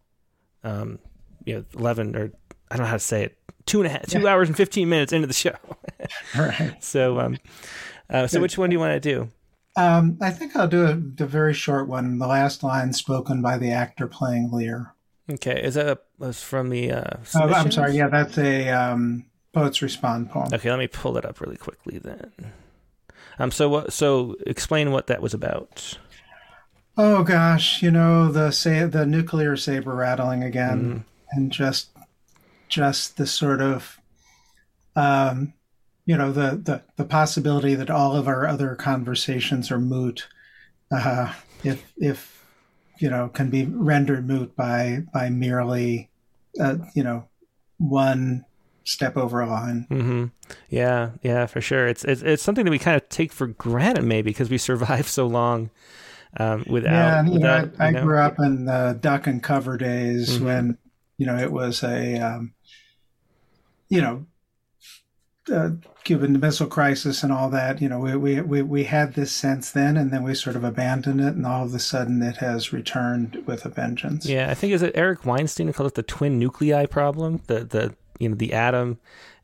um, 0.63 0.99
you 1.45 1.55
know 1.55 1.65
eleven 1.77 2.15
or 2.15 2.31
I 2.71 2.77
don't 2.77 2.85
know 2.85 2.89
how 2.89 2.97
to 2.97 2.99
say 2.99 3.23
it 3.23 3.37
two 3.65 3.79
and 3.79 3.87
a 3.87 3.89
half 3.89 4.07
two 4.07 4.21
yeah. 4.21 4.29
hours 4.29 4.47
and 4.47 4.57
fifteen 4.57 4.89
minutes 4.89 5.13
into 5.13 5.27
the 5.27 5.33
show. 5.33 5.55
right. 6.37 6.75
So 6.83 7.19
um, 7.19 7.37
uh, 8.09 8.27
so 8.27 8.41
which 8.41 8.57
one 8.57 8.69
do 8.69 8.75
you 8.75 8.79
want 8.79 9.01
to 9.01 9.13
do? 9.13 9.29
Um, 9.79 10.17
I 10.19 10.29
think 10.29 10.57
I'll 10.57 10.67
do 10.67 10.85
a, 10.85 10.93
the 10.93 11.25
very 11.25 11.53
short 11.53 11.87
one. 11.87 12.19
The 12.19 12.27
last 12.27 12.63
line 12.63 12.91
spoken 12.91 13.41
by 13.41 13.57
the 13.57 13.71
actor 13.71 14.07
playing 14.07 14.51
Lear. 14.51 14.93
Okay, 15.31 15.61
is 15.63 15.75
that 15.75 15.87
a, 15.87 15.99
was 16.17 16.43
from 16.43 16.69
the? 16.69 16.91
Uh, 16.91 17.17
oh, 17.35 17.53
I'm 17.53 17.71
sorry. 17.71 17.95
Yeah, 17.95 18.09
that's 18.09 18.37
a 18.37 18.67
um, 18.69 19.25
poets 19.53 19.81
respond 19.81 20.31
poem. 20.31 20.49
Okay, 20.53 20.69
let 20.69 20.79
me 20.79 20.87
pull 20.87 21.13
that 21.13 21.23
up 21.23 21.39
really 21.39 21.55
quickly 21.55 21.97
then. 21.97 22.51
Um, 23.37 23.51
so 23.51 23.69
what? 23.69 23.93
So 23.93 24.35
explain 24.45 24.91
what 24.91 25.07
that 25.07 25.21
was 25.21 25.33
about. 25.33 25.97
Oh 26.97 27.23
gosh, 27.23 27.81
you 27.81 27.89
know 27.89 28.29
the 28.29 28.51
say 28.51 28.83
the 28.83 29.05
nuclear 29.05 29.55
saber 29.55 29.95
rattling 29.95 30.43
again, 30.43 30.83
mm. 30.83 31.03
and 31.31 31.51
just 31.53 31.91
just 32.67 33.15
the 33.15 33.25
sort 33.25 33.61
of 33.61 33.97
um, 34.97 35.53
you 36.09 36.17
know 36.17 36.31
the, 36.31 36.59
the 36.63 36.81
the 36.95 37.05
possibility 37.05 37.75
that 37.75 37.91
all 37.91 38.15
of 38.15 38.27
our 38.27 38.47
other 38.47 38.73
conversations 38.73 39.69
are 39.69 39.77
moot 39.77 40.27
uh, 40.91 41.31
if 41.63 41.93
if 41.97 42.47
you 42.97 43.07
know 43.07 43.29
can 43.29 43.51
be 43.51 43.65
rendered 43.65 44.27
moot 44.27 44.55
by 44.55 45.03
by 45.13 45.29
merely 45.29 46.09
uh, 46.59 46.77
you 46.95 47.03
know 47.03 47.27
one 47.77 48.43
step 48.85 49.17
over 49.17 49.39
a 49.39 49.47
line. 49.47 49.85
Mm-hmm. 49.91 50.25
Yeah, 50.71 51.11
yeah, 51.21 51.45
for 51.45 51.61
sure. 51.61 51.87
It's, 51.87 52.03
it's 52.03 52.23
it's 52.23 52.41
something 52.41 52.65
that 52.65 52.71
we 52.71 52.79
kind 52.79 52.97
of 52.97 53.07
take 53.09 53.31
for 53.31 53.45
granted, 53.45 54.03
maybe 54.03 54.31
because 54.31 54.49
we 54.49 54.57
survived 54.57 55.05
so 55.05 55.27
long 55.27 55.69
um, 56.37 56.65
without. 56.67 56.91
Yeah, 56.91 57.23
you 57.23 57.33
without, 57.33 57.77
know, 57.77 57.85
I, 57.85 57.87
I 57.89 57.91
know. 57.91 58.01
grew 58.01 58.17
up 58.17 58.39
in 58.39 58.65
the 58.65 58.97
duck 58.99 59.27
and 59.27 59.43
cover 59.43 59.77
days 59.77 60.31
mm-hmm. 60.31 60.45
when 60.45 60.77
you 61.19 61.27
know 61.27 61.37
it 61.37 61.51
was 61.51 61.83
a 61.83 62.17
um, 62.17 62.55
you 63.89 64.01
know 64.01 64.25
uh, 65.49 65.71
Cuban 66.03 66.39
Missile 66.39 66.67
Crisis 66.67 67.23
and 67.23 67.31
all 67.31 67.49
that, 67.49 67.81
you 67.81 67.89
know, 67.89 67.99
we, 67.99 68.15
we, 68.15 68.41
we, 68.41 68.61
we 68.61 68.83
had 68.85 69.13
this 69.13 69.31
sense 69.31 69.71
then, 69.71 69.97
and 69.97 70.11
then 70.11 70.23
we 70.23 70.33
sort 70.33 70.55
of 70.55 70.63
abandoned 70.63 71.21
it, 71.21 71.35
and 71.35 71.45
all 71.45 71.65
of 71.65 71.73
a 71.73 71.79
sudden 71.79 72.21
it 72.21 72.37
has 72.37 72.73
returned 72.73 73.43
with 73.45 73.65
a 73.65 73.69
vengeance. 73.69 74.25
Yeah, 74.25 74.49
I 74.49 74.53
think 74.53 74.73
is 74.73 74.81
it 74.81 74.93
Eric 74.95 75.25
Weinstein 75.25 75.67
who 75.67 75.73
called 75.73 75.91
it 75.91 75.95
the 75.95 76.03
twin 76.03 76.39
nuclei 76.39 76.85
problem, 76.85 77.41
the 77.47 77.63
the 77.63 77.95
you 78.19 78.29
know 78.29 78.35
the 78.35 78.53
atom 78.53 78.99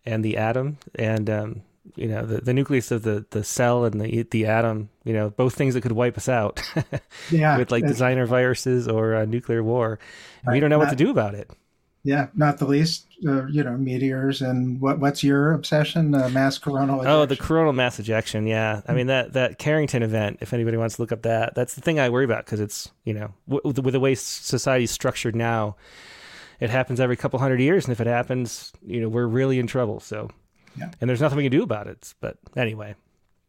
and 0.06 0.23
the 0.23 0.38
atom, 0.38 0.77
and 0.95 1.30
um, 1.30 1.61
you 1.95 2.07
know 2.07 2.26
the, 2.26 2.41
the 2.41 2.53
nucleus 2.53 2.91
of 2.91 3.03
the, 3.03 3.26
the 3.32 3.44
cell 3.44 3.86
and 3.86 3.99
the 3.99 4.23
the 4.23 4.45
atom, 4.45 4.90
you 5.03 5.14
know, 5.14 5.30
both 5.30 5.56
things 5.56 5.73
that 5.73 5.82
could 5.82 5.91
wipe 5.91 6.18
us 6.18 6.30
out. 6.30 6.61
yeah, 7.32 7.57
with 7.57 7.72
like 7.72 7.86
designer 7.86 8.26
viruses 8.26 8.88
or 8.88 9.26
nuclear 9.26 9.64
war, 9.64 9.99
right, 10.45 10.53
we 10.53 10.60
don't 10.60 10.69
know 10.69 10.80
what 10.80 10.90
to 10.90 10.95
do 10.95 11.10
about 11.10 11.36
it. 11.36 11.49
Yeah, 12.06 12.27
not 12.36 12.60
the 12.60 12.68
least, 12.68 13.07
uh, 13.27 13.48
you 13.48 13.64
know, 13.64 13.76
meteors 13.77 14.44
and 14.44 14.80
what? 14.80 14.99
What's 14.99 15.23
your 15.23 15.53
obsession? 15.53 16.14
Uh, 16.14 16.30
mass 16.30 16.60
coronal. 16.60 17.02
Ejection? 17.02 17.11
Oh, 17.11 17.26
the 17.26 17.36
coronal 17.36 17.73
mass 17.73 17.99
ejection. 17.99 18.45
Yeah, 18.45 18.82
I 18.88 18.94
mean 18.94 19.07
that 19.07 19.34
that 19.34 19.57
Carrington 19.57 20.03
event. 20.03 20.38
If 20.40 20.53
anybody 20.53 20.77
wants 20.77 20.98
to 20.98 21.02
look 21.02 21.11
up 21.11 21.23
that, 21.23 21.56
that's 21.56 21.73
the 21.73 21.82
thing 21.82 21.99
I 21.99 22.10
worry 22.10 22.23
about 22.23 22.45
because 22.45 22.60
it's 22.60 22.91
you 23.06 23.15
know 23.15 23.34
w- 23.49 23.82
with 23.82 23.94
the 23.94 23.99
way 23.99 24.14
society's 24.14 24.91
structured 24.91 25.36
now, 25.36 25.77
it 26.60 26.69
happens 26.69 26.99
every 26.99 27.15
couple 27.15 27.40
hundred 27.40 27.60
years, 27.60 27.86
and 27.86 27.91
if 27.91 27.99
it 27.99 28.06
happens, 28.06 28.72
you 28.86 29.02
know, 29.02 29.10
we're 29.10 29.26
really 29.26 29.57
in 29.57 29.65
trouble. 29.65 29.99
So, 29.99 30.30
yeah, 30.77 30.91
and 31.02 31.10
there's 31.10 31.22
nothing 31.22 31.38
we 31.38 31.44
can 31.44 31.52
do 31.52 31.64
about 31.64 31.88
it. 31.88 32.14
But 32.22 32.38
anyway, 32.56 32.94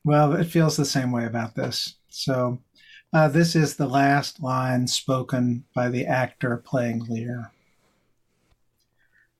well, 0.02 0.32
it 0.32 0.44
feels 0.44 0.78
the 0.78 0.86
same 0.86 1.12
way 1.12 1.26
about 1.26 1.54
this. 1.56 1.96
So, 2.08 2.58
uh, 3.12 3.28
this 3.28 3.54
is 3.54 3.76
the 3.76 3.86
last 3.86 4.42
line 4.42 4.86
spoken 4.86 5.64
by 5.74 5.90
the 5.90 6.06
actor 6.06 6.56
playing 6.56 7.04
Lear. 7.06 7.52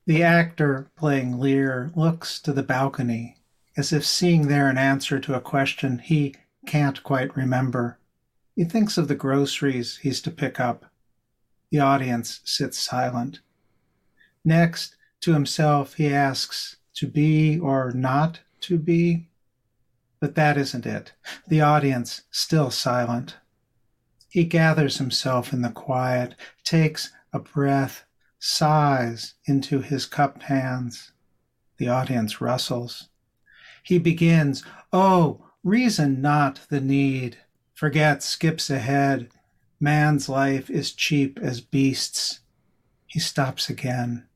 The 0.07 0.23
actor 0.23 0.89
playing 0.95 1.37
Lear 1.37 1.91
looks 1.93 2.39
to 2.39 2.53
the 2.53 2.63
balcony 2.63 3.35
as 3.75 3.91
if 3.91 4.05
seeing 4.05 4.47
there 4.47 4.69
an 4.69 4.77
answer 4.77 5.19
to 5.19 5.33
a 5.33 5.41
question 5.41 5.99
he 5.99 6.33
can't 6.65 7.03
quite 7.03 7.35
remember. 7.35 7.99
He 8.55 8.63
thinks 8.63 8.97
of 8.97 9.09
the 9.09 9.15
groceries 9.15 9.97
he's 9.97 10.21
to 10.21 10.31
pick 10.31 10.61
up. 10.61 10.85
The 11.71 11.81
audience 11.81 12.39
sits 12.45 12.79
silent. 12.79 13.41
Next, 14.45 14.95
to 15.19 15.33
himself, 15.33 15.95
he 15.95 16.13
asks, 16.13 16.77
to 16.95 17.05
be 17.05 17.59
or 17.59 17.91
not 17.91 18.39
to 18.61 18.79
be? 18.79 19.27
But 20.21 20.35
that 20.35 20.57
isn't 20.57 20.85
it. 20.85 21.11
The 21.49 21.59
audience 21.59 22.21
still 22.31 22.71
silent. 22.71 23.35
He 24.29 24.45
gathers 24.45 24.99
himself 24.99 25.51
in 25.51 25.63
the 25.63 25.69
quiet, 25.69 26.33
takes 26.63 27.11
a 27.33 27.39
breath, 27.39 28.05
sighs 28.39 29.35
into 29.45 29.81
his 29.81 30.05
cupped 30.05 30.43
hands. 30.43 31.11
The 31.77 31.89
audience 31.89 32.41
rustles. 32.41 33.09
He 33.83 33.99
begins, 33.99 34.63
Oh, 34.91 35.45
reason 35.63 36.21
not 36.21 36.61
the 36.69 36.81
need. 36.81 37.37
Forget, 37.73 38.23
skips 38.23 38.69
ahead. 38.69 39.29
Man's 39.79 40.27
life 40.27 40.69
is 40.69 40.93
cheap 40.93 41.39
as 41.41 41.61
beasts. 41.61 42.39
He 43.05 43.19
stops 43.19 43.69
again. 43.69 44.27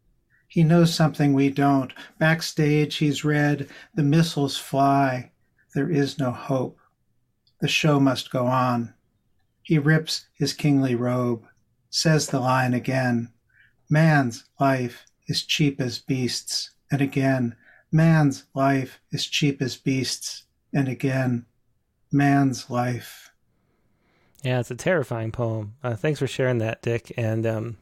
He 0.47 0.63
knows 0.63 0.93
something 0.93 1.33
we 1.33 1.49
don't. 1.49 1.93
Backstage, 2.19 2.97
he's 2.97 3.23
read, 3.23 3.69
The 3.95 4.03
missiles 4.03 4.57
fly. 4.57 5.31
There 5.73 5.89
is 5.89 6.19
no 6.19 6.31
hope. 6.31 6.77
The 7.61 7.67
show 7.67 7.99
must 7.99 8.31
go 8.31 8.47
on. 8.47 8.93
He 9.63 9.79
rips 9.79 10.27
his 10.33 10.53
kingly 10.53 10.95
robe, 10.95 11.45
says 11.89 12.27
the 12.27 12.39
line 12.39 12.73
again. 12.73 13.31
Man's 13.91 14.45
life 14.59 15.05
is 15.27 15.43
cheap 15.43 15.79
as 15.81 15.99
beasts. 15.99 16.71
And 16.89 17.01
again, 17.01 17.55
man's 17.91 18.45
life 18.55 18.99
is 19.11 19.27
cheap 19.27 19.61
as 19.61 19.75
beasts. 19.75 20.43
And 20.73 20.87
again, 20.87 21.45
man's 22.11 22.69
life. 22.69 23.31
Yeah, 24.43 24.59
it's 24.59 24.71
a 24.71 24.75
terrifying 24.75 25.31
poem. 25.31 25.75
Uh, 25.83 25.95
thanks 25.95 26.19
for 26.19 26.27
sharing 26.27 26.59
that, 26.59 26.81
Dick. 26.81 27.13
And 27.17 27.45
um, 27.45 27.77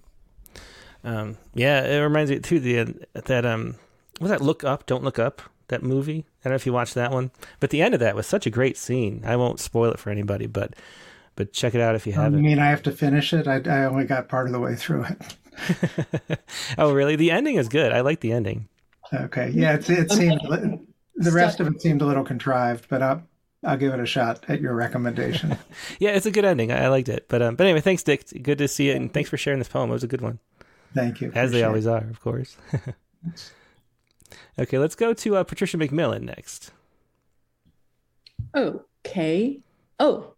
um, 1.03 1.37
yeah, 1.53 1.85
it 1.85 1.99
reminds 1.99 2.31
me 2.31 2.39
too 2.39 2.59
the 2.59 2.95
that 3.13 3.45
um, 3.45 3.75
was 4.19 4.31
that 4.31 4.41
Look 4.41 4.63
Up, 4.63 4.85
Don't 4.85 5.03
Look 5.03 5.19
Up 5.19 5.41
that 5.69 5.83
movie. 5.83 6.25
I 6.41 6.49
don't 6.49 6.51
know 6.51 6.55
if 6.55 6.65
you 6.65 6.73
watched 6.73 6.95
that 6.95 7.11
one, 7.11 7.31
but 7.59 7.69
the 7.69 7.81
end 7.81 7.93
of 7.93 7.99
that 7.99 8.15
was 8.15 8.25
such 8.25 8.45
a 8.45 8.49
great 8.49 8.77
scene. 8.77 9.21
I 9.25 9.35
won't 9.35 9.59
spoil 9.59 9.91
it 9.91 9.99
for 9.99 10.09
anybody, 10.09 10.47
but 10.47 10.75
but 11.35 11.53
check 11.53 11.73
it 11.73 11.81
out 11.81 11.95
if 11.95 12.05
you 12.05 12.13
haven't. 12.13 12.39
I 12.39 12.41
mean, 12.41 12.59
I 12.59 12.65
have 12.65 12.83
to 12.83 12.91
finish 12.91 13.31
it. 13.31 13.47
I, 13.47 13.61
I 13.65 13.85
only 13.85 14.03
got 14.03 14.27
part 14.27 14.47
of 14.47 14.53
the 14.53 14.59
way 14.59 14.75
through 14.75 15.05
it. 15.05 15.37
oh, 16.77 16.91
really? 16.93 17.15
The 17.15 17.31
ending 17.31 17.55
is 17.55 17.67
good. 17.69 17.91
I 17.91 18.01
like 18.01 18.19
the 18.21 18.31
ending. 18.31 18.67
Okay. 19.13 19.49
Yeah, 19.53 19.75
it, 19.75 19.89
it 19.89 20.11
seemed 20.11 20.39
the 21.15 21.31
rest 21.31 21.59
of 21.59 21.67
it 21.67 21.81
seemed 21.81 22.01
a 22.01 22.05
little 22.05 22.23
contrived, 22.23 22.87
but 22.89 23.01
I'll 23.01 23.23
I'll 23.63 23.77
give 23.77 23.93
it 23.93 23.99
a 23.99 24.05
shot 24.05 24.45
at 24.47 24.61
your 24.61 24.73
recommendation. 24.73 25.57
yeah, 25.99 26.11
it's 26.11 26.25
a 26.25 26.31
good 26.31 26.45
ending. 26.45 26.71
I, 26.71 26.85
I 26.85 26.87
liked 26.87 27.09
it. 27.09 27.25
But 27.27 27.41
um, 27.41 27.55
but 27.55 27.65
anyway, 27.65 27.81
thanks, 27.81 28.03
Dick. 28.03 28.25
Good 28.41 28.57
to 28.59 28.67
see 28.67 28.87
you, 28.87 28.93
and 28.95 29.13
thanks 29.13 29.29
for 29.29 29.37
sharing 29.37 29.59
this 29.59 29.67
poem. 29.67 29.89
It 29.89 29.93
was 29.93 30.03
a 30.03 30.07
good 30.07 30.21
one. 30.21 30.39
Thank 30.93 31.21
you. 31.21 31.31
As 31.35 31.51
they 31.51 31.63
always 31.63 31.85
are, 31.85 31.97
of 32.03 32.19
course. 32.21 32.55
okay, 34.59 34.77
let's 34.77 34.95
go 34.95 35.13
to 35.13 35.35
uh, 35.37 35.43
Patricia 35.43 35.77
McMillan 35.77 36.21
next. 36.21 36.71
Okay. 38.55 39.59
Oh, 39.99 40.33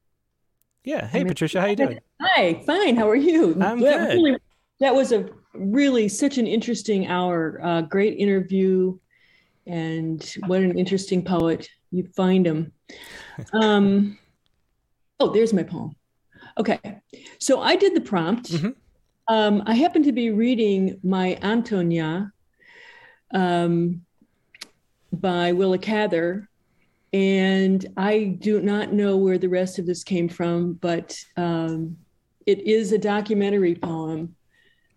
Yeah. 0.83 1.07
Hey, 1.07 1.23
Patricia, 1.23 1.61
how 1.61 1.67
you 1.67 1.75
doing? 1.75 1.99
Hi, 2.19 2.63
fine. 2.65 2.95
How 2.97 3.09
are 3.09 3.15
you? 3.15 3.51
I'm 3.61 3.79
That 3.79 4.09
good. 4.09 4.15
really- 4.15 4.37
that 4.81 4.93
was 4.95 5.11
a 5.11 5.29
really 5.53 6.09
such 6.09 6.37
an 6.37 6.47
interesting 6.47 7.07
hour. 7.07 7.59
Uh, 7.63 7.81
great 7.81 8.17
interview, 8.17 8.97
and 9.65 10.35
what 10.47 10.61
an 10.61 10.77
interesting 10.77 11.23
poet. 11.23 11.69
You 11.91 12.09
find 12.15 12.45
him. 12.45 12.73
Um, 13.53 14.19
oh, 15.17 15.29
there's 15.29 15.53
my 15.53 15.63
poem. 15.63 15.95
Okay, 16.57 16.79
so 17.39 17.61
I 17.61 17.77
did 17.77 17.95
the 17.95 18.01
prompt. 18.01 18.51
Mhm. 18.51 18.75
Um, 19.29 19.63
I 19.65 19.73
happen 19.73 20.03
to 20.03 20.11
be 20.11 20.29
reading 20.31 20.99
my 21.01 21.39
Antonia 21.41 22.33
um, 23.33 24.01
by 25.13 25.53
Willa 25.53 25.77
Cather, 25.77 26.49
and 27.13 27.85
I 27.95 28.35
do 28.39 28.61
not 28.61 28.91
know 28.91 29.15
where 29.15 29.37
the 29.37 29.47
rest 29.47 29.79
of 29.79 29.85
this 29.85 30.03
came 30.03 30.27
from, 30.27 30.73
but 30.73 31.17
um, 31.37 31.95
it 32.45 32.59
is 32.67 32.91
a 32.91 32.97
documentary 32.97 33.75
poem 33.75 34.35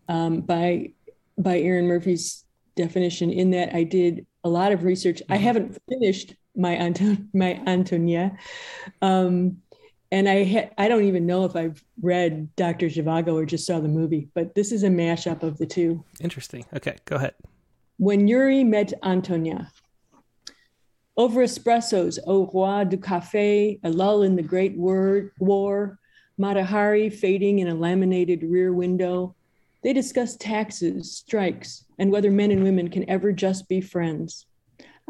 um, 0.09 0.41
by 0.41 0.93
by 1.39 1.59
Erin 1.59 1.87
Murphy's 1.87 2.45
definition. 2.77 3.31
In 3.31 3.51
that, 3.51 3.75
I 3.75 3.85
did 3.85 4.27
a 4.45 4.49
lot 4.49 4.73
of 4.73 4.85
research. 4.85 5.23
I 5.29 5.37
haven't 5.37 5.79
finished 5.89 6.35
my 6.57 6.73
Anton 6.73 7.29
my 7.35 7.61
Antonia, 7.67 8.37
um, 9.03 9.59
and 10.13 10.29
I 10.29 10.45
ha- 10.45 10.71
I 10.79 10.89
don't 10.89 11.05
even 11.05 11.27
know 11.27 11.45
if 11.45 11.57
I've 11.57 11.83
read 12.01 12.55
Doctor 12.57 12.87
Zhivago 12.87 13.35
or 13.35 13.45
just 13.45 13.67
saw 13.67 13.81
the 13.81 13.89
movie. 13.89 14.29
But 14.35 14.55
this 14.55 14.73
is 14.73 14.83
a 14.83 14.89
mashup 14.89 15.43
of 15.43 15.59
the 15.59 15.67
two. 15.67 16.05
Interesting. 16.21 16.65
Okay, 16.75 16.97
go 17.05 17.17
ahead. 17.17 17.35
When 17.99 18.29
Yuri 18.29 18.65
met 18.65 18.93
Antonia. 19.03 19.71
Over 21.17 21.45
espressos, 21.45 22.19
au 22.27 22.51
roi 22.53 22.83
du 22.83 22.97
café, 22.97 23.79
a 23.85 23.89
lull 23.89 24.25
in 24.25 24.35
the 24.35 24.43
great 24.43 24.77
word, 24.77 25.31
war, 25.39 26.01
Matahari 26.41 27.13
fading 27.13 27.61
in 27.61 27.69
a 27.69 27.75
laminated 27.75 28.43
rear 28.43 28.73
window. 28.73 29.37
They 29.85 29.93
discuss 29.93 30.37
taxes, 30.37 31.15
strikes, 31.19 31.85
and 31.99 32.11
whether 32.11 32.31
men 32.31 32.51
and 32.51 32.65
women 32.65 32.89
can 32.89 33.09
ever 33.09 33.33
just 33.33 33.69
be 33.69 33.83
friends. 33.83 34.47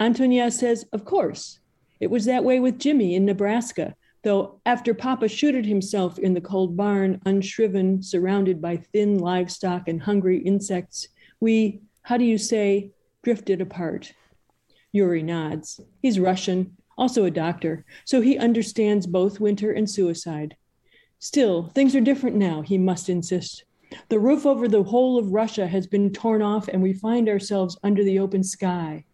Antonia 0.01 0.51
says, 0.51 0.85
Of 0.93 1.05
course. 1.05 1.61
It 2.01 2.11
was 2.11 2.25
that 2.25 2.43
way 2.43 2.59
with 2.59 2.81
Jimmy 2.81 3.15
in 3.15 3.25
Nebraska, 3.25 3.95
though 4.25 4.61
after 4.67 4.93
Papa 4.93 5.29
shooted 5.29 5.65
himself 5.65 6.19
in 6.19 6.35
the 6.35 6.41
cold 6.41 6.77
barn, 6.77 7.21
unshriven, 7.25 8.05
surrounded 8.05 8.61
by 8.61 8.77
thin 8.77 9.19
livestock 9.19 9.87
and 9.87 10.03
hungry 10.03 10.39
insects, 10.39 11.07
we, 11.39 11.81
how 12.03 12.17
do 12.17 12.25
you 12.25 12.37
say, 12.37 12.91
drifted 13.23 13.61
apart. 13.61 14.13
Yuri 14.91 15.23
nods. 15.23 15.81
He's 16.03 16.19
Russian, 16.19 16.77
also 16.99 17.25
a 17.25 17.31
doctor, 17.31 17.85
so 18.05 18.21
he 18.21 18.37
understands 18.39 19.07
both 19.07 19.39
winter 19.39 19.71
and 19.71 19.89
suicide. 19.89 20.57
Still, 21.21 21.69
things 21.69 21.95
are 21.95 22.01
different 22.01 22.35
now, 22.37 22.61
he 22.63 22.77
must 22.77 23.09
insist. 23.09 23.65
The 24.09 24.19
roof 24.19 24.47
over 24.47 24.69
the 24.69 24.83
whole 24.83 25.19
of 25.19 25.33
Russia 25.33 25.67
has 25.67 25.87
been 25.87 26.13
torn 26.13 26.43
off, 26.43 26.69
and 26.69 26.83
we 26.83 26.93
find 26.93 27.29
ourselves 27.29 27.79
under 27.83 28.03
the 28.05 28.19
open 28.19 28.43
sky. 28.43 29.05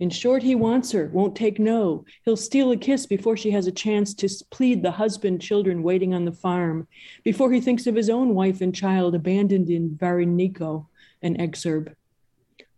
In 0.00 0.10
short, 0.10 0.42
he 0.42 0.54
wants 0.54 0.92
her, 0.92 1.10
won't 1.12 1.36
take 1.36 1.58
no. 1.58 2.04
He'll 2.24 2.36
steal 2.36 2.72
a 2.72 2.76
kiss 2.76 3.06
before 3.06 3.36
she 3.36 3.50
has 3.52 3.66
a 3.66 3.72
chance 3.72 4.12
to 4.14 4.28
plead 4.50 4.82
the 4.82 4.90
husband, 4.90 5.40
children 5.40 5.82
waiting 5.82 6.12
on 6.12 6.24
the 6.24 6.32
farm, 6.32 6.88
before 7.24 7.52
he 7.52 7.60
thinks 7.60 7.86
of 7.86 7.94
his 7.94 8.10
own 8.10 8.34
wife 8.34 8.60
and 8.60 8.74
child 8.74 9.14
abandoned 9.14 9.70
in 9.70 9.90
Varykino, 9.90 10.86
an 11.22 11.36
exurb. 11.36 11.94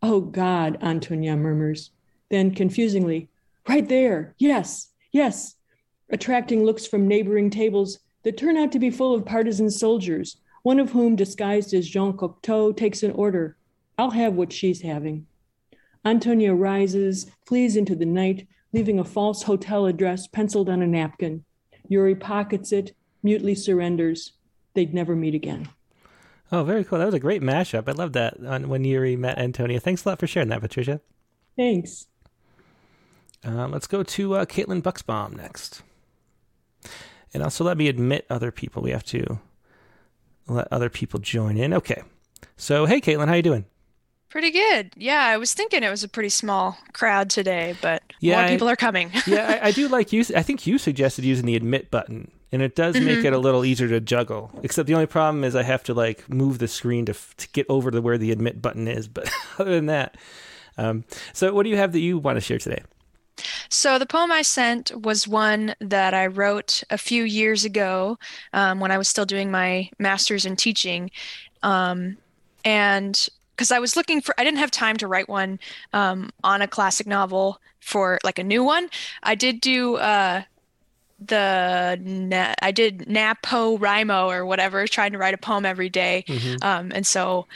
Oh 0.03 0.21
God, 0.21 0.79
Antonia 0.83 1.37
murmurs. 1.37 1.91
Then, 2.31 2.55
confusingly, 2.55 3.29
right 3.69 3.89
there, 3.89 4.35
yes, 4.39 4.89
yes, 5.13 5.57
attracting 6.11 6.65
looks 6.65 6.87
from 6.87 7.09
neighboring 7.09 7.51
tables 7.51 8.01
that 8.23 8.37
turn 8.37 8.57
out 8.57 8.71
to 8.73 8.79
be 8.79 8.91
full 8.91 9.15
of 9.15 9.25
partisan 9.25 9.71
soldiers, 9.71 10.37
one 10.65 10.81
of 10.81 10.91
whom, 10.91 11.15
disguised 11.15 11.75
as 11.75 11.89
Jean 11.89 12.15
Cocteau, 12.15 12.75
takes 12.75 13.03
an 13.03 13.11
order. 13.13 13.57
I'll 13.99 14.11
have 14.11 14.33
what 14.33 14.51
she's 14.51 14.81
having. 14.81 15.27
Antonia 16.07 16.55
rises, 16.55 17.31
flees 17.47 17.77
into 17.77 17.95
the 17.95 18.07
night, 18.07 18.49
leaving 18.73 18.99
a 18.99 19.05
false 19.05 19.43
hotel 19.43 19.85
address 19.85 20.27
penciled 20.27 20.71
on 20.71 20.81
a 20.81 20.87
napkin. 20.87 21.45
Yuri 21.89 22.15
pockets 22.15 22.73
it, 22.73 22.97
mutely 23.23 23.55
surrenders. 23.55 24.33
They'd 24.73 24.95
never 24.95 25.15
meet 25.15 25.35
again. 25.35 25.69
Oh, 26.51 26.65
very 26.65 26.83
cool. 26.83 26.99
That 26.99 27.07
was 27.07 27.15
a 27.15 27.21
great 27.21 27.43
mashup. 27.43 27.87
I 27.87 27.93
love 27.93 28.15
that 28.15 28.41
when 28.67 28.85
Yuri 28.85 29.17
met 29.17 29.37
Antonia. 29.37 29.81
Thanks 29.81 30.05
a 30.05 30.09
lot 30.09 30.19
for 30.19 30.27
sharing 30.27 30.49
that, 30.49 30.63
Patricia. 30.63 31.01
Thanks. 31.57 32.07
Um, 33.45 33.71
let's 33.71 33.87
go 33.87 34.03
to 34.03 34.35
uh, 34.35 34.45
Caitlin 34.47 34.83
Buxbaum 34.83 35.37
next. 35.37 35.83
And 37.35 37.43
also 37.43 37.65
let 37.65 37.77
me 37.77 37.89
admit 37.89 38.27
other 38.31 38.51
people. 38.51 38.83
We 38.83 38.93
have 38.93 39.05
to 39.05 39.41
let 40.47 40.69
other 40.71 40.89
people 40.91 41.21
join 41.21 41.57
in. 41.57 41.73
Okay. 41.75 42.03
So, 42.57 42.87
hey, 42.87 43.01
Caitlin, 43.01 43.29
how 43.29 43.35
you 43.35 43.43
doing? 43.43 43.65
Pretty 44.29 44.51
good. 44.51 44.93
Yeah, 44.97 45.23
I 45.25 45.37
was 45.37 45.55
thinking 45.55 45.83
it 45.85 45.91
was 45.91 46.03
a 46.03 46.09
pretty 46.09 46.29
small 46.29 46.77
crowd 46.93 47.31
today, 47.31 47.77
but 47.81 48.03
Yeah, 48.21 48.37
more 48.37 48.45
I- 48.47 48.49
people 48.51 48.69
are 48.69 48.77
coming. 48.77 49.13
yeah, 49.27 49.61
I, 49.63 49.69
I 49.69 49.71
do 49.71 49.87
like 49.89 50.13
you. 50.13 50.25
I 50.35 50.43
think 50.43 50.67
you 50.67 50.77
suggested 50.79 51.25
using 51.25 51.47
the 51.47 51.55
admit 51.55 51.91
button, 51.91 52.31
and 52.51 52.61
it 52.61 52.75
does 52.75 52.99
make 53.01 53.25
it 53.25 53.33
a 53.33 53.39
little 53.39 53.65
easier 53.65 53.87
to 53.89 54.01
juggle. 54.01 54.51
Except 54.65 54.89
the 54.89 54.95
only 54.95 55.07
problem 55.07 55.45
is 55.45 55.55
I 55.55 55.63
have 55.63 55.85
to 55.85 55.95
like 55.95 56.29
move 56.29 56.59
the 56.59 56.67
screen 56.69 57.07
to 57.07 57.15
to 57.37 57.49
get 57.53 57.67
over 57.69 57.93
to 57.93 58.01
where 58.01 58.19
the 58.19 58.33
admit 58.33 58.61
button 58.61 58.89
is. 58.89 59.07
But 59.07 59.31
other 59.59 59.71
than 59.71 59.87
that, 59.87 60.17
um, 60.77 61.05
so 61.33 61.55
what 61.55 61.63
do 61.63 61.71
you 61.71 61.77
have 61.77 61.93
that 61.93 62.01
you 62.01 62.19
want 62.19 62.35
to 62.37 62.41
share 62.41 62.59
today? 62.59 62.83
So 63.75 63.99
the 63.99 64.07
poem 64.07 64.31
I 64.31 64.43
sent 64.43 65.03
was 65.03 65.27
one 65.27 65.75
that 65.81 66.15
I 66.15 66.29
wrote 66.29 66.85
a 66.91 66.97
few 66.97 67.25
years 67.25 67.65
ago 67.65 68.19
um, 68.53 68.79
when 68.79 68.93
I 68.93 68.99
was 68.99 69.09
still 69.09 69.27
doing 69.27 69.51
my 69.51 69.91
master's 69.99 70.47
in 70.47 70.55
teaching. 70.55 71.11
Um, 71.65 72.17
and 72.65 73.29
because 73.51 73.73
I 73.73 73.81
was 73.81 73.97
looking 73.97 74.21
for, 74.21 74.33
I 74.39 74.45
didn't 74.45 74.61
have 74.61 74.71
time 74.71 74.97
to 74.99 75.09
write 75.09 75.29
one 75.29 75.59
um, 75.93 76.31
on 76.45 76.63
a 76.63 76.69
classic 76.69 77.09
novel 77.09 77.61
for 77.81 78.21
like 78.23 78.39
a 78.39 78.45
new 78.45 78.63
one. 78.63 78.89
I 79.25 79.35
did 79.35 79.61
do 79.61 79.97
uh, 79.97 80.43
the, 81.19 81.99
na- 82.01 82.55
I 82.63 82.71
did 82.71 83.01
NaPoWriMo 83.01 84.29
or 84.29 84.47
whatever, 84.47 84.87
trying 84.87 85.13
to 85.13 85.19
write 85.19 85.35
a 85.35 85.39
poem 85.39 85.67
every 85.67 85.89
day. 85.89 86.25
Um, 86.63 86.93
and 86.95 87.05
so 87.05 87.49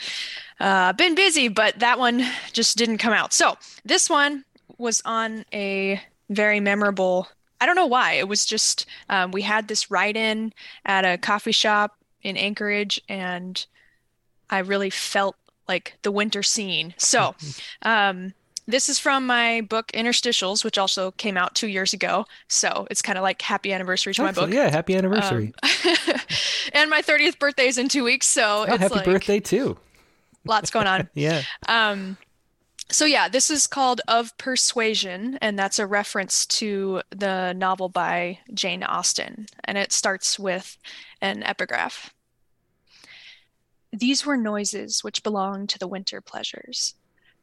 uh, 0.59 0.91
been 0.93 1.15
busy, 1.15 1.47
but 1.47 1.79
that 1.79 1.97
one 1.97 2.25
just 2.51 2.77
didn't 2.77 2.97
come 2.97 3.13
out. 3.13 3.31
So 3.31 3.57
this 3.85 4.09
one 4.09 4.43
was 4.77 5.01
on 5.05 5.45
a 5.53 6.01
very 6.29 6.59
memorable. 6.59 7.27
I 7.61 7.65
don't 7.65 7.75
know 7.75 7.87
why. 7.87 8.13
It 8.13 8.27
was 8.27 8.45
just 8.45 8.85
um, 9.09 9.31
we 9.31 9.41
had 9.41 9.67
this 9.67 9.91
write-in 9.91 10.53
at 10.85 11.05
a 11.05 11.17
coffee 11.17 11.51
shop 11.51 11.97
in 12.21 12.37
Anchorage, 12.37 13.01
and 13.09 13.65
I 14.49 14.59
really 14.59 14.89
felt 14.89 15.35
like 15.67 15.97
the 16.01 16.11
winter 16.11 16.43
scene. 16.43 16.93
So, 16.97 17.35
um, 17.83 18.33
this 18.69 18.87
is 18.87 18.99
from 18.99 19.25
my 19.25 19.61
book 19.61 19.91
Interstitials, 19.93 20.63
which 20.63 20.77
also 20.77 21.11
came 21.11 21.37
out 21.37 21.55
two 21.55 21.67
years 21.67 21.91
ago. 21.91 22.25
So 22.47 22.87
it's 22.91 23.01
kind 23.01 23.17
of 23.17 23.23
like 23.23 23.41
happy 23.41 23.73
anniversary 23.73 24.13
to 24.13 24.23
my 24.23 24.31
book. 24.31 24.51
Yeah, 24.51 24.69
happy 24.69 24.95
anniversary. 24.95 25.53
Um, 25.63 26.15
and 26.73 26.89
my 26.89 27.01
30th 27.01 27.39
birthday 27.39 27.67
is 27.67 27.79
in 27.79 27.89
two 27.89 28.03
weeks, 28.03 28.27
so 28.27 28.65
oh, 28.67 28.73
it's 28.73 28.77
happy 28.77 28.95
like 28.95 29.05
birthday 29.05 29.39
too. 29.39 29.77
lots 30.45 30.69
going 30.69 30.87
on. 30.87 31.09
Yeah. 31.15 31.41
Um, 31.67 32.17
so 32.91 33.05
yeah, 33.05 33.29
this 33.29 33.51
is 33.51 33.67
called 33.67 34.01
Of 34.07 34.35
Persuasion, 34.37 35.37
and 35.41 35.57
that's 35.57 35.77
a 35.77 35.85
reference 35.85 36.45
to 36.47 37.01
the 37.11 37.53
novel 37.53 37.87
by 37.87 38.39
Jane 38.53 38.83
Austen, 38.83 39.45
and 39.63 39.77
it 39.77 39.91
starts 39.91 40.39
with 40.39 40.77
an 41.21 41.43
epigraph. 41.43 42.13
These 43.93 44.25
were 44.25 44.37
noises 44.37 45.03
which 45.03 45.23
belonged 45.23 45.69
to 45.69 45.79
the 45.79 45.87
winter 45.87 46.19
pleasures. 46.19 46.95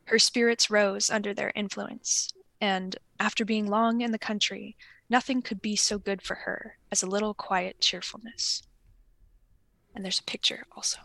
Her 0.07 0.19
spirits 0.19 0.71
rose 0.71 1.11
under 1.11 1.33
their 1.33 1.53
influence, 1.55 2.33
and 2.61 2.97
after 3.21 3.45
being 3.45 3.67
long 3.67 4.01
in 4.01 4.11
the 4.13 4.19
country, 4.19 4.77
nothing 5.09 5.43
could 5.43 5.63
be 5.63 5.77
so 5.77 5.99
good 5.99 6.23
for 6.23 6.35
her 6.35 6.77
as 6.91 7.03
a 7.03 7.09
little 7.09 7.35
quiet 7.35 7.81
cheerfulness. 7.81 8.63
And 9.95 10.05
there's 10.05 10.21
a 10.21 10.25
picture 10.25 10.67
also. 10.75 10.99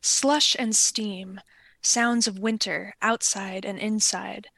Slush 0.00 0.56
and 0.58 0.74
steam, 0.74 1.40
sounds 1.82 2.26
of 2.26 2.38
winter 2.38 2.94
outside 3.02 3.64
and 3.64 3.78
inside, 3.78 4.48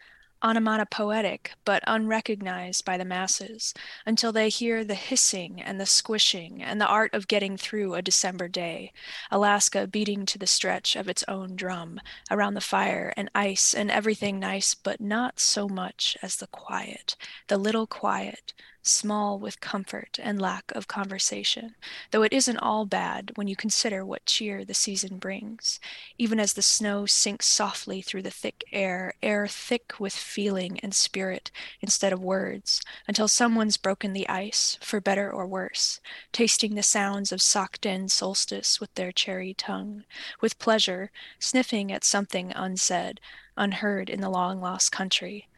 onomatopoetic 0.43 1.53
but 1.65 1.83
unrecognized 1.87 2.85
by 2.85 2.99
the 2.99 3.05
masses 3.05 3.73
until 4.05 4.31
they 4.31 4.51
hear 4.51 4.85
the 4.85 4.95
hissing 4.95 5.61
and 5.63 5.81
the 5.81 5.87
squishing 5.87 6.63
and 6.63 6.81
the 6.81 6.87
art 6.87 7.15
of 7.15 7.27
getting 7.27 7.57
through 7.57 7.95
a 7.95 8.03
December 8.03 8.47
day, 8.47 8.93
Alaska 9.31 9.87
beating 9.87 10.27
to 10.27 10.39
the 10.39 10.47
stretch 10.47 10.95
of 10.95 11.09
its 11.09 11.25
own 11.27 11.57
drum 11.57 11.99
around 12.31 12.53
the 12.55 12.61
fire 12.61 13.15
and 13.17 13.31
ice 13.35 13.73
and 13.73 13.91
everything 13.91 14.39
nice, 14.39 14.75
but 14.75 15.01
not 15.01 15.41
so 15.41 15.67
much 15.67 16.17
as 16.21 16.37
the 16.37 16.47
quiet, 16.49 17.17
the 17.49 17.57
little 17.57 17.87
quiet, 17.87 18.53
small 18.87 19.39
with 19.39 19.61
comfort 19.61 20.19
and 20.23 20.41
lack 20.41 20.71
of 20.73 20.89
conversation, 20.89 21.75
though 22.11 22.23
it 22.23 22.33
isn't 22.33 22.59
all 22.59 22.85
bad 22.85 23.33
when 23.35 23.49
you 23.49 23.57
consider 23.57 24.05
what 24.05 24.27
cheer 24.27 24.65
the 24.65 24.75
season 24.75 25.19
brings. 25.19 25.81
Even 26.19 26.39
as 26.39 26.53
the 26.53 26.63
snow 26.63 27.07
sinks 27.07 27.47
softly 27.47 28.03
through 28.03 28.23
the 28.23 28.31
thick 28.31 28.63
air, 28.73 29.15
air 29.23 29.47
thick 29.47 29.95
with 29.99 30.15
feeling 30.15 30.79
and 30.81 30.95
spirit 30.95 31.51
instead 31.81 32.13
of 32.13 32.23
words, 32.23 32.83
until 33.09 33.29
someone's 33.29 33.77
broken 33.77 34.13
the 34.13 34.29
ice, 34.29 34.79
for 34.81 35.01
better 35.01 35.33
or 35.33 35.47
worse, 35.47 36.01
tasting 36.33 36.75
the 36.75 36.83
sounds 36.83 37.33
of 37.33 37.41
socked 37.43 37.87
in 37.87 38.09
solstice 38.09 38.81
with 38.81 38.95
their 38.95 39.13
cherry 39.13 39.55
tongue, 39.55 40.05
with 40.41 40.59
pleasure, 40.59 41.11
sniffing 41.39 41.91
at 41.91 42.05
something 42.05 42.53
unsaid, 42.53 43.21
unheard 43.57 44.11
in 44.11 44.21
the 44.21 44.31
long 44.31 44.61
lost 44.61 44.93
country 44.93 45.49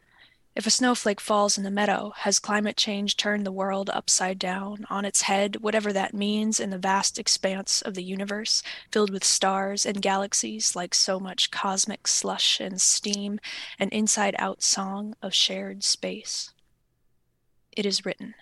if 0.57 0.65
a 0.65 0.71
snowflake 0.71 1.21
falls 1.21 1.55
in 1.55 1.63
the 1.63 1.69
meadow, 1.69 2.11
has 2.17 2.39
climate 2.39 2.75
change 2.75 3.15
turned 3.15 3.45
the 3.45 3.51
world 3.51 3.91
upside 3.93 4.39
down, 4.39 4.87
on 4.89 5.05
its 5.05 5.21
head, 5.21 5.57
whatever 5.57 5.93
that 5.93 6.15
means 6.15 6.59
in 6.59 6.71
the 6.71 6.79
vast 6.79 7.19
expanse 7.19 7.83
of 7.83 7.93
the 7.93 8.03
universe, 8.03 8.63
filled 8.91 9.11
with 9.11 9.23
stars 9.23 9.85
and 9.85 10.01
galaxies 10.01 10.75
like 10.75 10.95
so 10.95 11.19
much 11.19 11.51
cosmic 11.51 12.07
slush 12.07 12.59
and 12.59 12.81
steam, 12.81 13.39
an 13.77 13.89
inside 13.89 14.33
out 14.39 14.63
song 14.63 15.13
of 15.21 15.31
shared 15.31 15.83
space? 15.83 16.51
It 17.71 17.85
is 17.85 18.03
written. 18.03 18.33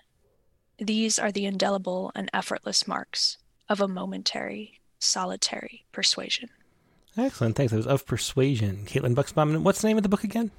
These 0.80 1.20
are 1.20 1.34
the 1.34 1.46
indelible 1.46 2.14
and 2.16 2.30
effortless 2.34 2.88
marks 2.88 3.40
of 3.68 3.82
a 3.82 3.90
momentary, 3.90 4.80
solitary 5.00 5.84
persuasion. 5.92 6.48
Excellent. 7.18 7.58
Thanks. 7.58 7.74
It 7.74 7.78
was 7.78 7.88
Of 7.88 8.06
Persuasion. 8.06 8.86
Caitlin 8.86 9.16
Buxbaum. 9.16 9.64
What's 9.64 9.82
the 9.82 9.90
name 9.90 9.98
of 9.98 10.04
the 10.04 10.10
book 10.10 10.24
again? 10.24 10.52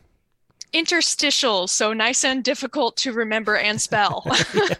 Interstitial, 0.76 1.66
so 1.66 1.92
nice 1.92 2.24
and 2.24 2.44
difficult 2.44 2.96
to 2.98 3.12
remember 3.12 3.56
and 3.56 3.80
spell. 3.80 4.24
yeah. 4.54 4.70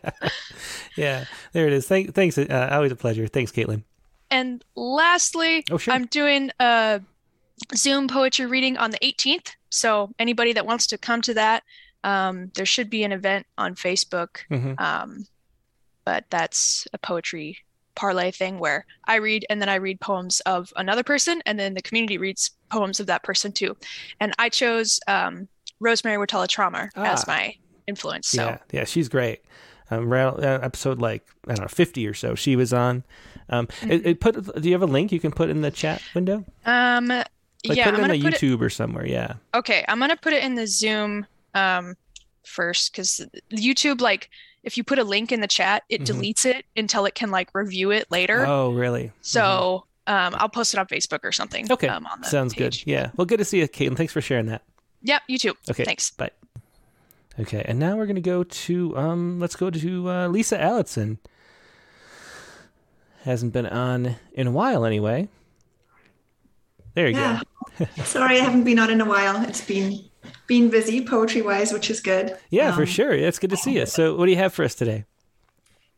yeah. 0.97 1.25
there 1.53 1.67
it 1.67 1.73
is. 1.73 1.87
Thank, 1.87 2.15
thanks. 2.15 2.37
Uh, 2.39 2.69
always 2.71 2.93
a 2.93 2.97
pleasure. 2.97 3.27
Thanks, 3.27 3.53
Caitlin. 3.53 3.83
And 4.31 4.65
lastly, 4.75 5.65
oh, 5.71 5.79
sure. 5.79 5.95
I'm 5.95 6.07
doing 6.07 6.51
a 6.59 7.01
Zoom 7.75 8.09
poetry 8.09 8.47
reading 8.47 8.77
on 8.77 8.91
the 8.91 8.99
18th. 8.99 9.51
So 9.71 10.11
anybody 10.19 10.53
that 10.53 10.67
wants 10.67 10.87
to 10.89 10.99
come 10.99 11.23
to 11.23 11.35
that, 11.35 11.63
um, 12.05 12.51
there 12.55 12.67
should 12.67 12.91
be 12.91 13.03
an 13.05 13.13
event 13.13 13.47
on 13.57 13.75
Facebook. 13.75 14.39
Mm-hmm. 14.51 14.75
Um, 14.79 15.27
but 16.05 16.25
that's 16.31 16.87
a 16.93 16.99
poetry 16.99 17.59
parlay 17.95 18.31
thing 18.31 18.59
where 18.59 18.87
I 19.07 19.17
read 19.17 19.45
and 19.51 19.61
then 19.61 19.69
I 19.69 19.77
read 19.77 20.01
poems 20.01 20.41
of 20.41 20.73
another 20.77 21.03
person, 21.03 21.43
and 21.47 21.59
then 21.59 21.75
the 21.75 21.83
community 21.83 22.19
reads 22.19 22.53
poems 22.71 23.01
of 23.01 23.07
that 23.07 23.25
person 23.25 23.51
too. 23.53 23.77
And 24.21 24.33
I 24.39 24.49
chose 24.49 25.01
um, 25.09 25.49
Rosemary 25.81 26.25
Wahtola 26.25 26.47
Trommer 26.47 26.91
ah. 26.97 27.05
as 27.05 27.27
my 27.27 27.55
influence. 27.87 28.29
So. 28.29 28.45
Yeah, 28.45 28.59
yeah, 28.73 28.85
she's 28.85 29.09
great. 29.09 29.43
Um, 29.91 30.13
uh, 30.13 30.33
episode 30.39 31.01
like 31.01 31.29
I 31.47 31.55
don't 31.55 31.63
know, 31.63 31.69
fifty 31.69 32.07
or 32.07 32.15
so. 32.15 32.35
She 32.35 32.57
was 32.57 32.73
on. 32.73 33.05
Um, 33.49 33.69
mm-hmm. 33.69 33.93
it, 33.93 34.07
it, 34.07 34.21
put. 34.21 34.61
Do 34.61 34.69
you 34.69 34.75
have 34.75 34.83
a 34.83 34.87
link 34.87 35.13
you 35.13 35.21
can 35.21 35.31
put 35.31 35.49
in 35.49 35.61
the 35.61 35.71
chat 35.71 36.03
window? 36.15 36.45
Um, 36.65 37.07
like 37.07 37.29
yeah, 37.63 37.85
put 37.85 37.95
it 37.95 38.01
I'm 38.01 38.11
in 38.11 38.21
the 38.21 38.29
YouTube 38.29 38.61
it, 38.61 38.65
or 38.65 38.71
somewhere. 38.71 39.07
Yeah. 39.07 39.35
Okay, 39.55 39.85
I'm 39.89 40.01
gonna 40.01 40.17
put 40.17 40.33
it 40.33 40.43
in 40.43 40.57
the 40.57 40.67
Zoom 40.67 41.27
um 41.55 41.95
first 42.45 42.93
because 42.93 43.25
YouTube 43.53 44.01
like 44.01 44.29
if 44.65 44.77
you 44.77 44.83
put 44.83 44.99
a 44.99 45.05
link 45.05 45.31
in 45.31 45.41
the 45.41 45.47
chat, 45.47 45.85
it 45.89 46.03
mm-hmm. 46.03 46.21
deletes 46.21 46.45
it 46.45 46.67
until 46.77 47.07
it 47.07 47.15
can 47.15 47.31
like 47.31 47.55
review 47.55 47.93
it 47.93 48.11
later. 48.11 48.45
Oh, 48.45 48.73
really? 48.73 49.13
So 49.21 49.85
mm-hmm. 50.09 50.35
um, 50.35 50.41
I'll 50.41 50.49
post 50.49 50.75
it 50.75 50.81
on 50.81 50.87
Facebook 50.87 51.21
or 51.23 51.31
something. 51.31 51.71
Okay, 51.71 51.87
um, 51.87 52.07
sounds 52.25 52.55
page. 52.55 52.85
good. 52.85 52.91
Yeah, 52.91 53.11
well, 53.17 53.27
good 53.27 53.39
to 53.39 53.45
see 53.45 53.61
you, 53.61 53.69
Caitlin. 53.69 53.97
Thanks 53.97 54.13
for 54.13 54.21
sharing 54.21 54.47
that. 54.47 54.63
Yep, 55.07 55.23
you 55.29 55.39
too. 55.39 55.55
Okay. 55.71 55.85
Thanks. 55.85 56.11
Bye. 56.11 56.31
Okay, 57.39 57.63
and 57.65 57.79
now 57.79 57.97
we're 57.97 58.07
gonna 58.07 58.21
go 58.21 58.43
to 58.43 58.97
um 58.97 59.39
let's 59.39 59.57
go 59.57 59.71
to 59.71 60.11
uh, 60.11 60.29
Lisa 60.29 60.61
Allison. 60.61 61.19
Hasn't 63.23 63.53
been 63.53 63.67
on 63.67 64.17
in 64.33 64.47
a 64.47 64.51
while 64.51 64.85
anyway. 64.85 65.29
There 66.95 67.09
you 67.09 67.17
yeah. 67.17 67.41
go. 67.79 67.87
Sorry, 68.05 68.41
I 68.41 68.45
haven't 68.45 68.65
been 68.65 68.79
on 68.79 68.91
in 68.91 69.01
a 69.01 69.05
while. 69.05 69.45
It's 69.45 69.61
been 69.61 70.01
been 70.47 70.71
busy 70.71 71.05
poetry 71.05 71.43
wise, 71.43 71.73
which 71.73 71.91
is 71.91 72.01
good. 72.01 72.37
Yeah, 72.51 72.71
um, 72.71 72.75
for 72.75 72.87
sure. 72.87 73.13
It's 73.13 73.39
good 73.39 73.51
to 73.51 73.57
see 73.57 73.79
you. 73.79 73.87
So, 73.87 74.17
what 74.17 74.27
do 74.27 74.33
you 74.33 74.39
have 74.39 74.55
for 74.55 74.65
us 74.65 74.75
today? 74.75 75.05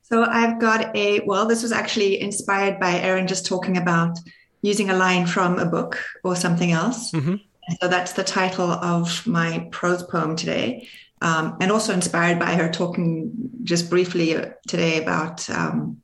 So, 0.02 0.24
I've 0.24 0.60
got 0.60 0.94
a 0.96 1.20
well. 1.20 1.46
This 1.46 1.62
was 1.62 1.72
actually 1.72 2.20
inspired 2.20 2.80
by 2.80 2.98
Erin 2.98 3.26
just 3.26 3.46
talking 3.46 3.76
about 3.76 4.18
using 4.62 4.90
a 4.90 4.96
line 4.96 5.26
from 5.26 5.58
a 5.58 5.66
book 5.66 6.02
or 6.24 6.34
something 6.34 6.72
else. 6.72 7.12
Mm-hmm. 7.12 7.36
So 7.80 7.88
that's 7.88 8.12
the 8.12 8.24
title 8.24 8.70
of 8.70 9.26
my 9.26 9.68
prose 9.70 10.02
poem 10.02 10.36
today. 10.36 10.88
Um, 11.20 11.56
and 11.60 11.72
also 11.72 11.92
inspired 11.92 12.38
by 12.38 12.54
her 12.54 12.70
talking 12.70 13.32
just 13.64 13.90
briefly 13.90 14.36
today 14.68 15.02
about 15.02 15.48
um, 15.50 16.00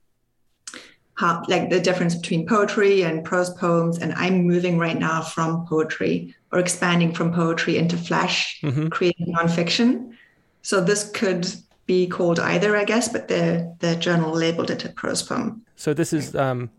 how, 1.15 1.45
like, 1.47 1.71
the 1.71 1.81
difference 1.81 2.17
between 2.17 2.49
poetry 2.49 3.03
and 3.03 3.25
prose 3.25 3.51
poems. 3.51 3.99
And 3.99 4.13
I'm 4.15 4.43
moving 4.43 4.77
right 4.77 4.99
now 4.99 5.23
from 5.23 5.67
poetry 5.67 6.35
or 6.51 6.59
expanding 6.59 7.15
from 7.15 7.33
poetry 7.33 7.77
into 7.79 7.97
flash 7.97 8.61
mm-hmm. 8.61 8.89
creative 8.89 9.29
nonfiction. 9.29 10.15
So 10.63 10.81
this 10.81 11.11
could 11.11 11.47
be 11.87 12.09
called 12.09 12.41
either, 12.41 12.77
I 12.77 12.85
guess, 12.85 13.09
but 13.09 13.29
the 13.29 13.77
the 13.81 13.95
journal 13.97 14.33
labeled 14.33 14.71
it 14.71 14.85
a 14.85 14.89
prose 14.89 15.23
poem. 15.23 15.63
So 15.77 15.95
this 15.95 16.13
is 16.13 16.35
um, 16.35 16.71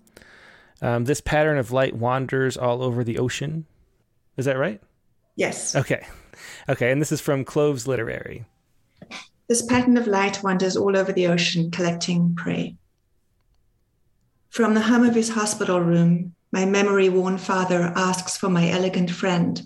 um, 0.82 1.06
this 1.06 1.22
pattern 1.22 1.58
of 1.58 1.72
light 1.72 1.96
wanders 1.96 2.58
all 2.58 2.82
over 2.82 3.04
the 3.04 3.20
ocean. 3.20 3.66
Is 4.38 4.46
that 4.46 4.58
right? 4.58 4.82
Yes. 5.36 5.76
Okay. 5.76 6.06
Okay. 6.68 6.92
And 6.92 7.00
this 7.02 7.14
is 7.14 7.22
from 7.22 7.46
Cloves 7.46 7.88
Literary. 7.88 8.44
This 9.48 9.62
pattern 9.62 9.96
of 9.96 10.06
light 10.06 10.44
wanders 10.44 10.76
all 10.76 10.98
over 10.98 11.14
the 11.14 11.28
ocean, 11.28 11.72
collecting 11.72 12.36
prey. 12.36 12.76
From 14.50 14.74
the 14.74 14.82
hum 14.82 15.06
of 15.06 15.16
his 15.16 15.30
hospital 15.30 15.80
room, 15.80 16.36
my 16.52 16.66
memory 16.66 17.08
worn 17.08 17.38
father 17.38 17.94
asks 17.96 18.36
for 18.36 18.50
my 18.50 18.70
elegant 18.70 19.12
friend, 19.12 19.62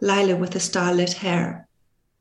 Lila 0.00 0.36
with 0.36 0.50
the 0.50 0.60
starlit 0.60 1.14
hair. 1.14 1.66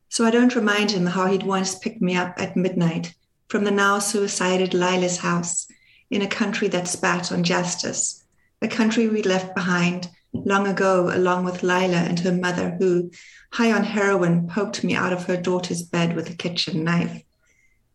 So 0.10 0.26
I 0.26 0.32
don't 0.32 0.56
remind 0.56 0.91
him 0.91 1.06
how 1.06 1.28
he'd 1.28 1.44
once 1.44 1.76
picked 1.76 2.02
me 2.02 2.15
up 2.15 2.34
at 2.38 2.57
midnight 2.57 3.14
from 3.49 3.65
the 3.65 3.72
now 3.72 3.99
suicided 3.99 4.73
Lila's 4.73 5.18
house 5.18 5.68
in 6.10 6.22
a 6.22 6.28
country 6.28 6.68
that 6.69 6.88
spat 6.88 7.32
on 7.32 7.44
justice, 7.44 8.23
a 8.61 8.68
country 8.68 9.07
we'd 9.07 9.26
left 9.26 9.53
behind 9.56 10.10
long 10.34 10.68
ago, 10.68 11.12
along 11.14 11.44
with 11.45 11.64
Lila 11.64 11.98
and 11.98 12.20
her 12.20 12.32
mother, 12.32 12.76
who, 12.80 13.12
high 13.52 13.72
on 13.72 13.84
heroin, 13.84 14.48
poked 14.48 14.84
me 14.84 14.95
out 14.95 15.14
of 15.14 15.26
her 15.26 15.38
daughter's 15.38 15.84
bed 15.84 16.16
with 16.16 16.30
a 16.30 16.36
kitchen 16.36 16.84
knife. 16.84 17.24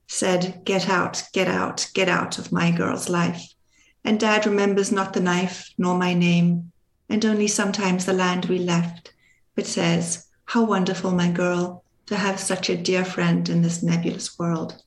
Said, 0.06 0.62
Get 0.64 0.88
out, 0.88 1.24
get 1.32 1.48
out, 1.48 1.88
get 1.94 2.08
out 2.08 2.38
of 2.38 2.52
my 2.52 2.70
girl's 2.70 3.08
life. 3.08 3.42
And 4.04 4.20
dad 4.20 4.46
remembers 4.46 4.92
not 4.92 5.12
the 5.12 5.20
knife 5.20 5.70
nor 5.76 5.98
my 5.98 6.14
name, 6.14 6.72
and 7.08 7.24
only 7.24 7.48
sometimes 7.48 8.04
the 8.04 8.12
land 8.12 8.44
we 8.46 8.58
left, 8.58 9.12
but 9.54 9.66
says, 9.66 10.26
How 10.44 10.64
wonderful, 10.64 11.10
my 11.10 11.30
girl, 11.30 11.82
to 12.06 12.16
have 12.16 12.38
such 12.38 12.70
a 12.70 12.76
dear 12.76 13.04
friend 13.04 13.48
in 13.48 13.62
this 13.62 13.82
nebulous 13.82 14.38
world. 14.38 14.82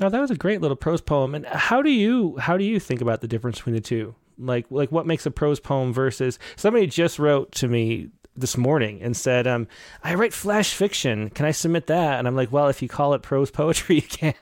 Oh, 0.00 0.08
that 0.08 0.20
was 0.20 0.30
a 0.30 0.36
great 0.36 0.60
little 0.60 0.76
prose 0.76 1.00
poem. 1.00 1.34
And 1.34 1.46
how 1.46 1.82
do 1.82 1.90
you 1.90 2.36
how 2.36 2.56
do 2.56 2.64
you 2.64 2.78
think 2.78 3.00
about 3.00 3.22
the 3.22 3.28
difference 3.28 3.58
between 3.58 3.74
the 3.74 3.80
two? 3.80 4.14
Like 4.38 4.66
like 4.70 4.92
what 4.92 5.06
makes 5.06 5.26
a 5.26 5.30
prose 5.30 5.60
poem 5.60 5.92
versus 5.92 6.38
somebody 6.56 6.86
just 6.86 7.18
wrote 7.18 7.52
to 7.52 7.68
me 7.68 8.10
this 8.36 8.56
morning 8.56 9.00
and 9.02 9.16
said, 9.16 9.46
um, 9.46 9.66
I 10.04 10.14
write 10.14 10.32
flash 10.32 10.74
fiction. 10.74 11.30
Can 11.30 11.46
I 11.46 11.50
submit 11.50 11.86
that? 11.86 12.18
And 12.18 12.28
I'm 12.28 12.36
like, 12.36 12.52
well, 12.52 12.68
if 12.68 12.82
you 12.82 12.88
call 12.88 13.14
it 13.14 13.22
prose 13.22 13.50
poetry, 13.50 13.96
you 13.96 14.02
can. 14.02 14.34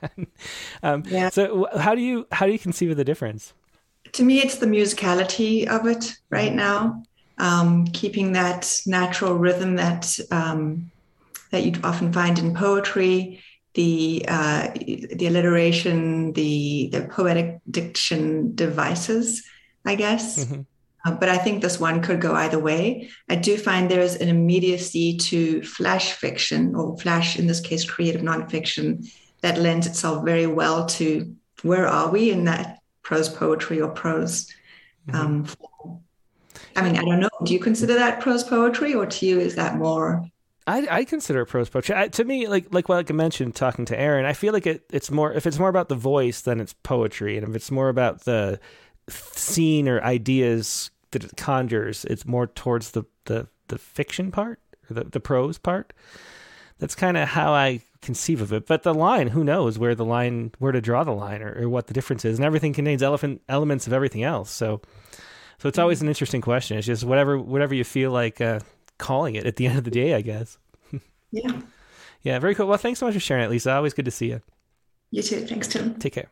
um, 0.83 1.03
yeah. 1.07 1.29
So 1.29 1.67
how 1.77 1.95
do 1.95 2.01
you 2.01 2.27
how 2.31 2.45
do 2.45 2.51
you 2.51 2.59
conceive 2.59 2.91
of 2.91 2.97
the 2.97 3.05
difference? 3.05 3.53
To 4.13 4.23
me, 4.23 4.39
it's 4.39 4.57
the 4.57 4.67
musicality 4.67 5.67
of 5.67 5.87
it 5.87 6.15
right 6.29 6.53
now, 6.53 7.03
um, 7.37 7.85
keeping 7.87 8.33
that 8.33 8.81
natural 8.85 9.35
rhythm 9.35 9.75
that 9.75 10.17
um, 10.31 10.91
that 11.51 11.63
you 11.63 11.73
often 11.83 12.13
find 12.13 12.37
in 12.39 12.53
poetry, 12.53 13.41
the 13.73 14.25
uh, 14.27 14.69
the 14.75 15.27
alliteration, 15.27 16.33
the 16.33 16.89
the 16.91 17.01
poetic 17.01 17.59
diction 17.69 18.55
devices 18.55 19.43
I 19.85 19.95
guess. 19.95 20.45
Mm-hmm. 20.45 20.61
Uh, 21.05 21.11
but 21.11 21.29
I 21.29 21.37
think 21.37 21.61
this 21.61 21.79
one 21.79 22.01
could 22.01 22.19
go 22.19 22.33
either 22.33 22.57
way. 22.57 23.09
I 23.29 23.35
do 23.35 23.57
find 23.57 23.89
there 23.89 24.01
is 24.01 24.15
an 24.15 24.27
immediacy 24.27 25.17
to 25.17 25.61
flash 25.61 26.13
fiction, 26.13 26.75
or 26.75 26.97
flash, 26.97 27.37
in 27.37 27.47
this 27.47 27.59
case, 27.59 27.89
creative 27.89 28.21
nonfiction, 28.21 29.07
that 29.41 29.59
lends 29.59 29.85
itself 29.85 30.25
very 30.25 30.47
well 30.47 30.87
to 30.87 31.35
where 31.61 31.87
are 31.87 32.09
we 32.09 32.31
in 32.31 32.45
that 32.45 32.79
prose 33.03 33.29
poetry 33.29 33.79
or 33.81 33.89
prose. 33.89 34.51
Mm-hmm. 35.07 35.15
Um, 35.15 35.47
I 36.75 36.81
mean, 36.81 36.97
I 36.97 37.03
don't 37.03 37.19
know. 37.19 37.29
Do 37.43 37.53
you 37.53 37.59
consider 37.59 37.93
that 37.93 38.19
prose 38.19 38.43
poetry, 38.43 38.95
or 38.95 39.05
to 39.05 39.25
you 39.25 39.39
is 39.39 39.55
that 39.55 39.77
more 39.77 40.25
I, 40.67 40.87
I 40.89 41.03
consider 41.05 41.45
prose 41.45 41.69
poetry. 41.69 41.95
I, 41.95 42.07
to 42.09 42.23
me, 42.23 42.47
like 42.47 42.73
like 42.73 42.89
what 42.89 43.09
I 43.09 43.13
mentioned 43.13 43.55
talking 43.55 43.85
to 43.85 43.99
Erin, 43.99 44.25
I 44.25 44.33
feel 44.33 44.51
like 44.51 44.65
it, 44.65 44.83
it's 44.91 45.11
more 45.11 45.31
if 45.31 45.45
it's 45.45 45.59
more 45.59 45.69
about 45.69 45.89
the 45.89 45.95
voice, 45.95 46.41
then 46.41 46.59
it's 46.59 46.73
poetry, 46.73 47.37
and 47.37 47.47
if 47.47 47.55
it's 47.55 47.69
more 47.69 47.89
about 47.89 48.25
the 48.25 48.59
scene 49.09 49.87
or 49.87 50.01
ideas 50.01 50.91
that 51.11 51.23
it 51.23 51.37
conjures. 51.37 52.05
It's 52.05 52.25
more 52.25 52.47
towards 52.47 52.91
the 52.91 53.03
the, 53.25 53.47
the 53.67 53.77
fiction 53.77 54.31
part 54.31 54.59
or 54.89 54.93
the, 54.93 55.03
the 55.05 55.19
prose 55.19 55.57
part. 55.57 55.93
That's 56.77 56.95
kind 56.95 57.15
of 57.15 57.29
how 57.29 57.53
I 57.53 57.81
conceive 58.01 58.41
of 58.41 58.51
it. 58.51 58.67
But 58.67 58.83
the 58.83 58.93
line, 58.93 59.27
who 59.29 59.43
knows 59.43 59.79
where 59.79 59.95
the 59.95 60.05
line, 60.05 60.51
where 60.59 60.73
to 60.73 60.81
draw 60.81 61.03
the 61.03 61.11
line, 61.11 61.41
or, 61.41 61.63
or 61.63 61.69
what 61.69 61.87
the 61.87 61.93
difference 61.93 62.25
is, 62.25 62.37
and 62.37 62.45
everything 62.45 62.73
contains 62.73 63.01
elephant 63.01 63.41
elements 63.47 63.87
of 63.87 63.93
everything 63.93 64.23
else. 64.23 64.51
So, 64.51 64.81
so 65.57 65.69
it's 65.69 65.79
always 65.79 66.01
an 66.01 66.09
interesting 66.09 66.41
question. 66.41 66.77
It's 66.77 66.85
just 66.85 67.03
whatever 67.03 67.39
whatever 67.39 67.73
you 67.73 67.83
feel 67.83 68.11
like 68.11 68.41
uh, 68.41 68.59
calling 68.97 69.35
it 69.35 69.45
at 69.45 69.55
the 69.55 69.67
end 69.67 69.77
of 69.77 69.85
the 69.85 69.91
day, 69.91 70.13
I 70.13 70.21
guess. 70.21 70.57
Yeah. 71.31 71.61
Yeah, 72.21 72.39
very 72.39 72.55
cool. 72.55 72.67
Well, 72.67 72.77
thanks 72.77 72.99
so 72.99 73.05
much 73.05 73.13
for 73.13 73.19
sharing 73.19 73.45
it, 73.45 73.49
Lisa. 73.49 73.71
Always 73.71 73.93
good 73.93 74.05
to 74.05 74.11
see 74.11 74.29
you. 74.29 74.41
You 75.11 75.21
too. 75.21 75.45
Thanks, 75.45 75.67
Tim. 75.67 75.95
Take 75.95 76.13
care. 76.13 76.29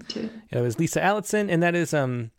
You 0.00 0.06
too. 0.08 0.30
Yeah, 0.50 0.58
it 0.60 0.62
was 0.62 0.78
Lisa 0.78 1.02
Allison, 1.02 1.48
and 1.50 1.62
that 1.62 1.74
is 1.74 1.94
um, 1.94 2.30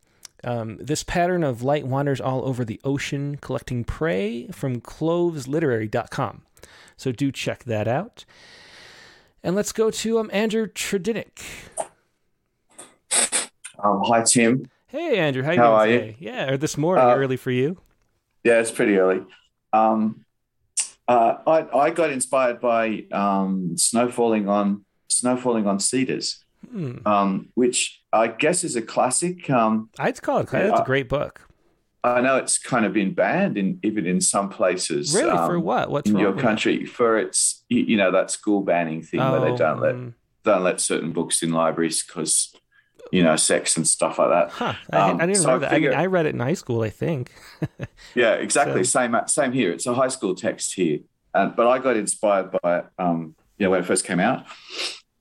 um, 0.44 0.78
this 0.78 1.04
pattern 1.04 1.44
of 1.44 1.64
light 1.64 1.88
wanders 1.88 2.22
all 2.22 2.46
over 2.46 2.64
the 2.66 2.80
ocean, 2.84 3.38
collecting 3.38 3.84
prey 3.84 4.48
from 4.48 4.82
clovesliterary.com. 4.82 6.44
So 6.98 7.12
do 7.12 7.32
check 7.32 7.64
that 7.66 7.88
out. 7.88 8.26
And 9.44 9.56
let's 9.56 9.72
go 9.72 9.92
to 9.92 10.20
um, 10.20 10.30
Andrew 10.34 10.68
Tradinick. 10.68 11.44
Um, 13.84 14.02
hi, 14.06 14.24
Tim. 14.24 14.70
Hey, 14.88 15.18
Andrew. 15.18 15.44
How, 15.44 15.52
you 15.52 15.60
How 15.60 15.86
doing 15.86 16.00
are 16.00 16.06
you? 16.06 16.16
Yeah, 16.20 16.52
or 16.52 16.58
this 16.58 16.78
morning, 16.78 17.06
Uh, 17.06 17.16
early 17.16 17.38
for 17.38 17.52
you. 17.52 17.78
Yeah, 18.44 18.60
it's 18.60 18.72
pretty 18.72 18.98
early. 18.98 19.24
Um, 19.74 20.26
uh, 21.08 21.36
I, 21.46 21.78
I 21.78 21.90
got 21.90 22.12
inspired 22.12 22.60
by 22.62 23.06
um, 23.12 23.78
snow 23.78 24.10
falling 24.10 24.48
on 24.48 24.86
snow 25.10 25.38
falling 25.38 25.68
on 25.68 25.80
cedars, 25.80 26.45
Hmm. 26.76 27.08
um, 27.08 27.50
which 27.54 28.02
I 28.12 28.28
guess 28.28 28.66
is 28.66 28.76
a 28.76 28.82
classic. 28.82 29.50
Um, 29.50 29.90
I'd 29.98 30.22
call 30.22 30.40
it. 30.40 30.50
yeah, 30.52 30.64
That's 30.68 30.80
a 30.80 30.84
I- 30.84 30.86
great 30.86 31.08
book. 31.08 31.42
I 32.04 32.22
know 32.22 32.36
it's 32.38 32.58
kind 32.60 32.86
of 32.86 32.94
been 32.94 33.14
banned 33.16 33.58
in 33.58 33.80
even 33.82 34.06
in 34.06 34.20
some 34.22 34.50
places. 34.50 35.16
Really? 35.16 35.32
For 35.32 35.56
um, 35.56 35.64
what? 35.64 35.90
What's 35.90 36.08
in 36.10 36.16
wrong 36.16 36.22
your 36.24 36.38
it? 36.38 36.42
country 36.42 36.86
for 36.86 37.18
its 37.18 37.64
you, 37.70 37.98
know 37.98 38.12
that 38.12 38.30
school 38.30 38.62
banning 38.62 39.02
thing 39.02 39.20
where 39.22 39.40
they 39.42 39.52
Oh, 39.52 39.58
don't 39.58 39.80
let 39.82 39.96
mm. 39.96 40.14
don't 40.44 40.64
let 40.64 40.80
certain 40.82 41.14
books 41.14 41.42
in 41.42 41.52
libraries 41.52 42.04
because 42.06 42.54
you 43.12 43.24
know 43.24 43.36
sex 43.38 43.76
and 43.78 43.88
stuff 43.88 44.20
like 44.20 44.30
that. 44.30 44.52
Huh. 44.52 44.74
I, 44.92 44.98
Um, 45.12 45.22
I 45.22 45.26
didn't 45.26 45.42
so 45.42 45.50
know 45.52 45.60
that. 45.60 45.72
I, 45.74 45.80
mean, 45.80 45.94
I 45.94 46.06
read 46.06 46.28
it 46.28 46.36
in 46.36 46.42
high 46.42 46.54
school, 46.54 46.82
I 46.84 46.90
think. 46.92 47.32
Yeah, 48.14 48.34
exactly. 48.34 48.84
So- 48.84 49.00
Same 49.00 49.16
same 49.28 49.52
here. 49.54 49.72
It's 49.72 49.88
a 49.88 49.94
high 49.96 50.10
school 50.10 50.36
text 50.36 50.76
here, 50.76 51.00
but 51.34 51.66
I 51.68 51.80
got 51.80 51.98
inspired 51.98 52.52
by 52.62 52.80
it. 52.80 52.86
Um, 53.00 53.34
you 53.58 53.66
know, 53.66 53.72
when 53.72 53.80
it 53.80 53.86
first 53.88 54.06
came 54.06 54.20
out, 54.20 54.46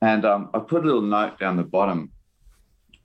and 0.05 0.23
um, 0.23 0.49
I 0.53 0.59
put 0.59 0.83
a 0.83 0.85
little 0.85 1.01
note 1.01 1.39
down 1.39 1.57
the 1.57 1.63
bottom 1.63 2.11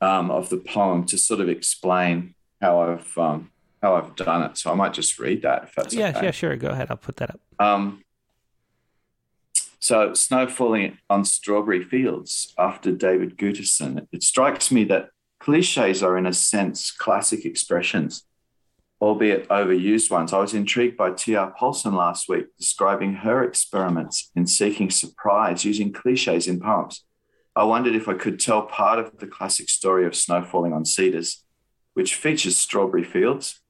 um, 0.03 0.31
of 0.31 0.51
the 0.51 0.59
poem 0.59 1.07
to 1.07 1.17
sort 1.17 1.41
of 1.41 1.49
explain 1.49 2.35
how 2.61 2.81
I've 2.83 3.17
um, 3.17 3.51
how 3.83 3.95
I've 3.95 4.15
done 4.17 4.43
it. 4.43 4.59
So 4.59 4.71
I 4.71 4.75
might 4.75 4.93
just 4.93 5.19
read 5.19 5.41
that 5.43 5.65
if 5.65 5.75
that's 5.75 5.95
yeah, 5.95 6.11
okay. 6.11 6.27
yeah, 6.27 6.31
sure. 6.31 6.55
Go 6.57 6.69
ahead. 6.69 6.89
I'll 6.91 6.99
put 6.99 7.17
that 7.17 7.31
up. 7.31 7.41
Um, 7.59 8.05
so, 9.79 10.13
snow 10.13 10.47
falling 10.47 10.99
on 11.09 11.25
strawberry 11.25 11.83
fields 11.83 12.53
after 12.59 12.93
David 12.93 13.39
Guterson. 13.39 14.07
It 14.13 14.23
strikes 14.23 14.71
me 14.71 14.85
that 14.85 15.09
cliches 15.39 16.03
are, 16.03 16.19
in 16.19 16.27
a 16.27 16.35
sense, 16.35 16.91
classic 16.91 17.47
expressions, 17.47 18.25
albeit 19.01 19.49
overused 19.49 20.11
ones. 20.11 20.33
I 20.33 20.39
was 20.39 20.55
intrigued 20.55 20.97
by 20.97 21.13
T.R. 21.13 21.53
Paulson 21.57 21.95
last 21.95 22.29
week, 22.29 22.47
describing 22.59 23.15
her 23.15 23.43
experiments 23.43 24.31
in 24.37 24.47
seeking 24.47 24.91
surprise 24.91 25.65
using 25.65 25.93
cliches 25.93 26.47
in 26.47 26.61
poems. 26.61 27.05
I 27.57 27.65
wondered 27.65 27.95
if 27.95 28.09
I 28.09 28.15
could 28.15 28.39
tell 28.39 28.63
part 28.63 28.99
of 28.99 29.19
the 29.19 29.27
classic 29.27 29.69
story 29.69 30.07
of 30.07 30.15
snow 30.15 30.43
falling 30.43 30.73
on 30.73 30.85
cedars, 30.85 31.45
which 31.95 32.15
features 32.15 32.57
strawberry 32.57 33.05
fields, 33.05 33.61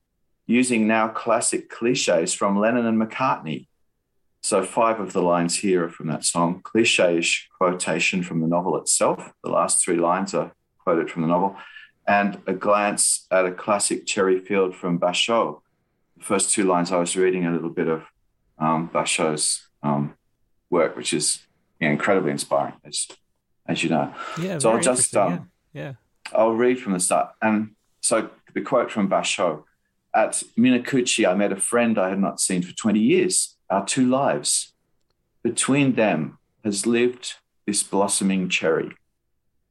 using 0.46 0.86
now 0.86 1.08
classic 1.08 1.70
cliches 1.70 2.34
from 2.34 2.58
Lennon 2.58 2.86
and 2.86 3.00
McCartney. 3.00 3.68
So, 4.42 4.62
five 4.64 5.00
of 5.00 5.12
the 5.12 5.22
lines 5.22 5.58
here 5.58 5.84
are 5.84 5.90
from 5.90 6.08
that 6.08 6.24
song. 6.24 6.60
Cliche 6.62 7.22
quotation 7.58 8.22
from 8.22 8.40
the 8.40 8.46
novel 8.48 8.76
itself. 8.78 9.32
The 9.44 9.50
last 9.50 9.84
three 9.84 9.96
lines 9.96 10.34
are 10.34 10.52
quoted 10.78 11.10
from 11.10 11.22
the 11.22 11.28
novel. 11.28 11.56
And 12.10 12.42
a 12.48 12.54
glance 12.54 13.28
at 13.30 13.46
a 13.46 13.52
classic 13.52 14.04
cherry 14.04 14.40
field 14.40 14.74
from 14.74 14.98
Basho. 14.98 15.60
The 16.18 16.24
first 16.24 16.52
two 16.52 16.64
lines, 16.64 16.90
I 16.90 16.96
was 16.96 17.16
reading 17.16 17.46
a 17.46 17.52
little 17.52 17.70
bit 17.70 17.86
of 17.86 18.02
um, 18.58 18.90
Basho's 18.92 19.68
um, 19.84 20.14
work, 20.70 20.96
which 20.96 21.12
is 21.12 21.46
incredibly 21.78 22.32
inspiring, 22.32 22.74
as, 22.84 23.06
as 23.68 23.84
you 23.84 23.90
know. 23.90 24.12
Yeah. 24.40 24.58
So 24.58 24.72
I'll 24.72 24.80
just, 24.80 25.16
um, 25.16 25.52
yeah. 25.72 25.82
yeah. 25.82 25.92
I'll 26.32 26.54
read 26.54 26.80
from 26.80 26.94
the 26.94 26.98
start. 26.98 27.30
And 27.40 27.76
so 28.00 28.30
the 28.54 28.60
quote 28.60 28.90
from 28.90 29.08
Basho 29.08 29.62
At 30.12 30.42
Minakuchi, 30.58 31.24
I 31.24 31.34
met 31.34 31.52
a 31.52 31.60
friend 31.60 31.96
I 31.96 32.08
had 32.08 32.18
not 32.18 32.40
seen 32.40 32.62
for 32.62 32.74
20 32.74 32.98
years, 32.98 33.54
our 33.70 33.86
two 33.86 34.08
lives. 34.08 34.72
Between 35.44 35.94
them 35.94 36.38
has 36.64 36.88
lived 36.88 37.34
this 37.66 37.84
blossoming 37.84 38.48
cherry. 38.48 38.90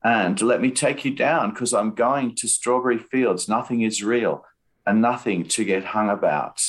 And 0.03 0.41
let 0.41 0.61
me 0.61 0.71
take 0.71 1.03
you 1.03 1.13
down 1.13 1.49
because 1.49 1.73
I'm 1.73 1.93
going 1.93 2.35
to 2.35 2.47
strawberry 2.47 2.97
fields. 2.97 3.49
Nothing 3.49 3.81
is 3.81 4.03
real 4.03 4.45
and 4.85 5.01
nothing 5.01 5.45
to 5.45 5.65
get 5.65 5.85
hung 5.85 6.09
about, 6.09 6.61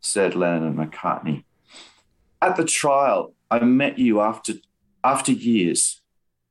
said 0.00 0.34
Lennon 0.34 0.78
and 0.78 0.92
McCartney. 0.92 1.44
At 2.40 2.56
the 2.56 2.64
trial, 2.64 3.34
I 3.50 3.60
met 3.60 3.98
you 3.98 4.20
after, 4.20 4.54
after 5.04 5.32
years. 5.32 6.00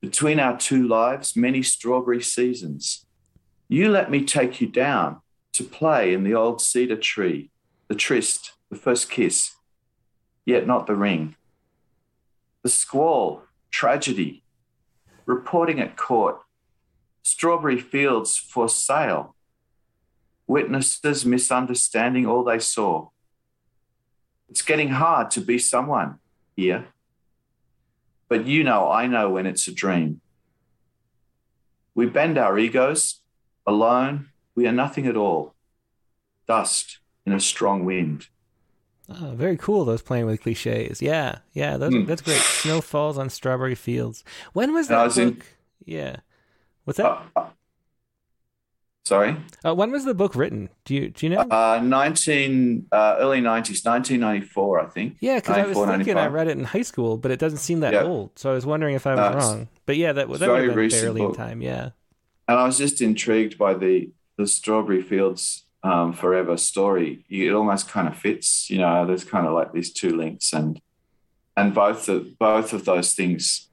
Between 0.00 0.40
our 0.40 0.56
two 0.56 0.86
lives, 0.86 1.36
many 1.36 1.62
strawberry 1.62 2.22
seasons. 2.22 3.06
You 3.68 3.88
let 3.90 4.10
me 4.10 4.24
take 4.24 4.60
you 4.60 4.66
down 4.66 5.20
to 5.52 5.64
play 5.64 6.12
in 6.14 6.24
the 6.24 6.34
old 6.34 6.60
cedar 6.60 6.96
tree, 6.96 7.50
the 7.88 7.94
tryst, 7.94 8.52
the 8.70 8.76
first 8.76 9.10
kiss, 9.10 9.52
yet 10.46 10.66
not 10.66 10.86
the 10.86 10.96
ring. 10.96 11.36
The 12.62 12.70
squall, 12.70 13.42
tragedy, 13.70 14.41
reporting 15.34 15.80
at 15.80 15.96
court, 15.96 16.36
strawberry 17.22 17.80
fields 17.80 18.36
for 18.36 18.68
sale, 18.68 19.34
witnesses 20.46 21.24
misunderstanding 21.24 22.26
all 22.26 22.44
they 22.44 22.58
saw. 22.58 23.08
It's 24.48 24.62
getting 24.62 24.90
hard 24.90 25.30
to 25.30 25.40
be 25.40 25.58
someone 25.58 26.18
here, 26.54 26.88
but 28.28 28.46
you 28.46 28.62
know, 28.64 28.90
I 28.90 29.06
know 29.06 29.30
when 29.30 29.46
it's 29.46 29.66
a 29.68 29.74
dream. 29.74 30.20
We 31.94 32.06
bend 32.06 32.36
our 32.38 32.58
egos, 32.58 33.22
alone, 33.66 34.28
we 34.54 34.66
are 34.66 34.72
nothing 34.72 35.06
at 35.06 35.16
all. 35.16 35.54
Dust 36.46 36.98
in 37.24 37.32
a 37.32 37.40
strong 37.40 37.84
wind. 37.84 38.26
Oh, 39.20 39.32
very 39.34 39.56
cool. 39.56 39.84
Those 39.84 40.02
playing 40.02 40.26
with 40.26 40.42
cliches. 40.42 41.02
Yeah, 41.02 41.38
yeah. 41.52 41.76
Those, 41.76 41.92
Hmm. 41.94 42.04
That's 42.06 42.22
great. 42.22 42.40
Snow 42.40 42.80
falls 42.80 43.18
on 43.18 43.28
strawberry 43.30 43.74
fields. 43.74 44.24
When 44.52 44.72
was 44.72 44.88
that 44.88 45.04
was 45.04 45.16
book? 45.16 45.24
in- 45.26 45.42
Yeah. 45.84 46.16
What's 46.84 46.96
that? 46.98 47.06
Uh, 47.06 47.20
uh, 47.36 47.46
sorry? 49.04 49.36
Uh, 49.64 49.74
when 49.74 49.90
was 49.90 50.04
the 50.04 50.14
book 50.14 50.34
written? 50.34 50.68
Do 50.84 50.94
you 50.94 51.10
do 51.10 51.26
you 51.26 51.30
know? 51.34 51.40
Uh, 51.42 51.80
19, 51.82 52.86
uh, 52.92 53.16
early 53.18 53.40
90s, 53.40 53.84
1994, 53.84 54.80
I 54.80 54.86
think. 54.86 55.16
yeah, 55.20 55.36
because 55.36 55.56
I 55.56 55.66
was 55.66 55.76
94, 55.76 55.86
thinking 55.96 56.16
I 56.18 56.26
read 56.26 56.48
it 56.48 56.58
in 56.58 56.64
high 56.64 56.82
school, 56.82 57.16
but 57.16 57.30
it 57.30 57.38
doesn't 57.38 57.58
seem 57.58 57.80
that 57.80 57.92
Yeah. 57.94 58.02
old. 58.04 58.38
So 58.38 58.50
I 58.50 58.54
was 58.54 58.66
wondering 58.66 58.94
if 58.94 59.06
I 59.06 59.14
was 59.14 59.34
wrong. 59.44 59.68
But 59.86 59.96
yeah, 59.96 60.12
that, 60.12 60.28
have 60.28 60.38
very 60.38 60.68
been 60.68 60.76
recent 60.76 61.02
barely 61.02 61.22
in 61.22 61.34
time. 61.34 61.62
Yeah. 61.62 61.90
And 62.48 62.58
I 62.58 62.64
was 62.64 62.78
just 62.78 63.00
intrigued 63.00 63.56
by 63.58 63.74
the, 63.74 64.10
the 64.36 64.46
Strawberry 64.46 65.02
Fields 65.02 65.61
um, 65.82 66.12
Forever 66.12 66.56
story. 66.56 67.24
It 67.28 67.52
almost 67.52 67.88
kind 67.88 68.06
of 68.08 68.16
fits, 68.16 68.70
you 68.70 68.78
know, 68.78 69.06
there's 69.06 69.24
kind 69.24 69.46
of 69.46 69.52
like 69.52 69.72
these 69.72 69.92
two 69.92 70.16
links 70.16 70.52
and 70.52 70.80
and 71.56 71.74
both 71.74 72.08
of, 72.08 72.38
both 72.38 72.72
of 72.72 72.86
those 72.86 73.12
things, 73.14 73.68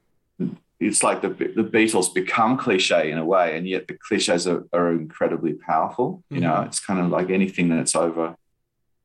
it's 0.81 1.02
like 1.02 1.22
the, 1.22 1.30
the 1.30 1.64
Beatles 1.64 2.14
become 2.14 2.57
cliche 2.57 3.10
in 3.10 3.18
a 3.18 3.23
way, 3.26 3.56
and 3.56 3.65
yet 3.68 3.88
the 3.88 3.94
cliches 3.94 4.48
are, 4.48 4.65
are 4.73 4.91
incredibly 4.91 5.53
powerful. 5.53 6.22
You 6.30 6.41
know, 6.41 6.53
Mhm. 6.56 6.65
it's 6.68 6.80
kind 6.81 6.99
of 6.99 7.07
like 7.10 7.30
anything 7.30 7.69
that's 7.69 7.95
over 7.95 8.36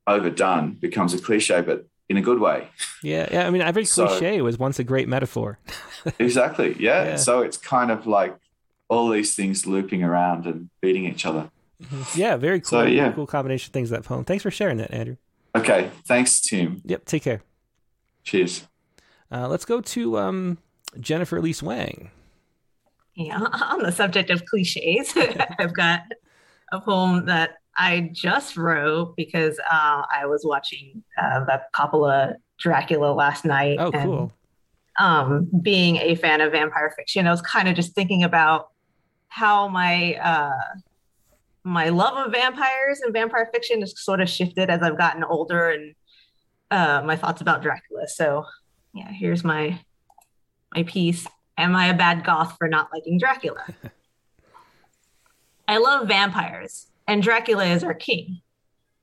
overdone 0.07 0.73
becomes 0.73 1.13
a 1.13 1.17
cliche, 1.19 1.61
but 1.61 1.85
in 2.09 2.17
a 2.17 2.21
good 2.21 2.39
way. 2.39 2.67
Yeah, 3.01 3.27
yeah. 3.31 3.47
I 3.47 3.49
mean, 3.49 3.61
every 3.61 3.85
So- 3.85 4.07
cliche 4.07 4.41
was 4.41 4.59
once 4.59 4.77
a 4.79 4.83
great 4.83 5.07
metaphor. 5.07 5.57
Exactly. 6.19 6.75
Yeah. 6.79 7.03
Yeah. 7.03 7.15
So 7.15 7.41
it's 7.41 7.57
kind 7.57 7.89
of 7.89 8.05
like 8.05 8.35
all 8.89 9.09
these 9.09 9.35
things 9.35 9.65
looping 9.65 10.03
around 10.03 10.45
and 10.45 10.69
beating 10.79 11.05
each 11.05 11.25
other. 11.25 11.49
Yeah, 12.15 12.37
very 12.37 12.59
cool. 12.59 12.81
So, 12.81 12.83
yeah. 12.83 13.11
Cool 13.11 13.27
combination 13.27 13.69
of 13.69 13.73
things 13.73 13.89
that 13.89 14.03
poem. 14.03 14.25
Thanks 14.25 14.43
for 14.43 14.51
sharing 14.51 14.77
that, 14.77 14.91
Andrew. 14.91 15.17
Okay. 15.55 15.89
Thanks, 16.05 16.41
Tim. 16.41 16.81
Yep. 16.85 17.05
Take 17.05 17.23
care. 17.23 17.41
Cheers. 18.23 18.67
Uh, 19.31 19.47
let's 19.47 19.65
go 19.65 19.81
to 19.81 20.17
um, 20.17 20.57
Jennifer 20.99 21.37
Elise 21.37 21.63
Wang. 21.63 22.11
Yeah, 23.15 23.39
on 23.69 23.83
the 23.83 23.91
subject 23.91 24.29
of 24.29 24.45
cliches, 24.45 25.13
I've 25.59 25.73
got 25.73 26.01
a 26.71 26.81
poem 26.81 27.25
that 27.25 27.55
I 27.77 28.09
just 28.11 28.57
wrote 28.57 29.15
because 29.15 29.59
uh, 29.59 30.03
I 30.11 30.25
was 30.25 30.43
watching 30.45 31.03
uh, 31.17 31.45
the 31.45 31.61
Coppola 31.73 32.35
Dracula 32.59 33.13
last 33.13 33.45
night. 33.45 33.77
Oh, 33.79 33.91
and, 33.93 34.09
cool. 34.09 34.33
um, 34.99 35.49
being 35.61 35.97
a 35.97 36.15
fan 36.15 36.41
of 36.41 36.51
vampire 36.51 36.93
fiction, 36.95 37.27
I 37.27 37.31
was 37.31 37.41
kind 37.41 37.67
of 37.67 37.75
just 37.75 37.93
thinking 37.93 38.23
about 38.23 38.69
how 39.27 39.67
my 39.67 40.15
uh, 40.15 40.79
my 41.65 41.89
love 41.89 42.15
of 42.15 42.31
vampires 42.31 43.01
and 43.01 43.11
vampire 43.11 43.49
fiction 43.51 43.81
has 43.81 43.99
sort 43.99 44.21
of 44.21 44.29
shifted 44.29 44.69
as 44.69 44.83
I've 44.83 44.97
gotten 44.97 45.23
older, 45.23 45.69
and 45.69 45.95
uh, 46.69 47.01
my 47.03 47.15
thoughts 47.15 47.41
about 47.41 47.63
Dracula. 47.63 48.07
So, 48.07 48.45
yeah, 48.93 49.11
here's 49.11 49.43
my 49.43 49.79
my 50.73 50.83
piece 50.83 51.27
Am 51.57 51.75
I 51.75 51.87
a 51.87 51.93
bad 51.93 52.23
goth 52.23 52.55
for 52.57 52.67
not 52.67 52.89
liking 52.93 53.17
Dracula? 53.17 53.65
I 55.67 55.77
love 55.77 56.07
vampires, 56.07 56.87
and 57.07 57.23
Dracula 57.23 57.65
is 57.65 57.83
our 57.83 57.95
king. 57.95 58.41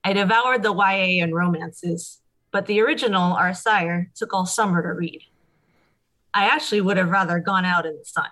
I 0.04 0.12
devoured 0.12 0.62
the 0.62 0.72
YA 0.72 1.22
and 1.22 1.34
romances, 1.34 2.20
but 2.52 2.66
the 2.66 2.80
original, 2.80 3.32
Our 3.32 3.54
Sire, 3.54 4.10
took 4.14 4.32
all 4.32 4.46
summer 4.46 4.82
to 4.82 4.90
read. 4.90 5.22
I 6.34 6.46
actually 6.46 6.80
would 6.80 6.96
have 6.96 7.10
rather 7.10 7.40
gone 7.40 7.64
out 7.64 7.86
in 7.86 7.96
the 7.98 8.04
sun. 8.04 8.28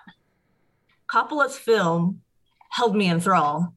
Coppola's 1.07 1.57
film 1.57 2.21
held 2.69 2.95
me 2.95 3.07
in 3.07 3.19
thrall, 3.19 3.73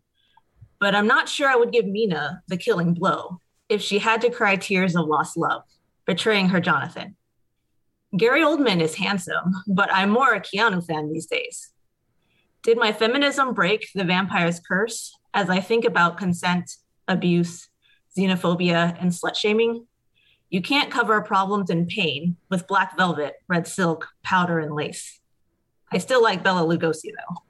but 0.79 0.95
I'm 0.95 1.07
not 1.07 1.29
sure 1.29 1.49
I 1.49 1.57
would 1.57 1.73
give 1.73 1.87
Mina 1.87 2.43
the 2.49 2.57
killing 2.57 2.95
blow 2.95 3.41
if 3.69 3.81
she 3.81 3.99
had 3.99 4.21
to 4.23 4.31
cry 4.31 4.57
tears 4.57 4.97
of 4.97 5.07
lost 5.07 5.37
love, 5.37 5.63
betraying 6.07 6.49
her 6.51 6.61
Jonathan. 6.61 7.17
Gary 8.17 8.43
Oldman 8.43 8.81
is 8.81 8.95
handsome, 8.95 9.55
but 9.67 9.93
I'm 9.93 10.11
more 10.11 10.35
a 10.35 10.41
Keanu 10.41 10.85
fan 10.87 11.13
these 11.13 11.27
days. 11.27 11.73
Did 12.63 12.79
my 12.79 12.93
feminism 12.93 13.53
break 13.53 13.89
the 13.95 14.05
vampire's 14.05 14.61
curse 14.61 15.15
as 15.35 15.51
I 15.51 15.61
think 15.61 15.85
about 15.85 16.17
consent, 16.17 16.71
abuse, 17.09 17.69
xenophobia, 18.17 18.97
and 19.01 19.11
slut 19.11 19.37
shaming? 19.37 19.87
You 20.49 20.63
can't 20.63 20.91
cover 20.91 21.21
problems 21.21 21.69
and 21.71 21.89
pain 21.89 22.37
with 22.49 22.69
black 22.69 22.97
velvet, 22.97 23.35
red 23.49 23.67
silk, 23.67 24.09
powder, 24.23 24.61
and 24.61 24.75
lace. 24.75 25.21
I 25.91 25.99
still 25.99 26.23
like 26.23 26.45
Bela 26.45 26.63
Lugosi 26.63 27.11
though. 27.11 27.43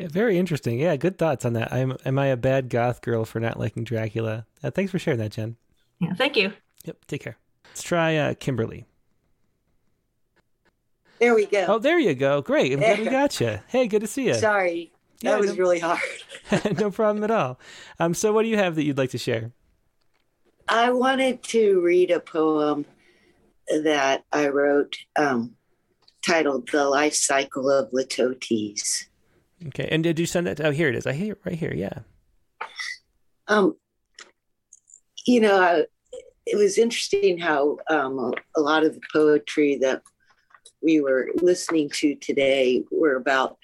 Yeah, 0.00 0.08
very 0.08 0.38
interesting. 0.38 0.78
Yeah, 0.78 0.96
good 0.96 1.18
thoughts 1.18 1.44
on 1.44 1.52
that. 1.52 1.70
I'm, 1.70 1.94
am 2.06 2.18
I 2.18 2.28
a 2.28 2.36
bad 2.36 2.70
goth 2.70 3.02
girl 3.02 3.26
for 3.26 3.38
not 3.38 3.58
liking 3.58 3.84
Dracula? 3.84 4.46
Uh, 4.62 4.70
thanks 4.70 4.90
for 4.90 4.98
sharing 4.98 5.20
that, 5.20 5.32
Jen. 5.32 5.56
Yeah, 5.98 6.14
thank 6.14 6.36
you. 6.36 6.54
Yep, 6.86 7.04
take 7.06 7.22
care. 7.22 7.36
Let's 7.66 7.82
try 7.82 8.16
uh, 8.16 8.32
Kimberly. 8.32 8.86
There 11.18 11.34
we 11.34 11.44
go. 11.44 11.66
Oh, 11.68 11.78
there 11.78 11.98
you 11.98 12.14
go. 12.14 12.40
Great. 12.40 12.72
I'm 12.72 12.78
glad 12.78 12.98
we 12.98 13.04
got 13.04 13.38
you. 13.42 13.60
Hey, 13.68 13.88
good 13.88 14.00
to 14.00 14.06
see 14.06 14.28
you. 14.28 14.34
Sorry. 14.34 14.90
That 15.20 15.32
yeah, 15.32 15.36
was 15.36 15.50
no, 15.50 15.56
really 15.56 15.80
hard. 15.80 16.00
no 16.78 16.90
problem 16.90 17.22
at 17.22 17.30
all. 17.30 17.60
Um, 17.98 18.14
so, 18.14 18.32
what 18.32 18.44
do 18.44 18.48
you 18.48 18.56
have 18.56 18.76
that 18.76 18.84
you'd 18.84 18.96
like 18.96 19.10
to 19.10 19.18
share? 19.18 19.52
I 20.66 20.92
wanted 20.92 21.42
to 21.42 21.82
read 21.82 22.10
a 22.10 22.20
poem 22.20 22.86
that 23.68 24.24
I 24.32 24.48
wrote 24.48 24.96
um, 25.16 25.56
titled 26.26 26.70
The 26.70 26.88
Life 26.88 27.14
Cycle 27.14 27.70
of 27.70 27.90
Litotes. 27.90 29.09
Okay. 29.68 29.88
And 29.90 30.02
did 30.02 30.18
you 30.18 30.26
send 30.26 30.46
that? 30.46 30.60
Oh, 30.60 30.70
here 30.70 30.88
it 30.88 30.96
is. 30.96 31.06
I 31.06 31.12
hear 31.12 31.32
it 31.32 31.40
right 31.44 31.58
here. 31.58 31.74
Yeah. 31.74 32.00
Um, 33.48 33.76
you 35.26 35.40
know, 35.40 35.60
I, 35.60 35.84
it 36.46 36.56
was 36.56 36.78
interesting 36.78 37.38
how 37.38 37.78
um, 37.88 38.18
a, 38.18 38.32
a 38.56 38.60
lot 38.60 38.84
of 38.84 38.94
the 38.94 39.00
poetry 39.12 39.76
that 39.82 40.02
we 40.82 41.00
were 41.00 41.30
listening 41.36 41.90
to 41.90 42.14
today 42.16 42.84
were 42.90 43.16
about 43.16 43.58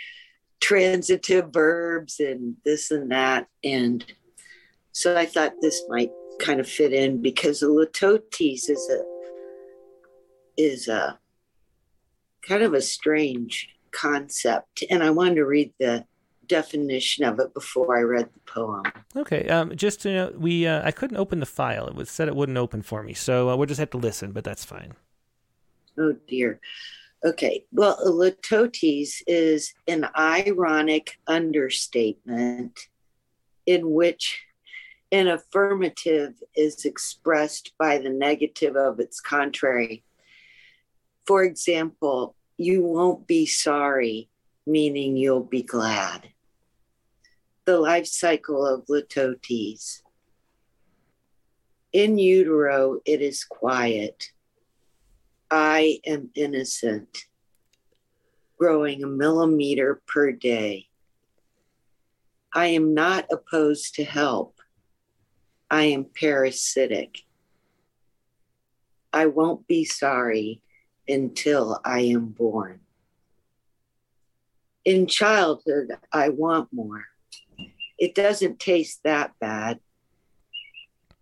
transitive 0.60 1.52
verbs 1.52 2.20
and 2.20 2.56
this 2.64 2.90
and 2.90 3.10
that. 3.10 3.46
And 3.64 4.04
so 4.92 5.16
I 5.16 5.26
thought 5.26 5.54
this 5.60 5.82
might 5.88 6.10
kind 6.38 6.60
of 6.60 6.68
fit 6.68 6.92
in 6.92 7.22
because 7.22 7.60
the 7.60 7.66
litotes 7.66 8.68
is 8.68 8.90
a 8.90 9.02
is 10.58 10.88
a 10.88 11.18
kind 12.42 12.62
of 12.62 12.72
a 12.72 12.80
strange 12.80 13.75
concept. 13.96 14.84
And 14.90 15.02
I 15.02 15.10
wanted 15.10 15.36
to 15.36 15.46
read 15.46 15.72
the 15.78 16.04
definition 16.46 17.24
of 17.24 17.40
it 17.40 17.52
before 17.54 17.96
I 17.96 18.02
read 18.02 18.28
the 18.32 18.40
poem. 18.52 18.84
Okay, 19.16 19.48
um, 19.48 19.74
just 19.74 20.00
to 20.02 20.12
know, 20.12 20.32
we 20.36 20.66
uh, 20.66 20.86
I 20.86 20.90
couldn't 20.92 21.16
open 21.16 21.40
the 21.40 21.46
file. 21.46 21.86
It 21.88 21.94
was 21.94 22.10
said 22.10 22.28
it 22.28 22.36
wouldn't 22.36 22.58
open 22.58 22.82
for 22.82 23.02
me, 23.02 23.14
so 23.14 23.50
uh, 23.50 23.56
we'll 23.56 23.66
just 23.66 23.80
have 23.80 23.90
to 23.90 23.98
listen. 23.98 24.32
But 24.32 24.44
that's 24.44 24.64
fine. 24.64 24.92
Oh 25.98 26.14
dear. 26.28 26.60
Okay, 27.24 27.64
well, 27.72 27.98
litotes 28.06 29.22
is 29.26 29.74
an 29.88 30.06
ironic 30.16 31.18
understatement 31.26 32.78
in 33.64 33.90
which 33.90 34.44
an 35.10 35.26
affirmative 35.28 36.34
is 36.54 36.84
expressed 36.84 37.72
by 37.78 37.98
the 37.98 38.10
negative 38.10 38.76
of 38.76 39.00
its 39.00 39.20
contrary. 39.20 40.04
For 41.26 41.42
example, 41.42 42.36
you 42.58 42.82
won't 42.82 43.26
be 43.26 43.46
sorry, 43.46 44.28
meaning 44.66 45.16
you'll 45.16 45.44
be 45.44 45.62
glad. 45.62 46.30
The 47.64 47.78
life 47.78 48.06
cycle 48.06 48.66
of 48.66 48.86
litotes. 48.86 50.02
In 51.92 52.18
utero, 52.18 53.00
it 53.04 53.20
is 53.20 53.44
quiet 53.44 54.30
I 55.50 56.00
am 56.04 56.30
innocent, 56.34 57.26
growing 58.58 59.04
a 59.04 59.06
millimeter 59.06 60.02
per 60.06 60.32
day. 60.32 60.88
I 62.52 62.66
am 62.68 62.94
not 62.94 63.26
opposed 63.30 63.94
to 63.94 64.04
help. 64.04 64.60
I 65.70 65.84
am 65.84 66.04
parasitic. 66.04 67.18
I 69.12 69.26
won't 69.26 69.68
be 69.68 69.84
sorry 69.84 70.62
until 71.08 71.80
I 71.84 72.00
am 72.00 72.26
born. 72.26 72.80
In 74.84 75.06
childhood, 75.06 75.96
I 76.12 76.28
want 76.28 76.68
more. 76.72 77.04
It 77.98 78.14
doesn't 78.14 78.60
taste 78.60 79.00
that 79.04 79.32
bad. 79.40 79.80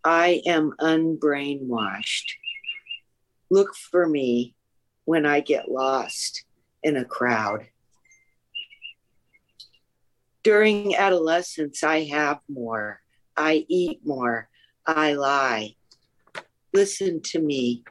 I 0.05 0.43
am 0.47 0.75
unbrainwashed. 0.81 2.33
Look 3.51 3.75
for 3.75 4.07
me 4.07 4.55
when 5.05 5.25
I 5.25 5.41
get 5.41 5.71
lost 5.71 6.45
in 6.83 6.97
a 6.97 7.05
crowd. 7.05 7.69
During 10.43 10.95
adolescence, 10.95 11.83
I 11.83 12.05
have 12.05 12.41
more. 12.51 13.01
I 13.37 13.65
eat 13.69 14.01
more. 14.05 14.49
I 14.87 15.15
lie. 15.15 15.75
Listen 16.75 17.23
to 17.23 17.41
me. 17.41 17.85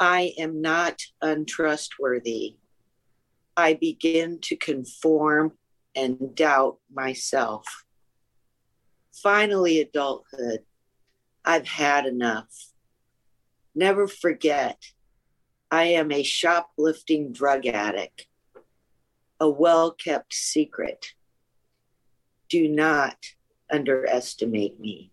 I 0.00 0.32
am 0.38 0.60
not 0.60 1.00
untrustworthy. 1.20 2.56
I 3.56 3.74
begin 3.74 4.38
to 4.42 4.56
conform 4.56 5.52
and 5.96 6.34
doubt 6.34 6.78
myself. 6.92 7.84
Finally, 9.12 9.80
adulthood. 9.80 10.60
I've 11.44 11.66
had 11.66 12.06
enough. 12.06 12.68
Never 13.74 14.06
forget, 14.06 14.80
I 15.70 15.84
am 15.84 16.12
a 16.12 16.22
shoplifting 16.22 17.32
drug 17.32 17.66
addict, 17.66 18.26
a 19.40 19.48
well 19.48 19.90
kept 19.90 20.34
secret. 20.34 21.14
Do 22.48 22.68
not 22.68 23.16
underestimate 23.70 24.78
me. 24.78 25.12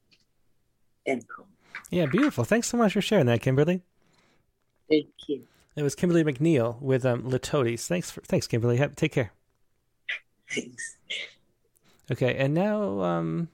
End 1.06 1.28
quote. 1.28 1.48
Yeah, 1.90 2.06
beautiful. 2.06 2.44
Thanks 2.44 2.68
so 2.68 2.78
much 2.78 2.94
for 2.94 3.02
sharing 3.02 3.26
that, 3.26 3.42
Kimberly. 3.42 3.82
Thank 4.90 5.08
you. 5.28 5.44
It 5.76 5.84
was 5.84 5.96
Kimberly 5.96 6.24
McNeil 6.24 6.82
with 6.82 7.06
um, 7.06 7.24
Litotes. 7.24 7.86
Thanks 7.86 8.12
for 8.12 8.22
thanks, 8.22 8.48
Kimberly. 8.48 8.78
Have, 8.78 8.96
take 8.96 9.12
care. 9.12 9.32
Thanks. 10.50 10.98
Okay, 12.12 12.36
and 12.36 12.54
now 12.54 13.02
um, 13.02 13.50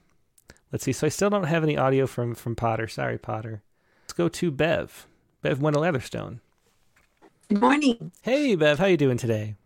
let's 0.70 0.84
see. 0.84 0.92
So 0.92 1.06
I 1.06 1.10
still 1.10 1.30
don't 1.30 1.44
have 1.44 1.64
any 1.64 1.76
audio 1.76 2.06
from 2.06 2.34
from 2.34 2.54
Potter. 2.54 2.86
Sorry, 2.86 3.18
Potter. 3.18 3.62
Let's 4.04 4.12
go 4.12 4.28
to 4.28 4.50
Bev. 4.50 5.06
Bev 5.40 5.60
Wendell 5.60 5.82
Leatherstone. 5.82 6.40
Good 7.48 7.60
morning. 7.60 8.12
Hey, 8.22 8.54
Bev. 8.54 8.78
How 8.78 8.86
you 8.86 8.96
doing 8.96 9.16
today? 9.16 9.56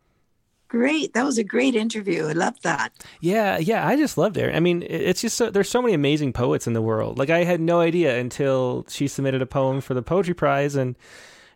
Great. 0.68 1.14
That 1.14 1.24
was 1.24 1.38
a 1.38 1.44
great 1.44 1.76
interview. 1.76 2.26
I 2.26 2.32
love 2.32 2.60
that. 2.62 2.92
Yeah, 3.20 3.58
yeah. 3.58 3.86
I 3.86 3.96
just 3.96 4.18
loved 4.18 4.36
it. 4.36 4.54
I 4.54 4.58
mean, 4.60 4.82
it's 4.88 5.20
just 5.20 5.36
so, 5.36 5.50
there's 5.50 5.68
so 5.68 5.80
many 5.80 5.94
amazing 5.94 6.32
poets 6.32 6.66
in 6.66 6.72
the 6.72 6.82
world. 6.82 7.18
Like 7.18 7.30
I 7.30 7.44
had 7.44 7.60
no 7.60 7.80
idea 7.80 8.18
until 8.18 8.84
she 8.88 9.06
submitted 9.06 9.42
a 9.42 9.46
poem 9.46 9.80
for 9.80 9.94
the 9.94 10.02
poetry 10.02 10.34
prize, 10.34 10.74
and 10.74 10.96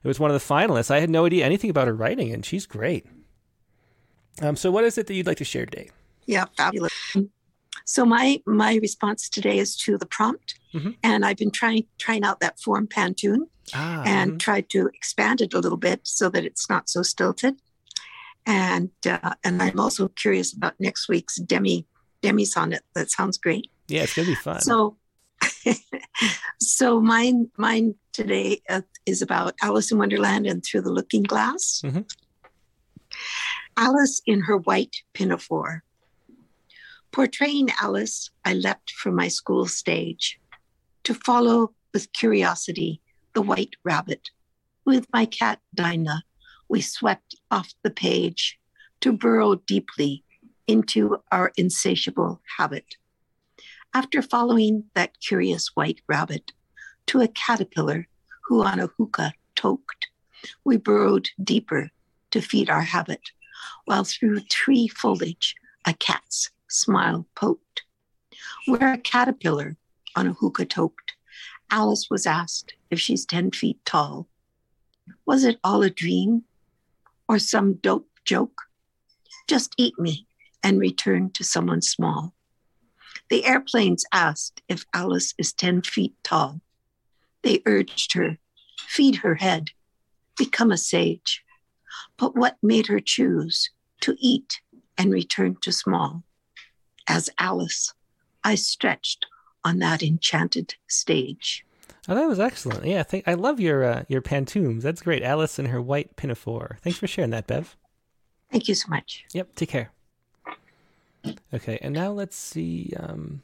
it 0.02 0.08
was 0.08 0.18
one 0.18 0.30
of 0.30 0.34
the 0.34 0.54
finalists. 0.54 0.90
I 0.90 1.00
had 1.00 1.10
no 1.10 1.26
idea 1.26 1.44
anything 1.44 1.70
about 1.70 1.86
her 1.86 1.94
writing, 1.94 2.32
and 2.32 2.44
she's 2.44 2.66
great. 2.66 3.06
Um, 4.40 4.56
so 4.56 4.70
what 4.70 4.84
is 4.84 4.96
it 4.96 5.06
that 5.06 5.14
you'd 5.14 5.26
like 5.26 5.38
to 5.38 5.44
share 5.44 5.66
today? 5.66 5.90
Yeah, 6.26 6.46
fabulous. 6.56 6.92
So 7.84 8.04
my 8.04 8.40
my 8.46 8.76
response 8.76 9.28
today 9.28 9.58
is 9.58 9.76
to 9.78 9.98
the 9.98 10.06
prompt, 10.06 10.58
mm-hmm. 10.72 10.90
and 11.02 11.24
I've 11.24 11.36
been 11.36 11.50
trying 11.50 11.86
trying 11.98 12.24
out 12.24 12.40
that 12.40 12.60
form 12.60 12.86
pantoum, 12.86 13.48
ah, 13.74 14.02
and 14.06 14.32
mm-hmm. 14.32 14.38
tried 14.38 14.70
to 14.70 14.86
expand 14.94 15.40
it 15.40 15.54
a 15.54 15.58
little 15.58 15.78
bit 15.78 16.00
so 16.04 16.28
that 16.30 16.44
it's 16.44 16.70
not 16.70 16.88
so 16.88 17.02
stilted. 17.02 17.60
And 18.46 18.90
uh, 19.06 19.34
and 19.44 19.62
I'm 19.62 19.80
also 19.80 20.08
curious 20.08 20.52
about 20.52 20.74
next 20.78 21.08
week's 21.08 21.36
demi 21.36 21.86
demi 22.22 22.44
sonnet. 22.44 22.82
That 22.94 23.10
sounds 23.10 23.38
great. 23.38 23.70
Yeah, 23.88 24.02
it's 24.02 24.14
gonna 24.14 24.28
be 24.28 24.34
fun. 24.34 24.60
So. 24.60 24.96
so 26.60 27.00
mine 27.00 27.50
mine 27.56 27.94
today 28.12 28.62
uh, 28.68 28.82
is 29.06 29.22
about 29.22 29.54
Alice 29.62 29.90
in 29.90 29.98
Wonderland 29.98 30.46
and 30.46 30.64
Through 30.64 30.82
the 30.82 30.92
Looking 30.92 31.22
Glass. 31.22 31.82
Mm-hmm. 31.84 32.00
Alice 33.76 34.20
in 34.26 34.42
her 34.42 34.56
white 34.56 34.96
pinafore 35.14 35.82
Portraying 37.12 37.70
Alice, 37.82 38.30
I 38.44 38.54
leapt 38.54 38.92
from 38.92 39.16
my 39.16 39.26
school 39.26 39.66
stage 39.66 40.38
to 41.02 41.12
follow 41.12 41.74
with 41.92 42.12
curiosity 42.12 43.00
the 43.34 43.42
white 43.42 43.74
rabbit 43.82 44.30
with 44.84 45.06
my 45.12 45.26
cat 45.26 45.58
Dinah 45.74 46.22
we 46.70 46.80
swept 46.80 47.34
off 47.50 47.74
the 47.82 47.90
page 47.90 48.58
to 49.00 49.12
burrow 49.12 49.56
deeply 49.56 50.24
into 50.68 51.16
our 51.32 51.52
insatiable 51.56 52.40
habit. 52.58 52.94
After 53.92 54.22
following 54.22 54.84
that 54.94 55.18
curious 55.20 55.74
white 55.74 56.00
rabbit 56.06 56.52
to 57.06 57.20
a 57.20 57.28
caterpillar 57.28 58.06
who 58.44 58.62
on 58.62 58.78
a 58.78 58.86
hookah 58.86 59.32
toked, 59.56 60.06
we 60.64 60.76
burrowed 60.76 61.30
deeper 61.42 61.90
to 62.30 62.40
feed 62.40 62.70
our 62.70 62.82
habit, 62.82 63.30
while 63.86 64.04
through 64.04 64.40
tree 64.42 64.86
foliage 64.86 65.56
a 65.84 65.92
cat's 65.94 66.50
smile 66.68 67.26
poked. 67.34 67.82
Where 68.66 68.92
a 68.92 68.98
caterpillar 68.98 69.76
on 70.14 70.28
a 70.28 70.34
hookah 70.34 70.66
toked, 70.66 71.14
Alice 71.68 72.06
was 72.08 72.26
asked 72.26 72.74
if 72.90 73.00
she's 73.00 73.26
10 73.26 73.50
feet 73.50 73.84
tall. 73.84 74.28
Was 75.26 75.42
it 75.42 75.58
all 75.64 75.82
a 75.82 75.90
dream 75.90 76.44
or 77.28 77.40
some 77.40 77.74
dope 77.74 78.08
joke? 78.24 78.62
Just 79.48 79.74
eat 79.76 79.98
me 79.98 80.28
and 80.62 80.78
return 80.78 81.30
to 81.30 81.42
someone 81.42 81.82
small. 81.82 82.34
The 83.30 83.46
airplanes 83.46 84.04
asked 84.12 84.60
if 84.68 84.84
Alice 84.92 85.34
is 85.38 85.52
10 85.52 85.82
feet 85.82 86.14
tall. 86.24 86.60
They 87.42 87.62
urged 87.64 88.12
her, 88.14 88.38
feed 88.76 89.16
her 89.16 89.36
head, 89.36 89.68
become 90.36 90.72
a 90.72 90.76
sage. 90.76 91.44
But 92.18 92.36
what 92.36 92.56
made 92.62 92.88
her 92.88 93.00
choose 93.00 93.70
to 94.02 94.16
eat 94.18 94.60
and 94.98 95.12
return 95.12 95.56
to 95.62 95.72
small? 95.72 96.24
As 97.08 97.30
Alice, 97.38 97.94
I 98.42 98.56
stretched 98.56 99.26
on 99.64 99.78
that 99.78 100.02
enchanted 100.02 100.74
stage. 100.88 101.64
Oh, 102.08 102.14
that 102.14 102.28
was 102.28 102.40
excellent. 102.40 102.84
Yeah, 102.84 103.00
I 103.00 103.04
think 103.04 103.28
I 103.28 103.34
love 103.34 103.60
your 103.60 103.84
uh, 103.84 104.04
your 104.08 104.22
pantoums. 104.22 104.82
That's 104.82 105.02
great. 105.02 105.22
Alice 105.22 105.58
and 105.58 105.68
her 105.68 105.80
white 105.80 106.16
pinafore. 106.16 106.78
Thanks 106.82 106.98
for 106.98 107.06
sharing 107.06 107.30
that, 107.30 107.46
Bev. 107.46 107.76
Thank 108.50 108.68
you 108.68 108.74
so 108.74 108.88
much. 108.88 109.24
Yep. 109.32 109.54
Take 109.54 109.68
care. 109.68 109.92
Okay, 111.52 111.78
and 111.82 111.94
now 111.94 112.12
let's 112.12 112.36
see. 112.36 112.92
Um, 112.98 113.42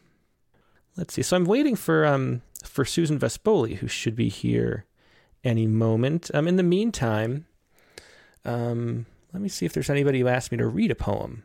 let's 0.97 1.15
see. 1.15 1.23
So 1.23 1.37
I'm 1.37 1.45
waiting 1.45 1.77
for 1.77 2.07
um 2.07 2.43
for 2.65 2.85
Susan 2.85 3.19
Vespoli, 3.19 3.77
who 3.77 3.89
should 3.89 4.17
be 4.17 4.29
here 4.29 4.85
any 5.45 5.67
moment. 5.67 6.31
Um, 6.35 6.49
in 6.49 6.57
the 6.57 6.63
meantime, 6.63 7.47
um, 8.45 9.07
let 9.33 9.43
me 9.43 9.49
see 9.49 9.67
if 9.67 9.73
there's 9.73 9.91
anybody 9.91 10.21
who 10.21 10.29
asked 10.29 10.51
me 10.51 10.59
to 10.59 10.67
read 10.67 10.91
a 10.91 10.95
poem. 10.95 11.43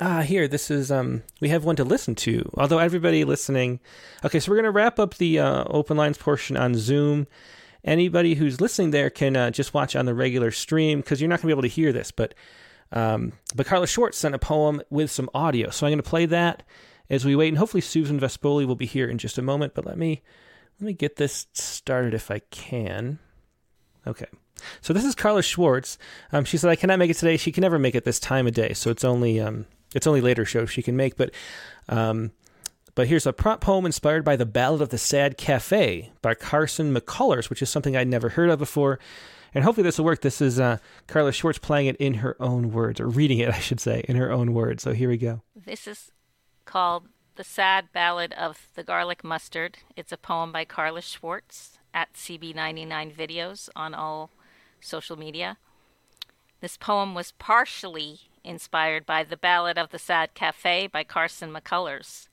Ah, 0.00 0.22
here. 0.22 0.48
This 0.48 0.70
is 0.70 0.90
um. 0.90 1.22
We 1.40 1.48
have 1.50 1.64
one 1.64 1.76
to 1.76 1.84
listen 1.84 2.14
to. 2.16 2.50
Although 2.54 2.78
everybody 2.78 3.24
listening, 3.24 3.80
okay. 4.24 4.40
So 4.40 4.50
we're 4.50 4.56
gonna 4.56 4.70
wrap 4.70 4.98
up 4.98 5.14
the 5.14 5.38
uh, 5.38 5.64
open 5.68 5.96
lines 5.96 6.18
portion 6.18 6.56
on 6.56 6.74
Zoom. 6.74 7.26
Anybody 7.84 8.34
who's 8.34 8.60
listening 8.60 8.92
there 8.92 9.10
can 9.10 9.36
uh, 9.36 9.50
just 9.50 9.74
watch 9.74 9.96
on 9.96 10.06
the 10.06 10.14
regular 10.14 10.50
stream 10.50 11.00
because 11.00 11.20
you're 11.20 11.28
not 11.28 11.40
gonna 11.40 11.48
be 11.48 11.52
able 11.52 11.62
to 11.62 11.68
hear 11.68 11.92
this. 11.92 12.10
But 12.10 12.34
um, 12.92 13.32
but 13.54 13.66
Carla 13.66 13.86
Schwartz 13.86 14.18
sent 14.18 14.34
a 14.34 14.38
poem 14.38 14.82
with 14.90 15.10
some 15.10 15.30
audio, 15.34 15.70
so 15.70 15.86
I'm 15.86 15.92
gonna 15.92 16.02
play 16.02 16.26
that 16.26 16.62
as 17.10 17.24
we 17.24 17.36
wait, 17.36 17.48
and 17.48 17.58
hopefully 17.58 17.80
Susan 17.80 18.20
Vespoli 18.20 18.66
will 18.66 18.76
be 18.76 18.86
here 18.86 19.08
in 19.08 19.18
just 19.18 19.38
a 19.38 19.42
moment. 19.42 19.74
But 19.74 19.86
let 19.86 19.98
me 19.98 20.22
let 20.80 20.86
me 20.86 20.92
get 20.92 21.16
this 21.16 21.46
started 21.52 22.14
if 22.14 22.30
I 22.30 22.40
can. 22.50 23.18
Okay. 24.06 24.26
So 24.80 24.92
this 24.92 25.04
is 25.04 25.14
Carla 25.14 25.42
Schwartz. 25.42 25.98
Um, 26.32 26.44
she 26.44 26.56
said 26.56 26.70
I 26.70 26.76
cannot 26.76 26.98
make 26.98 27.10
it 27.10 27.16
today. 27.16 27.36
She 27.36 27.52
can 27.52 27.62
never 27.62 27.78
make 27.78 27.94
it 27.94 28.04
this 28.04 28.20
time 28.20 28.46
of 28.46 28.54
day, 28.54 28.72
so 28.74 28.90
it's 28.90 29.04
only 29.04 29.40
um, 29.40 29.66
it's 29.94 30.06
only 30.06 30.20
later 30.20 30.44
shows 30.44 30.70
she 30.70 30.82
can 30.82 30.96
make. 30.96 31.16
But 31.16 31.32
um, 31.88 32.32
but 32.94 33.06
here's 33.08 33.26
a 33.26 33.32
prompt 33.32 33.62
poem 33.62 33.86
inspired 33.86 34.24
by 34.24 34.36
the 34.36 34.46
Ballad 34.46 34.82
of 34.82 34.90
the 34.90 34.98
Sad 34.98 35.38
Cafe 35.38 36.12
by 36.20 36.34
Carson 36.34 36.94
McCullers, 36.94 37.48
which 37.48 37.62
is 37.62 37.70
something 37.70 37.96
I'd 37.96 38.08
never 38.08 38.30
heard 38.30 38.50
of 38.50 38.58
before. 38.58 38.98
And 39.54 39.64
hopefully 39.64 39.84
this 39.84 39.98
will 39.98 40.06
work. 40.06 40.22
This 40.22 40.40
is 40.40 40.58
uh, 40.58 40.78
Carla 41.06 41.32
Schwartz 41.32 41.58
playing 41.58 41.86
it 41.86 41.96
in 41.96 42.14
her 42.14 42.36
own 42.40 42.72
words, 42.72 43.00
or 43.00 43.08
reading 43.08 43.38
it, 43.38 43.48
I 43.54 43.58
should 43.58 43.80
say, 43.80 44.04
in 44.08 44.16
her 44.16 44.30
own 44.30 44.54
words. 44.54 44.82
So 44.82 44.92
here 44.92 45.08
we 45.08 45.16
go. 45.16 45.42
This 45.54 45.86
is 45.86 46.10
called 46.64 47.08
The 47.36 47.44
Sad 47.44 47.92
Ballad 47.92 48.32
of 48.32 48.68
the 48.74 48.82
Garlic 48.82 49.22
Mustard. 49.22 49.78
It's 49.96 50.12
a 50.12 50.16
poem 50.16 50.52
by 50.52 50.64
Carla 50.64 51.02
Schwartz 51.02 51.78
at 51.92 52.14
CB99 52.14 53.14
Videos 53.14 53.68
on 53.76 53.94
all 53.94 54.30
social 54.80 55.18
media. 55.18 55.58
This 56.60 56.76
poem 56.76 57.14
was 57.14 57.32
partially 57.32 58.20
inspired 58.44 59.04
by 59.04 59.24
The 59.24 59.36
Ballad 59.36 59.78
of 59.78 59.90
the 59.90 59.98
Sad 59.98 60.34
Cafe 60.34 60.86
by 60.86 61.04
Carson 61.04 61.52
McCullers. 61.52 62.28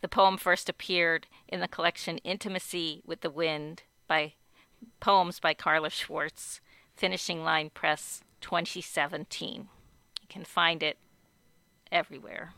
The 0.00 0.08
poem 0.08 0.36
first 0.36 0.68
appeared 0.68 1.26
in 1.48 1.60
the 1.60 1.68
collection 1.68 2.18
Intimacy 2.18 3.02
with 3.06 3.22
the 3.22 3.30
Wind 3.30 3.82
by 4.06 4.34
Poems 5.00 5.40
by 5.40 5.54
Carla 5.54 5.90
Schwartz, 5.90 6.60
Finishing 6.96 7.44
Line 7.44 7.70
Press 7.70 8.22
2017. 8.40 9.68
You 10.20 10.28
can 10.28 10.44
find 10.44 10.82
it 10.82 10.98
everywhere. 11.90 12.54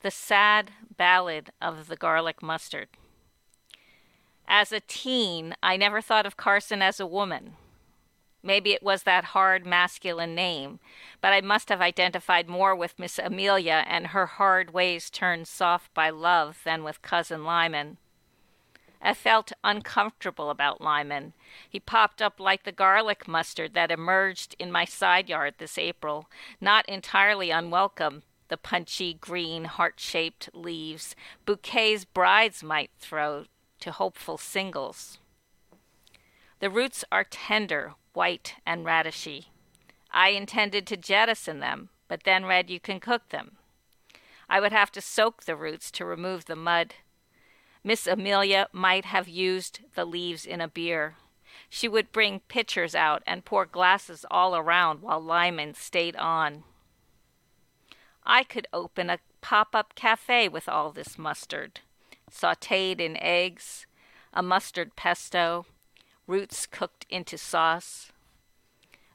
The 0.00 0.10
Sad 0.10 0.72
Ballad 0.96 1.50
of 1.62 1.88
the 1.88 1.96
Garlic 1.96 2.42
Mustard. 2.42 2.88
As 4.46 4.70
a 4.70 4.80
teen, 4.80 5.54
I 5.62 5.76
never 5.76 6.00
thought 6.00 6.26
of 6.26 6.36
Carson 6.36 6.82
as 6.82 7.00
a 7.00 7.06
woman. 7.06 7.54
Maybe 8.46 8.74
it 8.74 8.82
was 8.82 9.04
that 9.04 9.24
hard 9.24 9.64
masculine 9.64 10.34
name, 10.34 10.78
but 11.22 11.32
I 11.32 11.40
must 11.40 11.70
have 11.70 11.80
identified 11.80 12.46
more 12.46 12.76
with 12.76 12.98
Miss 12.98 13.18
Amelia 13.18 13.84
and 13.88 14.08
her 14.08 14.26
hard 14.26 14.74
ways 14.74 15.08
turned 15.08 15.48
soft 15.48 15.94
by 15.94 16.10
love 16.10 16.60
than 16.62 16.84
with 16.84 17.00
Cousin 17.00 17.42
Lymon. 17.42 17.96
I 19.00 19.14
felt 19.14 19.52
uncomfortable 19.64 20.50
about 20.50 20.82
Lymon. 20.82 21.32
He 21.68 21.80
popped 21.80 22.20
up 22.20 22.38
like 22.38 22.64
the 22.64 22.72
garlic 22.72 23.26
mustard 23.26 23.72
that 23.72 23.90
emerged 23.90 24.54
in 24.58 24.70
my 24.70 24.84
side 24.84 25.30
yard 25.30 25.54
this 25.56 25.78
April, 25.78 26.28
not 26.60 26.86
entirely 26.86 27.50
unwelcome, 27.50 28.24
the 28.48 28.58
punchy 28.58 29.14
green 29.14 29.64
heart 29.64 29.98
shaped 29.98 30.50
leaves, 30.52 31.16
bouquets 31.46 32.04
brides 32.04 32.62
might 32.62 32.90
throw 32.98 33.46
to 33.80 33.90
hopeful 33.90 34.36
singles. 34.36 35.18
The 36.60 36.70
roots 36.70 37.04
are 37.10 37.24
tender, 37.24 37.94
white, 38.14 38.54
and 38.64 38.84
radishy. 38.84 39.48
I 40.10 40.30
intended 40.30 40.86
to 40.86 40.96
jettison 40.96 41.60
them, 41.60 41.90
but 42.08 42.24
then 42.24 42.44
read 42.44 42.70
you 42.70 42.80
can 42.80 43.00
cook 43.00 43.28
them. 43.28 43.56
I 44.48 44.60
would 44.60 44.72
have 44.72 44.92
to 44.92 45.00
soak 45.00 45.44
the 45.44 45.56
roots 45.56 45.90
to 45.92 46.04
remove 46.04 46.44
the 46.44 46.56
mud. 46.56 46.94
Miss 47.82 48.06
Amelia 48.06 48.68
might 48.72 49.04
have 49.04 49.28
used 49.28 49.80
the 49.94 50.04
leaves 50.04 50.46
in 50.46 50.60
a 50.60 50.68
beer. 50.68 51.16
She 51.68 51.88
would 51.88 52.12
bring 52.12 52.40
pitchers 52.40 52.94
out 52.94 53.22
and 53.26 53.44
pour 53.44 53.66
glasses 53.66 54.24
all 54.30 54.56
around 54.56 55.02
while 55.02 55.20
Lymon 55.20 55.74
stayed 55.74 56.16
on. 56.16 56.64
I 58.24 58.42
could 58.44 58.66
open 58.72 59.10
a 59.10 59.18
pop 59.40 59.74
up 59.74 59.94
cafe 59.94 60.48
with 60.48 60.68
all 60.68 60.92
this 60.92 61.18
mustard 61.18 61.80
sauteed 62.34 63.00
in 63.00 63.16
eggs, 63.18 63.86
a 64.32 64.42
mustard 64.42 64.96
pesto, 64.96 65.66
roots 66.26 66.66
cooked 66.66 67.06
into 67.08 67.38
sauce. 67.38 68.12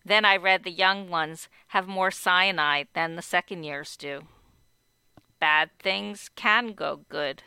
Then 0.05 0.25
I 0.25 0.37
read 0.37 0.63
the 0.63 0.71
young 0.71 1.09
ones 1.09 1.49
have 1.67 1.87
more 1.87 2.11
cyanide 2.11 2.87
than 2.93 3.15
the 3.15 3.21
second 3.21 3.63
years 3.63 3.95
do. 3.95 4.23
Bad 5.39 5.69
things 5.79 6.29
can 6.35 6.73
go 6.73 7.01
good. 7.09 7.43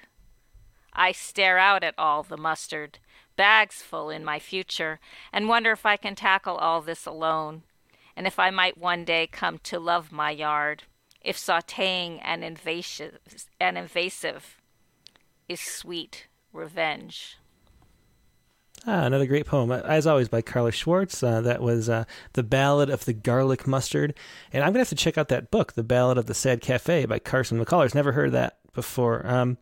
I 0.92 1.12
stare 1.12 1.58
out 1.58 1.82
at 1.82 1.94
all 1.96 2.22
the 2.22 2.36
mustard, 2.36 2.98
bags 3.36 3.82
full 3.82 4.10
in 4.10 4.24
my 4.24 4.38
future, 4.38 5.00
and 5.32 5.48
wonder 5.48 5.72
if 5.72 5.86
I 5.86 5.96
can 5.96 6.14
tackle 6.14 6.56
all 6.56 6.80
this 6.80 7.06
alone, 7.06 7.62
and 8.16 8.26
if 8.26 8.38
I 8.38 8.50
might 8.50 8.76
one 8.76 9.04
day 9.04 9.26
come 9.26 9.58
to 9.64 9.78
love 9.78 10.12
my 10.12 10.30
yard, 10.30 10.84
if 11.20 11.36
sauteing 11.36 12.20
and 12.22 12.44
invasive, 12.44 13.18
and 13.60 13.78
invasive 13.78 14.58
is 15.48 15.60
sweet 15.60 16.26
revenge. 16.52 17.38
Ah, 18.84 19.04
another 19.04 19.26
great 19.26 19.46
poem, 19.46 19.70
as 19.70 20.08
always, 20.08 20.28
by 20.28 20.42
Carla 20.42 20.72
Schwartz. 20.72 21.22
Uh, 21.22 21.40
that 21.42 21.62
was 21.62 21.88
uh, 21.88 22.04
The 22.32 22.42
Ballad 22.42 22.90
of 22.90 23.04
the 23.04 23.12
Garlic 23.12 23.66
Mustard. 23.66 24.14
And 24.52 24.64
I'm 24.64 24.70
going 24.70 24.74
to 24.74 24.80
have 24.80 24.88
to 24.88 24.96
check 24.96 25.16
out 25.16 25.28
that 25.28 25.52
book, 25.52 25.74
The 25.74 25.84
Ballad 25.84 26.18
of 26.18 26.26
the 26.26 26.34
Sad 26.34 26.60
Cafe 26.60 27.06
by 27.06 27.20
Carson 27.20 27.64
McCullers. 27.64 27.94
Never 27.94 28.12
heard 28.12 28.32
that 28.32 28.58
before. 28.72 29.24
Um, 29.24 29.56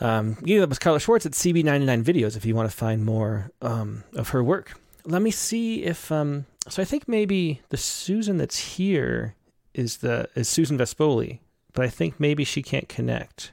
um, 0.00 0.36
yeah, 0.44 0.60
that 0.60 0.68
was 0.68 0.78
Carla 0.78 1.00
Schwartz 1.00 1.24
at 1.24 1.32
CB99 1.32 2.04
Videos 2.04 2.36
if 2.36 2.44
you 2.44 2.54
want 2.54 2.70
to 2.70 2.76
find 2.76 3.06
more 3.06 3.50
um, 3.62 4.04
of 4.14 4.30
her 4.30 4.44
work. 4.44 4.78
Let 5.06 5.22
me 5.22 5.30
see 5.30 5.84
if. 5.84 6.12
Um, 6.12 6.44
so 6.68 6.82
I 6.82 6.84
think 6.84 7.08
maybe 7.08 7.62
the 7.70 7.76
Susan 7.76 8.36
that's 8.36 8.58
here 8.76 9.34
is 9.74 9.98
the 9.98 10.28
is 10.34 10.48
Susan 10.48 10.76
Vespoli, 10.76 11.38
but 11.72 11.84
I 11.84 11.88
think 11.88 12.20
maybe 12.20 12.44
she 12.44 12.62
can't 12.62 12.88
connect. 12.88 13.52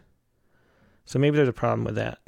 So 1.05 1.17
maybe 1.19 1.37
there's 1.37 1.47
a 1.47 1.53
problem 1.53 1.85
with 1.85 1.95
that. 1.95 2.19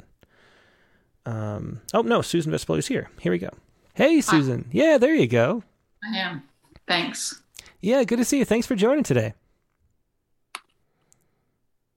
Um, 1.24 1.80
oh 1.94 2.02
no, 2.02 2.22
Susan 2.22 2.52
Vespoli 2.52 2.78
is 2.78 2.88
here. 2.88 3.10
Here 3.20 3.32
we 3.32 3.38
go. 3.38 3.50
Hey, 3.94 4.20
Susan. 4.20 4.64
Hi. 4.64 4.70
Yeah, 4.72 4.98
there 4.98 5.14
you 5.14 5.26
go. 5.26 5.62
I 6.02 6.16
am. 6.18 6.42
Thanks. 6.88 7.42
Yeah, 7.80 8.04
good 8.04 8.18
to 8.18 8.24
see 8.24 8.38
you. 8.38 8.44
Thanks 8.44 8.66
for 8.66 8.74
joining 8.74 9.04
today. 9.04 9.34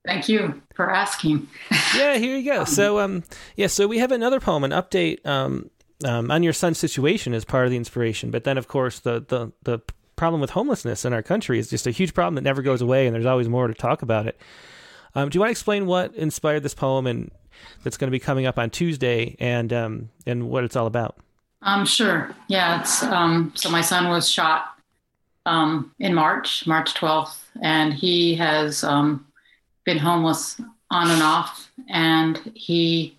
Thank 0.06 0.28
you 0.28 0.62
for 0.74 0.90
asking. 0.90 1.48
yeah, 1.96 2.16
here 2.16 2.36
you 2.36 2.44
go. 2.44 2.64
So, 2.64 3.00
um, 3.00 3.24
yeah, 3.56 3.66
so 3.66 3.88
we 3.88 3.98
have 3.98 4.12
another 4.12 4.38
poem, 4.38 4.62
an 4.62 4.70
update 4.70 5.24
um, 5.26 5.70
um, 6.04 6.30
on 6.30 6.42
your 6.42 6.52
son's 6.52 6.78
situation 6.78 7.34
as 7.34 7.44
part 7.44 7.64
of 7.64 7.70
the 7.70 7.76
inspiration. 7.76 8.30
But 8.30 8.44
then, 8.44 8.58
of 8.58 8.68
course, 8.68 9.00
the 9.00 9.24
the 9.26 9.52
the 9.62 9.80
problem 10.14 10.40
with 10.40 10.50
homelessness 10.50 11.04
in 11.04 11.12
our 11.12 11.22
country 11.22 11.58
is 11.58 11.68
just 11.68 11.86
a 11.86 11.90
huge 11.90 12.14
problem 12.14 12.36
that 12.36 12.42
never 12.42 12.62
goes 12.62 12.80
away, 12.80 13.06
and 13.06 13.14
there's 13.14 13.26
always 13.26 13.48
more 13.48 13.66
to 13.66 13.74
talk 13.74 14.02
about 14.02 14.26
it. 14.26 14.40
Um, 15.14 15.28
do 15.28 15.36
you 15.36 15.40
want 15.40 15.48
to 15.48 15.52
explain 15.52 15.86
what 15.86 16.14
inspired 16.14 16.62
this 16.62 16.74
poem 16.74 17.06
and 17.06 17.30
that's 17.82 17.96
going 17.96 18.08
to 18.08 18.12
be 18.12 18.18
coming 18.18 18.46
up 18.46 18.58
on 18.58 18.70
Tuesday, 18.70 19.36
and 19.38 19.72
um, 19.72 20.10
and 20.26 20.48
what 20.48 20.64
it's 20.64 20.76
all 20.76 20.86
about? 20.86 21.16
Um, 21.62 21.86
sure. 21.86 22.34
Yeah, 22.48 22.80
it's 22.80 23.02
um, 23.02 23.52
so 23.54 23.70
my 23.70 23.80
son 23.80 24.08
was 24.08 24.30
shot 24.30 24.76
um, 25.46 25.92
in 25.98 26.14
March, 26.14 26.66
March 26.66 26.94
12th, 26.94 27.38
and 27.62 27.92
he 27.92 28.34
has 28.34 28.84
um, 28.84 29.26
been 29.84 29.98
homeless 29.98 30.60
on 30.90 31.10
and 31.10 31.22
off, 31.22 31.70
and 31.88 32.52
he 32.54 33.16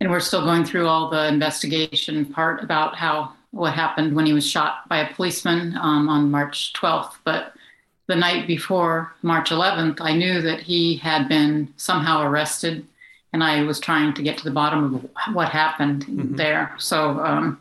and 0.00 0.10
we're 0.10 0.20
still 0.20 0.44
going 0.44 0.64
through 0.64 0.86
all 0.86 1.08
the 1.08 1.28
investigation 1.28 2.26
part 2.26 2.62
about 2.62 2.96
how 2.96 3.32
what 3.52 3.72
happened 3.72 4.14
when 4.14 4.26
he 4.26 4.32
was 4.32 4.46
shot 4.46 4.88
by 4.88 4.98
a 4.98 5.14
policeman 5.14 5.76
um, 5.76 6.08
on 6.08 6.30
March 6.30 6.72
12th. 6.74 7.14
But 7.24 7.54
the 8.06 8.16
night 8.16 8.46
before 8.46 9.14
March 9.22 9.50
11th, 9.50 10.00
I 10.00 10.14
knew 10.14 10.42
that 10.42 10.60
he 10.60 10.96
had 10.96 11.28
been 11.28 11.72
somehow 11.76 12.22
arrested, 12.22 12.86
and 13.34 13.42
I 13.42 13.64
was 13.64 13.80
trying 13.80 14.14
to 14.14 14.22
get 14.22 14.38
to 14.38 14.44
the 14.44 14.52
bottom 14.52 14.94
of 14.94 15.34
what 15.34 15.48
happened 15.48 16.06
mm-hmm. 16.06 16.36
there. 16.36 16.72
So, 16.78 17.18
um, 17.18 17.60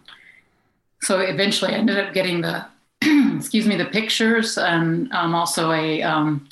so 1.02 1.20
eventually, 1.20 1.74
I 1.74 1.78
ended 1.78 1.98
up 1.98 2.14
getting 2.14 2.42
the 2.42 2.66
excuse 3.36 3.66
me 3.66 3.76
the 3.76 3.86
pictures 3.86 4.58
and 4.58 5.12
um, 5.14 5.34
also 5.34 5.72
a 5.72 6.04
um, 6.04 6.48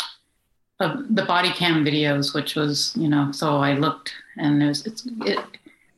of 0.80 1.16
the 1.16 1.24
body 1.24 1.52
cam 1.52 1.86
videos, 1.86 2.34
which 2.34 2.56
was 2.56 2.94
you 2.98 3.08
know. 3.08 3.32
So 3.32 3.58
I 3.58 3.74
looked, 3.74 4.12
and 4.38 4.68
was 4.68 4.88
it's 4.88 5.08
it 5.28 5.40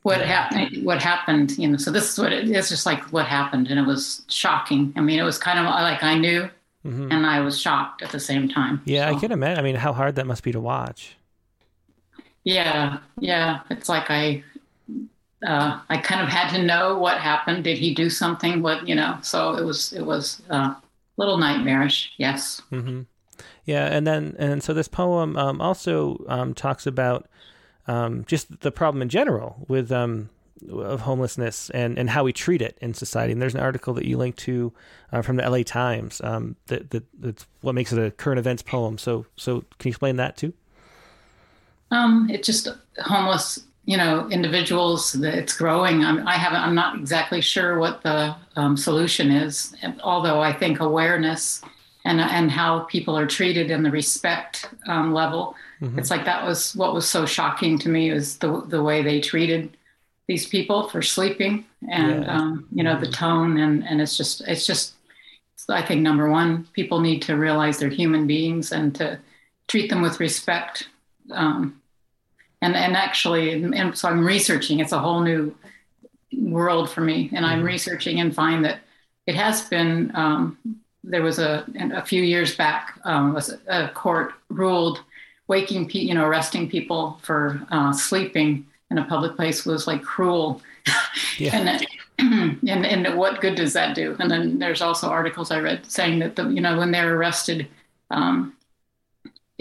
what 0.02 0.20
happened 0.20 0.84
what 0.84 1.02
happened 1.02 1.58
you 1.58 1.66
know 1.66 1.78
so 1.78 1.90
this 1.90 2.12
is 2.12 2.20
what 2.20 2.34
it 2.34 2.50
is 2.50 2.68
just 2.68 2.86
like 2.86 3.02
what 3.14 3.26
happened 3.26 3.70
and 3.70 3.80
it 3.80 3.88
was 3.88 4.26
shocking 4.28 4.92
i 4.98 5.00
mean 5.00 5.18
it 5.18 5.24
was 5.24 5.38
kind 5.38 5.58
of 5.58 5.64
like 5.64 6.04
i 6.04 6.14
knew 6.14 6.42
mm-hmm. 6.86 7.10
and 7.10 7.26
i 7.26 7.40
was 7.40 7.58
shocked 7.58 8.02
at 8.02 8.12
the 8.12 8.20
same 8.20 8.50
time 8.50 8.82
yeah 8.84 9.10
so. 9.10 9.16
i 9.16 9.20
can 9.22 9.32
imagine 9.32 9.60
i 9.60 9.62
mean 9.62 9.76
how 9.76 9.94
hard 9.94 10.16
that 10.16 10.28
must 10.28 10.44
be 10.44 10.52
to 10.52 10.60
watch 10.60 11.16
yeah 12.44 13.00
yeah 13.20 13.62
it's 13.70 13.90
like 13.90 14.10
i 14.10 14.44
uh, 15.46 15.80
i 15.90 15.98
kind 15.98 16.22
of 16.22 16.30
had 16.30 16.50
to 16.50 16.62
know 16.62 16.98
what 16.98 17.18
happened 17.18 17.64
did 17.64 17.78
he 17.78 17.94
do 17.94 18.10
something 18.10 18.62
what 18.62 18.88
you 18.88 18.96
know 18.96 19.18
so 19.22 19.56
it 19.56 19.64
was 19.64 19.94
it 19.94 20.06
was 20.06 20.42
uh, 20.50 20.74
a 20.76 20.82
little 21.18 21.38
nightmarish 21.38 22.14
yes 22.18 22.62
mm-hmm. 22.72 23.02
yeah 23.66 23.86
and 23.86 24.08
then 24.08 24.36
and 24.40 24.64
so 24.64 24.74
this 24.74 24.88
poem 24.88 25.38
um, 25.38 25.62
also 25.62 26.24
um, 26.28 26.54
talks 26.54 26.88
about 26.88 27.28
um, 27.88 28.24
just 28.26 28.62
the 28.62 28.72
problem 28.72 29.02
in 29.02 29.10
general 29.10 29.66
with 29.68 29.92
um, 29.92 30.30
of 30.72 31.02
homelessness 31.02 31.70
and, 31.72 31.98
and 31.98 32.10
how 32.10 32.24
we 32.24 32.34
treat 32.34 32.62
it 32.62 32.78
in 32.82 32.94
society. 32.94 33.34
And 33.34 33.42
there's 33.42 33.56
an 33.56 33.62
article 33.62 33.94
that 33.96 34.06
you 34.06 34.18
linked 34.18 34.40
to 34.40 34.74
uh, 35.12 35.22
from 35.22 35.36
the 35.36 35.50
LA 35.50 35.64
Times 35.64 36.22
um, 36.24 36.56
that, 36.68 36.92
that 36.92 37.04
that's 37.20 37.46
what 37.62 37.76
makes 37.76 37.92
it 37.92 38.00
a 38.00 38.12
current 38.12 38.40
events 38.40 38.62
poem. 38.62 38.98
So 38.98 39.26
so 39.36 39.62
can 39.80 39.90
you 39.90 39.92
explain 39.92 40.16
that 40.18 40.38
too? 40.38 40.54
Um, 41.94 42.28
it's 42.30 42.46
just 42.46 42.68
homeless, 42.98 43.60
you 43.86 43.98
know, 43.98 44.28
individuals. 44.30 45.16
It's 45.16 45.56
growing. 45.56 46.04
I'm, 46.04 46.28
I 46.28 46.34
haven't. 46.34 46.62
I'm 46.62 46.76
not 46.76 46.98
exactly 46.98 47.42
sure 47.42 47.80
what 47.80 48.02
the 48.04 48.36
um, 48.56 48.76
solution 48.76 49.32
is. 49.32 49.76
Although 50.04 50.42
I 50.42 50.52
think 50.52 50.80
awareness 50.80 51.62
and 52.06 52.20
and 52.20 52.52
how 52.52 52.82
people 52.82 53.18
are 53.18 53.28
treated 53.28 53.72
and 53.72 53.86
the 53.86 53.92
respect 53.92 54.70
um, 54.88 55.14
level 55.14 55.56
Mm-hmm. 55.84 56.00
It's 56.00 56.10
like 56.10 56.26
that 56.26 56.46
was 56.46 56.76
what 56.76 56.94
was 56.94 57.08
so 57.08 57.26
shocking 57.26 57.78
to 57.80 57.90
me 57.90 58.10
is 58.10 58.38
the 58.38 58.62
the 58.68 58.82
way 58.82 59.04
they 59.04 59.20
treated 59.20 59.76
these 60.28 60.48
people 60.48 60.88
for 60.88 61.02
sleeping 61.02 61.66
and 61.90 62.24
yeah. 62.24 62.38
um, 62.38 62.68
you 62.72 62.84
know 62.84 62.98
the 62.98 63.08
mm-hmm. 63.08 63.14
tone 63.14 63.58
and 63.58 63.86
and 63.86 64.02
it's 64.02 64.16
just 64.16 64.42
it's 64.48 64.66
just 64.66 64.94
I 65.68 65.82
think 65.82 66.02
number 66.02 66.30
one 66.30 66.68
people 66.74 67.02
need 67.02 67.22
to 67.24 67.36
realize 67.36 67.78
they're 67.78 67.90
human 67.90 68.28
beings 68.28 68.72
and 68.72 68.96
to 68.96 69.20
treat 69.68 69.90
them 69.90 70.02
with 70.02 70.20
respect. 70.20 70.88
Um, 71.32 71.82
and 72.64 72.76
and 72.76 72.96
actually, 72.96 73.52
and 73.52 73.98
so 73.98 74.08
I'm 74.10 74.26
researching. 74.26 74.80
It's 74.80 74.94
a 74.94 75.00
whole 75.00 75.22
new 75.22 75.56
world 76.32 76.90
for 76.90 77.02
me, 77.02 77.30
and 77.34 77.46
I'm 77.46 77.60
mm-hmm. 77.60 77.68
researching 77.68 78.20
and 78.20 78.34
find 78.34 78.64
that 78.66 78.80
it 79.28 79.36
has 79.36 79.68
been. 79.70 80.12
Um, 80.16 80.58
there 81.04 81.22
was 81.22 81.40
a 81.40 81.66
a 81.94 82.04
few 82.06 82.24
years 82.24 82.56
back 82.56 82.98
um, 83.04 83.34
was 83.34 83.54
a 83.68 83.90
court 83.90 84.34
ruled 84.50 85.02
waking 85.48 85.88
people, 85.88 86.08
you 86.08 86.14
know, 86.16 86.26
arresting 86.26 86.70
people 86.70 87.20
for 87.22 87.62
uh, 87.70 87.92
sleeping 87.92 88.66
in 88.90 88.98
a 88.98 89.06
public 89.06 89.36
place 89.36 89.66
was 89.66 89.86
like 89.86 90.02
cruel. 90.02 90.62
Yeah. 91.38 91.56
and, 92.20 92.60
and 92.70 92.86
and 92.86 93.18
what 93.18 93.42
good 93.42 93.56
does 93.56 93.74
that 93.74 93.96
do? 93.96 94.16
And 94.20 94.32
then 94.32 94.60
there's 94.60 94.82
also 94.82 95.10
articles 95.10 95.52
I 95.52 95.60
read 95.60 95.86
saying 95.92 96.20
that 96.20 96.38
the 96.38 96.48
you 96.50 96.62
know 96.62 96.78
when 96.78 96.92
they're 96.92 97.16
arrested, 97.18 97.68
um, 98.10 98.54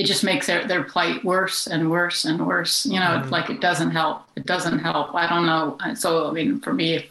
it 0.02 0.06
just 0.06 0.24
makes 0.24 0.48
their 0.48 0.66
their 0.66 0.82
plight 0.82 1.24
worse 1.24 1.68
and 1.68 1.88
worse 1.88 2.24
and 2.24 2.44
worse. 2.44 2.84
You 2.84 2.98
know, 2.98 3.22
mm. 3.22 3.30
like 3.30 3.50
it 3.50 3.60
doesn't 3.60 3.92
help. 3.92 4.24
It 4.34 4.46
doesn't 4.46 4.80
help. 4.80 5.14
I 5.14 5.28
don't 5.28 5.46
know. 5.46 5.78
So 5.94 6.28
I 6.28 6.32
mean, 6.32 6.58
for 6.58 6.72
me, 6.72 7.08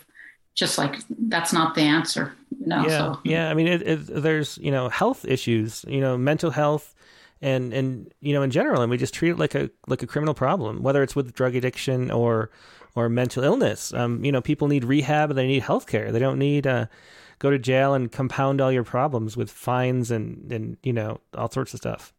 just 0.55 0.77
like 0.77 0.97
that's 1.07 1.53
not 1.53 1.73
the 1.73 1.83
answer. 1.83 2.33
You 2.59 2.67
know, 2.67 2.81
yeah, 2.81 2.97
so. 2.97 3.19
yeah. 3.23 3.49
I 3.49 3.53
mean, 3.53 3.67
it, 3.67 3.81
it, 3.81 4.21
there's 4.21 4.57
you 4.57 4.71
know 4.71 4.89
health 4.89 5.23
issues. 5.23 5.85
You 5.87 6.01
know, 6.01 6.17
mental 6.17 6.51
health 6.51 6.93
and 7.41 7.73
and 7.73 8.13
you 8.19 8.33
know 8.33 8.41
in 8.41 8.51
general, 8.51 8.81
and 8.81 8.91
we 8.91 8.97
just 8.97 9.13
treat 9.13 9.29
it 9.29 9.39
like 9.39 9.55
a 9.55 9.69
like 9.87 10.03
a 10.03 10.07
criminal 10.07 10.33
problem, 10.33 10.83
whether 10.83 11.01
it's 11.01 11.15
with 11.15 11.33
drug 11.33 11.55
addiction 11.55 12.11
or 12.11 12.51
or 12.93 13.07
mental 13.07 13.41
illness. 13.41 13.93
Um, 13.93 14.25
you 14.25 14.33
know, 14.33 14.41
people 14.41 14.67
need 14.67 14.83
rehab, 14.83 15.29
and 15.29 15.39
they 15.39 15.47
need 15.47 15.63
health 15.63 15.87
care. 15.87 16.11
They 16.11 16.19
don't 16.19 16.37
need 16.37 16.67
uh, 16.67 16.87
go 17.39 17.51
to 17.51 17.57
jail 17.57 17.93
and 17.93 18.11
compound 18.11 18.59
all 18.59 18.69
your 18.69 18.83
problems 18.83 19.37
with 19.37 19.49
fines 19.49 20.11
and 20.11 20.51
and 20.51 20.75
you 20.83 20.91
know 20.91 21.21
all 21.37 21.49
sorts 21.49 21.73
of 21.73 21.77
stuff. 21.77 22.11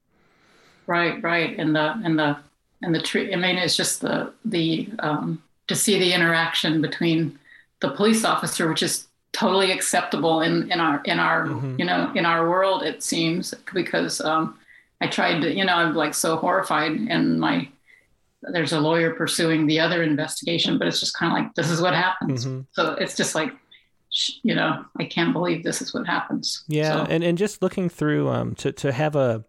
Right, 0.87 1.23
right, 1.23 1.59
and 1.59 1.75
the 1.75 2.01
and 2.05 2.19
the 2.19 2.37
and 2.83 2.95
the 2.95 3.01
tree. 3.01 3.33
I 3.33 3.37
mean, 3.37 3.57
it's 3.57 3.77
just 3.77 4.01
the 4.01 4.33
the 4.45 4.89
um, 4.99 5.43
to 5.69 5.75
see 5.75 5.99
the 5.99 6.13
interaction 6.13 6.83
between 6.83 7.39
the 7.81 7.91
police 7.91 8.25
officer, 8.25 8.69
which 8.69 8.83
is 8.83 9.07
totally 9.33 9.73
acceptable 9.73 10.43
in 10.43 10.71
in 10.71 10.81
our 10.81 11.01
in 11.05 11.19
our 11.19 11.47
mm-hmm. 11.47 11.77
you 11.79 11.85
know 11.85 12.13
in 12.15 12.27
our 12.27 12.49
world 12.51 12.83
it 12.83 13.03
seems 13.03 13.55
because 13.73 14.21
um, 14.21 14.59
I 15.03 15.09
tried 15.09 15.41
to, 15.41 15.53
you 15.53 15.65
know, 15.65 15.75
I'm 15.75 15.95
like 15.95 16.15
so 16.15 16.37
horrified, 16.37 16.93
and 16.93 17.41
my 17.41 17.69
there's 18.43 18.73
a 18.73 18.81
lawyer 18.81 19.15
pursuing 19.15 19.67
the 19.67 19.81
other 19.81 20.03
investigation, 20.03 20.79
but 20.79 20.87
it's 20.87 21.01
just 21.01 21.17
kind 21.17 21.33
of 21.33 21.39
like 21.39 21.55
this 21.55 21.71
is 21.71 21.81
what 21.81 21.93
happens. 21.95 22.47
Mm-hmm. 22.47 22.61
So 22.73 22.93
it's 22.93 23.17
just 23.17 23.35
like, 23.35 23.53
you 24.43 24.55
know, 24.55 24.85
I 24.99 25.05
can't 25.05 25.33
believe 25.33 25.65
this 25.65 25.83
is 25.83 25.93
what 25.93 26.07
happens. 26.07 26.63
Yeah, 26.69 27.05
so. 27.05 27.11
and 27.11 27.25
and 27.25 27.37
just 27.37 27.63
looking 27.63 27.89
through 27.89 28.29
um 28.29 28.55
to 28.57 28.71
to 28.73 28.93
have 28.93 29.17
a 29.17 29.45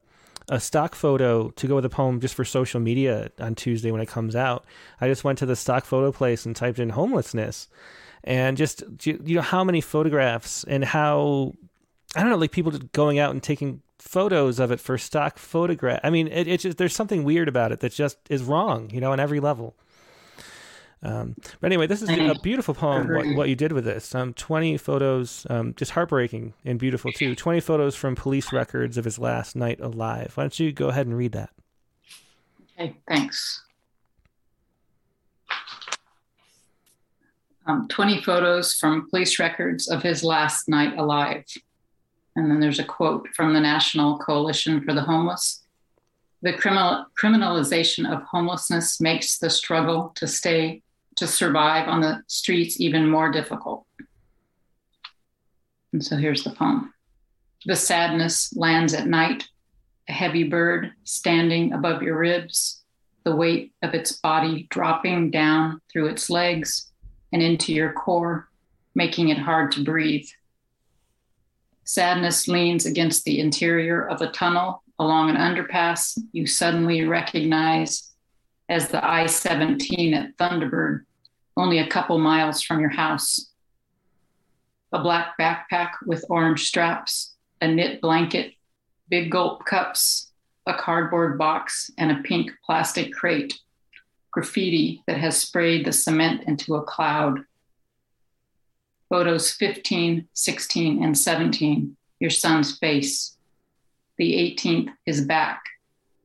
a 0.49 0.59
stock 0.59 0.95
photo 0.95 1.49
to 1.51 1.67
go 1.67 1.75
with 1.75 1.85
a 1.85 1.89
poem 1.89 2.19
just 2.19 2.35
for 2.35 2.45
social 2.45 2.79
media 2.79 3.31
on 3.39 3.55
Tuesday 3.55 3.91
when 3.91 4.01
it 4.01 4.07
comes 4.07 4.35
out. 4.35 4.65
I 4.99 5.07
just 5.07 5.23
went 5.23 5.39
to 5.39 5.45
the 5.45 5.55
stock 5.55 5.85
photo 5.85 6.11
place 6.11 6.45
and 6.45 6.55
typed 6.55 6.79
in 6.79 6.89
homelessness, 6.89 7.67
and 8.23 8.57
just 8.57 8.83
you 9.03 9.35
know 9.35 9.41
how 9.41 9.63
many 9.63 9.81
photographs 9.81 10.63
and 10.65 10.83
how 10.83 11.53
I 12.15 12.21
don't 12.21 12.29
know, 12.29 12.37
like 12.37 12.51
people 12.51 12.71
just 12.71 12.91
going 12.91 13.19
out 13.19 13.31
and 13.31 13.41
taking 13.41 13.81
photos 13.99 14.59
of 14.59 14.71
it 14.71 14.79
for 14.79 14.97
stock 14.97 15.39
photograph. 15.39 16.01
I 16.03 16.09
mean, 16.09 16.27
it, 16.27 16.59
just 16.59 16.77
there's 16.77 16.95
something 16.95 17.23
weird 17.23 17.47
about 17.47 17.71
it 17.71 17.79
that 17.79 17.93
just 17.93 18.17
is 18.29 18.43
wrong, 18.43 18.89
you 18.91 19.01
know, 19.01 19.11
on 19.11 19.19
every 19.19 19.39
level. 19.39 19.75
Um, 21.03 21.35
but 21.59 21.67
anyway, 21.67 21.85
this 21.85 22.01
is 22.01 22.09
a 22.09 22.35
beautiful 22.41 22.73
poem. 22.73 23.07
What, 23.13 23.25
what 23.35 23.49
you 23.49 23.55
did 23.55 23.73
with 23.73 23.83
this? 23.83 24.15
Um, 24.15 24.33
Twenty 24.33 24.77
photos, 24.77 25.45
um, 25.49 25.73
just 25.75 25.91
heartbreaking 25.91 26.53
and 26.63 26.79
beautiful 26.79 27.11
too. 27.11 27.35
Twenty 27.35 27.59
photos 27.59 27.95
from 27.95 28.15
police 28.15 28.53
records 28.53 28.97
of 28.97 29.05
his 29.05 29.19
last 29.19 29.55
night 29.55 29.79
alive. 29.81 30.31
Why 30.35 30.43
don't 30.43 30.59
you 30.59 30.71
go 30.71 30.87
ahead 30.87 31.05
and 31.05 31.17
read 31.17 31.33
that? 31.33 31.49
Okay, 32.79 32.95
thanks. 33.07 33.61
Um, 37.65 37.87
20 37.87 38.21
photos 38.21 38.73
from 38.73 39.09
police 39.09 39.39
records 39.39 39.87
of 39.87 40.03
his 40.03 40.23
last 40.23 40.67
night 40.67 40.97
alive. 40.97 41.45
And 42.35 42.49
then 42.51 42.59
there's 42.59 42.79
a 42.79 42.83
quote 42.83 43.27
from 43.35 43.53
the 43.53 43.61
National 43.61 44.17
Coalition 44.17 44.83
for 44.83 44.93
the 44.93 45.01
Homeless. 45.01 45.63
The 46.41 46.51
criminal, 46.53 47.05
criminalization 47.21 48.11
of 48.11 48.21
homelessness 48.23 48.99
makes 48.99 49.37
the 49.37 49.49
struggle 49.49 50.11
to 50.15 50.27
stay, 50.27 50.81
to 51.15 51.27
survive 51.27 51.87
on 51.87 52.01
the 52.01 52.21
streets 52.27 52.79
even 52.79 53.09
more 53.09 53.31
difficult. 53.31 53.85
And 55.91 56.03
so 56.03 56.15
here's 56.17 56.43
the 56.43 56.51
poem 56.51 56.93
The 57.65 57.75
sadness 57.75 58.55
lands 58.55 58.93
at 58.93 59.07
night, 59.07 59.47
a 60.09 60.11
heavy 60.11 60.43
bird 60.43 60.91
standing 61.03 61.73
above 61.73 62.01
your 62.01 62.17
ribs, 62.17 62.83
the 63.23 63.35
weight 63.35 63.73
of 63.81 63.93
its 63.93 64.13
body 64.13 64.67
dropping 64.69 65.31
down 65.31 65.79
through 65.91 66.07
its 66.07 66.29
legs 66.29 66.91
and 67.31 67.41
into 67.41 67.73
your 67.73 67.93
core, 67.93 68.49
making 68.95 69.29
it 69.29 69.37
hard 69.37 69.71
to 69.73 69.83
breathe. 69.83 70.27
Sadness 71.85 72.47
leans 72.47 72.85
against 72.85 73.23
the 73.23 73.39
interior 73.39 74.07
of 74.07 74.21
a 74.21 74.31
tunnel 74.31 74.83
along 74.99 75.29
an 75.29 75.35
underpass 75.35 76.17
you 76.31 76.45
suddenly 76.45 77.05
recognize 77.05 78.12
as 78.73 78.87
the 78.87 79.07
I 79.07 79.27
17 79.27 80.15
at 80.15 80.35
Thunderbird, 80.37 81.05
only 81.55 81.77
a 81.77 81.87
couple 81.87 82.17
miles 82.17 82.63
from 82.63 82.79
your 82.79 82.89
house. 82.89 83.51
A 84.91 84.99
black 84.99 85.37
backpack 85.39 85.91
with 86.07 86.25
orange 86.27 86.65
straps, 86.65 87.35
a 87.61 87.67
knit 87.67 88.01
blanket, 88.01 88.53
big 89.09 89.31
gulp 89.31 89.63
cups, 89.65 90.31
a 90.65 90.73
cardboard 90.73 91.37
box, 91.37 91.91
and 91.99 92.11
a 92.11 92.23
pink 92.23 92.51
plastic 92.65 93.13
crate. 93.13 93.53
Graffiti 94.31 95.03
that 95.05 95.17
has 95.17 95.37
sprayed 95.37 95.85
the 95.85 95.93
cement 95.93 96.43
into 96.47 96.73
a 96.73 96.81
cloud. 96.81 97.41
Photos 99.07 99.51
15, 99.51 100.27
16, 100.33 101.03
and 101.03 101.15
17, 101.15 101.95
your 102.19 102.31
son's 102.31 102.75
face. 102.79 103.37
The 104.17 104.33
18th, 104.33 104.89
his 105.05 105.21
back, 105.21 105.61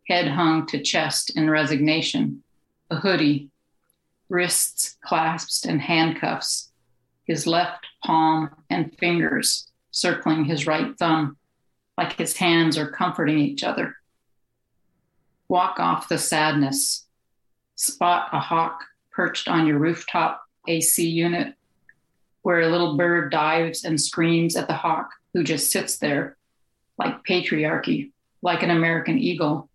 head 0.09 0.29
hung 0.29 0.67
to 0.67 0.83
chest 0.83 1.37
in 1.37 1.51
resignation, 1.51 2.43
a 2.91 2.97
hoodie, 2.97 3.51
wrists 4.29 4.97
clasped 5.03 5.67
in 5.67 5.79
handcuffs, 5.79 6.71
his 7.25 7.47
left 7.47 7.87
palm 8.05 8.51
and 8.71 8.97
fingers 8.99 9.71
circling 9.91 10.45
his 10.45 10.67
right 10.67 10.97
thumb, 10.99 11.37
like 11.97 12.13
his 12.15 12.37
hands 12.37 12.79
are 12.79 12.91
comforting 12.91 13.39
each 13.39 13.63
other. 13.63 13.97
Walk 15.49 15.81
off 15.81 16.09
the 16.09 16.19
sadness. 16.19 17.07
Spot 17.75 18.29
a 18.33 18.41
hawk 18.41 18.85
perched 19.13 19.49
on 19.49 19.67
your 19.67 19.79
rooftop 19.79 20.43
AC 20.67 21.07
unit, 21.07 21.55
where 22.43 22.61
a 22.61 22.69
little 22.69 22.97
bird 22.97 23.31
dives 23.31 23.85
and 23.85 24.01
screams 24.01 24.57
at 24.57 24.69
the 24.69 24.75
hawk 24.75 25.11
who 25.33 25.43
just 25.43 25.71
sits 25.71 25.99
there, 25.99 26.37
like 26.99 27.25
patriarchy, 27.25 28.13
like 28.43 28.63
an 28.63 28.71
American 28.71 29.19
eagle, 29.19 29.69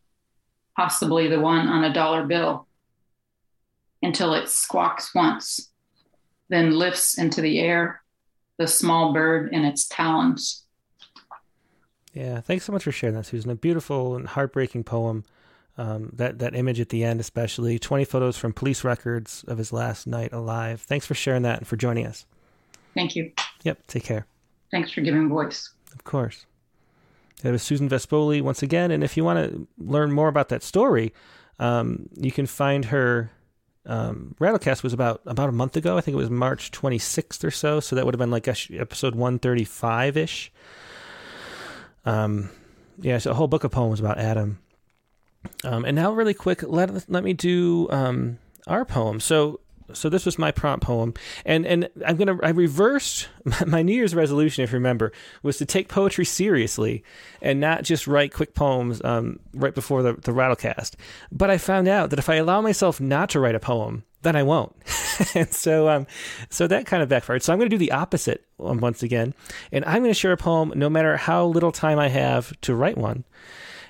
possibly 0.75 1.27
the 1.27 1.39
one 1.39 1.67
on 1.67 1.83
a 1.83 1.93
dollar 1.93 2.25
bill, 2.25 2.67
until 4.01 4.33
it 4.33 4.49
squawks 4.49 5.13
once, 5.15 5.71
then 6.49 6.71
lifts 6.71 7.17
into 7.17 7.41
the 7.41 7.59
air, 7.59 8.01
the 8.57 8.67
small 8.67 9.13
bird 9.13 9.53
in 9.53 9.63
its 9.63 9.87
talons. 9.87 10.65
Yeah, 12.13 12.41
thanks 12.41 12.65
so 12.65 12.71
much 12.71 12.83
for 12.83 12.91
sharing 12.91 13.15
that, 13.15 13.25
Susan. 13.25 13.49
A 13.49 13.55
beautiful 13.55 14.15
and 14.15 14.27
heartbreaking 14.27 14.83
poem. 14.83 15.23
Um, 15.75 16.11
that 16.13 16.37
that 16.37 16.53
image 16.53 16.79
at 16.79 16.89
the 16.89 17.03
end, 17.03 17.19
especially 17.19 17.79
twenty 17.79 18.05
photos 18.05 18.37
from 18.37 18.53
police 18.53 18.83
records 18.83 19.43
of 19.47 19.57
his 19.57 19.73
last 19.73 20.05
night 20.05 20.31
alive. 20.31 20.79
Thanks 20.81 21.07
for 21.07 21.15
sharing 21.15 21.41
that 21.41 21.57
and 21.57 21.67
for 21.67 21.77
joining 21.77 22.05
us. 22.05 22.27
Thank 22.93 23.15
you. 23.15 23.31
Yep. 23.63 23.87
Take 23.87 24.03
care. 24.03 24.27
Thanks 24.69 24.91
for 24.91 25.01
giving 25.01 25.29
voice. 25.29 25.71
Of 25.91 26.03
course. 26.03 26.45
That 27.43 27.51
was 27.51 27.61
Susan 27.61 27.89
Vespoli 27.89 28.41
once 28.41 28.63
again. 28.63 28.89
And 28.89 29.03
if 29.03 29.15
you 29.15 29.23
want 29.23 29.51
to 29.51 29.67
learn 29.77 30.11
more 30.11 30.29
about 30.29 30.49
that 30.49 30.63
story, 30.63 31.13
um, 31.59 32.09
you 32.15 32.31
can 32.31 32.47
find 32.47 32.85
her. 32.85 33.31
Um, 33.85 34.33
Rattlecast 34.39 34.81
was 34.81 34.93
about 34.93 35.21
about 35.25 35.49
a 35.49 35.51
month 35.51 35.75
ago. 35.75 35.97
I 35.97 36.01
think 36.01 36.13
it 36.13 36.17
was 36.17 36.29
March 36.29 36.71
26th 36.71 37.43
or 37.43 37.51
so. 37.51 37.79
So 37.81 37.95
that 37.95 38.05
would 38.05 38.15
have 38.15 38.19
been 38.19 38.31
like 38.31 38.47
episode 38.47 39.13
135 39.13 40.17
ish. 40.17 40.51
Um, 42.05 42.49
yeah, 42.99 43.17
so 43.17 43.31
a 43.31 43.33
whole 43.33 43.47
book 43.47 43.63
of 43.63 43.71
poems 43.71 43.99
about 43.99 44.17
Adam. 44.17 44.59
Um, 45.63 45.85
and 45.85 45.95
now, 45.95 46.13
really 46.13 46.33
quick, 46.33 46.63
let 46.63 47.09
let 47.09 47.23
me 47.23 47.33
do 47.33 47.89
um, 47.91 48.39
our 48.67 48.85
poem. 48.85 49.19
So, 49.19 49.59
so 49.93 50.09
this 50.09 50.25
was 50.25 50.37
my 50.37 50.51
prompt 50.51 50.85
poem, 50.85 51.13
and 51.45 51.65
and 51.65 51.89
I'm 52.05 52.17
gonna 52.17 52.37
I 52.43 52.49
reversed 52.49 53.29
my 53.67 53.81
New 53.81 53.93
Year's 53.93 54.15
resolution, 54.15 54.63
if 54.63 54.71
you 54.71 54.77
remember, 54.77 55.11
was 55.41 55.57
to 55.57 55.65
take 55.65 55.87
poetry 55.87 56.25
seriously 56.25 57.03
and 57.41 57.59
not 57.59 57.83
just 57.83 58.07
write 58.07 58.33
quick 58.33 58.53
poems 58.53 59.01
um, 59.03 59.39
right 59.53 59.75
before 59.75 60.03
the 60.03 60.13
the 60.13 60.31
Rattlecast. 60.31 60.95
But 61.31 61.49
I 61.49 61.57
found 61.57 61.87
out 61.87 62.09
that 62.09 62.19
if 62.19 62.29
I 62.29 62.35
allow 62.35 62.61
myself 62.61 62.99
not 62.99 63.29
to 63.31 63.39
write 63.39 63.55
a 63.55 63.59
poem, 63.59 64.03
then 64.23 64.35
I 64.35 64.43
won't. 64.43 64.75
and 65.35 65.51
so 65.53 65.89
um, 65.89 66.07
so 66.49 66.67
that 66.67 66.85
kind 66.85 67.03
of 67.03 67.09
backfired. 67.09 67.43
So 67.43 67.53
I'm 67.53 67.59
going 67.59 67.69
to 67.69 67.75
do 67.75 67.79
the 67.79 67.91
opposite 67.91 68.45
um, 68.59 68.79
once 68.79 69.03
again, 69.03 69.33
and 69.71 69.85
I'm 69.85 70.01
going 70.01 70.13
to 70.13 70.19
share 70.19 70.31
a 70.31 70.37
poem 70.37 70.73
no 70.75 70.89
matter 70.89 71.17
how 71.17 71.45
little 71.45 71.71
time 71.71 71.99
I 71.99 72.09
have 72.09 72.59
to 72.61 72.75
write 72.75 72.97
one. 72.97 73.23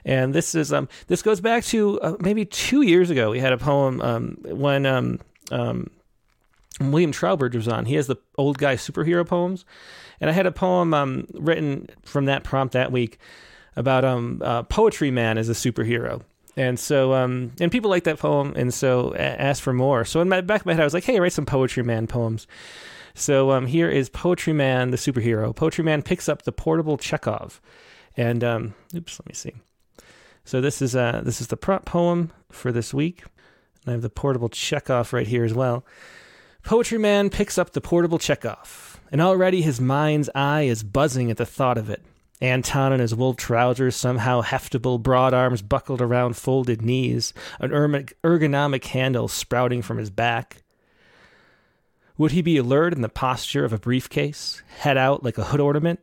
And 0.06 0.34
this 0.34 0.54
is 0.54 0.74
um 0.74 0.90
this 1.08 1.22
goes 1.22 1.40
back 1.40 1.64
to 1.66 2.00
uh, 2.02 2.18
maybe 2.20 2.46
two 2.46 2.82
years 2.82 3.10
ago. 3.10 3.32
We 3.32 3.40
had 3.40 3.54
a 3.54 3.58
poem 3.58 4.02
um 4.02 4.38
when 4.44 4.86
um 4.86 5.20
um 5.54 5.90
William 6.82 7.12
Trowbridge 7.12 7.56
was 7.56 7.68
on. 7.68 7.86
He 7.86 7.96
has 7.96 8.08
the 8.08 8.18
old 8.38 8.58
guy 8.58 8.76
superhero 8.76 9.26
poems, 9.26 9.64
and 10.20 10.30
I 10.30 10.34
had 10.34 10.46
a 10.46 10.52
poem 10.52 10.94
um 10.94 11.28
written 11.34 11.90
from 12.04 12.26
that 12.26 12.44
prompt 12.44 12.74
that 12.74 12.92
week 12.92 13.20
about 13.76 14.04
um 14.04 14.42
uh, 14.44 14.64
poetry 14.64 15.12
man 15.12 15.38
as 15.38 15.50
a 15.50 15.54
superhero. 15.54 16.22
And 16.56 16.80
so, 16.80 17.14
um, 17.14 17.52
and 17.60 17.72
people 17.72 17.90
like 17.90 18.04
that 18.04 18.20
poem, 18.20 18.54
and 18.56 18.72
so 18.72 19.16
asked 19.16 19.64
for 19.64 19.74
more. 19.74 20.06
So 20.06 20.22
in 20.22 20.30
my 20.30 20.42
back 20.42 20.62
of 20.62 20.66
my 20.68 20.74
head, 20.74 20.82
I 20.82 20.86
was 20.86 20.94
like, 20.94 21.04
"Hey, 21.04 21.20
write 21.20 21.34
some 21.34 21.48
poetry 21.48 21.84
man 21.84 22.06
poems." 22.06 22.46
So 23.16 23.52
um, 23.52 23.68
here 23.68 23.90
is 23.90 24.10
Poetry 24.10 24.54
Man, 24.54 24.92
the 24.92 24.98
superhero. 24.98 25.56
Poetry 25.56 25.84
Man 25.84 26.02
picks 26.02 26.28
up 26.28 26.44
the 26.44 26.52
portable 26.52 26.98
Chekhov, 26.98 27.62
and 28.18 28.44
um, 28.44 28.74
oops, 28.96 29.20
let 29.20 29.28
me 29.28 29.34
see. 29.34 29.54
So 30.46 30.62
this 30.62 30.82
is 30.82 30.96
uh 30.96 31.22
this 31.24 31.40
is 31.42 31.48
the 31.48 31.58
prompt 31.58 31.86
poem 31.86 32.32
for 32.52 32.72
this 32.72 32.94
week. 32.94 33.24
I 33.88 33.91
have 33.91 34.01
the 34.01 34.10
portable 34.10 34.49
Chekhov 34.49 35.14
right 35.14 35.27
here 35.27 35.43
as 35.43 35.53
well. 35.53 35.85
Poetry 36.64 36.97
Man 36.97 37.30
picks 37.30 37.57
up 37.57 37.72
the 37.72 37.81
portable 37.81 38.19
Chekhov, 38.19 39.01
and 39.11 39.19
already 39.19 39.61
his 39.61 39.81
mind's 39.81 40.30
eye 40.34 40.61
is 40.61 40.84
buzzing 40.84 41.30
at 41.30 41.38
the 41.38 41.45
thought 41.45 41.77
of 41.77 41.89
it. 41.89 42.01
Anton 42.41 42.91
in 42.93 42.99
his 42.99 43.15
wool 43.15 43.34
trousers, 43.34 43.95
somehow 43.95 44.41
heftable, 44.41 45.01
broad 45.01 45.34
arms 45.34 45.61
buckled 45.61 46.01
around 46.01 46.35
folded 46.35 46.81
knees, 46.81 47.34
an 47.60 47.72
ergonomic 47.72 48.85
handle 48.85 49.27
sprouting 49.27 49.81
from 49.81 49.97
his 49.97 50.10
back. 50.10 50.64
Would 52.18 52.31
he 52.31 52.41
be 52.41 52.57
alert 52.57 52.93
in 52.93 53.01
the 53.01 53.10
posture 53.10 53.65
of 53.65 53.73
a 53.73 53.80
briefcase, 53.80 54.61
head 54.80 54.97
out 54.97 55.23
like 55.23 55.38
a 55.38 55.45
hood 55.45 55.60
ornament? 55.60 55.99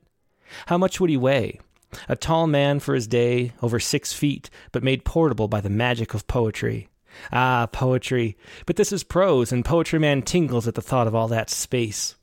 How 0.66 0.76
much 0.78 0.98
would 0.98 1.10
he 1.10 1.16
weigh? 1.16 1.60
A 2.08 2.16
tall 2.16 2.46
man 2.46 2.80
for 2.80 2.94
his 2.94 3.06
day, 3.06 3.52
over 3.62 3.78
six 3.78 4.12
feet, 4.12 4.50
but 4.72 4.82
made 4.82 5.04
portable 5.04 5.48
by 5.48 5.60
the 5.60 5.70
magic 5.70 6.14
of 6.14 6.26
poetry. 6.26 6.88
Ah, 7.32 7.66
poetry. 7.66 8.36
But 8.66 8.76
this 8.76 8.92
is 8.92 9.02
prose, 9.04 9.52
and 9.52 9.64
Poetry 9.64 9.98
Man 9.98 10.22
tingles 10.22 10.66
at 10.68 10.74
the 10.74 10.82
thought 10.82 11.06
of 11.06 11.14
all 11.14 11.28
that 11.28 11.50
space. 11.50 12.14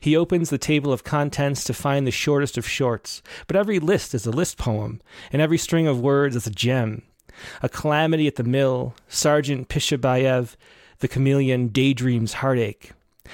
He 0.00 0.16
opens 0.16 0.50
the 0.50 0.58
table 0.58 0.92
of 0.92 1.04
contents 1.04 1.64
to 1.64 1.74
find 1.74 2.06
the 2.06 2.12
shortest 2.12 2.56
of 2.56 2.68
shorts, 2.68 3.22
but 3.46 3.56
every 3.56 3.78
list 3.78 4.14
is 4.14 4.26
a 4.26 4.30
list 4.30 4.56
poem, 4.56 5.00
and 5.32 5.42
every 5.42 5.58
string 5.58 5.86
of 5.86 6.00
words 6.00 6.36
is 6.36 6.46
a 6.46 6.50
gem. 6.50 7.02
A 7.62 7.68
calamity 7.68 8.26
at 8.28 8.36
the 8.36 8.44
mill, 8.44 8.94
Sergeant 9.08 9.68
Prishibeyev, 9.68 10.56
the 11.00 11.08
chameleon 11.08 11.68
daydreams 11.68 12.34
heartache. 12.34 12.92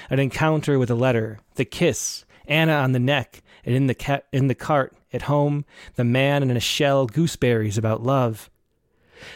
An 0.09 0.19
encounter 0.19 0.79
with 0.79 0.89
a 0.89 0.95
letter, 0.95 1.39
the 1.55 1.65
kiss, 1.65 2.25
Anna 2.47 2.73
on 2.73 2.91
the 2.91 2.99
neck, 2.99 3.43
and 3.63 3.75
in 3.75 3.87
the 3.87 3.95
ca- 3.95 4.21
in 4.31 4.47
the 4.47 4.55
cart 4.55 4.95
at 5.13 5.23
home, 5.23 5.65
the 5.95 6.03
man 6.03 6.43
in 6.43 6.51
a 6.51 6.59
shell 6.59 7.05
gooseberries 7.05 7.77
about 7.77 8.03
love. 8.03 8.49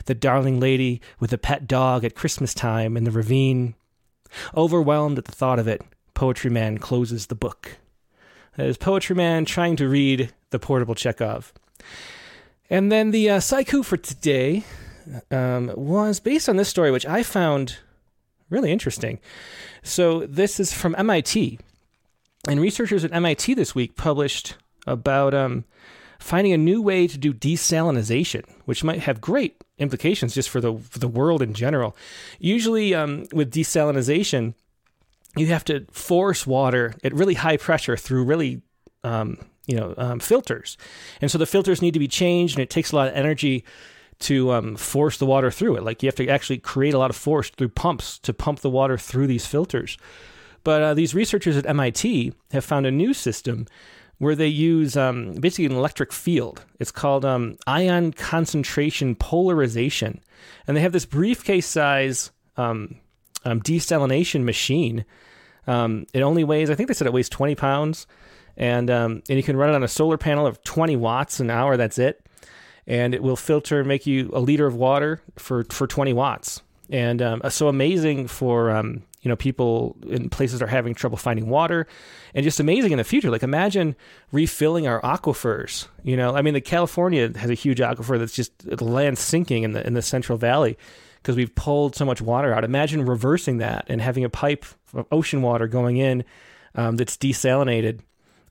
The 0.06 0.16
darling 0.16 0.60
lady 0.60 1.02
with 1.20 1.32
the 1.32 1.38
pet 1.38 1.68
dog 1.68 2.04
at 2.04 2.16
Christmas 2.16 2.54
time 2.54 2.98
in 2.98 3.04
the 3.04 3.12
ravine. 3.12 3.76
Overwhelmed 4.56 5.18
at 5.18 5.26
the 5.26 5.32
thought 5.32 5.60
of 5.60 5.68
it, 5.68 5.82
Poetry 6.14 6.50
Man 6.50 6.78
closes 6.78 7.28
the 7.28 7.36
book. 7.36 7.78
That 8.58 8.68
is 8.68 8.78
Poetry 8.78 9.16
Man 9.16 9.46
trying 9.46 9.76
to 9.78 9.88
read 9.88 10.34
the 10.50 10.60
portable 10.60 10.96
Chekhov. 10.96 11.54
And 12.70 12.92
then 12.92 13.12
the 13.12 13.30
uh, 13.30 13.40
for 13.40 13.98
today 13.98 14.64
um, 15.30 15.72
was 15.76 16.20
based 16.20 16.50
on 16.50 16.56
this 16.56 16.70
story, 16.70 16.92
which 16.92 17.06
I 17.06 17.24
found 17.24 17.78
really 18.50 18.72
interesting. 18.72 19.20
So 19.84 20.26
this 20.26 20.60
is 20.60 20.74
from 20.74 20.96
MIT. 20.98 21.60
And 22.48 22.60
researchers 22.60 23.04
at 23.04 23.14
MIT 23.14 23.54
this 23.56 23.76
week 23.76 23.96
published 23.96 24.56
about 24.88 25.34
um, 25.34 25.66
finding 26.26 26.54
a 26.54 26.58
new 26.58 26.82
way 26.82 27.06
to 27.06 27.20
do 27.20 27.32
desalination, 27.32 28.44
which 28.66 28.84
might 28.84 29.02
have 29.02 29.22
great 29.22 29.64
implications 29.78 30.34
just 30.34 30.50
for 30.50 30.60
the 30.60 30.76
for 30.90 30.98
the 30.98 31.08
world 31.08 31.40
in 31.40 31.54
general. 31.54 31.96
Usually, 32.40 32.96
um, 32.96 33.26
with 33.32 33.54
desalination, 33.54 34.56
you 35.38 35.46
have 35.48 35.64
to 35.66 35.86
force 35.92 36.48
water 36.48 36.96
at 37.04 37.14
really 37.14 37.36
high 37.36 37.58
pressure 37.58 37.96
through 37.96 38.24
really 38.24 38.64
um, 39.04 39.38
you 39.68 39.78
know 39.78 39.94
um, 39.98 40.20
filters, 40.20 40.78
and 41.22 41.30
so 41.30 41.38
the 41.38 41.46
filters 41.46 41.80
need 41.80 41.94
to 41.94 42.00
be 42.00 42.08
changed, 42.08 42.56
and 42.58 42.64
it 42.64 42.72
takes 42.72 42.92
a 42.92 42.96
lot 42.96 43.08
of 43.08 43.14
energy 43.14 43.64
to 44.18 44.52
um, 44.52 44.76
force 44.76 45.20
the 45.20 45.28
water 45.28 45.52
through 45.52 45.76
it. 45.76 45.84
Like 45.84 46.02
you 46.02 46.08
have 46.08 46.16
to 46.16 46.28
actually 46.28 46.58
create 46.58 46.96
a 46.96 46.98
lot 46.98 47.12
of 47.12 47.16
force 47.16 47.52
through 47.52 47.70
pumps 47.70 48.18
to 48.20 48.34
pump 48.34 48.62
the 48.62 48.70
water 48.72 48.98
through 48.98 49.28
these 49.28 49.46
filters. 49.46 49.96
But 50.64 50.82
uh, 50.82 50.94
these 50.96 51.14
researchers 51.14 51.56
at 51.56 51.68
MIT 51.68 52.34
have 52.52 52.66
found 52.66 52.88
a 52.88 52.92
new 52.92 53.14
system 53.14 53.68
where 54.18 54.36
they 54.36 54.48
use 54.48 54.96
um, 54.96 55.34
basically 55.34 55.66
an 55.66 55.74
electric 55.74 56.14
field. 56.14 56.64
It's 56.80 56.92
called 56.92 57.26
um, 57.26 57.58
ion 57.68 58.14
concentration 58.14 59.16
polarization. 59.16 60.22
And 60.68 60.76
they 60.78 60.82
have 60.82 60.94
this 60.94 61.06
briefcase 61.06 61.68
size 61.68 62.32
um, 62.58 62.96
um 63.44 63.62
desalination 63.62 64.44
machine. 64.44 65.06
Um, 65.68 66.06
it 66.14 66.22
only 66.22 66.44
weighs, 66.44 66.70
I 66.70 66.76
think 66.76 66.88
they 66.88 66.94
said 66.94 67.08
it 67.08 67.14
weighs 67.14 67.30
20 67.30 67.56
pounds. 67.56 68.08
And, 68.58 68.90
um, 68.90 69.22
and 69.28 69.38
you 69.38 69.44
can 69.44 69.58
run 69.58 69.70
it 69.70 69.76
on 69.76 69.84
a 69.84 69.88
solar 69.88 70.18
panel 70.18 70.48
of 70.48 70.64
20 70.64 70.96
watts 70.96 71.40
an 71.40 71.50
hour. 71.50 71.76
That's 71.76 71.98
it. 72.00 72.26
and 72.88 73.14
it 73.16 73.24
will 73.24 73.36
filter 73.36 73.80
and 73.80 73.88
make 73.88 74.06
you 74.06 74.30
a 74.34 74.40
liter 74.40 74.66
of 74.68 74.76
water 74.76 75.22
for 75.38 75.64
for 75.66 75.88
20 75.88 76.14
watts. 76.14 76.62
And 76.90 77.22
um, 77.22 77.42
so 77.50 77.68
amazing 77.68 78.28
for 78.28 78.70
you 79.26 79.30
know 79.30 79.36
people 79.36 79.98
in 80.08 80.30
places 80.30 80.62
are 80.62 80.68
having 80.68 80.94
trouble 80.94 81.18
finding 81.18 81.50
water, 81.50 81.88
and 82.36 82.44
just 82.44 82.60
amazing 82.60 82.92
in 82.92 83.00
the 83.00 83.04
future. 83.04 83.32
Like 83.32 83.42
imagine 83.42 83.96
refilling 84.32 84.88
our 84.88 85.02
aquifers. 85.02 85.88
You 86.04 86.16
know, 86.16 86.36
I 86.36 86.44
mean, 86.44 86.54
the 86.54 86.62
California 86.62 87.36
has 87.36 87.50
a 87.50 87.56
huge 87.56 87.80
aquifer 87.80 88.20
that's 88.20 88.36
just 88.36 88.58
the 88.60 88.86
land 88.86 89.18
sinking 89.18 89.64
in 89.64 89.74
the 89.74 89.86
in 89.86 89.96
the 89.96 90.04
Central 90.04 90.38
Valley 90.38 90.78
because 91.22 91.36
we've 91.36 91.56
pulled 91.56 91.96
so 91.96 92.06
much 92.06 92.22
water 92.22 92.54
out. 92.54 92.64
Imagine 92.64 93.04
reversing 93.04 93.58
that 93.58 93.86
and 93.88 94.00
having 94.00 94.24
a 94.24 94.30
pipe 94.30 94.64
of 94.94 95.08
ocean 95.12 95.42
water 95.42 95.68
going 95.68 95.98
in 95.98 96.24
um, 96.76 96.98
that's 96.98 97.18
desalinated 97.18 98.02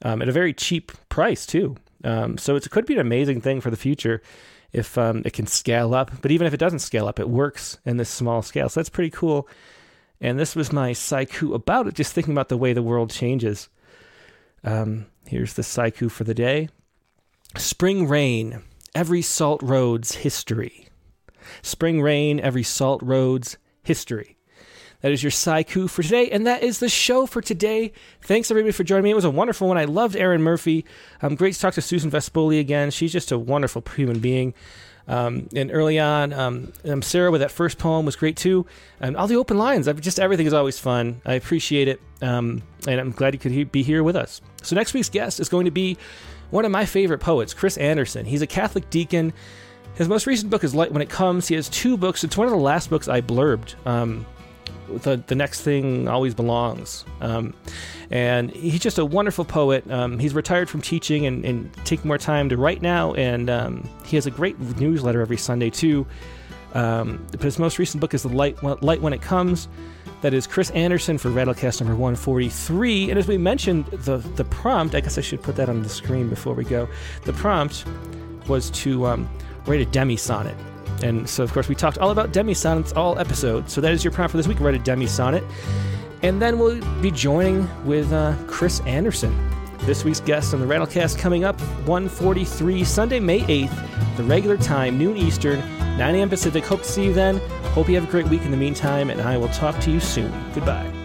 um, 0.03 0.21
at 0.21 0.29
a 0.29 0.33
very 0.33 0.53
cheap 0.53 0.91
price 1.09 1.47
too. 1.47 1.77
Um, 2.03 2.37
so 2.37 2.57
it 2.57 2.69
could 2.69 2.85
be 2.85 2.95
an 2.95 3.01
amazing 3.01 3.41
thing 3.41 3.61
for 3.61 3.71
the 3.71 3.77
future 3.77 4.21
if 4.73 4.99
um, 4.99 5.23
it 5.25 5.35
can 5.35 5.47
scale 5.47 5.95
up. 5.95 6.11
But 6.21 6.33
even 6.33 6.49
if 6.49 6.53
it 6.53 6.57
doesn't 6.57 6.81
scale 6.81 7.07
up, 7.07 7.21
it 7.21 7.31
works 7.31 7.79
in 7.85 7.97
this 7.97 8.11
small 8.11 8.43
scale. 8.43 8.69
So 8.69 8.81
that's 8.81 8.91
pretty 8.91 9.11
cool. 9.11 9.49
And 10.21 10.39
this 10.39 10.57
was 10.57 10.73
my 10.73 10.93
saiku 10.93 11.55
about 11.55 11.87
it, 11.87 11.95
just 11.95 12.13
thinking 12.13 12.33
about 12.33 12.49
the 12.49 12.57
way 12.57 12.73
the 12.73 12.83
world 12.83 13.11
changes. 13.11 13.69
Um, 14.63 15.07
here's 15.27 15.55
the 15.55 15.63
saiku 15.63 16.11
for 16.11 16.25
the 16.25 16.35
day 16.35 16.69
Spring 17.57 18.09
rain, 18.09 18.63
every 18.95 19.23
salt 19.23 19.63
road's 19.63 20.17
history. 20.17 20.89
Spring 21.63 22.01
rain, 22.01 22.41
every 22.41 22.63
salt 22.63 23.03
road's 23.03 23.59
history. 23.83 24.37
That 25.03 25.13
is 25.13 25.23
your 25.23 25.31
Saiku 25.31 25.91
for 25.91 26.03
today, 26.03 26.31
and 26.31 26.47
that 26.47 26.63
is 26.63 26.79
the 26.79 26.89
show 26.89 27.27
for 27.27 27.43
today. 27.43 27.93
Thanks 28.23 28.51
everybody 28.51 28.73
for 28.73 28.85
joining 28.85 29.05
me. 29.05 29.11
It 29.11 29.15
was 29.15 29.27
a 29.27 29.31
wonderful 29.31 29.69
one. 29.69 29.77
I 29.77 29.85
loved 29.85 30.17
Erin 30.17 30.41
Murphy. 30.41 30.87
Um, 31.21 31.35
great 31.35 31.53
to 31.53 31.61
talk 31.61 31.75
to 31.75 31.83
Susan 31.83 32.11
Vespoli 32.11 32.59
again. 32.59 32.91
She's 32.91 33.13
just 33.13 33.31
a 33.31 33.39
wonderful 33.39 33.85
human 33.95 34.19
being. 34.21 34.55
Um, 35.07 35.49
and 35.55 35.71
early 35.73 35.99
on, 35.99 36.33
um, 36.33 36.73
um, 36.85 37.03
Sarah 37.03 37.31
with 37.31 37.43
that 37.43 37.51
first 37.51 37.79
poem 37.79 38.07
was 38.07 38.17
great 38.17 38.37
too. 38.37 38.67
And 39.01 39.17
all 39.17 39.27
the 39.27 39.37
open 39.37 39.59
lines, 39.59 39.87
I've, 39.87 40.01
just 40.01 40.19
everything 40.19 40.47
is 40.47 40.55
always 40.55 40.79
fun. 40.79 41.21
I 41.27 41.35
appreciate 41.35 41.89
it, 41.89 42.01
um, 42.23 42.63
and 42.89 43.01
I'm 43.01 43.11
glad 43.11 43.35
you 43.35 43.39
could 43.39 43.53
he- 43.53 43.65
be 43.65 43.83
here 43.83 44.03
with 44.03 44.17
us. 44.17 44.41
So 44.63 44.75
next 44.75 44.95
week's 44.95 45.11
guest 45.11 45.41
is 45.41 45.49
going 45.49 45.67
to 45.67 45.71
be 45.71 45.99
one 46.51 46.65
of 46.65 46.71
my 46.71 46.87
favorite 46.87 47.19
poets, 47.19 47.53
Chris 47.53 47.77
Anderson. 47.77 48.25
He's 48.25 48.43
a 48.43 48.47
Catholic 48.47 48.89
deacon. 48.91 49.33
His 49.97 50.09
most 50.09 50.27
recent 50.27 50.51
book 50.51 50.65
is 50.65 50.75
Light 50.75 50.91
When 50.91 51.03
It 51.03 51.11
Comes. 51.11 51.49
He 51.49 51.55
has 51.55 51.69
two 51.69 51.97
books. 51.97 52.25
It's 52.25 52.37
one 52.37 52.47
of 52.47 52.53
the 52.53 52.59
last 52.59 52.91
books 52.91 53.07
I 53.07 53.21
blurbed. 53.21 53.75
Um, 53.87 54.27
the, 54.89 55.23
the 55.27 55.35
next 55.35 55.63
thing 55.63 56.09
always 56.09 56.35
belongs. 56.35 57.05
Um, 57.21 57.55
and 58.11 58.51
he's 58.51 58.81
just 58.81 58.99
a 58.99 59.05
wonderful 59.05 59.45
poet. 59.45 59.91
Um, 59.91 60.19
he's 60.19 60.35
retired 60.35 60.69
from 60.69 60.81
teaching 60.81 61.27
and, 61.27 61.45
and, 61.45 61.73
taking 61.85 62.09
more 62.09 62.19
time 62.19 62.49
to 62.49 62.57
write 62.57 62.83
now. 62.83 63.15
And 63.15 63.51
um, 63.51 63.89
he 64.05 64.17
has 64.17 64.27
a 64.27 64.31
great 64.31 64.59
newsletter 64.79 65.21
every 65.21 65.37
Sunday, 65.37 65.71
too. 65.71 66.07
Um, 66.75 67.25
but 67.31 67.43
his 67.43 67.59
most 67.59 67.79
recent 67.79 68.01
book 68.01 68.15
is 68.15 68.23
The 68.23 68.29
Light, 68.29 68.63
Light 68.83 69.01
When 69.01 69.13
It 69.13 69.23
Comes. 69.23 69.69
That 70.23 70.35
is 70.35 70.47
Chris 70.47 70.71
Anderson 70.71 71.19
for 71.19 71.29
Rattlecast 71.29 71.81
number 71.81 71.95
143. 71.95 73.11
And 73.11 73.19
as 73.19 73.29
we 73.29 73.39
mentioned, 73.39 73.87
the, 73.87 74.19
the 74.19 74.45
prompt, 74.45 74.95
I 74.95 75.01
guess 75.01 75.19
I 75.19 75.21
should 75.21 75.43
put 75.43 75.57
that 75.57 75.69
on 75.69 75.83
the 75.83 75.89
screen 75.89 76.29
before 76.29 76.55
we 76.55 76.65
go. 76.65 76.89
The 77.25 77.33
prompt 77.35 77.85
was 78.49 78.71
to 78.71 79.07
um, 79.07 79.29
write 79.67 79.81
a 79.81 79.87
demi 79.87 80.17
sonnet. 80.17 80.57
And 81.03 81.29
so, 81.29 81.43
of 81.43 81.53
course, 81.53 81.69
we 81.69 81.75
talked 81.75 81.99
all 81.99 82.11
about 82.11 82.33
demi 82.33 82.55
sonnets 82.55 82.93
all 82.93 83.19
episode. 83.19 83.69
So 83.71 83.81
that 83.81 83.93
is 83.93 84.05
your 84.05 84.13
prompt 84.13 84.31
for 84.31 84.37
this 84.37 84.47
week. 84.47 84.61
Write 84.61 84.75
a 84.75 84.79
demi 84.79 85.07
sonnet. 85.07 85.45
And 86.23 86.41
then 86.41 86.59
we'll 86.59 86.81
be 87.03 87.11
joining 87.11 87.69
with 87.85 88.13
uh, 88.13 88.35
Chris 88.47 88.81
Anderson, 88.81 89.37
this 89.81 90.05
week's 90.05 90.21
guest 90.21 90.55
on 90.55 90.61
the 90.61 90.67
Rattlecast 90.67 91.19
coming 91.19 91.45
up 91.45 91.61
143 91.87 92.83
Sunday, 92.85 93.21
May 93.21 93.41
8th, 93.41 94.17
the 94.17 94.25
regular 94.25 94.57
time, 94.57 94.99
noon 94.99 95.17
Eastern, 95.19 95.61
9 95.99 96.15
a.m. 96.15 96.31
Pacific. 96.31 96.65
Hope 96.65 96.81
to 96.81 96.89
see 96.89 97.05
you 97.05 97.13
then. 97.13 97.39
Hope 97.73 97.89
you 97.89 97.95
have 97.97 98.09
a 98.09 98.11
great 98.11 98.29
week 98.29 98.43
in 98.43 98.51
the 98.51 98.57
meantime, 98.57 99.11
and 99.11 99.21
I 99.21 99.37
will 99.37 99.49
talk 99.49 99.79
to 99.81 99.91
you 99.91 100.01
soon. 100.01 100.33
Goodbye. 100.55 101.04